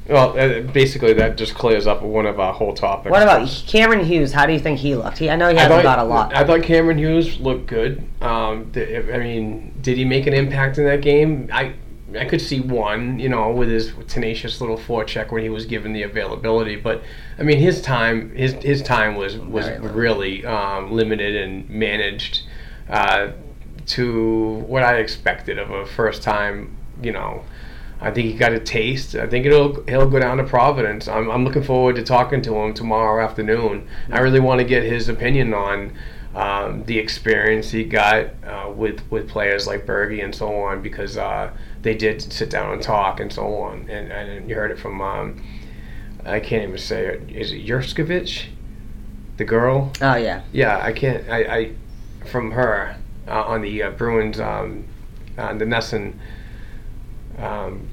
Well, 0.08 0.38
uh, 0.38 0.62
basically, 0.72 1.12
that 1.14 1.36
just 1.36 1.54
clears 1.54 1.86
up 1.86 2.02
one 2.02 2.26
of 2.26 2.40
our 2.40 2.52
whole 2.52 2.74
topics. 2.74 3.10
What 3.10 3.22
about 3.22 3.48
Cameron 3.66 4.04
Hughes? 4.04 4.32
How 4.32 4.46
do 4.46 4.52
you 4.52 4.58
think 4.58 4.78
he 4.78 4.96
looked? 4.96 5.18
He, 5.18 5.30
I 5.30 5.36
know 5.36 5.50
he 5.50 5.56
hasn't 5.56 5.82
got 5.82 5.98
a 5.98 6.04
lot. 6.04 6.34
I 6.34 6.44
thought 6.44 6.62
Cameron 6.62 6.98
Hughes 6.98 7.38
looked 7.38 7.66
good. 7.66 8.04
Um, 8.20 8.72
th- 8.72 9.08
I 9.12 9.18
mean, 9.18 9.72
did 9.82 9.96
he 9.98 10.04
make 10.04 10.26
an 10.26 10.34
impact 10.34 10.78
in 10.78 10.84
that 10.84 11.02
game? 11.02 11.48
I 11.52 11.74
I 12.18 12.24
could 12.24 12.40
see 12.40 12.60
one, 12.60 13.18
you 13.18 13.28
know, 13.28 13.50
with 13.50 13.68
his 13.68 13.92
tenacious 14.08 14.60
little 14.60 14.76
forecheck 14.78 15.30
when 15.30 15.42
he 15.42 15.48
was 15.48 15.66
given 15.66 15.92
the 15.92 16.02
availability. 16.02 16.76
But 16.76 17.02
I 17.38 17.42
mean, 17.42 17.58
his 17.58 17.80
time 17.82 18.34
his 18.34 18.54
his 18.54 18.82
time 18.82 19.16
was 19.16 19.38
was 19.38 19.68
really 19.78 20.44
um, 20.44 20.92
limited 20.92 21.36
and 21.36 21.68
managed 21.68 22.42
uh, 22.88 23.32
to 23.86 24.54
what 24.66 24.82
I 24.82 24.96
expected 24.96 25.58
of 25.58 25.70
a 25.70 25.86
first 25.86 26.22
time, 26.22 26.76
you 27.02 27.12
know. 27.12 27.44
I 28.02 28.10
think 28.10 28.28
he 28.28 28.34
got 28.34 28.52
a 28.52 28.60
taste. 28.60 29.14
I 29.14 29.26
think 29.26 29.44
it'll 29.44 29.82
he'll 29.84 30.08
go 30.08 30.18
down 30.18 30.38
to 30.38 30.44
Providence. 30.44 31.06
I'm, 31.06 31.30
I'm 31.30 31.44
looking 31.44 31.62
forward 31.62 31.96
to 31.96 32.02
talking 32.02 32.40
to 32.42 32.54
him 32.56 32.72
tomorrow 32.72 33.22
afternoon. 33.22 33.86
I 34.10 34.20
really 34.20 34.40
want 34.40 34.58
to 34.60 34.64
get 34.64 34.84
his 34.84 35.08
opinion 35.08 35.52
on 35.52 35.92
um, 36.34 36.84
the 36.84 36.98
experience 36.98 37.70
he 37.70 37.84
got 37.84 38.28
uh, 38.44 38.70
with 38.74 39.00
with 39.10 39.28
players 39.28 39.66
like 39.66 39.84
Berge 39.84 40.18
and 40.20 40.34
so 40.34 40.54
on 40.62 40.80
because 40.80 41.16
uh, 41.16 41.52
they 41.82 41.94
did 41.94 42.20
sit 42.32 42.50
down 42.50 42.72
and 42.72 42.82
talk 42.82 43.20
and 43.20 43.32
so 43.32 43.54
on. 43.56 43.88
And, 43.88 44.12
and 44.12 44.48
you 44.48 44.54
heard 44.54 44.70
it 44.70 44.78
from 44.78 45.00
um, 45.00 45.42
I 46.24 46.40
can't 46.40 46.64
even 46.64 46.78
say 46.78 47.06
it. 47.06 47.30
Is 47.30 47.52
it 47.52 47.64
Jurksztowicz, 47.66 48.46
the 49.36 49.44
girl? 49.44 49.92
oh 50.00 50.16
yeah, 50.16 50.42
Yeah, 50.52 50.78
I 50.82 50.92
can't. 50.92 51.28
I, 51.28 51.38
I 51.38 51.72
from 52.26 52.50
her 52.52 52.96
uh, 53.26 53.44
on 53.44 53.62
the 53.62 53.82
uh, 53.82 53.90
Bruins, 53.90 54.38
um, 54.38 54.84
uh, 55.38 55.54
the 55.54 55.64
NESN 55.64 56.14
um, 57.38 57.88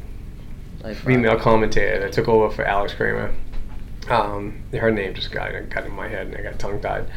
female 0.95 1.39
commentator 1.39 1.99
that 1.99 2.11
took 2.11 2.27
over 2.27 2.53
for 2.53 2.65
Alex 2.65 2.93
Kramer. 2.93 3.33
Um, 4.09 4.63
her 4.71 4.91
name 4.91 5.13
just 5.13 5.31
got 5.31 5.51
got 5.69 5.85
in 5.85 5.91
my 5.91 6.07
head 6.07 6.27
and 6.27 6.35
I 6.35 6.41
got 6.41 6.59
tongue 6.59 6.81
tied. 6.81 7.07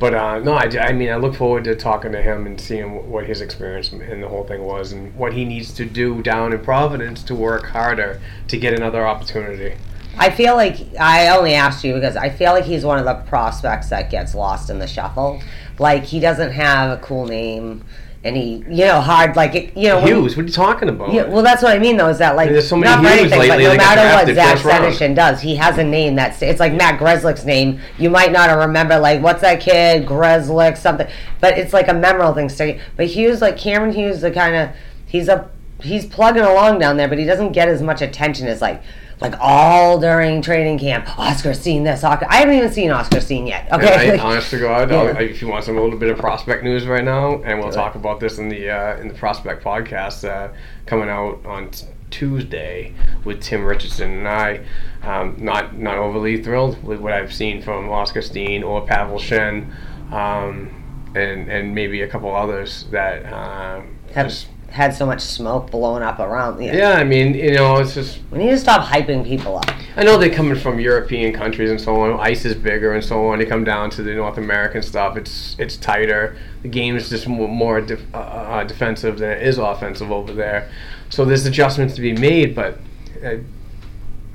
But 0.00 0.14
uh, 0.14 0.38
no, 0.38 0.54
I, 0.54 0.64
I 0.80 0.92
mean 0.92 1.10
I 1.10 1.16
look 1.16 1.34
forward 1.34 1.64
to 1.64 1.76
talking 1.76 2.10
to 2.12 2.22
him 2.22 2.46
and 2.46 2.58
seeing 2.58 3.10
what 3.10 3.26
his 3.26 3.42
experience 3.42 3.92
in 3.92 4.22
the 4.22 4.28
whole 4.28 4.44
thing 4.44 4.64
was 4.64 4.92
and 4.92 5.14
what 5.14 5.34
he 5.34 5.44
needs 5.44 5.74
to 5.74 5.84
do 5.84 6.22
down 6.22 6.54
in 6.54 6.58
Providence 6.60 7.22
to 7.24 7.34
work 7.34 7.66
harder 7.66 8.18
to 8.48 8.56
get 8.56 8.72
another 8.72 9.06
opportunity. 9.06 9.76
I 10.16 10.30
feel 10.30 10.56
like 10.56 10.78
I 10.98 11.28
only 11.36 11.52
asked 11.52 11.84
you 11.84 11.92
because 11.92 12.16
I 12.16 12.30
feel 12.30 12.52
like 12.52 12.64
he's 12.64 12.82
one 12.84 12.98
of 12.98 13.04
the 13.04 13.14
prospects 13.28 13.90
that 13.90 14.10
gets 14.10 14.34
lost 14.34 14.70
in 14.70 14.78
the 14.78 14.86
shuffle. 14.86 15.42
Like 15.78 16.04
he 16.04 16.18
doesn't 16.18 16.52
have 16.52 16.98
a 16.98 17.02
cool 17.02 17.26
name, 17.26 17.84
and 18.22 18.36
he, 18.36 18.62
you 18.68 18.84
know, 18.84 19.00
hard 19.00 19.34
like 19.34 19.54
it, 19.54 19.74
you 19.76 19.88
know. 19.88 20.00
Hughes, 20.00 20.36
what 20.36 20.44
are 20.44 20.46
you 20.46 20.52
talking 20.52 20.90
about? 20.90 21.12
Yeah, 21.12 21.24
well, 21.24 21.42
that's 21.42 21.62
what 21.62 21.74
I 21.74 21.78
mean, 21.78 21.96
though, 21.96 22.08
is 22.08 22.18
that 22.18 22.36
like 22.36 22.50
There's 22.50 22.68
so 22.68 22.76
many 22.76 22.90
not 22.90 23.00
Hughes 23.00 23.32
anything, 23.32 23.38
but 23.38 23.48
lately 23.48 23.64
no 23.64 23.70
that 23.70 23.96
matter 23.96 24.32
what 24.32 24.34
Zach. 24.34 24.58
Senyshyn 24.58 25.14
does, 25.14 25.40
he 25.40 25.56
has 25.56 25.78
a 25.78 25.84
name 25.84 26.16
that's 26.16 26.42
it's 26.42 26.60
like 26.60 26.74
Matt 26.74 27.00
Grzelcyk's 27.00 27.46
name. 27.46 27.80
You 27.98 28.10
might 28.10 28.30
not 28.32 28.54
remember 28.54 28.98
like 28.98 29.22
what's 29.22 29.40
that 29.40 29.60
kid 29.60 30.06
Greslick 30.06 30.76
something, 30.76 31.08
but 31.40 31.56
it's 31.56 31.72
like 31.72 31.88
a 31.88 31.94
memorable 31.94 32.34
thing. 32.34 32.50
So, 32.50 32.78
but 32.96 33.06
Hughes, 33.06 33.40
like 33.40 33.56
Cameron 33.56 33.92
Hughes, 33.92 34.20
the 34.20 34.30
kind 34.30 34.54
of 34.54 34.76
he's 35.06 35.28
a 35.28 35.50
he's 35.82 36.04
plugging 36.04 36.42
along 36.42 36.78
down 36.78 36.98
there, 36.98 37.08
but 37.08 37.18
he 37.18 37.24
doesn't 37.24 37.52
get 37.52 37.68
as 37.68 37.82
much 37.82 38.02
attention 38.02 38.46
as 38.46 38.60
like. 38.60 38.82
Like 39.20 39.34
all 39.38 39.98
during 40.00 40.40
training 40.40 40.78
camp, 40.78 41.18
Oskar 41.18 41.52
Steen 41.52 41.84
this. 41.84 42.02
Oscar, 42.04 42.26
I 42.30 42.36
haven't 42.36 42.54
even 42.54 42.72
seen 42.72 42.90
Oskar 42.90 43.20
Steen 43.20 43.46
yet. 43.46 43.70
Okay, 43.70 44.08
I, 44.08 44.12
Like, 44.12 44.24
honest 44.24 44.50
to 44.50 44.58
God, 44.58 44.90
Yeah. 44.90 44.96
I'll, 44.96 45.16
if 45.18 45.42
you 45.42 45.48
want 45.48 45.64
some 45.64 45.76
a 45.76 45.82
little 45.82 45.98
bit 45.98 46.08
of 46.10 46.18
prospect 46.18 46.64
news 46.64 46.86
right 46.86 47.04
now, 47.04 47.42
and 47.42 47.58
we'll 47.58 47.70
talk 47.70 47.94
about 47.96 48.18
this 48.20 48.38
in 48.38 48.48
the 48.48 48.70
uh, 48.70 48.96
in 48.98 49.08
the 49.08 49.14
prospect 49.14 49.62
podcast 49.62 50.26
uh, 50.28 50.52
coming 50.86 51.08
out 51.10 51.44
on 51.44 51.70
t- 51.70 51.86
Tuesday 52.10 52.94
with 53.24 53.42
Tim 53.42 53.64
Richardson 53.64 54.10
and 54.10 54.28
I. 54.28 54.60
Um, 55.02 55.36
not 55.38 55.76
not 55.76 55.98
overly 55.98 56.42
thrilled 56.42 56.82
with 56.82 57.00
what 57.00 57.12
I've 57.12 57.32
seen 57.32 57.60
from 57.62 57.88
Oskar 57.90 58.22
Steen 58.22 58.62
or 58.62 58.86
Pavel 58.86 59.18
Shen, 59.18 59.70
um, 60.12 61.12
and 61.14 61.48
and 61.50 61.74
maybe 61.74 62.00
a 62.02 62.08
couple 62.08 62.34
others 62.34 62.84
that 62.90 63.30
um, 63.32 63.98
have 64.14 64.28
just 64.28 64.48
had 64.70 64.94
so 64.94 65.04
much 65.04 65.20
smoke 65.20 65.70
blowing 65.70 66.02
up 66.02 66.18
around. 66.20 66.62
Yeah. 66.62 66.76
yeah. 66.76 66.92
I 66.92 67.04
mean, 67.04 67.34
you 67.34 67.54
know, 67.54 67.76
it's 67.76 67.94
just 67.94 68.20
we 68.30 68.38
need 68.38 68.50
to 68.50 68.58
stop 68.58 68.86
hyping 68.86 69.24
people 69.24 69.58
up. 69.58 69.70
I 69.96 70.04
know 70.04 70.16
they're 70.16 70.30
coming 70.30 70.56
from 70.56 70.78
European 70.78 71.32
countries 71.32 71.70
and 71.70 71.80
so 71.80 72.00
on. 72.00 72.18
Ice 72.20 72.44
is 72.44 72.54
bigger 72.54 72.94
and 72.94 73.04
so 73.04 73.26
on. 73.26 73.40
They 73.40 73.46
come 73.46 73.64
down 73.64 73.90
to 73.90 74.02
the 74.02 74.14
North 74.14 74.38
American 74.38 74.82
stuff. 74.82 75.16
It's 75.16 75.56
it's 75.58 75.76
tighter. 75.76 76.36
The 76.62 76.68
game 76.68 76.96
is 76.96 77.10
just 77.10 77.26
more, 77.26 77.80
def, 77.80 78.02
uh, 78.14 78.18
uh, 78.18 78.64
defensive 78.64 79.18
than 79.18 79.30
it 79.30 79.42
is 79.42 79.58
offensive 79.58 80.12
over 80.12 80.32
there. 80.32 80.70
So 81.08 81.24
there's 81.24 81.44
adjustments 81.46 81.94
to 81.94 82.00
be 82.00 82.12
made, 82.12 82.54
but 82.54 82.78
I, 83.24 83.40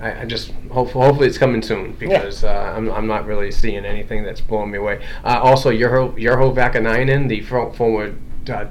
I, 0.02 0.22
I 0.22 0.26
just 0.26 0.52
hope, 0.72 0.90
hopefully 0.90 1.28
it's 1.28 1.38
coming 1.38 1.62
soon 1.62 1.94
because 1.94 2.44
uh, 2.44 2.74
I'm, 2.76 2.92
I'm 2.92 3.08
not 3.08 3.26
really 3.26 3.52
seeing 3.52 3.86
anything 3.86 4.24
that's 4.24 4.42
blowing 4.42 4.72
me 4.72 4.80
away. 4.80 5.06
Uh, 5.24 5.40
also, 5.42 5.72
Urho 5.72 6.18
Urho 6.20 6.54
Vaakanainen, 6.54 7.30
the 7.30 7.42
former. 7.42 8.16
Uh, 8.50 8.66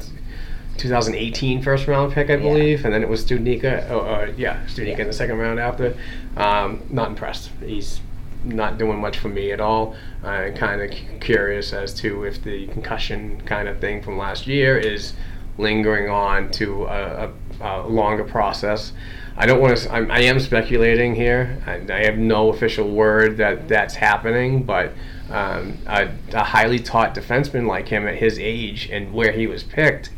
2018 0.77 1.63
first 1.63 1.87
round 1.87 2.13
pick, 2.13 2.31
I 2.31 2.37
believe, 2.37 2.85
and 2.85 2.93
then 2.93 3.03
it 3.03 3.09
was 3.09 3.25
Studnicka. 3.25 3.91
Oh, 3.91 4.01
uh, 4.01 4.33
yeah, 4.37 4.65
Studnicka 4.67 5.01
in 5.01 5.07
the 5.07 5.13
second 5.13 5.39
round 5.39 5.59
after. 5.59 5.97
Um, 6.37 6.83
not 6.91 7.09
impressed. 7.09 7.51
He's 7.65 8.01
not 8.45 8.79
doing 8.79 9.01
much 9.01 9.19
for 9.19 9.29
me 9.29 9.53
at 9.53 9.61
all. 9.61 9.95
I'm 10.23 10.55
kind 10.55 10.83
of 10.83 10.91
curious 11.21 11.73
as 11.73 11.95
to 11.95 12.25
if 12.25 12.43
the 12.43 12.67
concussion 12.69 13.41
kind 13.43 13.69
of 13.69 13.81
thing 13.81 14.03
from 14.03 14.19
last 14.19 14.47
year 14.47 14.79
is 14.79 15.15
lingering 15.57 16.11
on 16.11 16.51
to 16.51 16.85
a, 16.85 17.31
a, 17.61 17.83
a 17.83 17.89
longer 17.89 18.25
process. 18.25 18.93
I 19.37 19.47
don't 19.47 19.61
want 19.61 19.77
to. 19.77 19.93
I'm, 19.93 20.11
I 20.11 20.21
am 20.21 20.39
speculating 20.39 21.15
here. 21.15 21.63
I, 21.67 21.93
I 21.93 22.05
have 22.05 22.19
no 22.19 22.51
official 22.51 22.89
word 22.89 23.37
that 23.39 23.69
that's 23.69 23.95
happening, 23.95 24.63
but 24.63 24.93
um, 25.31 25.79
a, 25.87 26.09
a 26.33 26.45
highly 26.45 26.79
taught 26.79 27.15
defenseman 27.15 27.67
like 27.67 27.89
him 27.89 28.07
at 28.07 28.17
his 28.17 28.39
age 28.39 28.89
and 28.91 29.13
where 29.13 29.33
he 29.33 29.47
was 29.47 29.65
picked. 29.65 30.11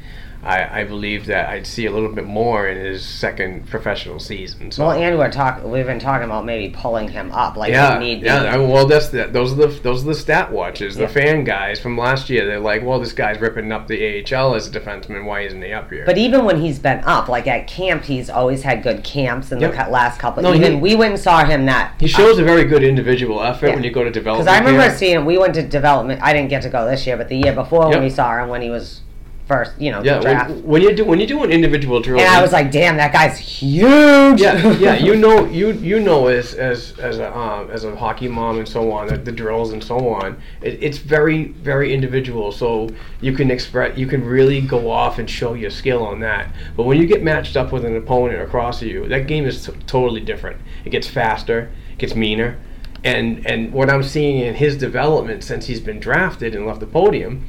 I, 0.44 0.80
I 0.80 0.84
believe 0.84 1.26
that 1.26 1.48
I'd 1.48 1.66
see 1.66 1.86
a 1.86 1.90
little 1.90 2.10
bit 2.12 2.24
more 2.24 2.68
in 2.68 2.76
his 2.78 3.04
second 3.04 3.68
professional 3.68 4.20
season. 4.20 4.70
So. 4.70 4.86
Well, 4.86 4.92
and 4.96 5.18
we're 5.18 5.30
talking. 5.32 5.70
We've 5.70 5.86
been 5.86 5.98
talking 5.98 6.24
about 6.26 6.44
maybe 6.44 6.72
pulling 6.72 7.08
him 7.08 7.32
up, 7.32 7.56
like 7.56 7.72
yeah, 7.72 7.98
we 7.98 8.04
need. 8.04 8.22
yeah. 8.22 8.44
I- 8.54 8.56
Well, 8.58 8.86
that's 8.86 9.08
the, 9.08 9.26
those 9.26 9.52
are 9.52 9.56
the 9.56 9.66
those 9.82 10.02
are 10.04 10.08
the 10.08 10.14
stat 10.14 10.52
watchers, 10.52 10.96
Yeah. 10.96 11.06
the 11.06 11.12
fan 11.12 11.44
guys 11.44 11.80
from 11.80 11.98
last 11.98 12.30
year. 12.30 12.46
They're 12.46 12.60
like, 12.60 12.84
well, 12.84 13.00
this 13.00 13.12
guy's 13.12 13.40
ripping 13.40 13.72
up 13.72 13.88
the 13.88 14.22
AHL 14.24 14.54
as 14.54 14.68
a 14.68 14.70
defenseman. 14.70 15.24
Why 15.24 15.40
isn't 15.42 15.60
he 15.62 15.72
up 15.72 15.90
here? 15.90 16.04
But 16.06 16.18
even 16.18 16.44
when 16.44 16.60
he's 16.60 16.78
been 16.78 17.02
up, 17.04 17.28
like 17.28 17.46
at 17.48 17.66
camp, 17.66 18.04
he's 18.04 18.30
always 18.30 18.62
had 18.62 18.82
good 18.82 19.02
camps 19.02 19.50
in 19.52 19.60
Yep. 19.60 19.72
the 19.72 19.90
last 19.90 20.20
couple. 20.20 20.42
No, 20.42 20.54
even 20.54 20.74
he- 20.74 20.78
we 20.80 20.94
went 20.94 21.14
and 21.14 21.20
saw 21.20 21.44
him 21.44 21.66
that. 21.66 21.94
he 21.98 22.06
shows 22.06 22.38
a 22.38 22.44
very 22.44 22.64
good 22.64 22.84
individual 22.84 23.42
effort 23.42 23.68
Yeah. 23.68 23.74
when 23.74 23.84
you 23.84 23.90
go 23.90 24.04
to 24.04 24.10
development. 24.10 24.46
Because 24.46 24.56
I 24.56 24.64
remember 24.64 24.86
camp. 24.86 24.98
seeing 24.98 25.16
him. 25.16 25.24
We 25.24 25.38
went 25.38 25.54
to 25.54 25.62
development. 25.62 26.20
I 26.22 26.32
didn't 26.32 26.50
get 26.50 26.62
to 26.62 26.68
go 26.68 26.86
this 26.88 27.06
year, 27.06 27.16
but 27.16 27.28
the 27.28 27.36
year 27.36 27.52
before 27.52 27.88
when 27.88 28.02
we 28.02 28.10
saw 28.10 28.36
him 28.42 28.48
when 28.48 28.62
he 28.62 28.70
was 28.70 29.00
first, 29.46 29.80
you 29.80 29.90
know, 29.92 30.02
Yeah, 30.02 30.20
draft. 30.20 30.50
when, 30.50 30.62
when 30.64 30.82
you 30.82 30.94
do 30.94 31.04
when 31.04 31.20
you 31.20 31.26
do 31.26 31.42
an 31.44 31.50
individual 31.52 32.00
drill, 32.00 32.20
and 32.20 32.28
I 32.28 32.42
was 32.42 32.52
like, 32.52 32.70
damn, 32.70 32.96
that 32.96 33.12
guy's 33.12 33.38
huge. 33.38 34.40
yeah, 34.40 34.72
yeah, 34.78 34.96
you 34.96 35.16
know, 35.16 35.44
you 35.46 35.72
you 35.72 36.00
know, 36.00 36.26
as 36.26 36.54
as 36.54 36.98
as 36.98 37.18
a 37.18 37.36
um, 37.36 37.70
as 37.70 37.84
a 37.84 37.94
hockey 37.94 38.28
mom 38.28 38.58
and 38.58 38.68
so 38.68 38.90
on, 38.92 39.06
the, 39.06 39.16
the 39.16 39.32
drills 39.32 39.72
and 39.72 39.82
so 39.82 40.08
on. 40.08 40.40
It, 40.62 40.82
it's 40.82 40.98
very 40.98 41.44
very 41.44 41.94
individual, 41.94 42.50
so 42.52 42.88
you 43.20 43.32
can 43.32 43.50
express, 43.50 43.96
you 43.96 44.06
can 44.06 44.24
really 44.24 44.60
go 44.60 44.90
off 44.90 45.18
and 45.18 45.28
show 45.30 45.54
your 45.54 45.70
skill 45.70 46.02
on 46.04 46.20
that. 46.20 46.52
But 46.76 46.84
when 46.84 46.98
you 47.00 47.06
get 47.06 47.22
matched 47.22 47.56
up 47.56 47.72
with 47.72 47.84
an 47.84 47.96
opponent 47.96 48.42
across 48.42 48.82
you, 48.82 49.06
that 49.08 49.26
game 49.26 49.46
is 49.46 49.64
t- 49.66 49.72
totally 49.86 50.20
different. 50.20 50.60
It 50.84 50.90
gets 50.90 51.06
faster, 51.06 51.70
it 51.92 51.98
gets 51.98 52.14
meaner, 52.14 52.58
and 53.04 53.46
and 53.46 53.72
what 53.72 53.90
I'm 53.90 54.02
seeing 54.02 54.38
in 54.40 54.54
his 54.54 54.76
development 54.76 55.44
since 55.44 55.66
he's 55.66 55.80
been 55.80 56.00
drafted 56.00 56.54
and 56.56 56.66
left 56.66 56.80
the 56.80 56.86
podium, 56.86 57.46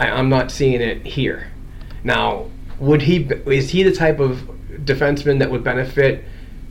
I, 0.00 0.10
I'm 0.10 0.28
not 0.28 0.50
seeing 0.50 0.80
it 0.80 1.06
here. 1.06 1.52
Now, 2.02 2.46
would 2.78 3.02
he? 3.02 3.24
Is 3.46 3.70
he 3.70 3.82
the 3.82 3.92
type 3.92 4.18
of 4.18 4.48
defenseman 4.84 5.38
that 5.38 5.50
would 5.50 5.62
benefit 5.62 6.24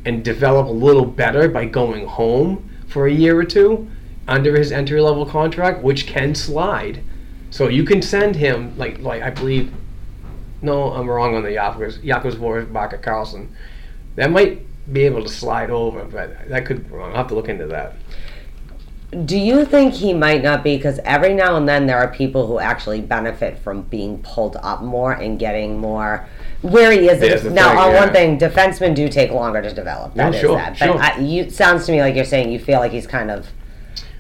and 0.04 0.24
develop 0.24 0.68
a 0.68 0.72
little 0.72 1.06
better 1.06 1.48
by 1.48 1.66
going 1.66 2.08
home 2.08 2.70
for 2.88 3.06
a 3.06 3.12
year 3.12 3.38
or 3.38 3.44
two 3.44 3.88
under 4.28 4.58
his 4.58 4.72
entry 4.72 5.00
level 5.00 5.26
contract, 5.26 5.84
which 5.84 6.08
can 6.08 6.34
slide? 6.34 7.04
So 7.52 7.68
you 7.68 7.84
can 7.84 8.02
send 8.02 8.36
him 8.36 8.76
like 8.78 9.00
like 9.00 9.22
I 9.22 9.30
believe. 9.30 9.72
No, 10.62 10.92
I'm 10.92 11.10
wrong 11.10 11.36
on 11.36 11.44
the 11.44 11.50
Yakos 11.50 12.00
Yakos 12.04 12.74
Barker 12.74 12.98
Carlson. 12.98 13.56
That 14.16 14.32
might 14.32 14.66
be 14.92 15.04
able 15.04 15.24
to 15.24 15.30
slide 15.30 15.70
over, 15.70 16.04
but 16.04 16.50
that 16.50 16.66
could. 16.66 16.90
be 16.90 16.96
wrong. 16.96 17.12
I'll 17.12 17.18
have 17.18 17.28
to 17.28 17.36
look 17.36 17.48
into 17.48 17.68
that. 17.68 17.94
Do 19.26 19.38
you 19.38 19.66
think 19.66 19.96
he 19.96 20.14
might 20.14 20.44
not 20.44 20.64
be? 20.64 20.78
Because 20.78 21.00
every 21.04 21.34
now 21.34 21.56
and 21.56 21.68
then 21.68 21.88
there 21.88 21.98
are 21.98 22.08
people 22.10 22.46
who 22.46 22.60
actually 22.60 23.02
benefit 23.02 23.58
from 23.58 23.82
being 23.84 24.22
pulled 24.22 24.56
up 24.58 24.84
more 24.84 25.14
and 25.14 25.40
getting 25.40 25.80
more 25.80 26.28
where 26.62 26.92
he 26.92 27.08
is. 27.10 27.20
There's 27.20 27.44
now, 27.46 27.70
thing, 27.70 27.78
on 27.80 27.92
yeah. 27.92 28.00
one 28.02 28.12
thing, 28.14 28.38
defensemen 28.38 28.94
do 28.94 29.08
take 29.10 29.32
longer 29.32 29.62
to 29.64 29.74
develop. 29.74 30.14
That 30.14 30.30
No, 30.32 30.36
is 30.36 30.42
sure, 30.42 30.56
that. 30.56 30.78
sure. 30.78 30.94
But 30.94 31.02
I, 31.02 31.18
you, 31.20 31.44
it 31.44 31.54
sounds 31.54 31.86
to 31.88 31.92
me 31.92 32.02
like 32.02 32.16
you're 32.16 32.26
saying 32.26 32.52
you 32.52 32.60
feel 32.60 32.80
like 32.80 32.92
he's 32.92 33.08
kind 33.08 33.32
of. 33.32 33.48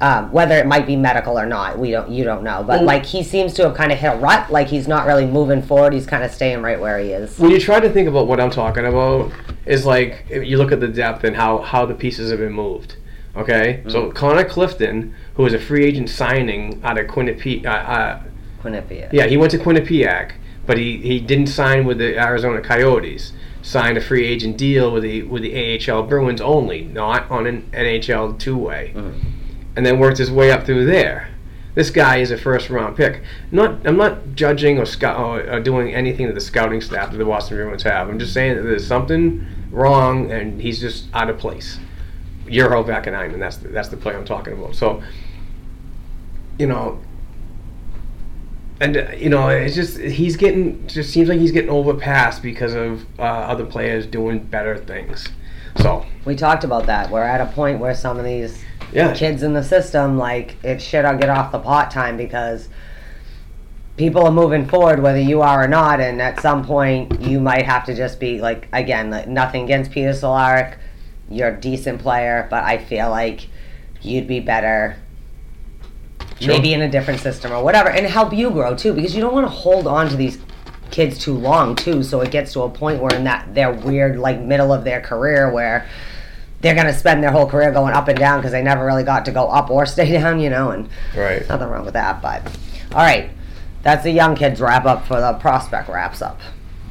Um, 0.01 0.31
whether 0.31 0.55
it 0.57 0.65
might 0.65 0.87
be 0.87 0.95
medical 0.95 1.37
or 1.37 1.45
not, 1.45 1.77
we 1.77 1.91
don't. 1.91 2.09
You 2.09 2.23
don't 2.23 2.41
know, 2.41 2.63
but 2.65 2.77
Well- 2.79 2.83
like 2.85 3.05
he 3.05 3.21
seems 3.21 3.53
to 3.55 3.63
have 3.63 3.75
kind 3.75 3.91
of 3.91 3.99
hit 3.99 4.13
a 4.13 4.17
rut. 4.17 4.49
Like 4.49 4.67
he's 4.69 4.87
not 4.87 5.05
really 5.05 5.25
moving 5.25 5.61
forward. 5.61 5.91
He's 5.93 6.05
kind 6.07 6.23
of 6.23 6.31
staying 6.31 6.61
right 6.61 6.79
where 6.79 6.97
he 6.99 7.09
is. 7.11 7.37
when 7.37 7.51
you 7.51 7.59
try 7.59 7.81
to 7.81 7.89
think 7.89 8.07
about 8.07 8.25
what 8.25 8.39
I'm 8.39 8.49
talking 8.49 8.85
about, 8.85 9.33
is 9.65 9.85
like 9.85 10.25
if 10.29 10.45
you 10.45 10.57
look 10.57 10.71
at 10.71 10.79
the 10.79 10.87
depth 10.87 11.25
and 11.25 11.35
how 11.35 11.57
how 11.59 11.85
the 11.85 11.93
pieces 11.93 12.31
have 12.31 12.39
been 12.39 12.53
moved. 12.53 12.95
Okay, 13.35 13.83
so 13.87 14.11
Connor 14.11 14.43
Clifton, 14.43 15.13
who 15.35 15.43
was 15.43 15.53
a 15.53 15.59
free 15.59 15.85
agent 15.85 16.09
signing 16.09 16.81
out 16.83 16.97
of 16.97 17.07
Quinnipiac, 17.07 17.65
uh, 17.65 17.69
uh, 17.69 18.23
Quinnipiac. 18.61 19.13
yeah, 19.13 19.27
he 19.27 19.37
went 19.37 19.51
to 19.51 19.57
Quinnipiac, 19.57 20.33
but 20.65 20.77
he, 20.77 20.97
he 20.97 21.19
didn't 21.19 21.47
sign 21.47 21.85
with 21.85 21.99
the 21.99 22.17
Arizona 22.19 22.61
Coyotes. 22.61 23.33
Signed 23.61 23.97
a 23.97 24.01
free 24.01 24.25
agent 24.25 24.57
deal 24.57 24.91
with 24.91 25.03
the 25.03 25.23
with 25.23 25.41
the 25.43 25.91
AHL 25.91 26.03
Bruins 26.03 26.39
only, 26.41 26.83
not 26.83 27.29
on 27.29 27.45
an 27.45 27.69
NHL 27.73 28.39
two 28.39 28.57
way, 28.57 28.93
and 29.75 29.85
then 29.85 29.99
worked 29.99 30.17
his 30.17 30.31
way 30.31 30.49
up 30.51 30.65
through 30.65 30.85
there. 30.85 31.29
This 31.75 31.91
guy 31.91 32.17
is 32.17 32.31
a 32.31 32.37
first 32.37 32.69
round 32.69 32.95
pick. 32.97 33.21
Not 33.51 33.85
I'm 33.85 33.97
not 33.97 34.33
judging 34.33 34.79
or, 34.79 34.85
scout, 34.85 35.19
or, 35.19 35.41
or 35.51 35.59
doing 35.59 35.93
anything 35.93 36.27
to 36.27 36.33
the 36.33 36.41
scouting 36.41 36.81
staff 36.81 37.11
that 37.11 37.17
the 37.17 37.25
Boston 37.25 37.57
Bruins 37.57 37.83
have. 37.83 38.09
I'm 38.09 38.17
just 38.17 38.33
saying 38.33 38.55
that 38.55 38.63
there's 38.63 38.87
something 38.87 39.45
wrong 39.71 40.31
and 40.31 40.61
he's 40.61 40.79
just 40.79 41.05
out 41.13 41.29
of 41.29 41.37
place. 41.37 41.79
Urho 42.49 42.85
Vaakanainen, 42.85 43.33
and 43.33 43.41
that's 43.41 43.57
the, 43.57 43.69
that's 43.69 43.89
the 43.89 43.97
play 43.97 44.15
I'm 44.15 44.25
talking 44.25 44.53
about. 44.53 44.75
So, 44.75 45.01
you 46.57 46.67
know, 46.67 46.99
and 48.79 48.97
uh, 48.97 49.11
you 49.17 49.29
know, 49.29 49.49
it's 49.49 49.75
just 49.75 49.97
he's 49.97 50.37
getting 50.37 50.87
just 50.87 51.11
seems 51.11 51.29
like 51.29 51.39
he's 51.39 51.51
getting 51.51 51.69
overpassed 51.69 52.41
because 52.41 52.73
of 52.73 53.05
uh, 53.19 53.23
other 53.23 53.65
players 53.65 54.05
doing 54.05 54.39
better 54.39 54.77
things. 54.77 55.27
So 55.77 56.05
We 56.25 56.35
talked 56.35 56.63
about 56.63 56.85
that. 56.87 57.09
We're 57.09 57.23
at 57.23 57.41
a 57.41 57.51
point 57.53 57.79
where 57.79 57.93
some 57.93 58.17
of 58.17 58.25
these 58.25 58.63
yeah, 58.91 59.13
kids 59.13 59.43
in 59.43 59.53
the 59.53 59.63
system, 59.63 60.17
like 60.17 60.55
it's 60.63 60.83
shit 60.83 61.05
I'll 61.05 61.17
get 61.17 61.29
off 61.29 61.51
the 61.51 61.59
pot 61.59 61.91
time 61.91 62.17
because 62.17 62.69
people 63.97 64.23
are 64.23 64.31
moving 64.31 64.65
forward 64.65 65.01
whether 65.01 65.19
you 65.19 65.41
are 65.41 65.63
or 65.63 65.67
not, 65.67 65.99
and 65.99 66.21
at 66.21 66.41
some 66.41 66.65
point 66.65 67.21
you 67.21 67.39
might 67.39 67.65
have 67.65 67.85
to 67.85 67.95
just 67.95 68.19
be 68.19 68.39
like 68.39 68.67
again, 68.73 69.09
like, 69.09 69.27
nothing 69.27 69.63
against 69.63 69.91
Peter 69.91 70.11
Cehlarik, 70.11 70.77
you're 71.29 71.49
a 71.49 71.59
decent 71.59 72.01
player, 72.01 72.47
but 72.49 72.63
I 72.63 72.77
feel 72.77 73.09
like 73.09 73.47
you'd 74.01 74.27
be 74.27 74.39
better 74.39 74.97
Sure. 76.39 76.53
maybe 76.53 76.73
in 76.73 76.81
a 76.81 76.89
different 76.89 77.19
system 77.19 77.51
or 77.51 77.61
whatever, 77.61 77.89
and 77.89 78.05
help 78.05 78.33
you 78.33 78.49
grow 78.49 78.73
too, 78.73 78.93
because 78.93 79.13
you 79.13 79.21
don't 79.21 79.33
want 79.33 79.45
to 79.45 79.51
hold 79.51 79.87
on 79.87 80.07
to 80.07 80.15
these 80.15 80.37
kids 80.89 81.19
too 81.19 81.33
long 81.33 81.75
too, 81.75 82.01
so 82.01 82.21
it 82.21 82.31
gets 82.31 82.53
to 82.53 82.61
a 82.61 82.69
point 82.69 83.01
where 83.01 83.13
in 83.13 83.25
that 83.25 83.53
their 83.53 83.71
weird 83.71 84.17
like 84.17 84.39
middle 84.39 84.73
of 84.73 84.83
their 84.83 85.01
career 85.01 85.51
where 85.51 85.87
they're 86.61 86.75
gonna 86.75 86.93
spend 86.93 87.21
their 87.23 87.31
whole 87.31 87.45
career 87.45 87.71
going 87.71 87.93
up 87.93 88.07
and 88.07 88.17
down 88.17 88.39
because 88.39 88.51
they 88.51 88.61
never 88.61 88.85
really 88.85 89.03
got 89.03 89.25
to 89.25 89.31
go 89.31 89.47
up 89.47 89.69
or 89.69 89.85
stay 89.85 90.11
down, 90.11 90.39
you 90.39 90.49
know, 90.49 90.71
and 90.71 90.89
right. 91.15 91.47
nothing 91.49 91.67
wrong 91.67 91.85
with 91.85 91.93
that. 91.93 92.21
But 92.21 92.41
all 92.93 92.99
right, 93.01 93.29
that's 93.83 94.03
the 94.03 94.11
young 94.11 94.35
kids 94.35 94.61
wrap 94.61 94.85
up 94.85 95.05
for 95.05 95.19
the 95.19 95.33
prospect 95.33 95.89
wraps 95.89 96.21
up. 96.21 96.39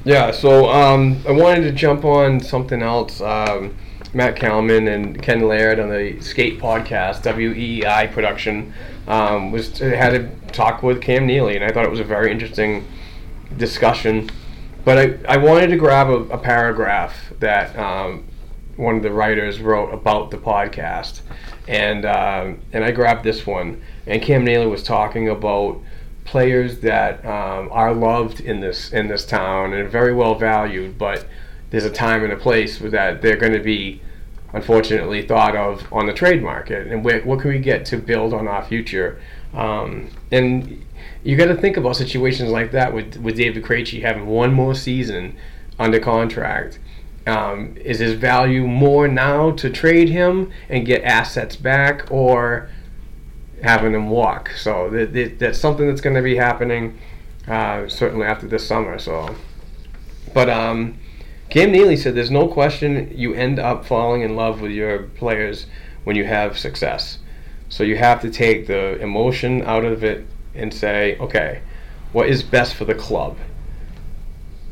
Yeah, 0.05 0.30
so 0.30 0.68
um, 0.70 1.22
I 1.26 1.32
wanted 1.32 1.62
to 1.62 1.72
jump 1.72 2.05
on 2.05 2.41
something 2.41 2.82
else. 2.82 3.20
Um, 3.20 3.76
Matt 4.15 4.37
Kalman 4.37 4.89
and 4.89 5.23
Ken 5.23 5.47
Laird 5.47 5.79
on 5.79 5.91
the 5.91 6.21
Skate 6.21 6.59
Podcast, 6.61 7.23
WEEI 7.23 8.13
production, 8.13 8.73
um, 9.07 9.53
was 9.53 9.79
had 9.79 10.15
a 10.15 10.29
talk 10.53 10.83
with 10.83 11.03
Cam 11.03 11.27
Neely, 11.27 11.57
and 11.57 11.65
I 11.65 11.71
thought 11.71 11.85
it 11.85 11.91
was 11.91 12.01
a 12.01 12.05
very 12.05 12.31
interesting 12.31 12.87
discussion. 13.57 14.31
But 14.85 14.99
I, 14.99 15.35
I 15.35 15.37
wanted 15.37 15.69
to 15.69 15.77
grab 15.77 16.09
a, 16.09 16.21
a 16.31 16.39
paragraph 16.39 17.33
that 17.41 17.77
um, 17.79 18.25
one 18.77 18.97
of 18.97 19.03
the 19.03 19.11
writers 19.11 19.61
wrote 19.61 19.93
about 19.93 20.31
the 20.31 20.39
podcast, 20.39 21.21
and 21.67 22.07
um, 22.07 22.61
and 22.73 22.85
I 22.85 22.93
grabbed 22.93 23.25
this 23.25 23.47
one. 23.47 23.83
And 24.07 24.23
Cam 24.23 24.45
Neely 24.45 24.67
was 24.67 24.83
talking 24.83 25.29
about 25.29 25.81
players 26.25 26.81
that 26.81 27.25
um, 27.25 27.69
are 27.73 27.93
loved 27.93 28.41
in 28.41 28.61
this 28.61 28.93
in 28.93 29.09
this 29.09 29.27
town 29.27 29.75
and 29.75 29.91
very 29.91 30.15
well 30.15 30.35
valued, 30.35 30.97
but 30.97 31.27
there's 31.71 31.85
a 31.85 31.91
time 31.91 32.25
and 32.25 32.33
a 32.33 32.37
place 32.37 32.79
that 32.79 33.23
they're 33.23 33.37
going 33.37 33.53
to 33.53 33.62
be 33.62 34.01
unfortunately 34.53 35.27
thought 35.27 35.55
of 35.55 35.91
on 35.93 36.07
the 36.07 36.12
trade 36.12 36.43
market. 36.43 36.87
And 36.87 37.05
what 37.05 37.41
can 37.41 37.51
we 37.51 37.59
get 37.59 37.85
to 37.87 37.97
build 37.97 38.33
on 38.33 38.49
our 38.49 38.64
future? 38.64 39.21
Um, 39.53 40.09
and 40.33 40.85
you 41.23 41.37
got 41.37 41.47
to 41.47 41.57
think 41.57 41.77
about 41.77 41.97
situations 41.97 42.51
like 42.51 42.71
that 42.73 42.95
with 42.95 43.16
with 43.19 43.37
David 43.37 43.62
Krejci 43.64 44.03
having 44.03 44.27
one 44.27 44.53
more 44.53 44.75
season 44.75 45.37
under 45.79 46.01
contract. 46.01 46.79
Um, 47.27 47.77
is 47.77 47.99
his 47.99 48.14
value 48.14 48.66
more 48.66 49.07
now 49.07 49.51
to 49.51 49.69
trade 49.69 50.09
him 50.09 50.51
and 50.71 50.87
get 50.87 51.05
assets 51.05 51.57
back 51.57 52.11
or 52.11 52.71
having 53.62 53.93
him 53.93 54.09
walk? 54.09 54.51
So 54.57 54.89
th- 54.89 55.12
th- 55.12 55.39
that's 55.39 55.59
something 55.59 55.87
that's 55.87 56.01
going 56.01 56.16
to 56.16 56.23
be 56.23 56.37
happening 56.37 56.99
uh, 57.47 57.87
certainly 57.89 58.25
after 58.27 58.47
this 58.47 58.66
summer 58.66 58.99
so. 58.99 59.35
But 60.33 60.49
um, 60.49 60.99
Cam 61.51 61.73
Neely 61.73 61.97
said 61.97 62.15
there's 62.15 62.31
no 62.31 62.47
question 62.47 63.11
you 63.15 63.33
end 63.33 63.59
up 63.59 63.85
falling 63.87 64.23
in 64.23 64.37
love 64.37 64.61
with 64.61 64.71
your 64.71 65.05
players 65.05 65.67
when 66.05 66.17
you 66.17 66.25
have 66.25 66.59
success. 66.59 67.19
So 67.69 67.85
you 67.85 67.97
have 67.97 68.21
to 68.23 68.31
take 68.31 68.67
the 68.67 68.99
emotion 69.01 69.63
out 69.63 69.85
of 69.85 70.05
it 70.05 70.27
and 70.55 70.73
say, 70.73 71.17
okay, 71.19 71.63
what 72.13 72.29
is 72.29 72.43
best 72.43 72.75
for 72.75 72.85
the 72.85 72.95
club? 72.95 73.37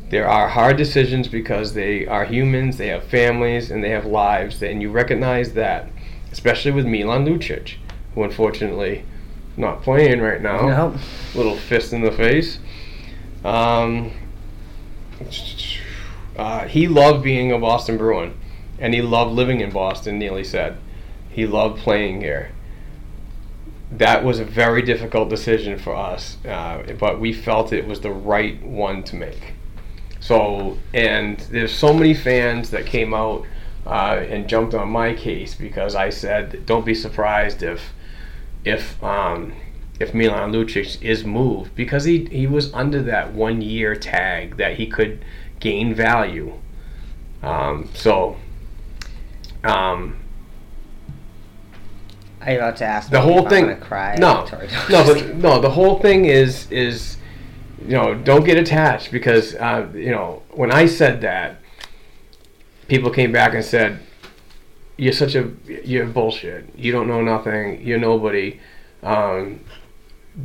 There 0.09 0.27
are 0.27 0.47
hard 0.47 0.77
decisions 0.77 1.27
because 1.27 1.73
they 1.73 2.07
are 2.07 2.25
humans, 2.25 2.77
they 2.77 2.87
have 2.87 3.03
families, 3.03 3.71
and 3.71 3.83
they 3.83 3.89
have 3.89 4.05
lives, 4.05 4.61
and 4.63 4.81
you 4.81 4.89
recognize 4.89 5.53
that, 5.53 5.89
especially 6.31 6.71
with 6.71 6.85
Milan 6.85 7.25
Lucic, 7.25 7.75
who 8.15 8.23
unfortunately 8.23 9.03
not 9.57 9.81
playing 9.83 10.21
right 10.21 10.41
now. 10.41 10.67
Nope. 10.67 10.95
Little 11.35 11.57
fist 11.57 11.91
in 11.91 12.01
the 12.01 12.11
face. 12.11 12.59
Um, 13.43 14.11
uh, 16.37 16.67
he 16.67 16.87
loved 16.87 17.23
being 17.23 17.51
a 17.51 17.57
Boston 17.57 17.97
Bruin, 17.97 18.37
and 18.79 18.93
he 18.93 19.01
loved 19.01 19.33
living 19.33 19.59
in 19.59 19.71
Boston. 19.71 20.19
Neely 20.19 20.43
said, 20.43 20.77
he 21.29 21.45
loved 21.45 21.79
playing 21.79 22.21
here. 22.21 22.51
That 23.91 24.23
was 24.23 24.39
a 24.39 24.45
very 24.45 24.81
difficult 24.81 25.29
decision 25.29 25.79
for 25.79 25.95
us, 25.95 26.37
uh, 26.45 26.83
but 26.99 27.19
we 27.19 27.33
felt 27.33 27.73
it 27.73 27.87
was 27.87 28.01
the 28.01 28.11
right 28.11 28.61
one 28.63 29.03
to 29.03 29.15
make. 29.15 29.53
So, 30.19 30.77
and 30.93 31.39
there's 31.51 31.73
so 31.73 31.93
many 31.93 32.13
fans 32.13 32.69
that 32.71 32.85
came 32.85 33.13
out 33.13 33.45
uh, 33.85 34.25
and 34.29 34.47
jumped 34.49 34.73
on 34.73 34.89
my 34.89 35.13
case 35.13 35.55
because 35.55 35.95
I 35.95 36.09
said, 36.09 36.65
don't 36.65 36.85
be 36.85 36.93
surprised 36.93 37.63
if 37.63 37.93
if 38.65 39.01
um, 39.01 39.53
if 39.99 40.13
Milan 40.13 40.51
Lucic 40.51 41.01
is 41.01 41.23
moved 41.23 41.73
because 41.75 42.03
he 42.03 42.25
he 42.25 42.47
was 42.47 42.73
under 42.73 43.01
that 43.03 43.33
one 43.33 43.61
year 43.61 43.95
tag 43.95 44.57
that 44.57 44.75
he 44.75 44.87
could 44.87 45.23
gain 45.67 45.93
value. 45.93 46.53
Um, 47.43 47.89
so, 47.93 48.37
um, 49.63 50.17
Are 52.41 52.51
you 52.51 52.57
about 52.57 52.77
to 52.77 52.85
ask 52.85 53.09
the 53.09 53.21
whole 53.21 53.47
thing. 53.49 53.69
I'm 53.69 53.81
cry? 53.81 54.15
No, 54.15 54.45
no, 54.89 55.03
but 55.05 55.35
no. 55.35 55.59
The 55.59 55.69
whole 55.69 55.99
thing 55.99 56.25
is 56.25 56.71
is 56.71 57.17
you 57.81 57.93
know, 57.93 58.15
don't 58.15 58.43
get 58.43 58.57
attached 58.57 59.11
because 59.11 59.55
uh, 59.55 59.87
you 59.93 60.11
know 60.11 60.41
when 60.51 60.71
I 60.71 60.87
said 60.87 61.21
that, 61.21 61.59
people 62.87 63.11
came 63.11 63.31
back 63.31 63.53
and 63.53 63.63
said, 63.63 63.99
"You're 64.97 65.13
such 65.13 65.35
a 65.35 65.51
you're 65.65 66.05
bullshit. 66.05 66.61
You 66.75 66.91
don't 66.91 67.07
know 67.07 67.21
nothing. 67.21 67.81
You're 67.85 67.99
nobody." 67.99 68.59
Um, 69.03 69.59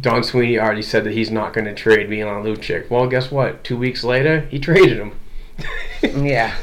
Don 0.00 0.24
Sweeney 0.24 0.58
already 0.58 0.82
said 0.82 1.04
that 1.04 1.12
he's 1.12 1.30
not 1.30 1.52
going 1.52 1.66
to 1.66 1.74
trade 1.74 2.08
Milan 2.08 2.44
Lucic. 2.44 2.88
Well, 2.90 3.06
guess 3.08 3.30
what? 3.30 3.62
Two 3.62 3.76
weeks 3.76 4.02
later, 4.02 4.40
he 4.50 4.58
traded 4.58 4.98
him. 4.98 5.12
Yeah. 6.02 6.56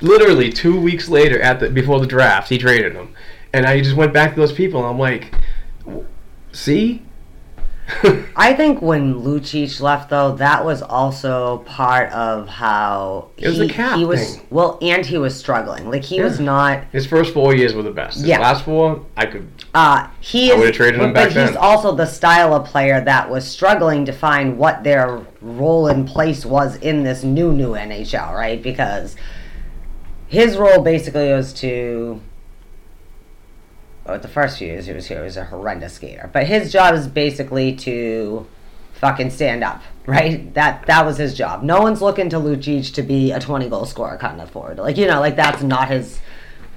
Literally 0.00 0.52
two 0.52 0.78
weeks 0.80 1.08
later, 1.08 1.40
at 1.40 1.58
the 1.58 1.68
before 1.68 1.98
the 1.98 2.06
draft, 2.06 2.48
he 2.48 2.58
traded 2.58 2.92
him, 2.94 3.12
and 3.52 3.66
I 3.66 3.80
just 3.80 3.96
went 3.96 4.12
back 4.12 4.34
to 4.34 4.40
those 4.40 4.52
people. 4.52 4.80
and 4.80 4.88
I'm 4.88 4.98
like, 5.00 5.34
see, 6.52 7.02
I 8.36 8.54
think 8.54 8.80
when 8.80 9.14
Lucic 9.22 9.78
left, 9.80 10.08
though, 10.08 10.36
that 10.36 10.64
was 10.64 10.80
also 10.80 11.58
part 11.66 12.10
of 12.12 12.48
how 12.48 13.28
It 13.36 13.48
was 13.48 13.58
he, 13.58 13.66
a 13.66 13.68
cap 13.68 13.98
he 13.98 14.06
was 14.06 14.36
thing. 14.36 14.46
well, 14.50 14.78
and 14.80 15.04
he 15.04 15.18
was 15.18 15.36
struggling. 15.36 15.90
Like 15.90 16.02
he 16.02 16.20
was 16.22 16.40
not. 16.40 16.84
his 16.92 17.06
first 17.06 17.34
four 17.34 17.54
years 17.54 17.74
were 17.74 17.82
the 17.82 17.90
best. 17.90 18.16
His 18.18 18.26
Yeah. 18.26 18.38
last 18.40 18.64
four, 18.64 19.04
I 19.18 19.26
could. 19.26 19.48
Uh, 19.74 20.08
he 20.20 20.50
I 20.50 20.54
would've 20.56 20.74
traded 20.74 20.98
him 21.00 21.12
back 21.12 21.34
but 21.34 21.46
he's 21.48 21.56
also 21.56 21.94
the 21.94 22.06
style 22.06 22.54
of 22.54 22.66
player 22.66 23.02
that 23.04 23.28
was 23.28 23.46
struggling 23.46 24.06
to 24.06 24.12
find 24.12 24.56
what 24.56 24.82
their 24.82 25.20
role 25.42 25.86
and 25.88 26.06
place 26.08 26.46
was 26.46 26.76
in 26.76 27.02
this 27.02 27.22
new 27.22 27.52
new 27.52 27.72
NHL, 27.72 28.32
right? 28.34 28.62
Because 28.62 29.14
his 30.26 30.56
role 30.56 30.82
basically 30.82 31.30
was 31.32 31.52
to. 31.54 32.20
Oh, 34.06 34.18
the 34.18 34.28
first 34.28 34.58
few 34.58 34.68
years 34.68 34.86
he 34.86 34.92
was 34.92 35.06
here, 35.06 35.18
he 35.18 35.24
was 35.24 35.36
a 35.36 35.44
horrendous 35.44 35.94
skater. 35.94 36.28
But 36.32 36.46
his 36.46 36.70
job 36.70 36.94
is 36.94 37.08
basically 37.08 37.74
to 37.76 38.46
fucking 38.94 39.30
stand 39.30 39.64
up, 39.64 39.82
right? 40.06 40.52
That 40.54 40.86
that 40.86 41.06
was 41.06 41.16
his 41.16 41.34
job. 41.34 41.62
No 41.62 41.80
one's 41.80 42.02
looking 42.02 42.28
to 42.30 42.36
Lucic 42.36 42.92
to 42.94 43.02
be 43.02 43.32
a 43.32 43.40
twenty 43.40 43.68
goal 43.68 43.86
scorer 43.86 44.18
kind 44.18 44.40
of 44.40 44.50
forward. 44.50 44.78
Like 44.78 44.96
you 44.96 45.06
know, 45.06 45.20
like 45.20 45.36
that's 45.36 45.62
not 45.62 45.88
his 45.88 46.20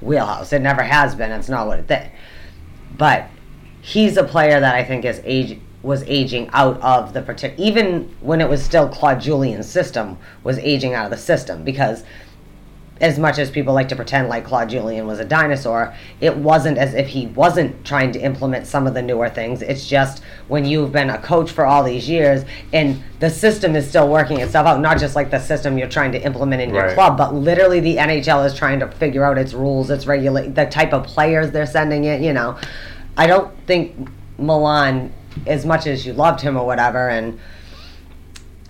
wheelhouse. 0.02 0.54
It 0.54 0.62
never 0.62 0.84
has 0.84 1.16
been. 1.16 1.32
It's 1.32 1.50
not 1.50 1.68
what 1.68 1.80
it 1.80 1.88
did 1.88 2.10
but 2.98 3.30
he's 3.82 4.18
a 4.18 4.24
player 4.24 4.60
that 4.60 4.76
I 4.76 4.84
think 4.84 5.06
is 5.06 5.22
age 5.24 5.60
was 5.84 6.04
aging 6.04 6.50
out 6.54 6.82
of 6.82 7.14
the 7.14 7.22
particular 7.22 7.64
even 7.64 8.16
when 8.20 8.42
it 8.42 8.50
was 8.50 8.64
still 8.64 8.90
Claude 8.90 9.22
Julien's 9.22 9.70
system 9.70 10.18
was 10.44 10.58
aging 10.60 10.94
out 10.94 11.06
of 11.06 11.12
the 11.12 11.18
system 11.18 11.64
because 11.64 12.04
as 13.00 13.20
much 13.20 13.38
as 13.38 13.50
people 13.52 13.74
like 13.74 13.90
to 13.90 13.96
pretend 13.96 14.30
like 14.30 14.46
Claude 14.46 14.70
Julien 14.70 15.06
was 15.08 15.20
a 15.20 15.26
dinosaur, 15.26 15.94
it 16.20 16.36
wasn't 16.36 16.78
as 16.78 16.94
if 16.94 17.08
he 17.08 17.28
wasn't 17.28 17.86
trying 17.86 18.12
to 18.14 18.20
implement 18.20 18.68
some 18.68 18.88
of 18.88 18.94
the 18.94 19.02
newer 19.02 19.30
things. 19.30 19.62
It's 19.62 19.88
just 19.88 20.24
when 20.48 20.66
you've 20.66 20.92
been 20.92 21.10
a 21.10 21.18
coach 21.20 21.52
for 21.52 21.66
all 21.66 21.84
these 21.84 22.10
years 22.10 22.44
and 22.74 23.02
the 23.20 23.30
system 23.30 23.76
is 23.76 23.88
still 23.88 24.08
working 24.08 24.40
itself 24.40 24.68
out, 24.68 24.80
not 24.80 25.00
just 25.00 25.16
like 25.16 25.30
the 25.32 25.40
system 25.40 25.78
you're 25.78 25.88
trying 25.90 26.12
to 26.14 26.22
implement 26.22 26.62
in 26.62 26.74
your 26.74 26.86
Right. 26.86 26.94
club, 26.96 27.18
but 27.18 27.34
literally 27.34 27.80
the 27.80 27.98
NHL 27.98 28.46
is 28.46 28.54
trying 28.56 28.80
to 28.80 28.88
figure 28.88 29.24
out 29.24 29.38
its 29.38 29.54
rules, 29.54 29.90
its 29.90 30.06
regulate, 30.08 30.56
the 30.56 30.66
type 30.66 30.94
of 30.94 31.04
players 31.06 31.52
they're 31.52 31.66
sending 31.66 32.06
it. 32.06 32.22
You 32.22 32.34
know, 32.34 32.58
I 33.18 33.28
don't 33.28 33.52
think 33.66 34.08
Milan, 34.38 35.12
as 35.46 35.66
much 35.66 35.88
as 35.88 36.06
you 36.06 36.14
loved 36.14 36.42
him 36.42 36.58
or 36.58 36.66
whatever, 36.66 37.10
and 37.10 37.40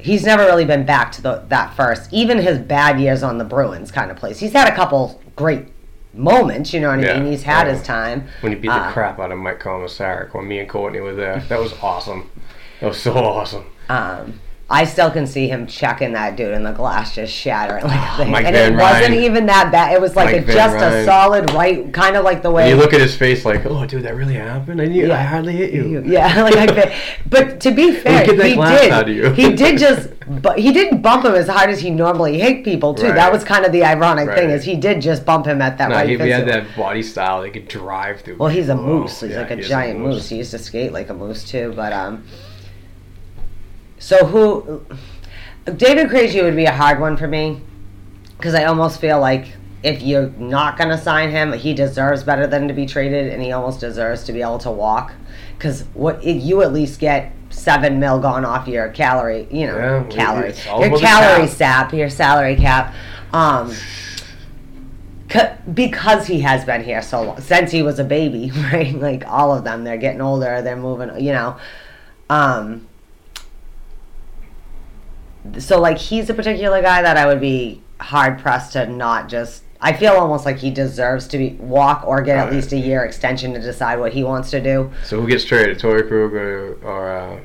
he's 0.07 0.23
never 0.25 0.43
really 0.43 0.65
been 0.65 0.85
back 0.85 1.11
to 1.13 1.21
the, 1.21 1.43
that 1.49 1.75
first. 1.75 2.11
Even 2.13 2.37
his 2.39 2.57
bad 2.57 2.99
years 2.99 3.21
on 3.23 3.37
the 3.37 3.43
Bruins 3.43 3.91
kind 3.91 4.09
of 4.09 4.17
place. 4.17 4.39
He's 4.39 4.53
had 4.53 4.67
a 4.71 4.75
couple 4.75 5.21
great 5.35 5.65
moments. 6.13 6.73
You 6.73 6.79
know 6.79 6.89
what 6.89 6.99
I 6.99 7.03
Yeah, 7.03 7.19
mean? 7.19 7.31
He's 7.31 7.43
had 7.43 7.67
yeah. 7.67 7.73
his 7.73 7.83
time. 7.83 8.27
When 8.41 8.51
he 8.53 8.57
beat 8.57 8.69
the 8.69 8.73
Uh, 8.73 8.91
crap 8.91 9.19
out 9.19 9.31
of 9.31 9.37
Mike 9.37 9.59
Komisarek 9.59 10.33
when 10.33 10.47
me 10.47 10.59
and 10.59 10.69
Courtney 10.69 11.01
were 11.01 11.13
there, 11.13 11.39
that 11.49 11.59
was 11.59 11.73
awesome. 11.83 12.29
That 12.79 12.87
was 12.87 12.97
so 12.99 13.13
awesome. 13.13 13.65
Um, 13.89 14.39
I 14.69 14.83
still 14.83 15.09
can 15.09 15.25
see 15.25 15.47
him 15.47 15.65
checking 15.65 16.11
that 16.11 16.35
dude 16.35 16.53
in 16.53 16.63
the 16.63 16.73
glass, 16.73 17.15
just 17.15 17.31
shattering 17.31 17.85
like 17.85 17.99
a 17.99 18.17
thing. 18.17 18.31
Mike 18.31 18.45
and 18.47 18.55
Van 18.55 18.73
it 18.73 18.77
wasn't 18.77 19.15
even 19.15 19.45
that 19.45 19.71
bad. 19.71 19.93
It 19.93 20.01
was 20.01 20.17
like 20.17 20.25
Mike 20.25 20.41
a, 20.41 20.45
Van 20.45 20.55
just 20.55 20.75
a 20.75 21.05
solid 21.05 21.53
right, 21.53 21.93
kind 21.93 22.17
of 22.17 22.25
like 22.25 22.43
the 22.43 22.51
way 22.51 22.63
And 22.63 22.71
you 22.71 22.75
look 22.75 22.93
at 22.93 22.99
his 22.99 23.15
face 23.15 23.45
like, 23.45 23.65
oh, 23.65 23.85
dude, 23.85 24.03
that 24.03 24.15
really 24.15 24.33
happened. 24.33 24.81
I, 24.81 24.85
knew, 24.85 25.09
I 25.09 25.21
hardly 25.23 25.55
hit 25.55 25.73
you. 25.73 25.87
Yeah, 26.07 26.41
like 26.43 26.55
I. 26.55 26.99
But 27.29 27.61
to 27.61 27.71
be 27.71 27.93
fair, 27.93 28.25
he 28.25 28.35
did. 28.35 28.59
out 28.59 29.09
of 29.09 29.15
you. 29.15 29.31
he 29.31 29.53
did 29.53 29.77
just, 29.79 30.09
but 30.41 30.59
he 30.59 30.73
didn't 30.73 31.01
bump 31.01 31.23
him 31.23 31.33
as 31.33 31.47
hard 31.47 31.69
as 31.69 31.79
he 31.79 31.89
normally 31.89 32.37
hit 32.39 32.65
people 32.65 32.93
too. 32.93 33.07
That 33.07 33.31
was 33.31 33.43
kind 33.45 33.65
of 33.65 33.71
the 33.71 33.83
ironic 33.85 34.35
thing 34.35 34.49
is 34.49 34.63
he 34.65 34.75
did 34.75 35.01
just 35.01 35.25
bump 35.25 35.45
him 35.45 35.61
at 35.61 35.77
that 35.77 35.89
No, 35.89 35.95
right. 35.95 36.09
he, 36.09 36.17
he 36.17 36.29
had 36.29 36.47
that 36.47 36.75
body 36.75 37.03
style. 37.03 37.41
He 37.43 37.51
could 37.51 37.67
drive 37.69 38.21
through. 38.21 38.37
Well, 38.37 38.49
he's 38.49 38.69
a 38.69 38.75
moose. 38.75 39.23
Oh, 39.23 39.27
He's 39.27 39.35
yeah, 39.35 39.41
like 39.41 39.51
a 39.51 39.55
he 39.55 39.61
giant 39.61 39.99
moose. 39.99 40.27
He 40.27 40.37
used 40.37 40.51
to 40.51 40.59
skate 40.59 40.91
like 40.91 41.09
a 41.09 41.13
moose 41.13 41.43
too. 41.45 41.73
But 41.75 41.93
um, 41.93 42.23
so 44.07 44.25
who? 44.25 44.85
David 45.65 46.07
Krejci 46.07 46.41
would 46.41 46.55
be 46.55 46.63
a 46.63 46.71
hard 46.71 47.01
one 47.01 47.17
for 47.17 47.27
me 47.27 47.59
because 48.37 48.55
I 48.55 48.63
almost 48.63 49.01
feel 49.01 49.19
like 49.19 49.47
if 49.83 50.01
you're 50.01 50.29
not 50.29 50.77
gonna 50.77 50.97
sign 50.97 51.29
him, 51.29 51.51
he 51.51 51.73
deserves 51.73 52.23
better 52.23 52.47
than 52.47 52.69
to 52.69 52.73
be 52.73 52.85
traded, 52.85 53.33
and 53.33 53.43
he 53.43 53.51
almost 53.51 53.81
deserves 53.81 54.23
to 54.23 54.31
be 54.31 54.41
able 54.41 54.59
to 54.59 54.71
walk. 54.71 55.11
Because 55.57 55.81
what 55.93 56.23
you 56.23 56.61
at 56.61 56.71
least 56.71 57.01
get 57.01 57.33
seven 57.49 57.99
mil 57.99 58.17
gone 58.17 58.45
off 58.45 58.65
your 58.65 58.87
calorie, 58.87 59.45
you 59.51 59.67
know, 59.67 59.75
Yeah, 59.77 60.03
calorie, 60.09 60.53
your 60.89 60.97
calorie 60.99 61.47
sap, 61.47 61.91
your 61.93 62.09
salary 62.09 62.55
cap. 62.55 62.95
Um, 63.33 63.73
C- 65.29 65.39
because 65.73 66.27
he 66.27 66.39
has 66.39 66.63
been 66.63 66.81
here 66.81 67.01
so 67.01 67.23
long 67.23 67.41
since 67.41 67.71
he 67.71 67.83
was 67.83 67.99
a 67.99 68.05
baby 68.05 68.51
right 68.71 68.95
like 68.95 69.27
all 69.27 69.53
of 69.53 69.65
them 69.65 69.83
they're 69.83 69.97
getting 69.97 70.21
older 70.21 70.61
they're 70.61 70.77
moving 70.77 71.19
you 71.19 71.33
know 71.33 71.57
um 72.29 72.86
so 75.59 75.79
like 75.79 75.97
he's 75.97 76.29
a 76.29 76.33
particular 76.33 76.81
guy 76.81 77.01
that 77.01 77.17
i 77.17 77.25
would 77.25 77.39
be 77.41 77.81
hard 77.99 78.37
pressed 78.39 78.73
to 78.73 78.85
not 78.87 79.27
just 79.29 79.63
i 79.81 79.91
feel 79.93 80.13
almost 80.13 80.45
like 80.45 80.57
he 80.57 80.69
deserves 80.71 81.27
to 81.27 81.37
be 81.37 81.49
walk 81.59 82.03
or 82.05 82.21
get 82.21 82.37
at 82.37 82.51
least 82.51 82.71
a 82.71 82.77
year 82.77 83.03
extension 83.03 83.53
to 83.53 83.59
decide 83.59 83.99
what 83.99 84.13
he 84.13 84.23
wants 84.23 84.49
to 84.51 84.61
do 84.61 84.91
So 85.03 85.19
who 85.21 85.27
gets 85.27 85.43
traded? 85.45 85.79
Torey 85.79 86.07
Krug 86.07 86.33
or, 86.33 86.73
or 86.83 87.09
uh, 87.17 87.39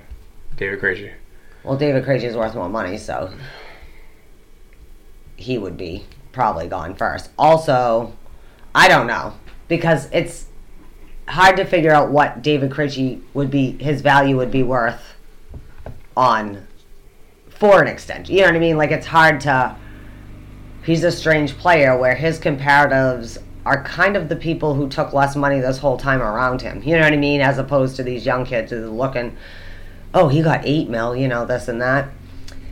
David 0.57 0.81
Krejci? 0.81 1.13
well 1.65 1.77
david 1.77 2.05
Krejci 2.05 2.25
is 2.25 2.37
worth 2.37 2.55
more 2.55 2.69
money 2.69 2.99
so 2.99 3.33
he 5.37 5.59
would 5.59 5.77
be 5.77 6.05
probably 6.33 6.67
gone 6.69 6.95
first 6.95 7.31
also 7.39 8.13
i 8.75 8.89
don't 8.89 9.07
know 9.07 9.35
because 9.69 10.09
it's 10.13 10.47
hard 11.29 11.57
to 11.57 11.65
figure 11.65 11.93
out 11.93 12.11
what 12.11 12.43
David 12.43 12.71
Krejci 12.71 13.23
would 13.33 13.51
be 13.51 13.73
his 13.79 14.03
value 14.03 14.37
would 14.37 14.51
be 14.51 14.63
worth 14.63 15.15
on 16.17 16.67
for 17.63 17.81
an 17.81 17.87
extension. 17.87 18.35
You 18.35 18.41
know 18.41 18.49
what 18.49 18.57
I 18.57 18.59
mean? 18.59 18.77
Like 18.77 18.91
it's 18.91 19.07
hard 19.07 19.41
to 19.43 19.77
he's 20.85 21.05
a 21.05 21.13
strange 21.13 21.57
player 21.57 21.97
where 21.97 22.17
his 22.17 22.41
comparatives 22.41 23.39
are 23.65 23.85
kind 23.85 24.17
of 24.17 24.29
the 24.29 24.35
people 24.35 24.75
who 24.75 24.89
took 24.89 25.13
less 25.13 25.37
money 25.37 25.61
this 25.61 25.79
whole 25.79 25.97
time 25.97 26.21
around 26.21 26.61
him. 26.61 26.83
You 26.83 26.97
know 26.97 27.03
what 27.03 27.13
I 27.13 27.17
mean? 27.17 27.41
As 27.41 27.59
opposed 27.59 27.95
to 27.97 28.03
these 28.03 28.27
young 28.27 28.45
kids 28.45 28.73
who 28.73 28.83
are 28.83 28.89
looking, 28.89 29.37
oh, 30.13 30.27
he 30.27 30.43
got 30.43 30.63
eight 30.65 30.91
mil, 30.91 31.15
you 31.15 31.29
know, 31.29 31.47
this 31.47 31.69
and 31.69 31.81
that. 31.81 32.09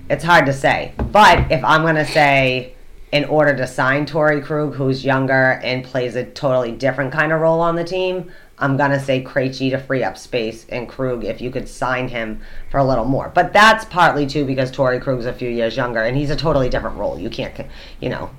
It's 0.09 0.25
hard 0.25 0.45
to 0.47 0.53
say. 0.53 0.93
But 0.99 1.53
if 1.53 1.63
I'm 1.63 1.83
gonna 1.83 2.05
say 2.05 2.75
in 3.13 3.27
order 3.27 3.57
to 3.59 3.69
sign 3.69 4.07
Torey 4.07 4.43
Krug, 4.43 4.75
who's 4.75 5.05
younger 5.05 5.61
and 5.63 5.85
plays 5.85 6.17
a 6.17 6.25
totally 6.25 6.73
different 6.73 7.13
kind 7.13 7.33
of 7.33 7.41
role 7.41 7.61
on 7.61 7.77
the 7.77 7.85
team, 7.85 8.33
I'm 8.61 8.77
gonna 8.77 9.01
say 9.01 9.25
Krejci 9.25 9.71
to 9.71 9.79
free 9.79 10.05
up 10.05 10.17
space 10.17 10.67
and 10.69 10.89
Krug 10.89 11.25
if 11.25 11.41
you 11.41 11.51
could 11.51 11.69
sign 11.69 12.09
him 12.09 12.41
for 12.71 12.79
a 12.79 12.85
little 12.85 13.07
more. 13.07 13.31
But 13.35 13.53
that's 13.53 13.85
partly 13.87 14.27
too 14.27 14.45
because 14.45 14.71
Torey 14.71 15.01
Krug's 15.01 15.27
a 15.27 15.33
few 15.33 15.49
years 15.49 15.77
younger 15.77 16.03
and 16.03 16.17
he's 16.17 16.31
a 16.31 16.37
totally 16.37 16.69
different 16.69 16.99
role. 16.99 17.19
You 17.19 17.31
can't, 17.31 17.67
you 18.01 18.11
know, 18.11 18.31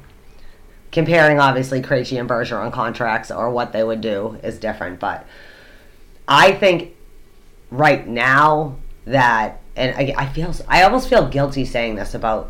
comparing 0.91 1.39
obviously 1.39 1.81
Krejci 1.81 2.19
and 2.19 2.29
Bergeron 2.29 2.71
contracts 2.71 3.31
or 3.31 3.49
what 3.49 3.73
they 3.73 3.83
would 3.83 4.01
do 4.01 4.39
is 4.43 4.59
different. 4.59 4.99
But 4.99 5.25
I 6.27 6.51
think 6.53 6.95
right 7.71 8.07
now 8.07 8.77
that 9.05 9.61
and 9.75 9.95
I, 9.95 10.13
I 10.17 10.25
feel 10.27 10.53
I 10.67 10.83
almost 10.83 11.09
feel 11.09 11.27
guilty 11.27 11.65
saying 11.65 11.95
this 11.95 12.13
about 12.13 12.49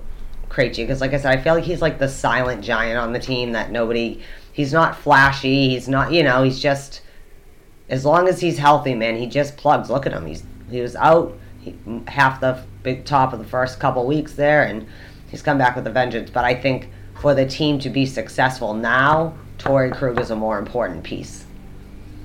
Krejci 0.49 0.77
because 0.77 0.99
like 0.99 1.14
I 1.14 1.18
said 1.18 1.38
I 1.38 1.41
feel 1.41 1.53
like 1.53 1.64
he's 1.64 1.81
like 1.81 1.99
the 1.99 2.10
silent 2.10 2.64
giant 2.64 2.98
on 2.98 3.14
the 3.14 3.19
team 3.19 3.53
that 3.53 3.72
nobody 3.72 4.22
he's 4.52 4.73
not 4.73 4.98
flashy 4.98 5.69
he's 5.69 5.88
not 5.88 6.11
you 6.11 6.23
know 6.23 6.43
he's 6.43 6.60
just 6.60 7.02
as 7.91 8.05
long 8.05 8.27
as 8.27 8.39
he's 8.39 8.57
healthy 8.57 8.95
man 8.95 9.15
he 9.15 9.27
just 9.27 9.55
plugs 9.57 9.89
look 9.89 10.07
at 10.07 10.13
him 10.13 10.26
he's 10.26 10.43
he 10.72 10.81
was 10.81 10.95
out 10.95 11.38
he, 11.59 11.76
half 12.07 12.41
the 12.41 12.63
big 12.81 13.05
top 13.05 13.34
of 13.34 13.39
the 13.39 13.45
first 13.45 13.80
couple 13.80 14.07
weeks 14.07 14.34
there 14.34 14.63
and 14.63 14.88
he's 15.30 15.43
come 15.43 15.57
back 15.57 15.76
with 15.76 15.85
a 15.85 15.91
vengeance 15.91 16.31
but 16.31 16.43
I 16.43 16.55
think 16.55 16.89
for 17.19 17.35
the 17.35 17.45
team 17.45 17.77
to 17.80 17.89
be 17.89 18.07
successful 18.07 18.73
now 18.73 19.35
Torey 19.59 19.95
Krug 19.95 20.19
is 20.19 20.31
a 20.31 20.35
more 20.35 20.57
important 20.57 21.03
piece 21.03 21.45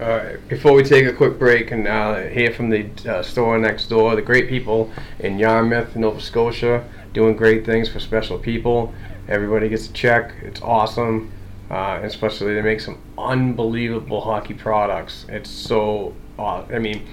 All 0.01 0.09
right. 0.09 0.49
Before 0.49 0.73
we 0.75 0.85
take 0.85 1.07
a 1.07 1.13
quick 1.13 1.39
break 1.39 1.71
and 1.71 1.89
uh, 1.89 2.25
hear 2.25 2.53
from 2.53 2.69
the 2.69 2.91
uh, 3.09 3.23
store 3.23 3.59
next 3.59 3.89
door, 3.89 4.15
the 4.15 4.21
great 4.21 4.47
people 4.47 4.91
in 5.21 5.39
Yarmouth, 5.39 5.97
Nova 5.97 6.21
Scotia, 6.21 6.85
doing 7.15 7.35
great 7.35 7.65
things 7.65 7.89
for 7.89 7.99
special 7.99 8.39
people. 8.39 8.93
Everybody 9.27 9.71
gets 9.71 9.89
a 9.89 9.93
check. 9.95 10.35
It's 10.43 10.61
awesome. 10.61 11.33
Uh, 11.71 11.99
especially 12.05 12.55
they 12.55 12.63
make 12.63 12.81
some 12.81 12.99
unbelievable 13.19 14.21
hockey 14.21 14.55
products. 14.55 15.27
It's 15.29 15.51
so, 15.51 16.15
aw- 16.39 16.65
I 16.73 16.79
mean, 16.79 17.07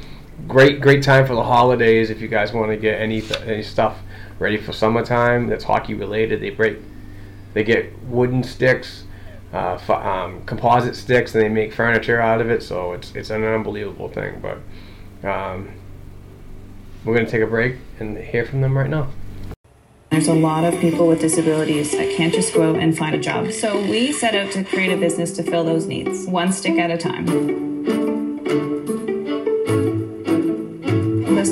great 0.48 0.80
great 0.80 1.02
time 1.02 1.26
for 1.26 1.34
the 1.34 1.44
holidays 1.44 2.10
if 2.12 2.22
you 2.22 2.28
guys 2.28 2.54
want 2.54 2.70
to 2.70 2.78
get 2.78 3.00
any 3.02 3.24
any 3.46 3.64
stuff 3.64 3.98
ready 4.40 4.58
for 4.58 4.72
summertime 4.74 5.48
that's 5.48 5.64
hockey 5.64 5.96
related. 5.96 6.40
They 6.40 6.52
break, 6.52 6.78
they 7.54 7.64
get 7.64 7.98
wooden 8.04 8.44
sticks, 8.44 9.06
uh, 9.54 9.74
f- 9.74 9.90
um, 9.90 10.44
composite 10.46 10.96
sticks, 10.96 11.34
and 11.34 11.44
they 11.44 11.50
make 11.50 11.74
furniture 11.74 12.22
out 12.22 12.40
of 12.40 12.52
it. 12.52 12.62
So 12.62 12.94
it's 12.94 13.16
it's 13.16 13.32
an 13.32 13.44
unbelievable 13.44 14.10
thing. 14.10 14.40
But 14.40 15.28
um, 15.28 15.72
we're 17.04 17.16
gonna 17.16 17.28
take 17.28 17.42
a 17.42 17.48
break 17.48 17.78
and 18.00 18.18
hear 18.20 18.46
from 18.46 18.62
them 18.62 18.78
right 18.78 18.90
now. 18.90 19.08
There's 20.14 20.28
a 20.28 20.34
lot 20.36 20.64
of 20.64 20.80
people 20.80 21.08
with 21.08 21.22
disabilities 21.22 21.90
that 21.94 22.16
can't 22.16 22.32
just 22.32 22.54
go 22.54 22.70
out 22.70 22.76
and 22.76 22.96
find 22.96 23.16
a 23.16 23.18
job. 23.18 23.52
So 23.52 23.82
we 23.82 24.12
set 24.12 24.36
out 24.36 24.52
to 24.52 24.64
create 24.64 24.94
a 24.94 24.98
business 24.98 25.32
to 25.38 25.44
fill 25.44 25.64
those 25.64 25.88
needs, 25.88 26.28
one 26.28 26.54
stick 26.54 26.78
at 26.78 26.92
a 26.92 26.98
time. 27.00 27.26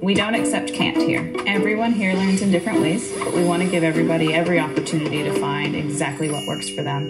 We 0.00 0.14
don't 0.14 0.36
accept 0.36 0.72
can't 0.72 0.96
here. 0.96 1.34
Everyone 1.44 1.92
here 1.92 2.14
learns 2.14 2.40
in 2.40 2.52
different 2.52 2.80
ways, 2.80 3.12
but 3.18 3.34
we 3.34 3.42
want 3.42 3.64
to 3.64 3.68
give 3.68 3.82
everybody 3.82 4.32
every 4.32 4.60
opportunity 4.60 5.24
to 5.24 5.32
find 5.40 5.74
exactly 5.74 6.30
what 6.30 6.46
works 6.46 6.68
for 6.68 6.82
them. 6.82 7.02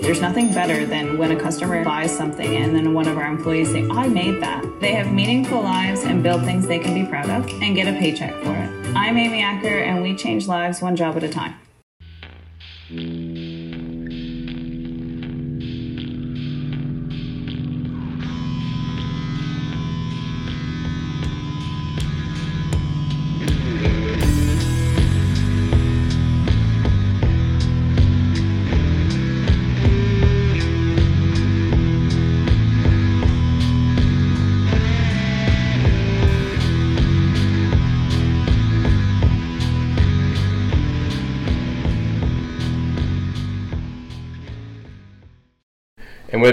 There's 0.00 0.20
nothing 0.20 0.52
better 0.52 0.86
than 0.86 1.18
when 1.18 1.32
a 1.32 1.40
customer 1.40 1.82
buys 1.84 2.16
something 2.16 2.54
and 2.56 2.72
then 2.72 2.94
one 2.94 3.08
of 3.08 3.18
our 3.18 3.26
employees 3.26 3.72
say, 3.72 3.88
I 3.88 4.06
made 4.06 4.40
that. 4.42 4.64
They 4.78 4.92
have 4.92 5.12
meaningful 5.12 5.60
lives 5.60 6.04
and 6.04 6.22
build 6.22 6.44
things 6.44 6.68
they 6.68 6.78
can 6.78 6.94
be 6.94 7.08
proud 7.08 7.30
of 7.30 7.50
and 7.60 7.74
get 7.74 7.88
a 7.88 7.98
paycheck 7.98 8.32
for 8.34 8.54
it. 8.54 8.96
I'm 8.96 9.18
Amy 9.18 9.42
Acker 9.42 9.80
and 9.80 10.00
we 10.00 10.14
change 10.14 10.46
lives 10.46 10.80
one 10.80 10.94
job 10.94 11.16
at 11.16 11.24
a 11.24 11.28
time. 11.28 11.54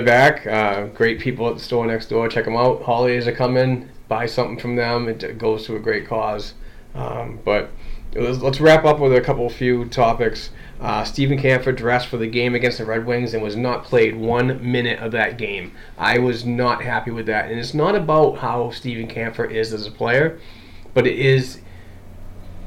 Back. 0.06 0.46
Uh, 0.46 0.86
great 0.88 1.20
people 1.20 1.48
at 1.48 1.56
the 1.56 1.64
store 1.64 1.86
next 1.86 2.08
door. 2.08 2.28
Check 2.28 2.46
them 2.46 2.56
out. 2.56 2.84
Holidays 2.84 3.28
are 3.28 3.36
coming. 3.36 3.90
Buy 4.08 4.26
something 4.26 4.60
from 4.60 4.76
them. 4.76 5.08
It 5.08 5.38
goes 5.38 5.66
to 5.66 5.76
a 5.76 5.80
great 5.80 6.08
cause. 6.08 6.54
Um, 6.96 7.40
but 7.44 7.70
let's, 8.14 8.40
let's 8.40 8.62
wrap 8.62 8.86
up 8.86 9.00
with 9.00 9.14
a 9.14 9.22
couple 9.22 9.50
few 9.50 9.86
topics. 9.86 10.52
Uh, 10.80 11.04
Steven 11.04 11.40
Kampfer 11.40 11.76
dressed 11.76 12.08
for 12.08 12.18
the 12.18 12.28
game 12.28 12.56
against 12.56 12.78
the 12.78 12.86
Red 12.86 13.06
Wings 13.06 13.34
and 13.34 13.42
was 13.42 13.56
not 13.56 13.86
played 13.86 14.16
one 14.16 14.60
minute 14.70 15.00
of 15.00 15.12
that 15.14 15.38
game. 15.38 15.72
I 15.98 16.20
was 16.20 16.46
not 16.46 16.84
happy 16.84 17.12
with 17.12 17.26
that. 17.28 17.50
And 17.50 17.60
it's 17.60 17.74
not 17.74 17.96
about 17.96 18.38
how 18.40 18.72
Steven 18.72 19.08
Kampfer 19.08 19.50
is 19.50 19.74
as 19.74 19.88
a 19.88 19.92
player, 19.92 20.40
but 20.94 21.08
it 21.08 21.18
is 21.18 21.62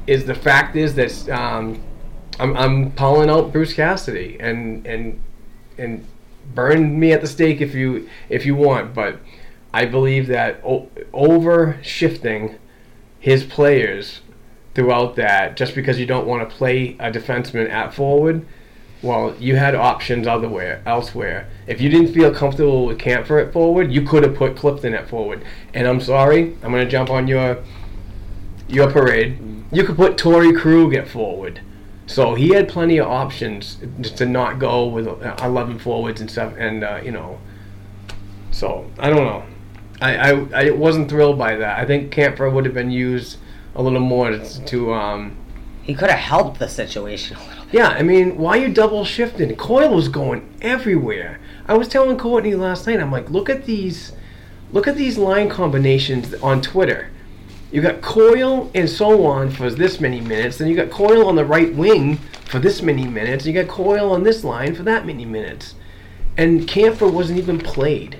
is 0.07 0.25
the 0.25 0.33
fact 0.35 0.75
is 0.77 0.95
that 0.95 1.29
um, 1.29 1.83
I'm, 2.39 2.55
I'm 2.55 2.91
calling 2.93 3.29
out 3.29 3.51
Bruce 3.51 3.73
Cassidy 3.73 4.37
and 4.39 4.85
and 4.87 5.21
and 5.77 6.05
burn 6.53 6.99
me 6.99 7.11
at 7.11 7.21
the 7.21 7.27
stake 7.27 7.61
if 7.61 7.73
you 7.75 8.09
if 8.29 8.45
you 8.45 8.55
want, 8.55 8.93
but 8.93 9.19
I 9.73 9.85
believe 9.85 10.27
that 10.27 10.61
o- 10.65 10.89
over 11.13 11.77
shifting 11.81 12.55
his 13.19 13.43
players 13.43 14.21
throughout 14.73 15.15
that 15.15 15.57
just 15.57 15.75
because 15.75 15.99
you 15.99 16.05
don't 16.05 16.27
want 16.27 16.47
to 16.47 16.55
play 16.55 16.95
a 16.99 17.11
defenseman 17.11 17.69
at 17.69 17.93
forward. 17.93 18.45
Well, 19.01 19.35
you 19.39 19.55
had 19.55 19.75
options 19.75 20.25
otherwhere, 20.25 20.81
elsewhere. 20.85 21.49
If 21.67 21.79
you 21.81 21.89
didn't 21.89 22.13
feel 22.13 22.33
comfortable 22.33 22.87
with 22.87 22.97
Kampfer 22.97 23.45
at 23.45 23.53
forward, 23.53 23.91
you 23.91 24.01
could 24.01 24.23
have 24.23 24.35
put 24.35 24.55
Clifton 24.55 24.95
at 24.95 25.07
forward. 25.07 25.43
And 25.73 25.87
I'm 25.87 26.01
sorry, 26.01 26.57
I'm 26.63 26.71
going 26.71 26.83
to 26.83 26.89
jump 26.89 27.09
on 27.09 27.27
your 27.27 27.63
your 28.67 28.91
parade. 28.91 29.39
Mm. 29.39 29.63
You 29.71 29.83
could 29.83 29.95
put 29.95 30.17
Torey 30.17 30.57
Krug 30.57 30.93
at 30.93 31.07
forward. 31.07 31.61
So 32.07 32.35
he 32.35 32.49
had 32.49 32.69
plenty 32.69 32.97
of 32.97 33.07
options 33.07 33.77
to 34.15 34.25
not 34.25 34.59
go 34.59 34.87
with 34.87 35.07
11 35.07 35.79
forwards 35.79 36.21
and 36.21 36.31
stuff, 36.31 36.53
and 36.57 36.83
uh, 36.83 37.01
you 37.03 37.11
know. 37.11 37.37
So 38.51 38.89
I 38.97 39.09
don't 39.09 39.25
know. 39.25 39.43
I, 40.01 40.31
I 40.31 40.47
I 40.53 40.69
wasn't 40.71 41.09
thrilled 41.09 41.37
by 41.37 41.55
that. 41.57 41.79
I 41.79 41.85
think 41.85 42.13
Kampfer 42.13 42.51
would 42.51 42.65
have 42.65 42.73
been 42.73 42.91
used 42.91 43.37
a 43.75 43.83
little 43.83 43.99
more 43.99 44.31
to, 44.31 44.65
to 44.65 44.93
um. 44.93 45.35
He 45.83 45.93
could 45.93 46.09
have 46.09 46.19
helped 46.19 46.59
the 46.59 46.67
situation 46.67 47.37
a 47.37 47.39
little 47.39 47.65
bit. 47.65 47.73
Yeah, 47.73 47.89
I 47.89 48.03
mean, 48.03 48.37
why 48.37 48.55
you 48.55 48.73
double 48.73 49.03
shifting? 49.05 49.53
Coyle 49.55 49.93
was 49.93 50.07
going 50.07 50.49
everywhere. 50.61 51.39
I 51.67 51.75
was 51.77 51.87
telling 51.89 52.17
Courtney 52.17 52.55
last 52.55 52.87
night. 52.87 52.99
I'm 52.99 53.11
like, 53.11 53.29
look 53.29 53.49
at 53.49 53.65
these, 53.65 54.13
look 54.71 54.87
at 54.87 54.95
these 54.95 55.17
line 55.17 55.49
combinations 55.49 56.33
on 56.35 56.61
Twitter. 56.61 57.09
You 57.71 57.81
got 57.81 58.01
Coyle 58.01 58.71
and 58.73 58.89
so 58.89 59.25
on 59.25 59.49
for 59.51 59.69
this 59.69 59.99
many 59.99 60.21
minutes. 60.21 60.57
Then 60.57 60.67
you 60.69 60.75
got 60.75 60.89
Coyle 60.89 61.27
on 61.27 61.35
the 61.35 61.43
right 61.45 61.73
wing 61.73 62.17
for 62.45 62.59
this 62.59 62.81
many 62.81 63.05
minutes. 63.05 63.45
You 63.45 63.53
got 63.53 63.67
Coyle 63.67 64.11
on 64.11 64.23
this 64.23 64.43
line 64.43 64.73
for 64.73 64.83
that 64.83 65.05
many 65.05 65.25
minutes. 65.25 65.75
And 66.37 66.61
Kampfer 66.61 67.11
wasn't 67.11 67.39
even 67.39 67.59
played. 67.59 68.19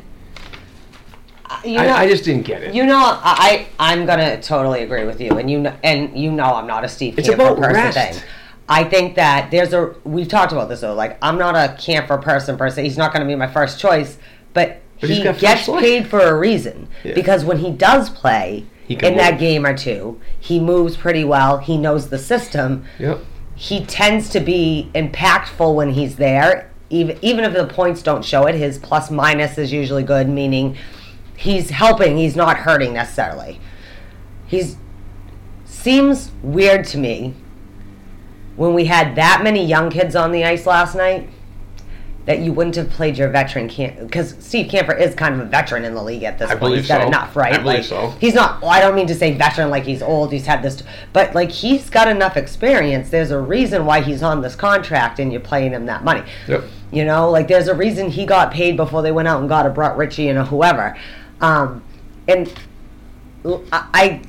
Uh, 1.49 1.61
you 1.63 1.77
I, 1.79 1.99
I 2.01 2.07
just 2.09 2.25
didn't 2.25 2.45
get 2.45 2.61
it. 2.61 2.73
You 2.73 2.85
know, 2.85 2.97
I 2.99 3.67
I'm 3.79 4.05
gonna 4.05 4.41
totally 4.41 4.83
agree 4.83 5.05
with 5.05 5.21
you, 5.21 5.37
and 5.37 5.49
you 5.49 5.59
know, 5.59 5.73
and 5.81 6.17
you 6.17 6.29
know, 6.31 6.43
I'm 6.43 6.67
not 6.67 6.83
a 6.83 6.89
Steve 6.89 7.17
It's 7.17 7.29
Kampfer 7.29 7.35
about 7.35 7.57
person 7.57 7.73
rest. 7.73 7.97
thing. 8.19 8.29
I 8.67 8.83
think 8.83 9.15
that 9.15 9.49
there's 9.49 9.71
a 9.71 9.95
we've 10.03 10.27
talked 10.27 10.51
about 10.51 10.67
this 10.67 10.81
though. 10.81 10.93
Like, 10.93 11.17
I'm 11.21 11.37
not 11.37 11.55
a 11.55 11.73
Kampfer 11.75 12.21
person 12.21 12.57
per 12.57 12.69
se. 12.69 12.83
He's 12.83 12.97
not 12.97 13.13
gonna 13.13 13.25
be 13.25 13.35
my 13.35 13.47
first 13.47 13.79
choice, 13.79 14.17
but, 14.53 14.81
But 14.99 15.09
he 15.09 15.21
gets 15.23 15.67
paid 15.67 16.07
for 16.07 16.19
a 16.19 16.35
reason 16.37 16.89
Yeah. 17.05 17.13
because 17.13 17.45
when 17.45 17.59
he 17.59 17.71
does 17.71 18.09
play 18.09 18.65
In 18.95 19.17
that 19.17 19.39
game 19.39 19.65
or 19.65 19.77
two, 19.77 20.19
he 20.39 20.59
moves 20.59 20.95
pretty 20.95 21.23
well. 21.23 21.57
He 21.57 21.77
knows 21.77 22.09
the 22.09 22.17
system. 22.17 22.85
Yep. 22.99 23.19
he 23.55 23.85
tends 23.85 24.29
to 24.29 24.39
be 24.39 24.89
impactful 24.95 25.73
when 25.75 25.91
he's 25.91 26.15
there. 26.15 26.71
Even 26.89 27.17
even 27.21 27.43
if 27.43 27.53
the 27.53 27.65
points 27.65 28.01
don't 28.01 28.23
show 28.23 28.45
it, 28.45 28.55
his 28.55 28.77
plus 28.77 29.11
minus 29.11 29.57
is 29.57 29.73
usually 29.73 30.03
good, 30.03 30.29
meaning 30.29 30.77
he's 31.35 31.69
helping. 31.69 32.17
He's 32.17 32.35
not 32.35 32.57
hurting 32.57 32.93
necessarily. 32.93 33.59
He's 34.47 34.77
seems 35.65 36.31
weird 36.41 36.85
to 36.85 36.97
me 36.97 37.33
when 38.55 38.73
we 38.73 38.85
had 38.85 39.15
that 39.15 39.41
many 39.43 39.65
young 39.65 39.89
kids 39.89 40.15
on 40.15 40.31
the 40.31 40.43
ice 40.45 40.65
last 40.65 40.95
night 40.95 41.29
that 42.27 42.39
you 42.39 42.51
wouldn't 42.51 42.75
have 42.75 42.89
played 42.89 43.17
your 43.17 43.29
veteran 43.29 43.67
because 43.67 44.35
Steve 44.39 44.69
Kampfer 44.69 44.99
is 44.99 45.15
kind 45.15 45.33
of 45.33 45.39
a 45.39 45.45
veteran 45.45 45.85
in 45.85 45.95
the 45.95 46.03
league 46.03 46.23
at 46.23 46.37
this 46.37 46.49
I 46.49 46.55
point. 46.55 46.59
believe 46.59 46.79
he's 46.79 46.87
got 46.89 47.01
so. 47.01 47.07
enough, 47.07 47.37
right? 47.37 47.53
I 47.53 47.57
believe 47.57 47.77
like, 47.77 47.85
so. 47.85 48.09
He's 48.19 48.33
not. 48.33 48.61
Well, 48.61 48.69
I 48.69 48.81
don't 48.81 48.95
mean 48.95 49.07
to 49.07 49.15
say 49.15 49.33
veteran 49.33 49.69
like 49.69 49.85
he's 49.85 50.01
old. 50.01 50.33
He's 50.33 50.45
had 50.45 50.61
this, 50.61 50.83
but 51.13 51.33
like 51.33 51.49
he's 51.49 51.89
got 51.89 52.09
enough 52.09 52.35
experience. 52.35 53.09
There's 53.09 53.31
a 53.31 53.39
reason 53.39 53.85
why 53.85 54.01
he's 54.01 54.21
on 54.23 54.41
this 54.41 54.55
contract, 54.55 55.19
and 55.19 55.31
you're 55.31 55.39
paying 55.39 55.71
him 55.71 55.85
that 55.85 56.03
money. 56.03 56.21
Yep. 56.49 56.65
You 56.91 57.05
know, 57.05 57.31
like 57.31 57.47
there's 57.47 57.69
a 57.69 57.73
reason 57.73 58.09
he 58.09 58.25
got 58.25 58.51
paid 58.51 58.75
before 58.75 59.01
they 59.01 59.13
went 59.13 59.29
out 59.29 59.39
and 59.39 59.47
got 59.47 59.65
a 59.65 59.69
Brett 59.69 59.95
Ritchie 59.95 60.27
and 60.27 60.37
a 60.37 60.43
whoever. 60.43 60.97
Um, 61.39 61.81
and 62.27 62.53
I. 63.71 64.21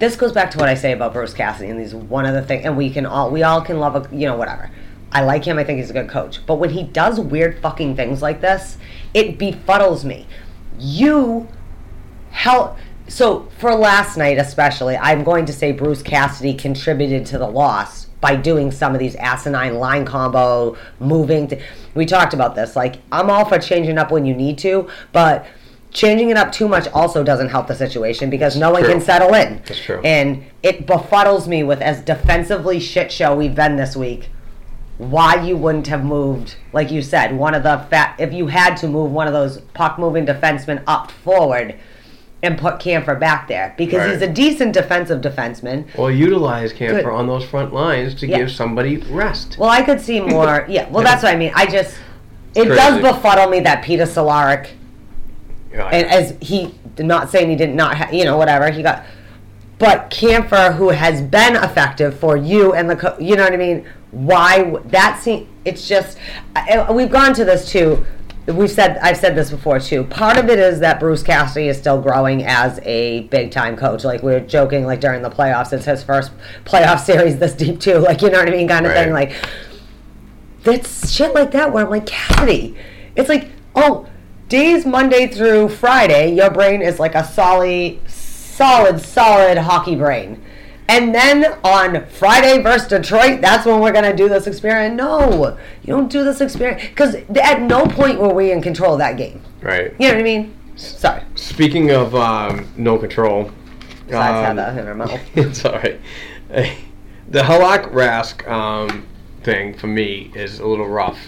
this 0.00 0.16
goes 0.16 0.32
back 0.32 0.50
to 0.50 0.58
what 0.58 0.68
I 0.68 0.74
say 0.74 0.90
about 0.90 1.12
Bruce 1.12 1.34
Cassidy, 1.34 1.70
and 1.70 1.78
these 1.78 1.94
one 1.94 2.26
other 2.26 2.42
thing, 2.42 2.64
and 2.64 2.76
we 2.76 2.90
can 2.90 3.06
all 3.06 3.30
we 3.30 3.44
all 3.44 3.60
can 3.62 3.78
love 3.78 3.94
a 3.94 4.16
you 4.16 4.26
know 4.26 4.36
whatever. 4.36 4.72
I 5.12 5.22
like 5.22 5.44
him. 5.44 5.58
I 5.58 5.64
think 5.64 5.78
he's 5.78 5.90
a 5.90 5.92
good 5.92 6.08
coach. 6.08 6.44
But 6.46 6.56
when 6.56 6.70
he 6.70 6.82
does 6.82 7.20
weird 7.20 7.60
fucking 7.60 7.96
things 7.96 8.22
like 8.22 8.40
this, 8.40 8.78
it 9.14 9.38
befuddles 9.38 10.04
me. 10.04 10.26
You 10.78 11.48
help. 12.30 12.78
So 13.08 13.48
for 13.58 13.74
last 13.74 14.16
night, 14.16 14.38
especially, 14.38 14.96
I'm 14.96 15.22
going 15.22 15.44
to 15.46 15.52
say 15.52 15.72
Bruce 15.72 16.02
Cassidy 16.02 16.54
contributed 16.54 17.26
to 17.26 17.38
the 17.38 17.46
loss 17.46 18.06
by 18.22 18.36
doing 18.36 18.70
some 18.70 18.94
of 18.94 19.00
these 19.00 19.16
asinine 19.16 19.74
line 19.74 20.06
combo, 20.06 20.76
moving. 20.98 21.48
To, 21.48 21.60
we 21.94 22.06
talked 22.06 22.32
about 22.32 22.54
this. 22.54 22.74
Like 22.74 22.96
I'm 23.10 23.28
all 23.28 23.44
for 23.44 23.58
changing 23.58 23.98
up 23.98 24.10
when 24.10 24.24
you 24.24 24.34
need 24.34 24.56
to, 24.58 24.88
but 25.12 25.46
changing 25.92 26.30
it 26.30 26.36
up 26.38 26.50
too 26.52 26.68
much 26.68 26.88
also 26.88 27.22
doesn't 27.22 27.50
help 27.50 27.66
the 27.66 27.74
situation 27.74 28.30
because 28.30 28.56
no 28.56 28.70
one 28.70 28.82
True. 28.82 28.92
can 28.92 29.00
settle 29.00 29.34
in. 29.34 29.62
That's 29.66 29.84
true. 29.84 30.00
And 30.02 30.44
it 30.62 30.86
befuddles 30.86 31.46
me 31.46 31.62
with 31.64 31.82
as 31.82 32.00
defensively 32.00 32.80
shit 32.80 33.12
show 33.12 33.36
we've 33.36 33.54
been 33.54 33.76
this 33.76 33.94
week. 33.94 34.30
Why 35.02 35.44
you 35.44 35.56
wouldn't 35.56 35.88
have 35.88 36.04
moved, 36.04 36.54
like 36.72 36.90
you 36.92 37.02
said, 37.02 37.36
one 37.36 37.54
of 37.54 37.64
the 37.64 37.84
fat 37.90 38.14
if 38.20 38.32
you 38.32 38.46
had 38.46 38.76
to 38.78 38.88
move 38.88 39.10
one 39.10 39.26
of 39.26 39.32
those 39.32 39.58
puck 39.74 39.98
moving 39.98 40.24
defensemen 40.24 40.82
up 40.86 41.10
forward 41.10 41.74
and 42.40 42.56
put 42.56 42.76
Kampfer 42.78 43.18
back 43.18 43.48
there 43.48 43.74
because 43.76 43.98
Right. 44.00 44.12
he's 44.12 44.22
a 44.22 44.28
decent 44.28 44.72
defensive 44.74 45.20
defenseman. 45.20 45.84
Well, 45.96 46.10
utilize 46.10 46.72
Kampfer 46.72 47.02
Good. 47.02 47.06
on 47.06 47.26
those 47.26 47.44
front 47.44 47.72
lines 47.74 48.14
to 48.16 48.28
Yeah. 48.28 48.38
give 48.38 48.52
somebody 48.52 48.98
rest. 49.10 49.56
Well, 49.58 49.70
I 49.70 49.82
could 49.82 50.00
see 50.00 50.20
more. 50.20 50.64
Yeah, 50.68 50.86
well, 50.90 51.02
that's 51.02 51.22
what 51.24 51.32
I 51.34 51.36
mean. 51.36 51.50
I 51.54 51.66
just 51.66 51.96
it 52.54 52.66
Crazy. 52.66 52.76
does 52.80 52.98
befuddle 53.00 53.48
me 53.48 53.60
that 53.60 53.82
Peter 53.82 54.04
Cehlarik 54.04 54.66
Yeah, 55.72 55.86
and 55.86 56.06
as 56.08 56.34
he 56.40 56.74
not 56.98 57.30
saying 57.30 57.48
he 57.48 57.56
did 57.56 57.74
not, 57.74 57.96
ha- 57.96 58.08
you 58.12 58.24
know, 58.24 58.36
whatever 58.36 58.70
he 58.70 58.82
got, 58.82 59.04
but 59.78 60.10
Kampfer, 60.10 60.74
who 60.76 60.90
has 60.90 61.20
been 61.22 61.56
effective 61.56 62.14
for 62.14 62.36
you 62.36 62.72
and 62.74 62.88
the, 62.90 62.94
co- 62.96 63.16
you 63.18 63.34
know 63.36 63.42
what 63.44 63.52
I 63.52 63.56
mean? 63.56 63.84
Why 64.12 64.76
that 64.86 65.20
scene? 65.22 65.48
It's 65.64 65.88
just 65.88 66.18
we've 66.90 67.10
gone 67.10 67.34
to 67.34 67.44
this 67.44 67.70
too. 67.70 68.04
We've 68.46 68.70
said 68.70 68.98
I've 68.98 69.16
said 69.16 69.34
this 69.34 69.50
before 69.50 69.80
too. 69.80 70.04
Part 70.04 70.36
of 70.36 70.48
it 70.50 70.58
is 70.58 70.80
that 70.80 71.00
Bruce 71.00 71.22
Cassidy 71.22 71.68
is 71.68 71.78
still 71.78 72.00
growing 72.00 72.44
as 72.44 72.78
a 72.82 73.22
big 73.24 73.50
time 73.50 73.76
coach. 73.76 74.04
Like 74.04 74.22
we 74.22 74.32
were 74.32 74.40
joking, 74.40 74.84
like 74.84 75.00
during 75.00 75.22
the 75.22 75.30
playoffs, 75.30 75.72
it's 75.72 75.86
his 75.86 76.02
first 76.02 76.30
playoff 76.64 77.00
series 77.04 77.38
this 77.38 77.54
deep 77.54 77.80
too. 77.80 77.98
Like 77.98 78.22
you 78.22 78.30
know 78.30 78.38
what 78.38 78.48
I 78.48 78.52
mean, 78.52 78.68
kind 78.68 78.86
of 78.86 78.92
thing. 78.92 79.12
Like 79.12 79.32
that's 80.62 81.10
shit 81.10 81.34
like 81.34 81.50
that 81.52 81.72
where 81.72 81.84
I'm 81.84 81.90
like, 81.90 82.06
Cassidy, 82.06 82.76
it's 83.16 83.28
like, 83.28 83.48
oh, 83.74 84.06
days 84.48 84.86
Monday 84.86 85.26
through 85.26 85.68
Friday, 85.68 86.34
your 86.34 86.50
brain 86.50 86.82
is 86.82 87.00
like 87.00 87.14
a 87.14 87.24
solid, 87.24 87.98
solid, 88.08 89.00
solid 89.00 89.58
hockey 89.58 89.96
brain. 89.96 90.42
And 90.88 91.14
then 91.14 91.58
on 91.64 92.06
Friday 92.06 92.60
versus 92.62 92.88
Detroit, 92.88 93.40
that's 93.40 93.64
when 93.64 93.80
we're 93.80 93.92
gonna 93.92 94.14
do 94.14 94.28
this 94.28 94.46
experiment. 94.46 94.96
No, 94.96 95.56
you 95.82 95.94
don't 95.94 96.10
do 96.10 96.24
this 96.24 96.40
experiment 96.40 96.82
because 96.90 97.14
at 97.14 97.62
no 97.62 97.86
point 97.86 98.20
were 98.20 98.34
we 98.34 98.50
in 98.50 98.60
control 98.60 98.94
of 98.94 98.98
that 98.98 99.16
game. 99.16 99.42
right. 99.62 99.94
You 99.98 100.08
know 100.08 100.14
what 100.14 100.20
I 100.20 100.22
mean? 100.22 100.54
Sorry. 100.76 101.22
Speaking 101.34 101.90
of 101.90 102.14
um, 102.14 102.68
no 102.76 102.98
control, 102.98 103.50
Besides 104.06 104.50
um, 104.50 104.56
Heather 104.56 104.80
in 104.80 104.86
her 104.86 104.94
mouth. 104.94 105.20
it's 105.36 105.64
all 105.64 105.74
right. 105.74 106.00
The 106.48 107.40
Halak 107.40 107.92
Rask 107.92 108.46
um, 108.48 109.06
thing 109.42 109.74
for 109.74 109.86
me 109.86 110.30
is 110.34 110.58
a 110.58 110.66
little 110.66 110.88
rough. 110.88 111.18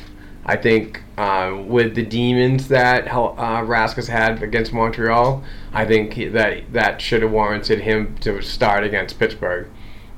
I 0.44 0.56
think 0.56 1.02
um, 1.16 1.68
with 1.68 1.94
the 1.94 2.04
demons 2.04 2.68
that 2.68 3.06
uh, 3.06 3.64
has 3.64 4.08
had 4.08 4.42
against 4.42 4.72
Montreal, 4.72 5.44
I 5.72 5.84
think 5.84 6.16
that 6.32 6.72
that 6.72 7.00
should 7.00 7.22
have 7.22 7.30
warranted 7.30 7.80
him 7.80 8.16
to 8.18 8.42
start 8.42 8.84
against 8.84 9.18
Pittsburgh. 9.18 9.68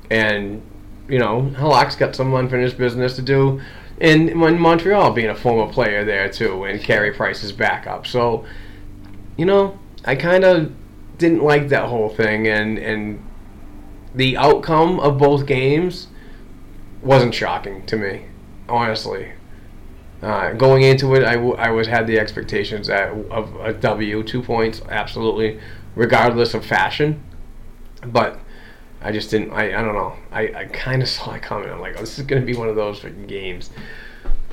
And 0.09 0.61
you 1.07 1.19
know, 1.19 1.51
Halak's 1.55 1.95
got 1.95 2.15
some 2.15 2.33
unfinished 2.33 2.77
business 2.77 3.15
to 3.15 3.21
do. 3.21 3.61
And 3.99 4.39
when 4.41 4.59
Montreal 4.59 5.11
being 5.13 5.29
a 5.29 5.35
former 5.35 5.71
player 5.71 6.03
there 6.03 6.29
too, 6.29 6.63
and 6.63 6.81
Carey 6.81 7.11
Price 7.11 7.43
is 7.43 7.51
back 7.51 7.87
up, 7.87 8.05
so 8.05 8.45
you 9.37 9.45
know, 9.45 9.77
I 10.05 10.15
kind 10.15 10.43
of 10.43 10.71
didn't 11.17 11.43
like 11.43 11.69
that 11.69 11.85
whole 11.85 12.09
thing, 12.09 12.47
and 12.47 12.77
and 12.79 13.23
the 14.15 14.35
outcome 14.37 14.99
of 14.99 15.17
both 15.19 15.45
games 15.45 16.07
wasn't 17.03 17.35
shocking 17.35 17.85
to 17.85 17.97
me, 17.97 18.25
honestly. 18.67 19.33
Uh, 20.21 20.51
going 20.53 20.81
into 20.81 21.13
it, 21.13 21.23
I, 21.23 21.33
w- 21.35 21.55
I 21.55 21.69
was 21.69 21.85
had 21.87 22.07
the 22.07 22.19
expectations 22.19 22.87
that 22.87 23.09
of 23.29 23.55
a 23.57 23.71
W, 23.73 24.23
two 24.23 24.41
points, 24.41 24.81
absolutely, 24.89 25.59
regardless 25.95 26.53
of 26.55 26.65
fashion. 26.65 27.21
But 28.05 28.39
I 29.01 29.11
just 29.11 29.29
didn't. 29.29 29.51
I, 29.51 29.67
I 29.79 29.83
don't 29.83 29.93
know. 29.93 30.13
I, 30.31 30.41
I 30.55 30.65
kind 30.65 31.03
of 31.03 31.07
saw 31.07 31.33
it 31.33 31.43
coming. 31.43 31.69
I'm 31.69 31.79
like, 31.79 31.95
oh, 31.97 31.99
this 31.99 32.17
is 32.17 32.25
going 32.25 32.41
to 32.41 32.45
be 32.45 32.57
one 32.57 32.67
of 32.67 32.75
those 32.75 32.99
freaking 32.99 33.27
games. 33.27 33.69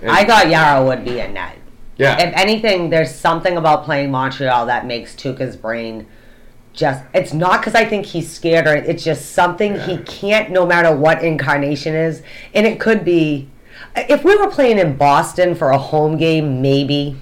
And- 0.02 0.10
I 0.10 0.24
thought 0.24 0.46
Jaro 0.46 0.86
would 0.86 1.04
be 1.04 1.20
a 1.20 1.28
net. 1.30 1.56
yeah. 1.96 2.18
if 2.20 2.34
anything, 2.36 2.90
there's 2.90 3.14
something 3.14 3.56
about 3.56 3.84
playing 3.84 4.10
Montreal 4.10 4.66
that 4.66 4.84
makes 4.84 5.14
Tuukka's 5.14 5.56
brain 5.56 6.06
just. 6.74 7.02
It's 7.14 7.32
not 7.32 7.60
because 7.60 7.74
I 7.74 7.86
think 7.86 8.04
he's 8.04 8.30
scared, 8.30 8.66
or 8.66 8.74
it's 8.74 9.02
just 9.02 9.32
something 9.32 9.80
he 9.80 9.96
can't, 9.98 10.50
no 10.50 10.66
matter 10.66 10.94
what 10.94 11.24
incarnation 11.24 11.94
is. 11.94 12.22
And 12.52 12.66
it 12.66 12.78
could 12.78 13.02
be. 13.02 13.48
If 13.96 14.24
we 14.24 14.36
were 14.36 14.50
playing 14.50 14.78
in 14.78 14.96
Boston 14.96 15.54
for 15.54 15.70
a 15.70 15.78
home 15.78 16.16
game, 16.16 16.60
maybe. 16.60 17.16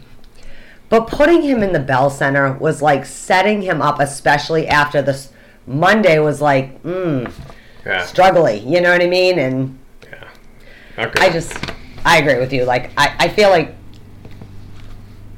But 0.89 1.07
putting 1.07 1.43
him 1.43 1.63
in 1.63 1.73
the 1.73 1.81
Bell 1.81 2.11
Center 2.11 2.53
was 2.53 2.83
like 2.83 3.07
setting 3.07 3.63
him 3.63 3.81
up, 3.81 4.01
especially 4.01 4.69
after 4.69 5.01
this 5.01 5.33
Monday 5.67 6.19
was 6.19 6.41
like, 6.41 6.83
mm, 6.83 7.33
yeah. 7.87 8.05
struggling. 8.05 8.71
You 8.71 8.81
know 8.81 8.93
what 8.93 9.03
I 9.03 9.07
mean? 9.07 9.39
And 9.39 9.79
yeah. 10.05 10.29
Okay. 10.99 11.27
I 11.27 11.31
just, 11.31 11.57
I 12.05 12.19
agree 12.19 12.39
with 12.39 12.53
you. 12.53 12.65
Like, 12.65 12.91
I, 12.97 13.15
I 13.19 13.29
feel 13.29 13.49
like 13.49 13.75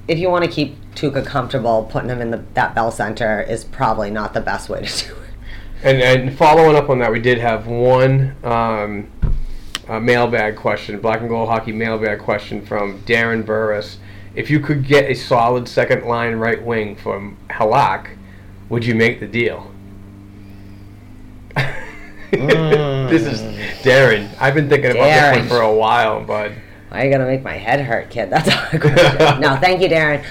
if 0.09 0.19
you 0.19 0.29
want 0.29 0.45
to 0.45 0.51
keep 0.51 0.77
Tuukka 0.95 1.25
comfortable, 1.25 1.89
putting 1.91 2.11
him 2.11 2.21
in 2.21 2.31
the, 2.31 2.45
that 2.55 2.75
Bell 2.75 2.91
Center 2.91 3.41
is 3.43 3.65
probably 3.65 4.11
not 4.11 4.35
the 4.35 4.41
best 4.41 4.69
way 4.69 4.85
to 4.85 5.07
do 5.07 5.15
it. 5.15 5.21
And, 5.85 6.01
and 6.01 6.37
following 6.37 6.77
up 6.77 6.89
on 6.89 6.99
that, 7.01 7.13
we 7.13 7.21
did 7.21 7.39
have 7.39 7.67
one 7.67 8.35
um, 8.43 9.09
uh, 9.89 10.01
mailbag 10.01 10.57
question, 10.57 10.99
black 11.01 11.21
and 11.21 11.29
gold 11.29 11.49
hockey 11.49 11.73
mailbag 11.73 12.19
question 12.19 12.65
from 12.65 13.01
Darren 13.01 13.45
Burris. 13.45 13.99
If 14.35 14.51
you 14.51 14.61
could 14.61 14.87
get 14.87 15.11
a 15.11 15.15
solid 15.15 15.69
second 15.69 16.05
line 16.05 16.35
right 16.37 16.63
wing 16.63 16.97
from 16.97 17.37
Halak, 17.51 18.17
would 18.69 18.85
you 18.85 18.95
make 18.95 19.21
the 19.21 19.27
deal? 19.27 19.71
this 22.31 23.23
is 23.23 23.41
Darren. 23.85 24.35
I've 24.41 24.55
been 24.55 24.69
thinking 24.69 24.91
about 24.91 25.05
this 25.05 25.39
one 25.39 25.49
for 25.49 25.61
a 25.61 25.73
while, 25.73 26.25
but 26.25 26.51
Why 26.89 27.03
are 27.03 27.05
you 27.05 27.13
gonna 27.13 27.27
make 27.27 27.43
my 27.43 27.53
head 27.53 27.81
hurt, 27.81 28.11
kid? 28.11 28.31
That's 28.31 28.49
all 28.49 28.65
a 28.73 28.79
question. 28.79 29.41
no, 29.41 29.57
thank 29.61 29.81
you, 29.81 29.89
Darren. 29.89 30.25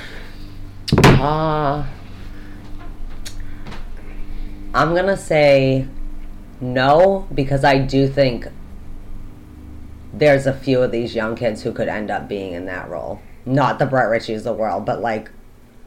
Uh, 1.19 1.85
I'm 4.73 4.95
gonna 4.95 5.15
say 5.15 5.87
no 6.59 7.27
because 7.33 7.63
I 7.63 7.77
do 7.77 8.07
think 8.07 8.47
there's 10.13 10.45
a 10.45 10.53
few 10.53 10.81
of 10.81 10.91
these 10.91 11.15
young 11.15 11.35
kids 11.35 11.63
who 11.63 11.73
could 11.73 11.87
end 11.87 12.11
up 12.11 12.29
being 12.29 12.53
in 12.53 12.65
that 12.65 12.89
role. 12.89 13.19
Not 13.45 13.79
the 13.79 13.85
Brett 13.85 14.07
Ritchies 14.07 14.37
of 14.37 14.43
the 14.43 14.53
world, 14.53 14.85
but 14.85 15.01
like 15.01 15.31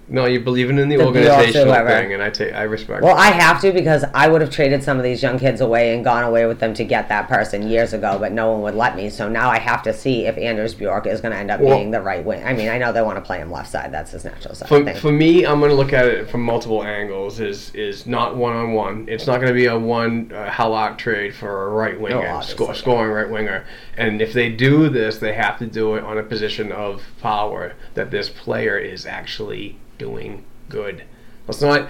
no, 0.09 0.27
you're 0.27 0.41
believing 0.41 0.79
in 0.79 0.89
the, 0.89 0.97
The 0.97 1.05
organizational 1.05 1.75
thing, 1.75 2.13
and 2.13 2.23
I 2.23 2.31
take 2.31 2.55
I 2.55 2.63
respect. 2.63 3.03
Well. 3.03 3.17
I 3.17 3.31
have 3.31 3.61
to 3.63 3.73
because 3.73 4.05
I 4.15 4.29
would 4.29 4.41
have 4.41 4.51
traded 4.51 4.85
some 4.85 4.99
of 4.99 5.03
these 5.03 5.21
young 5.21 5.37
kids 5.37 5.61
away 5.61 5.95
and 5.95 6.05
gone 6.05 6.23
away 6.23 6.47
with 6.47 6.61
them 6.61 6.75
to 6.75 6.85
get 6.85 7.09
that 7.09 7.29
person 7.29 7.69
years 7.69 7.93
ago, 7.93 8.17
but 8.19 8.31
no 8.31 8.53
one 8.53 8.63
would 8.63 8.77
let 8.77 8.95
me. 8.95 9.11
So 9.11 9.29
now 9.29 9.51
I 9.51 9.59
have 9.59 9.83
to 9.83 9.93
see 9.93 10.27
if 10.27 10.39
Anders 10.39 10.75
Bjork 10.75 11.07
is 11.07 11.21
going 11.21 11.33
to 11.33 11.39
end 11.39 11.51
up 11.51 11.61
Well- 11.61 11.77
being 11.77 11.91
the 11.91 12.01
right 12.01 12.25
wing. 12.25 12.45
I 12.45 12.53
mean, 12.53 12.69
I 12.69 12.79
know 12.79 12.93
they 12.93 13.03
want 13.03 13.17
to 13.17 13.23
play 13.23 13.39
him 13.39 13.51
left 13.51 13.71
side; 13.71 13.91
that's 13.93 14.13
his 14.13 14.25
natural 14.25 14.55
side. 14.55 14.69
For, 14.69 14.95
for 14.95 15.11
me, 15.13 15.45
I'm 15.45 15.59
going 15.59 15.71
to 15.71 15.77
look 15.77 15.93
at 15.93 16.07
it 16.07 16.31
from 16.31 16.43
multiple 16.43 16.85
angles. 16.85 17.41
Is 17.41 17.75
is 17.75 18.07
not 18.07 18.37
one 18.37 18.55
on 18.55 18.73
one. 18.75 19.07
It's 19.09 19.27
not 19.27 19.37
going 19.37 19.49
to 19.49 19.55
be 19.55 19.67
a 19.67 19.79
one 19.79 20.31
uh, 20.33 20.49
Halak 20.51 20.99
trade 20.99 21.35
for 21.35 21.67
a 21.67 21.71
right 21.71 22.01
winger, 22.01 22.43
sco- 22.43 22.73
scoring 22.75 23.11
right 23.11 23.29
winger. 23.29 23.65
And 23.97 24.23
if 24.23 24.33
they 24.33 24.51
do 24.51 24.89
this, 24.89 25.19
they 25.19 25.33
have 25.33 25.59
to 25.59 25.67
do 25.67 25.97
it 25.97 26.05
on 26.05 26.17
a 26.17 26.23
position 26.23 26.71
of 26.71 27.03
power 27.21 27.75
that 27.95 28.13
this 28.13 28.29
player 28.29 28.79
is 28.79 29.05
actually 29.05 29.79
doing 29.99 30.45
good. 30.69 31.05
Let's 31.47 31.61
not 31.61 31.89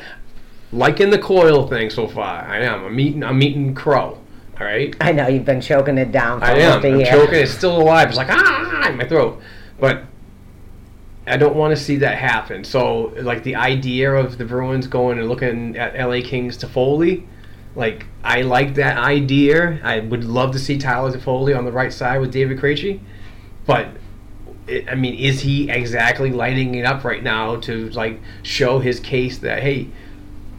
liking 0.72 1.10
the 1.10 1.18
Coyle 1.18 1.66
thing 1.66 1.90
so 1.90 2.06
far. 2.06 2.44
I 2.44 2.60
am. 2.60 2.84
I'm 2.84 3.00
eating. 3.00 3.24
I'm 3.24 3.42
eating 3.42 3.74
crow. 3.74 4.18
All 4.58 4.66
right. 4.66 4.94
I 5.00 5.12
know 5.12 5.28
you've 5.28 5.44
been 5.44 5.60
choking 5.60 5.98
it 5.98 6.12
down 6.12 6.40
for 6.40 6.46
I 6.46 6.58
am. 6.58 6.84
I'm 6.84 7.00
year. 7.00 7.06
choking. 7.06 7.40
It's 7.40 7.52
still 7.52 7.80
alive. 7.80 8.08
It's 8.08 8.16
like 8.16 8.28
ah 8.30 8.88
in 8.88 8.96
my 8.96 9.06
throat. 9.06 9.40
But 9.78 10.04
I 11.26 11.36
don't 11.36 11.56
want 11.56 11.76
to 11.76 11.82
see 11.82 11.96
that 11.96 12.18
happen. 12.18 12.64
So 12.64 13.14
like 13.20 13.42
the 13.42 13.56
idea 13.56 14.12
of 14.12 14.38
the 14.38 14.44
Bruins 14.44 14.86
going 14.86 15.18
and 15.18 15.28
looking 15.28 15.76
at 15.76 15.94
LA 15.98 16.20
Kings 16.26 16.56
Toffoli, 16.56 17.26
like 17.74 18.06
I 18.24 18.42
like 18.42 18.74
that 18.76 18.96
idea. 18.96 19.80
I 19.82 20.00
would 20.00 20.24
love 20.24 20.52
to 20.52 20.58
see 20.58 20.78
Tyler 20.78 21.12
Toffoli 21.12 21.56
on 21.56 21.64
the 21.64 21.72
right 21.72 21.92
side 21.92 22.20
with 22.20 22.32
David 22.32 22.58
Krejci, 22.58 23.00
but. 23.66 23.88
I 24.68 24.94
mean, 24.94 25.14
is 25.14 25.40
he 25.40 25.70
exactly 25.70 26.32
lighting 26.32 26.74
it 26.74 26.84
up 26.84 27.04
right 27.04 27.22
now 27.22 27.56
to 27.56 27.88
like 27.90 28.20
show 28.42 28.78
his 28.80 28.98
case 28.98 29.38
that 29.38 29.62
hey, 29.62 29.88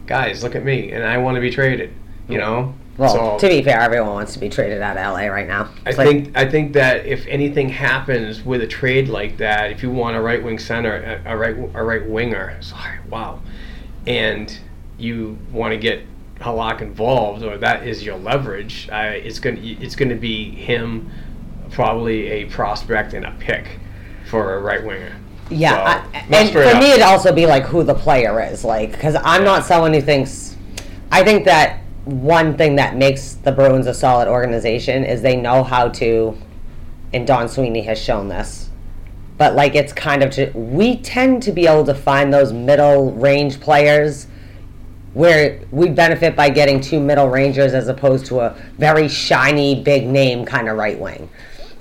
guys, 0.06 0.42
look 0.42 0.54
at 0.54 0.64
me 0.64 0.92
and 0.92 1.04
I 1.04 1.18
want 1.18 1.34
to 1.34 1.40
be 1.40 1.50
traded? 1.50 1.92
You 2.28 2.36
mm. 2.36 2.40
know. 2.40 2.74
Well, 2.96 3.38
So- 3.38 3.46
to 3.46 3.48
be 3.48 3.62
fair, 3.62 3.80
everyone 3.80 4.14
wants 4.14 4.32
to 4.32 4.40
be 4.40 4.48
traded 4.48 4.82
out 4.82 4.96
of 4.96 5.02
LA 5.02 5.26
right 5.26 5.46
now. 5.46 5.68
I 5.86 5.90
like- 5.90 6.08
think 6.08 6.36
I 6.36 6.48
think 6.48 6.72
that 6.72 7.06
if 7.06 7.26
anything 7.26 7.68
happens 7.68 8.44
with 8.44 8.62
a 8.62 8.66
trade 8.66 9.08
like 9.08 9.36
that, 9.36 9.70
if 9.70 9.82
you 9.82 9.90
want 9.90 10.16
a 10.16 10.20
right 10.20 10.42
wing 10.42 10.58
center, 10.58 11.20
a, 11.24 11.32
a 11.32 11.36
right 11.36 11.56
a 11.74 11.84
right 11.84 12.06
winger, 12.06 12.56
sorry, 12.60 12.98
wow, 13.10 13.40
and 14.06 14.58
you 14.96 15.38
want 15.52 15.72
to 15.72 15.78
get 15.78 16.02
Halak 16.40 16.80
involved, 16.80 17.42
or 17.42 17.58
that 17.58 17.86
is 17.86 18.04
your 18.04 18.16
leverage, 18.16 18.88
I, 18.90 19.08
it's 19.08 19.38
gonna 19.38 19.60
it's 19.60 19.94
gonna 19.94 20.16
be 20.16 20.50
him, 20.50 21.10
probably 21.70 22.28
a 22.28 22.44
prospect 22.46 23.12
and 23.12 23.26
a 23.26 23.32
pick 23.38 23.78
for 24.28 24.54
a 24.56 24.60
right 24.60 24.84
winger. 24.84 25.14
Yeah, 25.50 25.70
So, 25.70 25.80
I, 25.80 26.22
not 26.28 26.40
and 26.40 26.48
straight 26.48 26.70
for 26.70 26.76
up. 26.76 26.82
me, 26.82 26.90
it'd 26.90 27.02
also 27.02 27.32
be 27.32 27.46
like 27.46 27.64
who 27.64 27.82
the 27.82 27.94
player 27.94 28.40
is, 28.42 28.64
like 28.64 28.92
because 28.92 29.16
I'm 29.24 29.44
not 29.44 29.64
someone 29.64 29.94
who 29.94 30.00
thinks. 30.00 30.56
I 31.10 31.24
think 31.24 31.46
that 31.46 31.80
one 32.04 32.56
thing 32.56 32.76
that 32.76 32.96
makes 32.96 33.34
the 33.34 33.52
Bruins 33.52 33.86
a 33.86 33.94
solid 33.94 34.28
organization 34.28 35.04
is 35.04 35.22
they 35.22 35.36
know 35.36 35.62
how 35.62 35.88
to, 35.88 36.36
and 37.14 37.26
Don 37.26 37.48
Sweeney 37.48 37.82
has 37.82 37.98
shown 37.98 38.28
this. 38.28 38.68
But 39.38 39.54
like 39.54 39.74
it's 39.74 39.92
kind 39.92 40.22
of 40.22 40.30
to, 40.32 40.50
we 40.54 40.96
tend 40.98 41.42
to 41.44 41.52
be 41.52 41.66
able 41.66 41.84
to 41.84 41.94
find 41.94 42.32
those 42.32 42.52
middle 42.52 43.12
range 43.12 43.60
players 43.60 44.26
where 45.14 45.60
we 45.70 45.88
benefit 45.88 46.36
by 46.36 46.50
getting 46.50 46.80
two 46.80 47.00
middle 47.00 47.28
rangers 47.28 47.72
as 47.72 47.88
opposed 47.88 48.26
to 48.26 48.40
a 48.40 48.50
very 48.76 49.08
shiny 49.08 49.82
big 49.82 50.06
name 50.06 50.44
kind 50.44 50.68
of 50.68 50.76
right 50.76 50.98
wing. 50.98 51.28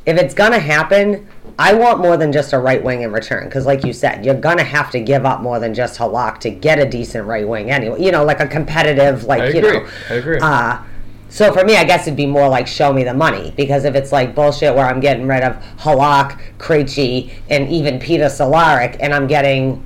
If 0.07 0.17
it's 0.17 0.33
gonna 0.33 0.59
happen, 0.59 1.27
I 1.59 1.73
want 1.73 1.99
more 1.99 2.17
than 2.17 2.31
just 2.31 2.53
a 2.53 2.59
right 2.59 2.83
wing 2.83 3.01
in 3.01 3.11
return 3.11 3.45
because, 3.45 3.65
like 3.65 3.83
you 3.83 3.91
said, 3.91 4.25
you're 4.25 4.35
gonna 4.35 4.63
have 4.63 4.89
to 4.91 4.99
give 4.99 5.25
up 5.25 5.41
more 5.41 5.59
than 5.59 5.73
just 5.73 5.99
Halak 5.99 6.39
to 6.39 6.49
get 6.49 6.79
a 6.79 6.89
decent 6.89 7.27
right 7.27 7.47
wing 7.47 7.69
anyway. 7.69 8.01
You 8.01 8.11
know, 8.11 8.23
like 8.23 8.39
a 8.39 8.47
competitive, 8.47 9.25
like 9.25 9.53
you 9.53 9.61
know. 9.61 9.67
I 9.67 9.71
agree. 9.73 9.89
I 10.09 10.13
agree. 10.13 10.39
Uh, 10.41 10.79
so 11.29 11.51
for 11.51 11.65
me, 11.65 11.75
I 11.75 11.83
guess 11.83 12.07
it'd 12.07 12.15
be 12.15 12.25
more 12.25 12.47
like 12.47 12.67
show 12.67 12.93
me 12.93 13.03
the 13.03 13.13
money 13.13 13.53
because 13.57 13.83
if 13.83 13.95
it's 13.95 14.11
like 14.11 14.33
bullshit 14.33 14.73
where 14.73 14.85
I'm 14.85 14.99
getting 14.99 15.27
rid 15.27 15.43
of 15.43 15.61
Halak, 15.79 16.39
Krejci, 16.57 17.31
and 17.49 17.69
even 17.69 17.99
Peter 17.99 18.25
Cehlarik, 18.25 18.97
and 19.01 19.13
I'm 19.13 19.27
getting 19.27 19.85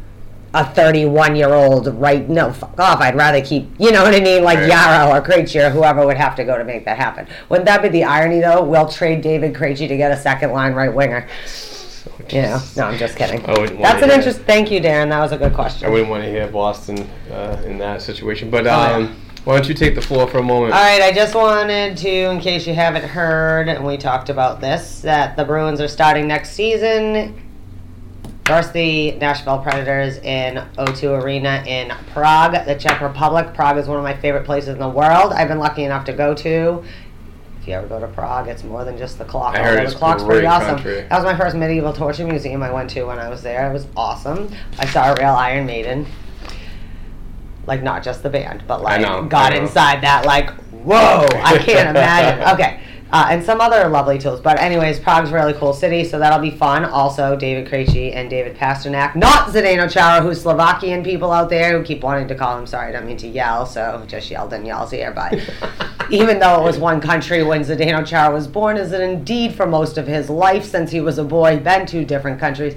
a 0.53 0.65
31 0.65 1.35
year 1.35 1.53
old 1.53 1.87
right 1.99 2.27
no 2.27 2.51
fuck 2.51 2.77
off. 2.79 2.99
I'd 2.99 3.15
rather 3.15 3.41
keep 3.41 3.69
you 3.79 3.91
know 3.91 4.03
what 4.03 4.13
i 4.13 4.19
mean? 4.19 4.43
Like 4.43 4.59
Right. 4.59 4.71
Jaro 4.71 5.17
or 5.17 5.21
Krejci 5.25 5.65
or 5.65 5.69
whoever 5.69 6.05
would 6.05 6.17
have 6.17 6.35
to 6.35 6.43
go 6.43 6.57
to 6.57 6.63
make 6.63 6.85
that 6.85 6.97
happen. 6.97 7.27
Wouldn't 7.49 7.65
that 7.65 7.81
be 7.81 7.89
the 7.89 8.03
irony 8.03 8.41
though? 8.41 8.63
We'll 8.63 8.89
trade 8.89 9.21
david 9.21 9.53
Krejci 9.53 9.87
to 9.87 9.97
get 9.97 10.11
a 10.11 10.17
second 10.17 10.51
line 10.51 10.73
right 10.73 10.93
winger. 10.93 11.27
You 12.29 12.41
know? 12.43 12.61
No 12.75 12.83
i'm 12.85 12.97
just 12.97 13.15
kidding. 13.15 13.41
That's 13.43 14.03
an 14.03 14.09
hear 14.09 14.17
interest 14.17 14.41
thank 14.41 14.71
you 14.71 14.81
darren. 14.81 15.09
That 15.09 15.19
was 15.19 15.31
a 15.31 15.37
good 15.37 15.53
question. 15.53 15.87
I 15.87 15.89
wouldn't 15.89 16.09
want 16.09 16.23
to 16.23 16.29
hear 16.29 16.47
Boston 16.47 17.09
uh, 17.31 17.61
in 17.65 17.77
that 17.77 18.01
situation. 18.01 18.49
But 18.49 18.65
yeah. 18.65 18.91
um, 18.91 19.15
why 19.45 19.55
don't 19.55 19.67
you 19.67 19.73
take 19.73 19.95
the 19.95 20.01
floor 20.01 20.27
for 20.27 20.37
a 20.37 20.43
moment? 20.43 20.73
All 20.73 20.79
right, 20.81 21.01
I 21.01 21.11
just 21.11 21.33
wanted 21.33 21.97
to, 21.97 22.09
in 22.09 22.39
case 22.39 22.67
you 22.67 22.75
haven't 22.75 23.05
heard, 23.05 23.69
and 23.69 23.83
we 23.83 23.97
talked 23.97 24.29
about 24.29 24.61
this, 24.61 25.01
that 25.01 25.35
the 25.35 25.43
Bruins 25.43 25.81
are 25.81 25.87
starting 25.87 26.27
next 26.27 26.51
season 26.51 27.50
versus 28.51 28.73
the 28.73 29.11
Nashville 29.13 29.59
Predators 29.59 30.17
in 30.17 30.55
O2 30.77 31.23
Arena 31.23 31.63
in 31.65 31.89
Prague, 32.11 32.65
the 32.65 32.75
Czech 32.75 32.99
Republic. 32.99 33.53
Prague 33.53 33.77
is 33.77 33.87
one 33.87 33.97
of 33.97 34.03
my 34.03 34.13
favorite 34.13 34.43
places 34.43 34.69
in 34.69 34.79
the 34.79 34.89
world. 34.89 35.31
I've 35.31 35.47
been 35.47 35.59
lucky 35.59 35.85
enough 35.85 36.03
to 36.05 36.13
go 36.13 36.33
to. 36.35 36.83
If 37.61 37.67
you 37.67 37.75
ever 37.75 37.87
go 37.87 38.01
to 38.01 38.07
Prague, 38.07 38.49
it's 38.49 38.65
more 38.65 38.83
than 38.83 38.97
just 38.97 39.17
the 39.17 39.23
clock. 39.23 39.55
I 39.55 39.59
heard 39.59 39.69
although 39.69 39.83
it's 39.83 39.93
the 39.93 39.99
clock's 39.99 40.23
great 40.23 40.33
pretty 40.33 40.47
awesome. 40.47 40.75
country. 40.75 41.01
That 41.03 41.11
was 41.11 41.23
my 41.23 41.37
first 41.37 41.55
medieval 41.55 41.93
torture 41.93 42.25
museum 42.27 42.61
I 42.61 42.73
went 42.73 42.89
to 42.89 43.03
when 43.03 43.19
I 43.19 43.29
was 43.29 43.41
there. 43.41 43.69
It 43.69 43.73
was 43.73 43.87
awesome. 43.95 44.53
I 44.77 44.85
saw 44.85 45.13
a 45.13 45.15
real 45.15 45.29
Iron 45.29 45.65
Maiden. 45.65 46.05
Like 47.67 47.83
not 47.83 48.03
just 48.03 48.21
the 48.21 48.29
band, 48.29 48.63
but 48.67 48.81
like 48.81 49.29
got 49.29 49.55
inside 49.55 50.01
that 50.01 50.25
like 50.25 50.49
whoa, 50.71 51.25
I 51.41 51.57
can't 51.57 51.89
imagine. 51.89 52.41
Okay. 52.53 52.81
Uh, 53.11 53.27
and 53.29 53.43
some 53.43 53.59
other 53.59 53.89
lovely 53.89 54.17
tools. 54.17 54.39
But 54.39 54.57
anyways, 54.59 54.99
Prague's 54.99 55.31
a 55.31 55.33
really 55.33 55.53
cool 55.53 55.73
city, 55.73 56.05
so 56.05 56.17
that'll 56.17 56.39
be 56.39 56.51
fun. 56.51 56.85
Also, 56.85 57.35
David 57.35 57.69
Krejci 57.69 58.15
and 58.15 58.29
David 58.29 58.55
Pastrnak, 58.55 59.17
not 59.17 59.49
Zdeno 59.49 59.91
Chara, 59.91 60.21
who's 60.21 60.41
Slovakian 60.41 61.03
people 61.03 61.29
out 61.29 61.49
there 61.49 61.77
who 61.77 61.83
keep 61.83 62.03
wanting 62.03 62.29
to 62.29 62.35
call 62.35 62.57
him. 62.57 62.65
Sorry, 62.65 62.87
I 62.87 62.91
don't 62.93 63.05
mean 63.05 63.17
to 63.17 63.27
yell, 63.27 63.65
so 63.65 64.01
just 64.07 64.31
yelled 64.31 64.53
and 64.53 64.65
yells 64.65 64.91
here. 64.91 65.11
But 65.11 65.41
even 66.09 66.39
though 66.39 66.61
it 66.61 66.63
was 66.63 66.79
one 66.79 67.01
country 67.01 67.43
when 67.43 67.61
Zdeno 67.63 68.05
Chara 68.05 68.33
was 68.33 68.47
born, 68.47 68.77
is 68.77 68.93
it 68.93 69.01
indeed 69.01 69.55
for 69.55 69.65
most 69.65 69.97
of 69.97 70.07
his 70.07 70.29
life 70.29 70.63
since 70.63 70.89
he 70.89 71.01
was 71.01 71.17
a 71.17 71.23
boy, 71.25 71.59
been 71.59 71.85
to 71.87 72.05
different 72.05 72.39
countries, 72.39 72.75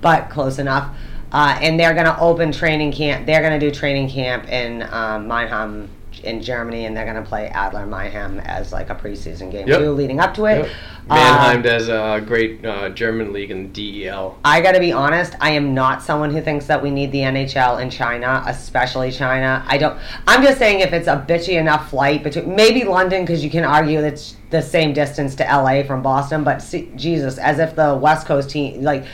but 0.00 0.30
close 0.30 0.58
enough. 0.58 0.96
Uh, 1.30 1.58
and 1.60 1.78
they're 1.78 1.94
going 1.94 2.06
to 2.06 2.18
open 2.18 2.50
training 2.50 2.90
camp. 2.90 3.26
They're 3.26 3.40
going 3.40 3.58
to 3.58 3.70
do 3.70 3.72
training 3.72 4.08
camp 4.08 4.48
in 4.48 4.82
um, 4.90 5.28
Mannheim 5.28 5.90
in 6.26 6.42
Germany, 6.42 6.84
and 6.86 6.96
they're 6.96 7.04
going 7.04 7.22
to 7.22 7.28
play 7.28 7.48
Adler 7.48 7.86
Mannheim 7.86 8.40
as 8.40 8.72
like 8.72 8.90
a 8.90 8.94
preseason 8.94 9.50
game 9.50 9.66
Yep. 9.66 9.78
too, 9.78 9.92
leading 9.92 10.20
up 10.20 10.34
to 10.34 10.44
it. 10.46 10.58
Yep. 10.64 10.70
Uh, 11.08 11.14
Mannheim 11.14 11.62
does 11.62 11.88
a 11.88 12.22
great 12.26 12.64
uh, 12.64 12.88
German 12.90 13.32
league 13.32 13.50
in 13.50 13.72
DEL. 13.72 14.38
I 14.44 14.60
got 14.60 14.72
to 14.72 14.80
be 14.80 14.92
honest. 14.92 15.34
I 15.40 15.50
am 15.52 15.72
not 15.72 16.02
someone 16.02 16.30
who 16.30 16.42
thinks 16.42 16.66
that 16.66 16.82
we 16.82 16.90
need 16.90 17.12
the 17.12 17.20
NHL 17.20 17.80
in 17.80 17.90
China, 17.90 18.42
especially 18.46 19.10
China. 19.12 19.64
I 19.66 19.78
don't. 19.78 19.98
I'm 20.26 20.42
just 20.42 20.58
saying 20.58 20.80
if 20.80 20.92
it's 20.92 21.08
a 21.08 21.24
bitchy 21.26 21.58
enough 21.60 21.90
flight 21.90 22.22
between 22.22 22.54
maybe 22.54 22.84
London 22.84 23.22
because 23.24 23.42
you 23.44 23.50
can 23.50 23.64
argue 23.64 24.00
it's 24.00 24.36
the 24.50 24.60
same 24.60 24.92
distance 24.92 25.34
to 25.36 25.44
LA 25.44 25.82
from 25.84 26.02
Boston. 26.02 26.42
But 26.44 26.60
see, 26.60 26.90
Jesus, 26.96 27.38
as 27.38 27.58
if 27.58 27.76
the 27.76 27.94
West 27.94 28.26
Coast 28.26 28.50
team 28.50 28.82
like, 28.82 29.04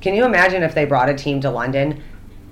can 0.00 0.14
you 0.14 0.24
imagine 0.24 0.62
if 0.62 0.74
they 0.74 0.84
brought 0.84 1.08
a 1.08 1.14
team 1.14 1.40
to 1.40 1.50
London? 1.50 2.02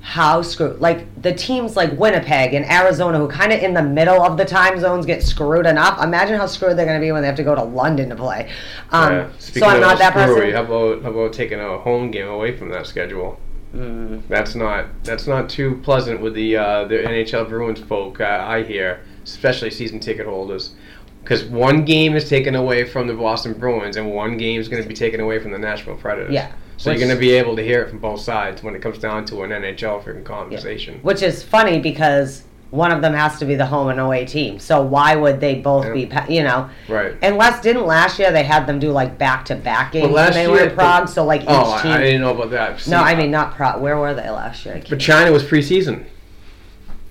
How 0.06 0.42
screwed 0.42 0.80
like 0.80 1.22
the 1.22 1.32
teams 1.32 1.76
like 1.76 1.98
Winnipeg 1.98 2.52
and 2.52 2.62
Arizona 2.70 3.18
who 3.18 3.26
kind 3.26 3.54
of 3.54 3.60
in 3.62 3.72
the 3.72 3.82
middle 3.82 4.22
of 4.22 4.36
the 4.36 4.44
time 4.44 4.78
zones 4.78 5.06
get 5.06 5.22
screwed 5.22 5.64
enough. 5.64 6.02
Imagine 6.04 6.36
how 6.36 6.44
screwed 6.46 6.76
they're 6.76 6.84
going 6.84 7.00
to 7.00 7.04
be 7.04 7.10
when 7.10 7.22
they 7.22 7.26
have 7.26 7.36
to 7.36 7.42
go 7.42 7.54
to 7.54 7.62
London 7.62 8.10
to 8.10 8.14
play. 8.16 8.50
Um, 8.90 9.12
Yeah. 9.14 9.28
so 9.38 9.66
I'm 9.66 9.76
of 9.76 9.80
not 9.80 9.98
that 9.98 10.12
screwy, 10.12 10.52
person. 10.52 10.54
How 10.54 10.62
about 10.64 11.02
how 11.02 11.10
about 11.10 11.32
taking 11.32 11.58
a 11.58 11.78
home 11.78 12.10
game 12.10 12.28
away 12.28 12.54
from 12.54 12.68
that 12.68 12.86
schedule? 12.86 13.40
Mm. 13.74 14.22
That's 14.28 14.54
not 14.54 14.86
that's 15.04 15.26
not 15.26 15.48
too 15.48 15.80
pleasant 15.82 16.20
with 16.20 16.34
the 16.34 16.56
uh, 16.58 16.84
the 16.84 16.96
NHL 16.96 17.48
Bruins 17.48 17.80
folk. 17.80 18.20
Uh, 18.20 18.44
I 18.46 18.62
hear, 18.62 19.00
especially 19.24 19.70
season 19.70 20.00
ticket 20.00 20.26
holders, 20.26 20.74
because 21.22 21.44
one 21.44 21.86
game 21.86 22.14
is 22.14 22.28
taken 22.28 22.54
away 22.54 22.84
from 22.84 23.06
the 23.06 23.14
Boston 23.14 23.54
Bruins 23.54 23.96
and 23.96 24.12
one 24.12 24.36
game 24.36 24.60
is 24.60 24.68
going 24.68 24.82
to 24.82 24.88
be 24.88 24.94
taken 24.94 25.18
away 25.20 25.38
from 25.40 25.50
the 25.50 25.58
Nashville 25.58 25.96
Predators. 25.96 26.32
Yeah. 26.34 26.52
So 26.76 26.90
Which- 26.90 26.98
you're 26.98 27.06
going 27.08 27.16
to 27.16 27.20
be 27.20 27.32
able 27.32 27.56
to 27.56 27.62
hear 27.62 27.82
it 27.82 27.88
from 27.90 27.98
both 27.98 28.20
sides 28.20 28.62
when 28.62 28.74
it 28.74 28.82
comes 28.82 28.98
down 28.98 29.24
to 29.26 29.42
an 29.42 29.50
NHL 29.50 30.02
freaking 30.02 30.24
conversation. 30.24 30.98
Which 31.02 31.22
is 31.22 31.42
funny 31.42 31.78
because 31.78 32.42
one 32.70 32.90
of 32.90 33.00
them 33.00 33.14
has 33.14 33.38
to 33.38 33.44
be 33.44 33.54
the 33.54 33.66
home 33.66 33.88
and 33.88 34.00
away 34.00 34.24
team. 34.26 34.58
So 34.58 34.82
why 34.82 35.14
would 35.14 35.38
they 35.40 35.54
both 35.54 35.92
be, 35.94 36.10
you 36.28 36.42
know? 36.42 36.68
Right. 36.88 37.14
Unless 37.22 37.60
didn't 37.62 37.86
last 37.86 38.18
year 38.18 38.32
they 38.32 38.42
had 38.42 38.66
them 38.66 38.80
do 38.80 38.90
like 38.90 39.16
back 39.16 39.44
to 39.44 39.54
back 39.54 39.92
games 39.92 40.06
Well, 40.06 40.14
last 40.14 40.34
when 40.34 40.44
they 40.44 40.50
were 40.50 40.68
in 40.68 40.74
Prague. 40.74 41.08
So 41.08 41.24
like 41.24 41.42
each 41.42 41.48
Oh, 41.50 41.72
I, 41.72 41.82
team. 41.82 41.92
I 41.92 41.98
didn't 41.98 42.20
know 42.22 42.34
about 42.34 42.50
that. 42.50 42.84
No, 42.88 42.96
I 42.98 43.14
mean 43.14 43.30
not 43.30 43.54
Prague. 43.54 43.80
Where 43.80 43.96
were 43.96 44.12
they 44.12 44.28
last 44.28 44.66
year? 44.66 44.82
But 44.88 44.98
China 44.98 45.30
was 45.30 45.44
preseason. 45.44 46.04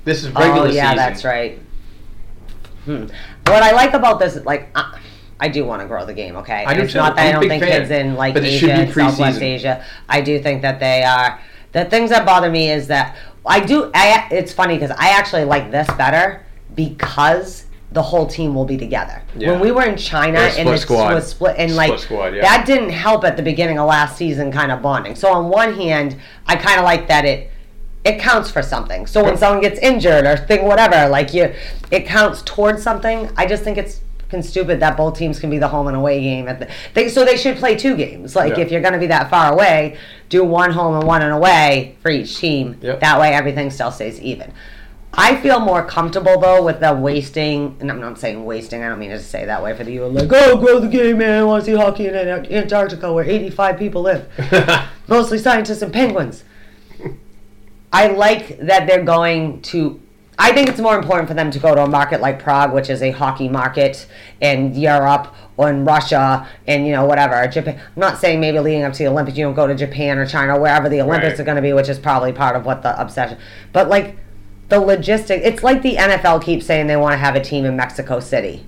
This 0.03 0.25
is 0.25 0.31
regular 0.31 0.67
oh 0.67 0.71
yeah, 0.71 0.83
season. 0.91 0.95
that's 0.97 1.23
right. 1.23 1.59
Hmm. 2.83 3.05
What 3.47 3.63
I 3.63 3.71
like 3.71 3.93
about 3.93 4.19
this 4.19 4.35
like. 4.43 4.69
Uh, 4.75 4.91
I 5.43 5.49
do 5.49 5.65
want 5.65 5.81
to 5.81 5.87
grow 5.89 6.05
the 6.05 6.13
game, 6.13 6.37
okay? 6.37 6.63
I 6.65 6.71
And 6.71 6.75
do 6.77 6.83
it's 6.83 6.93
too. 6.93 6.99
not 6.99 7.17
that 7.17 7.23
I 7.25 7.29
I'm 7.29 7.29
a 7.29 7.31
don't 7.33 7.41
big 7.41 7.49
think 7.49 7.63
fan. 7.63 7.71
kids 7.81 7.91
in 7.91 8.15
like 8.15 8.33
Asia, 8.37 8.57
should 8.57 8.67
be 8.67 8.71
and 8.81 8.93
Southwest. 8.93 9.41
Asia. 9.41 9.83
I 10.07 10.21
do 10.21 10.41
think 10.41 10.61
that 10.61 10.79
they 10.79 11.03
are. 11.03 11.39
The 11.73 11.83
things 11.85 12.09
that 12.11 12.25
bother 12.25 12.49
me 12.49 12.69
is 12.71 12.87
that 12.87 13.17
I 13.45 13.59
do. 13.59 13.91
I, 13.93 14.27
it's 14.31 14.53
funny 14.53 14.75
because 14.75 14.91
I 14.91 15.09
actually 15.09 15.43
like 15.43 15.69
this 15.69 15.87
better 15.97 16.45
because 16.75 17.65
the 17.91 18.01
whole 18.01 18.25
team 18.25 18.55
will 18.55 18.63
be 18.65 18.77
together. 18.77 19.21
Yeah. 19.37 19.51
When 19.51 19.59
we 19.59 19.71
were 19.71 19.83
in 19.83 19.97
China 19.97 20.39
and 20.39 20.67
it 20.67 20.71
was 20.71 20.81
split 20.83 21.55
and 21.57 21.71
Split 21.71 21.71
like 21.71 21.99
squad, 21.99 22.35
yeah. 22.35 22.41
that 22.41 22.65
didn't 22.65 22.89
help 22.91 23.23
at 23.25 23.35
the 23.37 23.43
beginning 23.43 23.77
of 23.79 23.87
last 23.87 24.17
season, 24.17 24.49
kind 24.51 24.71
of 24.71 24.81
bonding. 24.81 25.15
So 25.15 25.31
on 25.31 25.49
one 25.49 25.73
hand, 25.73 26.15
I 26.47 26.55
kind 26.55 26.79
of 26.79 26.85
like 26.85 27.07
that 27.09 27.25
it 27.25 27.51
it 28.05 28.19
counts 28.19 28.49
for 28.49 28.61
something. 28.61 29.05
So 29.07 29.23
when 29.23 29.37
someone 29.37 29.61
gets 29.61 29.79
injured 29.79 30.25
or 30.25 30.37
thing 30.37 30.65
whatever, 30.65 31.09
like 31.09 31.33
you, 31.33 31.53
it 31.91 32.05
counts 32.05 32.41
towards 32.43 32.81
something. 32.81 33.29
I 33.37 33.45
just 33.45 33.63
think 33.63 33.77
it's 33.77 33.99
fucking 34.33 34.49
stupid 34.49 34.79
that 34.79 34.97
both 34.97 35.17
teams 35.17 35.39
can 35.39 35.49
be 35.49 35.57
the 35.59 35.67
home 35.67 35.87
and 35.87 35.95
away 35.95 36.21
game 36.21 36.47
at 36.47 36.59
the. 36.59 36.67
They, 36.93 37.09
so 37.09 37.23
they 37.23 37.37
should 37.37 37.57
play 37.57 37.75
two 37.75 37.95
games. 37.95 38.35
Like 38.35 38.57
Yeah. 38.57 38.63
if 38.63 38.71
you're 38.71 38.81
going 38.81 38.93
to 38.93 38.99
be 38.99 39.07
that 39.07 39.29
far 39.29 39.53
away, 39.53 39.97
do 40.29 40.43
one 40.43 40.71
home 40.71 40.95
and 40.95 41.05
one 41.07 41.21
and 41.21 41.31
away 41.31 41.95
for 42.01 42.09
each 42.09 42.37
team. 42.37 42.77
Yep. 42.81 42.99
That 43.01 43.19
way 43.19 43.33
everything 43.33 43.69
still 43.69 43.91
stays 43.91 44.19
even. 44.19 44.51
I 45.15 45.35
feel 45.35 45.59
more 45.59 45.85
comfortable 45.85 46.39
though 46.39 46.63
with 46.63 46.79
the 46.79 46.91
wasting, 46.93 47.77
and 47.79 47.91
I'm 47.91 48.01
not 48.01 48.17
saying 48.19 48.43
wasting. 48.45 48.83
I 48.83 48.89
don't 48.89 48.97
mean 48.97 49.11
to 49.11 49.19
say 49.19 49.45
that 49.45 49.61
way 49.61 49.75
for 49.77 49.83
the 49.83 49.93
you 49.93 50.07
like, 50.07 50.29
oh, 50.33 50.57
grow 50.57 50.79
the 50.79 50.87
game, 50.87 51.19
man. 51.19 51.41
I 51.41 51.43
want 51.43 51.63
to 51.63 51.71
see 51.71 51.77
hockey 51.77 52.07
in 52.07 52.15
Antarctica 52.15 53.13
where 53.13 53.23
85 53.23 53.77
people 53.77 54.01
live, 54.01 54.27
mostly 55.07 55.37
scientists 55.37 55.83
and 55.83 55.93
penguins. 55.93 56.43
I 57.91 58.07
like 58.07 58.57
that 58.57 58.87
they're 58.87 59.03
going 59.03 59.61
to. 59.63 59.99
I 60.39 60.51
think 60.51 60.67
it's 60.67 60.79
more 60.79 60.97
important 60.97 61.27
for 61.27 61.35
them 61.35 61.51
to 61.51 61.59
go 61.59 61.75
to 61.75 61.83
a 61.83 61.87
market 61.87 62.19
like 62.21 62.39
Prague, 62.39 62.73
which 62.73 62.89
is 62.89 63.01
a 63.01 63.11
hockey 63.11 63.47
market 63.47 64.07
in 64.41 64.73
Europe 64.73 65.33
or 65.57 65.69
in 65.69 65.85
Russia 65.85 66.47
and 66.67 66.87
you 66.87 66.91
know 66.91 67.05
whatever 67.05 67.45
Japan. 67.47 67.79
I'm 67.79 67.99
not 67.99 68.17
saying 68.19 68.39
maybe 68.39 68.59
leading 68.59 68.83
up 68.83 68.93
to 68.93 68.99
the 69.03 69.07
Olympics 69.09 69.37
you 69.37 69.45
don't 69.45 69.53
go 69.53 69.67
to 69.67 69.75
Japan 69.75 70.17
or 70.17 70.25
China 70.25 70.55
or 70.57 70.61
wherever 70.61 70.89
the 70.89 71.01
Olympics 71.01 71.33
Right. 71.33 71.39
are 71.41 71.43
going 71.43 71.57
to 71.57 71.61
be, 71.61 71.73
which 71.73 71.87
is 71.89 71.99
probably 71.99 72.33
part 72.33 72.55
of 72.55 72.65
what 72.65 72.81
the 72.81 72.99
obsession. 72.99 73.37
But 73.71 73.89
like 73.89 74.17
the 74.69 74.77
logistic, 74.77 75.41
it's 75.43 75.61
like 75.61 75.83
the 75.83 75.95
NFL 75.97 76.43
keeps 76.43 76.65
saying 76.65 76.87
they 76.87 76.97
want 76.97 77.13
to 77.13 77.17
have 77.17 77.35
a 77.35 77.41
team 77.41 77.65
in 77.65 77.75
Mexico 77.75 78.19
City. 78.19 78.65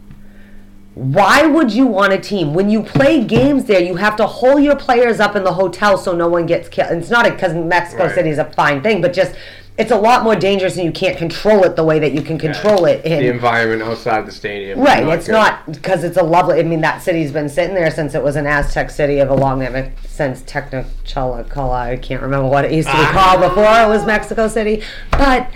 Why 0.94 1.46
would 1.46 1.74
you 1.74 1.88
want 1.88 2.14
a 2.14 2.18
team 2.20 2.54
when 2.54 2.70
you 2.70 2.82
play 2.84 3.22
games 3.24 3.66
there? 3.66 3.82
You 3.82 3.96
have 3.96 4.16
to 4.18 4.28
hold 4.28 4.64
your 4.64 4.78
players 4.78 5.20
up 5.20 5.36
in 5.36 5.44
the 5.44 5.54
hotel 5.54 5.98
so 5.98 6.16
no 6.16 6.30
one 6.30 6.46
gets 6.46 6.70
killed. 6.70 6.92
It's 6.92 7.10
not 7.10 7.26
because 7.26 7.54
Mexico 7.54 8.06
Right. 8.06 8.16
City 8.16 8.30
is 8.30 8.38
a 8.38 8.46
fine 8.54 8.82
thing, 8.82 9.02
but 9.02 9.12
just 9.12 9.36
it's 9.78 9.92
a 9.92 9.98
lot 9.98 10.24
more 10.24 10.36
dangerous 10.36 10.78
and 10.78 10.86
you 10.86 10.92
can't 10.92 11.18
control 11.18 11.64
it 11.64 11.76
the 11.76 11.84
way 11.84 12.00
that 12.00 12.14
you 12.14 12.22
can 12.22 12.38
control 12.38 12.86
it 12.86 13.04
in 13.04 13.20
the 13.20 13.28
environment 13.28 13.82
outside 13.82 14.26
the 14.26 14.32
stadium. 14.32 14.80
Right, 14.80 15.06
it's 15.06 15.28
not 15.28 15.70
because 15.70 16.06
it's 16.06 16.16
a 16.16 16.24
lovely. 16.24 16.60
I 16.60 16.64
mean, 16.64 16.80
that 16.82 17.02
city's 17.02 17.32
been 17.34 17.50
sitting 17.50 17.76
there 17.76 17.92
since 17.92 18.16
it 18.16 18.24
was 18.24 18.38
an 18.38 18.48
Aztec 18.48 18.90
city 18.90 19.20
of 19.20 19.30
a 19.30 19.36
long 19.36 19.62
time 19.62 19.94
since 20.08 20.42
Technicolor. 20.44 21.74
I 21.74 21.98
can't 21.98 22.22
remember 22.22 22.48
what 22.48 22.64
it 22.64 22.72
used 22.72 22.88
to 22.88 22.96
be 22.96 23.04
called 23.12 23.42
before 23.42 23.64
it 23.64 23.88
was 23.90 24.06
Mexico 24.06 24.48
City. 24.48 24.82
But, 25.12 25.52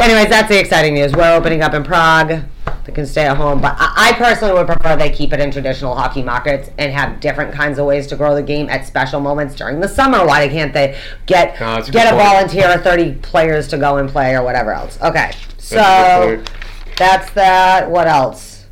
anyways, 0.00 0.30
that's 0.30 0.48
the 0.48 0.58
exciting 0.58 0.94
news. 0.94 1.12
We're 1.12 1.36
opening 1.36 1.60
up 1.60 1.74
in 1.74 1.84
Prague. 1.84 2.44
They 2.84 2.92
can 2.92 3.06
stay 3.06 3.26
at 3.26 3.36
home, 3.36 3.60
but 3.60 3.74
I, 3.78 4.10
I 4.10 4.12
personally 4.18 4.54
would 4.54 4.66
prefer 4.66 4.96
they 4.96 5.10
keep 5.10 5.32
it 5.32 5.40
in 5.40 5.50
traditional 5.50 5.94
hockey 5.94 6.22
markets 6.22 6.70
and 6.78 6.92
have 6.92 7.20
different 7.20 7.52
kinds 7.52 7.78
of 7.78 7.86
ways 7.86 8.06
to 8.08 8.16
grow 8.16 8.34
the 8.34 8.42
game 8.42 8.68
at 8.70 8.86
special 8.86 9.20
moments 9.20 9.54
during 9.54 9.80
the 9.80 9.88
summer. 9.88 10.26
Why 10.26 10.48
can't 10.48 10.72
they 10.72 10.98
get 11.26 11.58
No, 11.60 11.76
that's 11.76 11.88
a 11.88 11.92
get 11.92 12.04
good 12.04 12.14
a 12.14 12.16
point. 12.16 12.28
volunteer 12.28 12.70
or 12.74 12.78
thirty 12.78 13.14
players 13.14 13.68
to 13.68 13.78
go 13.78 13.96
and 13.98 14.08
play 14.08 14.34
or 14.34 14.42
whatever 14.42 14.72
else? 14.72 14.98
Okay, 15.02 15.32
so. 15.58 15.76
That's 15.76 16.24
a 16.24 16.28
good 16.28 16.38
point. 16.46 16.96
That's 16.98 17.30
that. 17.34 17.90
What 17.90 18.06
else? 18.08 18.66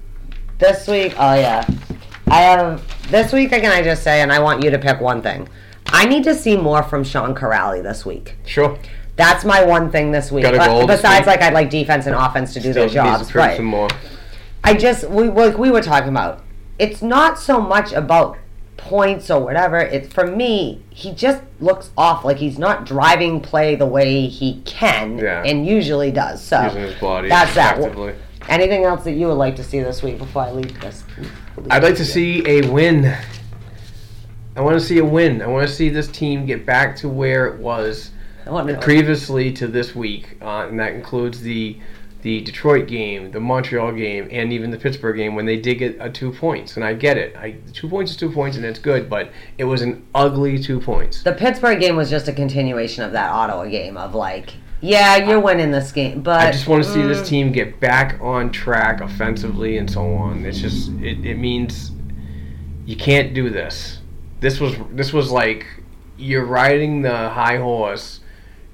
This 0.59 0.89
week, 0.89 1.15
oh 1.19 1.35
yeah, 1.35 1.67
I 2.29 2.41
have 2.41 3.11
this 3.11 3.33
week. 3.33 3.53
I 3.53 3.61
can 3.61 3.71
I 3.71 3.83
just 3.83 4.03
say, 4.03 4.23
and 4.23 4.33
I 4.33 4.39
want 4.41 4.63
you 4.65 4.71
to 4.71 4.79
pick 4.79 5.01
one 5.01 5.21
thing. 5.23 5.49
I 5.89 6.07
need 6.07 6.25
to 6.25 6.35
see 6.35 6.57
more 6.57 6.83
from 6.83 7.05
Sean 7.05 7.35
Kuraly 7.35 7.83
this 7.83 8.05
week. 8.05 8.37
Sure. 8.45 8.77
That's 9.17 9.45
my 9.45 9.65
one 9.65 9.91
thing 9.91 10.13
this 10.13 10.31
week. 10.31 10.43
Got 10.45 10.55
a 10.55 10.59
But 10.59 10.67
goal 10.67 10.87
this 10.87 10.99
besides, 11.01 11.27
like 11.27 11.41
I'd 11.41 11.55
like 11.55 11.71
defense 11.71 12.07
and 12.07 12.15
offense 12.15 12.53
to 12.55 12.61
do 12.61 12.73
their 12.73 12.89
Still 12.89 13.05
needs 13.05 13.17
to 13.19 13.19
jobs, 13.25 13.31
prove 13.31 13.45
right? 13.45 13.57
some 13.57 13.65
more. 13.67 13.89
I 14.63 14.75
just 14.75 15.09
we 15.09 15.29
like 15.29 15.57
we 15.57 15.71
were 15.71 15.83
talking 15.83 16.11
about. 16.11 16.43
It's 16.79 17.01
not 17.01 17.39
so 17.39 17.61
much 17.61 17.93
about 17.93 18.37
points 18.77 19.31
or 19.31 19.41
whatever. 19.41 19.79
It's 19.79 20.13
for 20.13 20.27
me. 20.27 20.83
He 20.91 21.13
just 21.13 21.43
looks 21.61 21.91
off. 21.97 22.25
Like 22.25 22.37
he's 22.37 22.59
not 22.59 22.85
driving 22.85 23.41
play 23.41 23.75
the 23.75 23.87
way 23.87 24.27
he 24.27 24.61
can 24.67 25.17
Yeah. 25.19 25.43
and 25.45 25.67
usually 25.67 26.11
does. 26.11 26.43
So 26.45 26.63
Using 26.65 26.83
his 26.83 26.95
body 26.97 27.29
that's 27.31 27.55
that. 27.55 27.79
effectively. 27.79 28.15
Anything 28.49 28.85
else 28.85 29.03
that 29.05 29.13
you 29.13 29.29
would 29.29 29.35
like 29.39 29.57
to 29.57 29.65
see 29.65 29.81
this 29.81 30.03
week 30.03 30.19
before 30.19 30.43
I 30.43 30.51
leave 30.53 30.79
this? 30.81 31.05
I'd 31.71 31.83
like 31.83 31.97
to 31.97 32.05
see 32.05 32.47
a 32.47 32.69
win. 32.71 33.17
I 34.55 34.61
want 34.61 34.79
to 34.79 34.85
see 34.85 34.99
a 34.99 35.05
win. 35.05 35.41
I 35.43 35.47
want 35.47 35.67
to 35.67 35.73
see 35.75 35.89
this 35.89 36.07
team 36.09 36.45
get 36.47 36.65
back 36.67 36.97
to 36.97 37.09
where 37.09 37.47
it 37.47 37.59
was 37.61 38.11
I 38.15 38.16
previously 38.81 39.53
to 39.53 39.67
this 39.67 39.95
week, 39.95 40.37
uh, 40.41 40.67
and 40.69 40.79
that 40.79 40.93
includes 40.93 41.41
the 41.41 41.79
the 42.27 42.41
Detroit 42.41 42.89
game, 42.89 43.31
the 43.31 43.39
Montreal 43.39 43.93
game, 43.93 44.27
and 44.33 44.53
even 44.53 44.73
the 44.73 44.79
Pittsburgh 44.79 45.17
game 45.17 45.37
when 45.37 45.47
they 45.47 45.57
did 45.57 45.77
get 45.77 45.97
a 46.01 46.11
two 46.11 46.33
points. 46.33 46.75
And 46.75 46.85
I 46.85 46.93
get 46.93 47.17
it. 47.17 47.37
I, 47.37 47.53
two 47.73 47.89
points 47.89 48.11
is 48.11 48.17
two 48.17 48.33
points, 48.33 48.57
and 48.57 48.67
it's 48.67 48.81
good, 48.81 49.09
but 49.09 49.31
it 49.59 49.65
was 49.65 49.81
an 49.83 50.05
ugly 50.13 50.59
two 50.59 50.81
points. 50.81 51.23
The 51.23 51.35
Pittsburgh 51.35 51.79
game 51.79 51.95
was 51.95 52.11
just 52.11 52.27
a 52.27 52.33
continuation 52.33 53.05
of 53.05 53.13
that 53.13 53.31
Ottawa 53.31 53.67
game 53.67 53.97
of 53.97 54.17
like, 54.17 54.55
yeah, 54.81 55.17
you're 55.17 55.39
winning 55.39 55.71
this 55.71 55.93
game, 55.93 56.23
but 56.23 56.41
I 56.41 56.51
just 56.51 56.67
want 56.67 56.83
to 56.83 56.91
see 56.91 56.99
mm, 56.99 57.07
this 57.07 57.29
team 57.29 57.53
get 57.53 57.79
back 57.79 58.19
on 58.21 58.51
track 58.51 59.01
offensively 59.01 59.79
and 59.79 59.89
so 59.89 60.13
on. 60.15 60.45
It's 60.45 60.59
just 60.59 60.91
it, 60.95 61.25
it 61.25 61.39
means 61.39 61.93
you 62.87 62.97
can't 62.97 63.35
do 63.35 63.51
this. 63.51 64.01
This 64.41 64.59
was 64.59 64.75
this 64.91 65.13
was 65.13 65.31
like 65.31 65.65
you're 66.19 66.45
riding 66.45 67.03
the 67.03 67.29
high 67.29 67.59
horse 67.59 68.21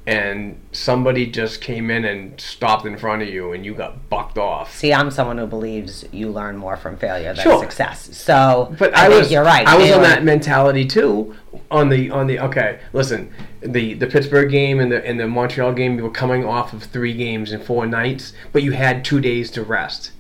and 0.07 0.61
somebody 0.73 1.27
just 1.27 1.61
came 1.61 1.89
in 1.91 2.05
and 2.05 2.41
stopped 2.41 2.85
in 2.85 2.97
front 2.99 3.23
of 3.23 3.29
you 3.29 3.53
and 3.53 3.65
you 3.65 3.73
got 3.73 4.09
bucked 4.11 4.37
off. 4.37 4.75
See, 4.77 4.93
I'm 4.93 5.13
someone 5.13 5.39
who 5.39 5.47
believes 5.47 6.05
you 6.11 6.29
learn 6.29 6.57
more 6.57 6.77
from 6.77 6.97
failure 6.97 7.33
than 7.35 7.43
Sure. 7.45 7.61
success. 7.63 8.17
So, 8.17 8.75
But 8.81 8.97
I, 8.97 9.07
I, 9.07 9.09
was 9.09 9.31
you're 9.31 9.45
right. 9.45 9.65
I 9.67 9.77
was 9.77 9.87
They 9.87 9.93
on 9.93 10.01
were- 10.01 10.07
that 10.09 10.25
mentality 10.25 10.85
too. 10.87 11.37
On 11.71 11.89
the 11.89 12.11
on 12.11 12.27
the 12.27 12.41
okay, 12.41 12.81
listen, 12.93 13.31
the 13.61 13.95
the 13.95 14.07
Pittsburgh 14.07 14.51
game 14.51 14.81
and 14.81 14.91
the 14.91 15.07
and 15.07 15.21
the 15.21 15.27
Montreal 15.29 15.73
game, 15.73 15.97
you 15.97 16.03
were 16.03 16.11
coming 16.11 16.45
off 16.45 16.73
of 16.73 16.83
three 16.83 17.15
games 17.15 17.53
in 17.53 17.61
four 17.61 17.87
nights, 17.87 18.33
but 18.53 18.63
you 18.63 18.73
had 18.73 19.05
two 19.05 19.21
days 19.21 19.51
to 19.53 19.63
rest. 19.63 20.11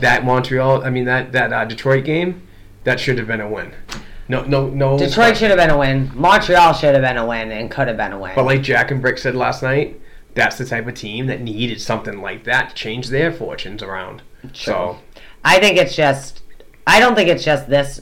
That 0.00 0.24
Montreal, 0.24 0.84
I 0.84 0.90
mean 0.90 1.04
that 1.04 1.32
that 1.32 1.52
uh, 1.52 1.64
Detroit 1.64 2.04
game, 2.04 2.42
that 2.84 2.98
should 3.00 3.18
have 3.18 3.26
been 3.26 3.40
a 3.40 3.48
win. 3.48 3.72
No, 4.28 4.44
no, 4.44 4.68
no. 4.68 4.98
Detroit 4.98 5.36
should 5.36 5.50
have 5.50 5.58
been 5.58 5.70
a 5.70 5.78
win. 5.78 6.10
Montreal 6.14 6.74
should 6.74 6.94
have 6.94 7.02
been 7.02 7.16
a 7.16 7.26
win 7.26 7.50
and 7.50 7.70
could 7.70 7.88
have 7.88 7.96
been 7.96 8.12
a 8.12 8.18
win. 8.18 8.32
But 8.34 8.44
like 8.44 8.62
Jack 8.62 8.90
and 8.90 9.00
Brick 9.00 9.16
said 9.18 9.34
last 9.34 9.62
night, 9.62 9.98
that's 10.34 10.58
the 10.58 10.64
type 10.66 10.86
of 10.86 10.94
team 10.94 11.26
that 11.26 11.40
needed 11.40 11.80
something 11.80 12.20
like 12.20 12.44
that 12.44 12.70
to 12.70 12.74
change 12.74 13.08
their 13.08 13.32
fortunes 13.32 13.82
around. 13.82 14.22
So 14.52 14.98
I 15.44 15.58
think 15.58 15.78
it's 15.78 15.96
just. 15.96 16.42
I 16.86 17.00
don't 17.00 17.14
think 17.14 17.28
it's 17.28 17.44
just 17.44 17.68
this 17.68 18.00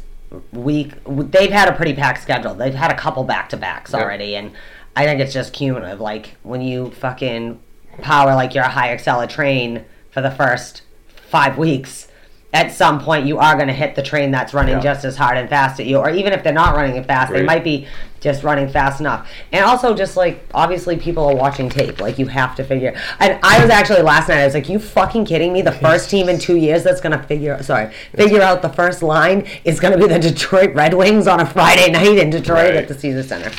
week. 0.52 0.92
They've 1.06 1.50
had 1.50 1.68
a 1.68 1.72
pretty 1.72 1.94
packed 1.94 2.22
schedule. 2.22 2.54
They've 2.54 2.74
had 2.74 2.90
a 2.90 2.96
couple 2.96 3.24
back 3.24 3.48
to 3.50 3.56
backs 3.56 3.92
Yep. 3.92 4.02
already, 4.02 4.36
and 4.36 4.52
I 4.94 5.04
think 5.04 5.20
it's 5.20 5.32
just 5.32 5.52
cumulative. 5.52 6.00
Like 6.00 6.36
when 6.42 6.60
you 6.60 6.90
fucking 6.90 7.60
power 8.02 8.34
like 8.34 8.54
you're 8.54 8.64
a 8.64 8.68
high 8.68 8.90
Excel 8.90 9.26
train 9.28 9.84
for 10.10 10.20
the 10.20 10.30
first 10.30 10.82
five 11.28 11.56
weeks. 11.56 12.08
At 12.56 12.72
some 12.72 12.98
point, 13.00 13.26
you 13.26 13.36
are 13.38 13.54
going 13.54 13.66
to 13.68 13.74
hit 13.74 13.94
the 13.96 14.02
train 14.02 14.30
that's 14.30 14.54
running 14.54 14.76
Yeah. 14.76 14.80
just 14.80 15.04
as 15.04 15.14
hard 15.14 15.36
and 15.36 15.46
fast 15.46 15.78
at 15.78 15.84
you, 15.84 15.98
or 15.98 16.08
even 16.08 16.32
if 16.32 16.42
they're 16.42 16.54
not 16.54 16.74
running 16.74 16.96
it 16.96 17.04
fast, 17.04 17.30
they 17.30 17.42
might 17.42 17.62
be 17.62 17.86
just 18.20 18.42
running 18.42 18.66
fast 18.66 18.98
enough. 18.98 19.28
And 19.52 19.62
also, 19.62 19.94
just 19.94 20.16
like 20.16 20.42
obviously, 20.54 20.96
people 20.96 21.26
are 21.26 21.36
watching 21.36 21.68
tape. 21.68 22.00
Like 22.00 22.18
you 22.18 22.26
have 22.28 22.54
to 22.56 22.64
figure. 22.64 22.94
And 23.20 23.38
I 23.42 23.60
was 23.60 23.68
actually 23.68 24.00
last 24.00 24.30
night. 24.30 24.38
I 24.40 24.46
was 24.46 24.54
like, 24.54 24.70
"You 24.70 24.78
fucking 24.78 25.26
kidding 25.26 25.52
me? 25.52 25.60
The 25.60 25.70
first 25.72 26.08
team 26.08 26.30
in 26.30 26.38
two 26.38 26.56
years 26.56 26.82
that's 26.82 27.02
gonna 27.02 27.22
figure 27.22 27.62
sorry 27.62 27.90
figure 28.14 28.40
out 28.40 28.62
the 28.62 28.70
first 28.70 29.02
line 29.02 29.46
is 29.64 29.78
gonna 29.78 29.98
be 29.98 30.06
the 30.06 30.18
Detroit 30.18 30.74
Red 30.74 30.94
Wings 30.94 31.28
on 31.28 31.40
a 31.40 31.46
Friday 31.46 31.90
night 31.92 32.16
in 32.16 32.30
Detroit 32.30 32.70
Right. 32.70 32.74
at 32.76 32.88
the 32.88 32.94
Caesar 32.94 33.22
Center." 33.22 33.50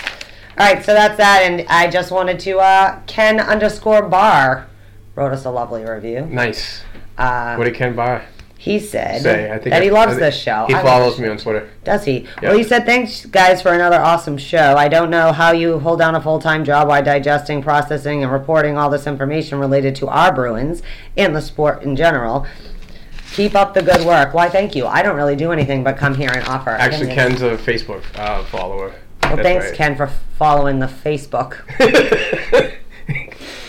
All 0.60 0.66
right, 0.66 0.84
so 0.84 0.96
that's 0.96 1.18
that. 1.18 1.44
And 1.44 1.64
I 1.70 1.88
just 1.88 2.12
wanted 2.12 2.40
to 2.40 2.58
uh, 2.58 2.96
Ken 3.06 3.40
underscore 3.40 4.02
Bar 4.02 4.66
wrote 5.14 5.34
us 5.34 5.46
a 5.46 5.52
lovely 5.52 5.84
review. 5.86 6.22
nice. 6.30 6.82
Uh, 7.16 7.54
What 7.58 7.66
did 7.66 7.76
Ken 7.76 7.96
Bar 7.96 8.24
he 8.68 8.80
said 8.80 9.22
say? 9.22 9.52
I 9.52 9.58
think 9.58 9.70
that 9.70 9.82
he 9.82 9.90
loves 9.90 10.18
I 10.18 10.20
this 10.20 10.38
show. 10.38 10.66
He 10.68 10.76
I 10.76 10.82
follows 10.82 11.20
me 11.20 11.28
on 11.28 11.38
Twitter. 11.38 11.70
does 11.84 12.04
he? 12.04 12.20
Yeah. 12.42 12.50
Well, 12.50 12.58
he 12.58 12.64
said, 12.64 12.86
thanks, 12.86 13.26
guys, 13.26 13.62
for 13.62 13.74
another 13.74 14.00
awesome 14.00 14.38
show. 14.38 14.76
I 14.78 14.88
don't 14.88 15.10
know 15.10 15.32
how 15.32 15.52
you 15.52 15.80
hold 15.80 16.00
down 16.00 16.16
a 16.16 16.22
full 16.22 16.40
time 16.40 16.66
job 16.66 16.88
while 16.88 17.04
digesting, 17.04 17.62
processing, 17.62 18.24
and 18.24 18.32
reporting 18.32 18.78
all 18.78 18.90
this 18.90 19.08
information 19.08 19.60
related 19.60 19.96
to 19.98 20.08
our 20.08 20.34
Bruins 20.34 20.84
and 21.16 21.36
the 21.36 21.42
sport 21.42 21.84
in 21.84 21.96
general. 21.96 22.46
Keep 23.34 23.56
up 23.56 23.74
the 23.74 23.82
good 23.82 24.06
work. 24.06 24.34
Why, 24.34 24.50
thank 24.50 24.76
you. 24.76 24.86
I 24.86 25.02
don't 25.02 25.16
really 25.16 25.36
do 25.36 25.52
anything 25.52 25.84
but 25.84 25.98
come 25.98 26.16
here 26.16 26.32
and 26.34 26.46
offer. 26.48 26.72
Actually, 26.72 27.12
opinions. 27.12 27.40
Ken's 27.40 27.42
a 27.42 27.58
Facebook 27.58 28.04
uh, 28.16 28.44
follower. 28.46 28.96
Well, 29.24 29.36
That's 29.36 29.42
thanks, 29.42 29.66
right. 29.68 29.76
Ken, 29.76 29.96
for 29.96 30.08
following 30.38 30.80
the 30.80 30.88
Facebook. 30.88 31.58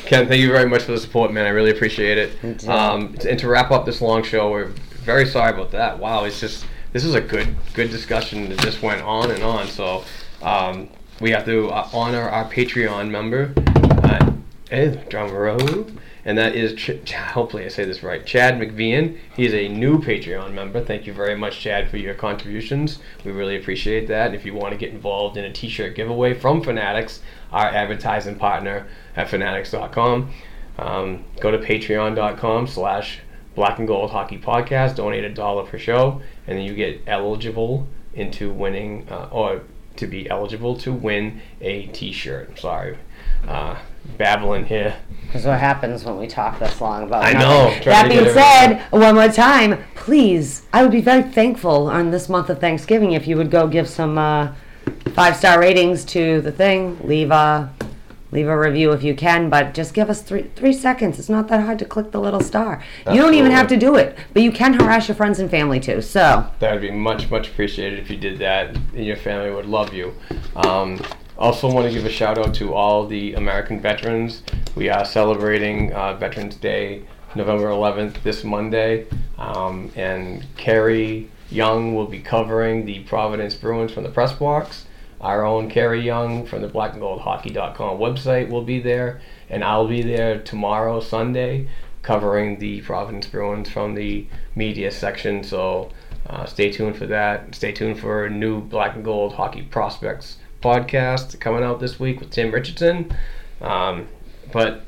Ken, 0.06 0.26
thank 0.26 0.40
you 0.40 0.50
very 0.50 0.66
much 0.68 0.84
for 0.84 0.92
the 0.92 0.98
support, 0.98 1.32
man. 1.32 1.44
I 1.44 1.50
really 1.50 1.70
appreciate 1.70 2.16
it. 2.16 2.66
Um, 2.66 3.14
and 3.28 3.38
to 3.38 3.46
wrap 3.48 3.70
up 3.70 3.84
this 3.84 4.00
long 4.00 4.22
show, 4.22 4.50
we're 4.50 4.72
very 5.09 5.24
sorry 5.24 5.55
about 5.55 5.70
that. 5.70 5.98
Wow, 5.98 6.24
it's 6.24 6.39
just 6.39 6.66
this 6.93 7.02
is 7.02 7.14
a 7.14 7.20
good 7.22 7.56
good 7.72 7.90
discussion 7.90 8.51
that 8.51 8.59
just 8.59 8.82
went 8.82 9.01
on 9.01 9.30
and 9.30 9.43
on. 9.43 9.66
So 9.66 10.05
um, 10.43 10.90
we 11.18 11.30
have 11.30 11.47
to 11.47 11.70
uh, 11.70 11.89
honor 11.94 12.28
our 12.28 12.44
Patreon 12.44 13.09
member, 13.09 13.55
uh, 13.56 14.32
and 14.70 16.36
that 16.36 16.55
is 16.55 16.74
Ch- 16.74 17.12
hopefully 17.12 17.64
I 17.64 17.68
say 17.68 17.86
this 17.86 18.02
right, 18.02 18.26
Chad 18.26 18.60
McVean. 18.60 19.16
He 19.35 19.47
is 19.47 19.55
a 19.55 19.66
new 19.68 19.98
Patreon 19.98 20.52
member. 20.52 20.85
Thank 20.85 21.06
you 21.06 21.14
very 21.14 21.39
much, 21.39 21.59
Chad, 21.59 21.89
for 21.89 21.97
your 21.97 22.12
contributions. 22.12 22.98
We 23.24 23.32
really 23.32 23.56
appreciate 23.56 24.09
that. 24.09 24.35
If 24.35 24.44
you 24.44 24.52
want 24.52 24.72
to 24.72 24.78
get 24.78 24.90
involved 24.90 25.39
in 25.39 25.47
a 25.47 25.52
T-shirt 25.55 25.94
giveaway 25.94 26.35
from 26.35 26.62
Fanatics, 26.62 27.22
our 27.51 27.68
advertising 27.68 28.36
partner 28.36 28.86
at 29.16 29.30
fanatics.com, 29.30 30.30
um, 30.78 31.24
go 31.40 31.51
to 31.51 31.56
patreon.com 31.56 32.66
slash 32.66 33.20
black 33.59 33.80
and 33.80 33.89
gold 33.89 34.10
hockey 34.12 34.39
podcast 34.39 34.94
donate 34.94 35.24
a 35.24 35.35
dollar 35.35 35.64
per 35.64 35.76
show 35.76 36.20
and 36.47 36.56
then 36.56 36.64
you 36.64 36.74
get 36.74 37.01
eligible 37.09 37.89
into 38.14 38.52
winning 38.52 39.05
uh, 39.10 39.28
or 39.32 39.62
to 39.97 40.06
be 40.06 40.30
eligible 40.30 40.76
to 40.76 40.93
win 40.93 41.40
a 41.60 41.86
t-shirt 41.89 42.56
sorry 42.56 42.97
uh, 43.48 43.76
babbling 44.16 44.64
here 44.64 44.97
Because 45.26 45.44
what 45.44 45.59
happens 45.59 46.05
when 46.05 46.18
we 46.18 46.28
talk 46.28 46.60
this 46.60 46.80
long 46.80 47.02
about 47.02 47.24
I 47.24 47.32
know, 47.32 47.74
That 47.85 48.09
being 48.09 48.24
said, 48.32 48.72
everything. 48.74 49.01
one 49.01 49.14
more 49.16 49.28
time, 49.28 49.85
please, 49.97 50.62
I 50.72 50.82
would 50.82 50.93
be 50.93 51.01
very 51.01 51.22
thankful 51.22 51.89
on 51.89 52.10
this 52.12 52.28
month 52.28 52.48
of 52.48 52.60
Thanksgiving 52.60 53.12
if 53.12 53.26
you 53.26 53.36
would 53.36 53.51
go 53.51 53.66
give 53.66 53.89
some 53.89 54.16
uh, 54.16 54.52
five 55.14 55.36
star 55.36 55.60
ratings 55.60 56.05
to 56.06 56.40
the 56.40 56.52
thing. 56.52 56.98
Leave 57.06 57.30
a 57.32 57.72
leave 58.32 58.48
a 58.48 58.59
review 58.59 58.92
if 58.92 59.02
you 59.02 59.14
can, 59.14 59.48
but 59.48 59.74
just 59.74 59.94
give 59.94 60.10
us 60.10 60.22
three 60.22 60.50
three 60.55 60.72
seconds. 60.72 61.18
It's 61.18 61.28
not 61.28 61.48
that 61.48 61.60
hard 61.60 61.78
to 61.80 61.84
click 61.84 62.10
the 62.10 62.20
little 62.20 62.40
star. 62.40 62.82
You 63.10 63.20
don't 63.20 63.34
even 63.34 63.52
have 63.52 63.68
to 63.68 63.76
do 63.76 63.96
it, 63.96 64.16
but 64.32 64.42
you 64.42 64.52
can 64.52 64.74
harass 64.74 65.09
your 65.09 65.14
friends 65.14 65.38
and 65.38 65.50
family 65.50 65.80
too. 65.80 66.02
So 66.02 66.50
that 66.59 66.72
would 66.72 66.82
be 66.82 66.90
much 66.90 67.30
much 67.30 67.48
appreciated 67.48 67.98
if 67.98 68.10
you 68.10 68.16
did 68.16 68.38
that 68.38 68.76
and 68.94 69.05
your 69.05 69.16
family 69.16 69.50
would 69.50 69.66
love 69.66 69.92
you 69.94 70.14
um, 70.56 71.00
also 71.38 71.70
want 71.72 71.86
to 71.86 71.92
give 71.92 72.05
a 72.05 72.10
shout 72.10 72.38
out 72.38 72.55
to 72.55 72.74
all 72.74 73.06
the 73.06 73.34
american 73.34 73.80
veterans 73.80 74.42
we 74.74 74.88
are 74.88 75.05
celebrating 75.05 75.92
uh, 75.92 76.14
veterans 76.14 76.56
day 76.56 77.02
november 77.34 77.66
11th 77.66 78.22
this 78.22 78.44
monday 78.44 79.06
um, 79.38 79.90
and 79.96 80.44
carrie 80.56 81.30
young 81.50 81.94
will 81.94 82.06
be 82.06 82.18
covering 82.18 82.84
the 82.84 83.00
providence 83.05 83.55
bruins 83.55 83.92
from 83.92 84.02
the 84.02 84.10
press 84.10 84.32
box 84.32 84.86
our 85.20 85.45
own 85.45 85.69
Kerry 85.69 86.01
Young 86.01 86.47
from 86.47 86.62
the 86.62 86.69
blackandgoldhockey.com 86.69 87.99
website 87.99 88.51
will 88.51 88.62
be 88.62 88.81
there, 88.81 89.20
and 89.51 89.65
I'll 89.65 89.89
be 89.89 90.03
there 90.03 90.40
tomorrow, 90.40 91.01
Sunday, 91.01 91.69
covering 92.03 92.59
the 92.59 92.81
Providence 92.82 93.27
Bruins 93.27 93.69
from 93.69 93.95
the 93.95 94.27
media 94.55 94.90
section. 94.90 95.43
So 95.43 95.90
uh, 96.28 96.47
stay 96.47 96.70
tuned 96.70 96.97
for 96.97 97.07
that. 97.07 97.55
Stay 97.55 97.73
tuned 97.73 97.99
for 97.99 98.27
a 98.27 98.31
new 98.31 98.61
Black 98.61 98.95
and 98.95 99.05
Gold 99.05 99.35
Hockey 99.35 99.62
Prospects 99.62 100.39
podcast 100.62 101.39
coming 101.40 101.62
out 101.62 101.81
this 101.81 101.99
week 101.99 102.20
with 102.20 102.31
Tim 102.31 102.53
Richardson. 102.53 103.12
Um, 103.61 104.09
but 104.53 104.82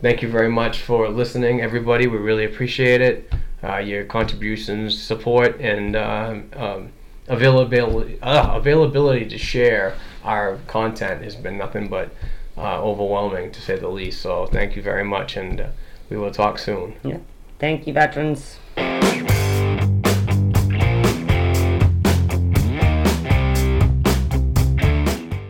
thank 0.00 0.22
you 0.22 0.28
very 0.28 0.50
much 0.50 0.80
for 0.80 1.08
listening, 1.08 1.60
everybody. 1.60 2.06
We 2.06 2.18
really 2.18 2.44
appreciate 2.44 3.00
it. 3.00 3.32
Uh, 3.62 3.78
your 3.78 4.04
contributions, 4.04 5.00
support, 5.00 5.60
and 5.60 5.96
um, 5.96 6.92
availability 7.28 8.20
uh, 8.22 8.56
availability 8.56 9.26
to 9.26 9.38
share 9.38 9.96
our 10.24 10.58
content 10.66 11.22
has 11.22 11.36
been 11.36 11.56
nothing 11.56 11.88
but 11.88 12.10
uh, 12.56 12.82
overwhelming, 12.82 13.52
to 13.52 13.60
say 13.60 13.76
the 13.78 13.88
least. 13.88 14.22
So 14.22 14.46
thank 14.46 14.76
you 14.76 14.82
very 14.82 15.04
much, 15.04 15.36
and 15.36 15.60
uh, 15.60 15.68
we 16.10 16.16
will 16.16 16.30
talk 16.30 16.58
soon. 16.58 16.94
Yeah. 17.02 17.18
Thank 17.58 17.86
you, 17.86 17.92
veterans. 17.92 18.58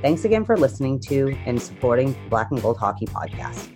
Thanks 0.03 0.24
again 0.24 0.44
for 0.44 0.57
listening 0.57 1.01
to 1.01 1.36
and 1.47 1.61
supporting 1.61 2.15
Black 2.28 2.53
and 2.53 2.62
Gold 2.62 2.77
Hockey 2.77 3.07
Podcast. 3.07 3.76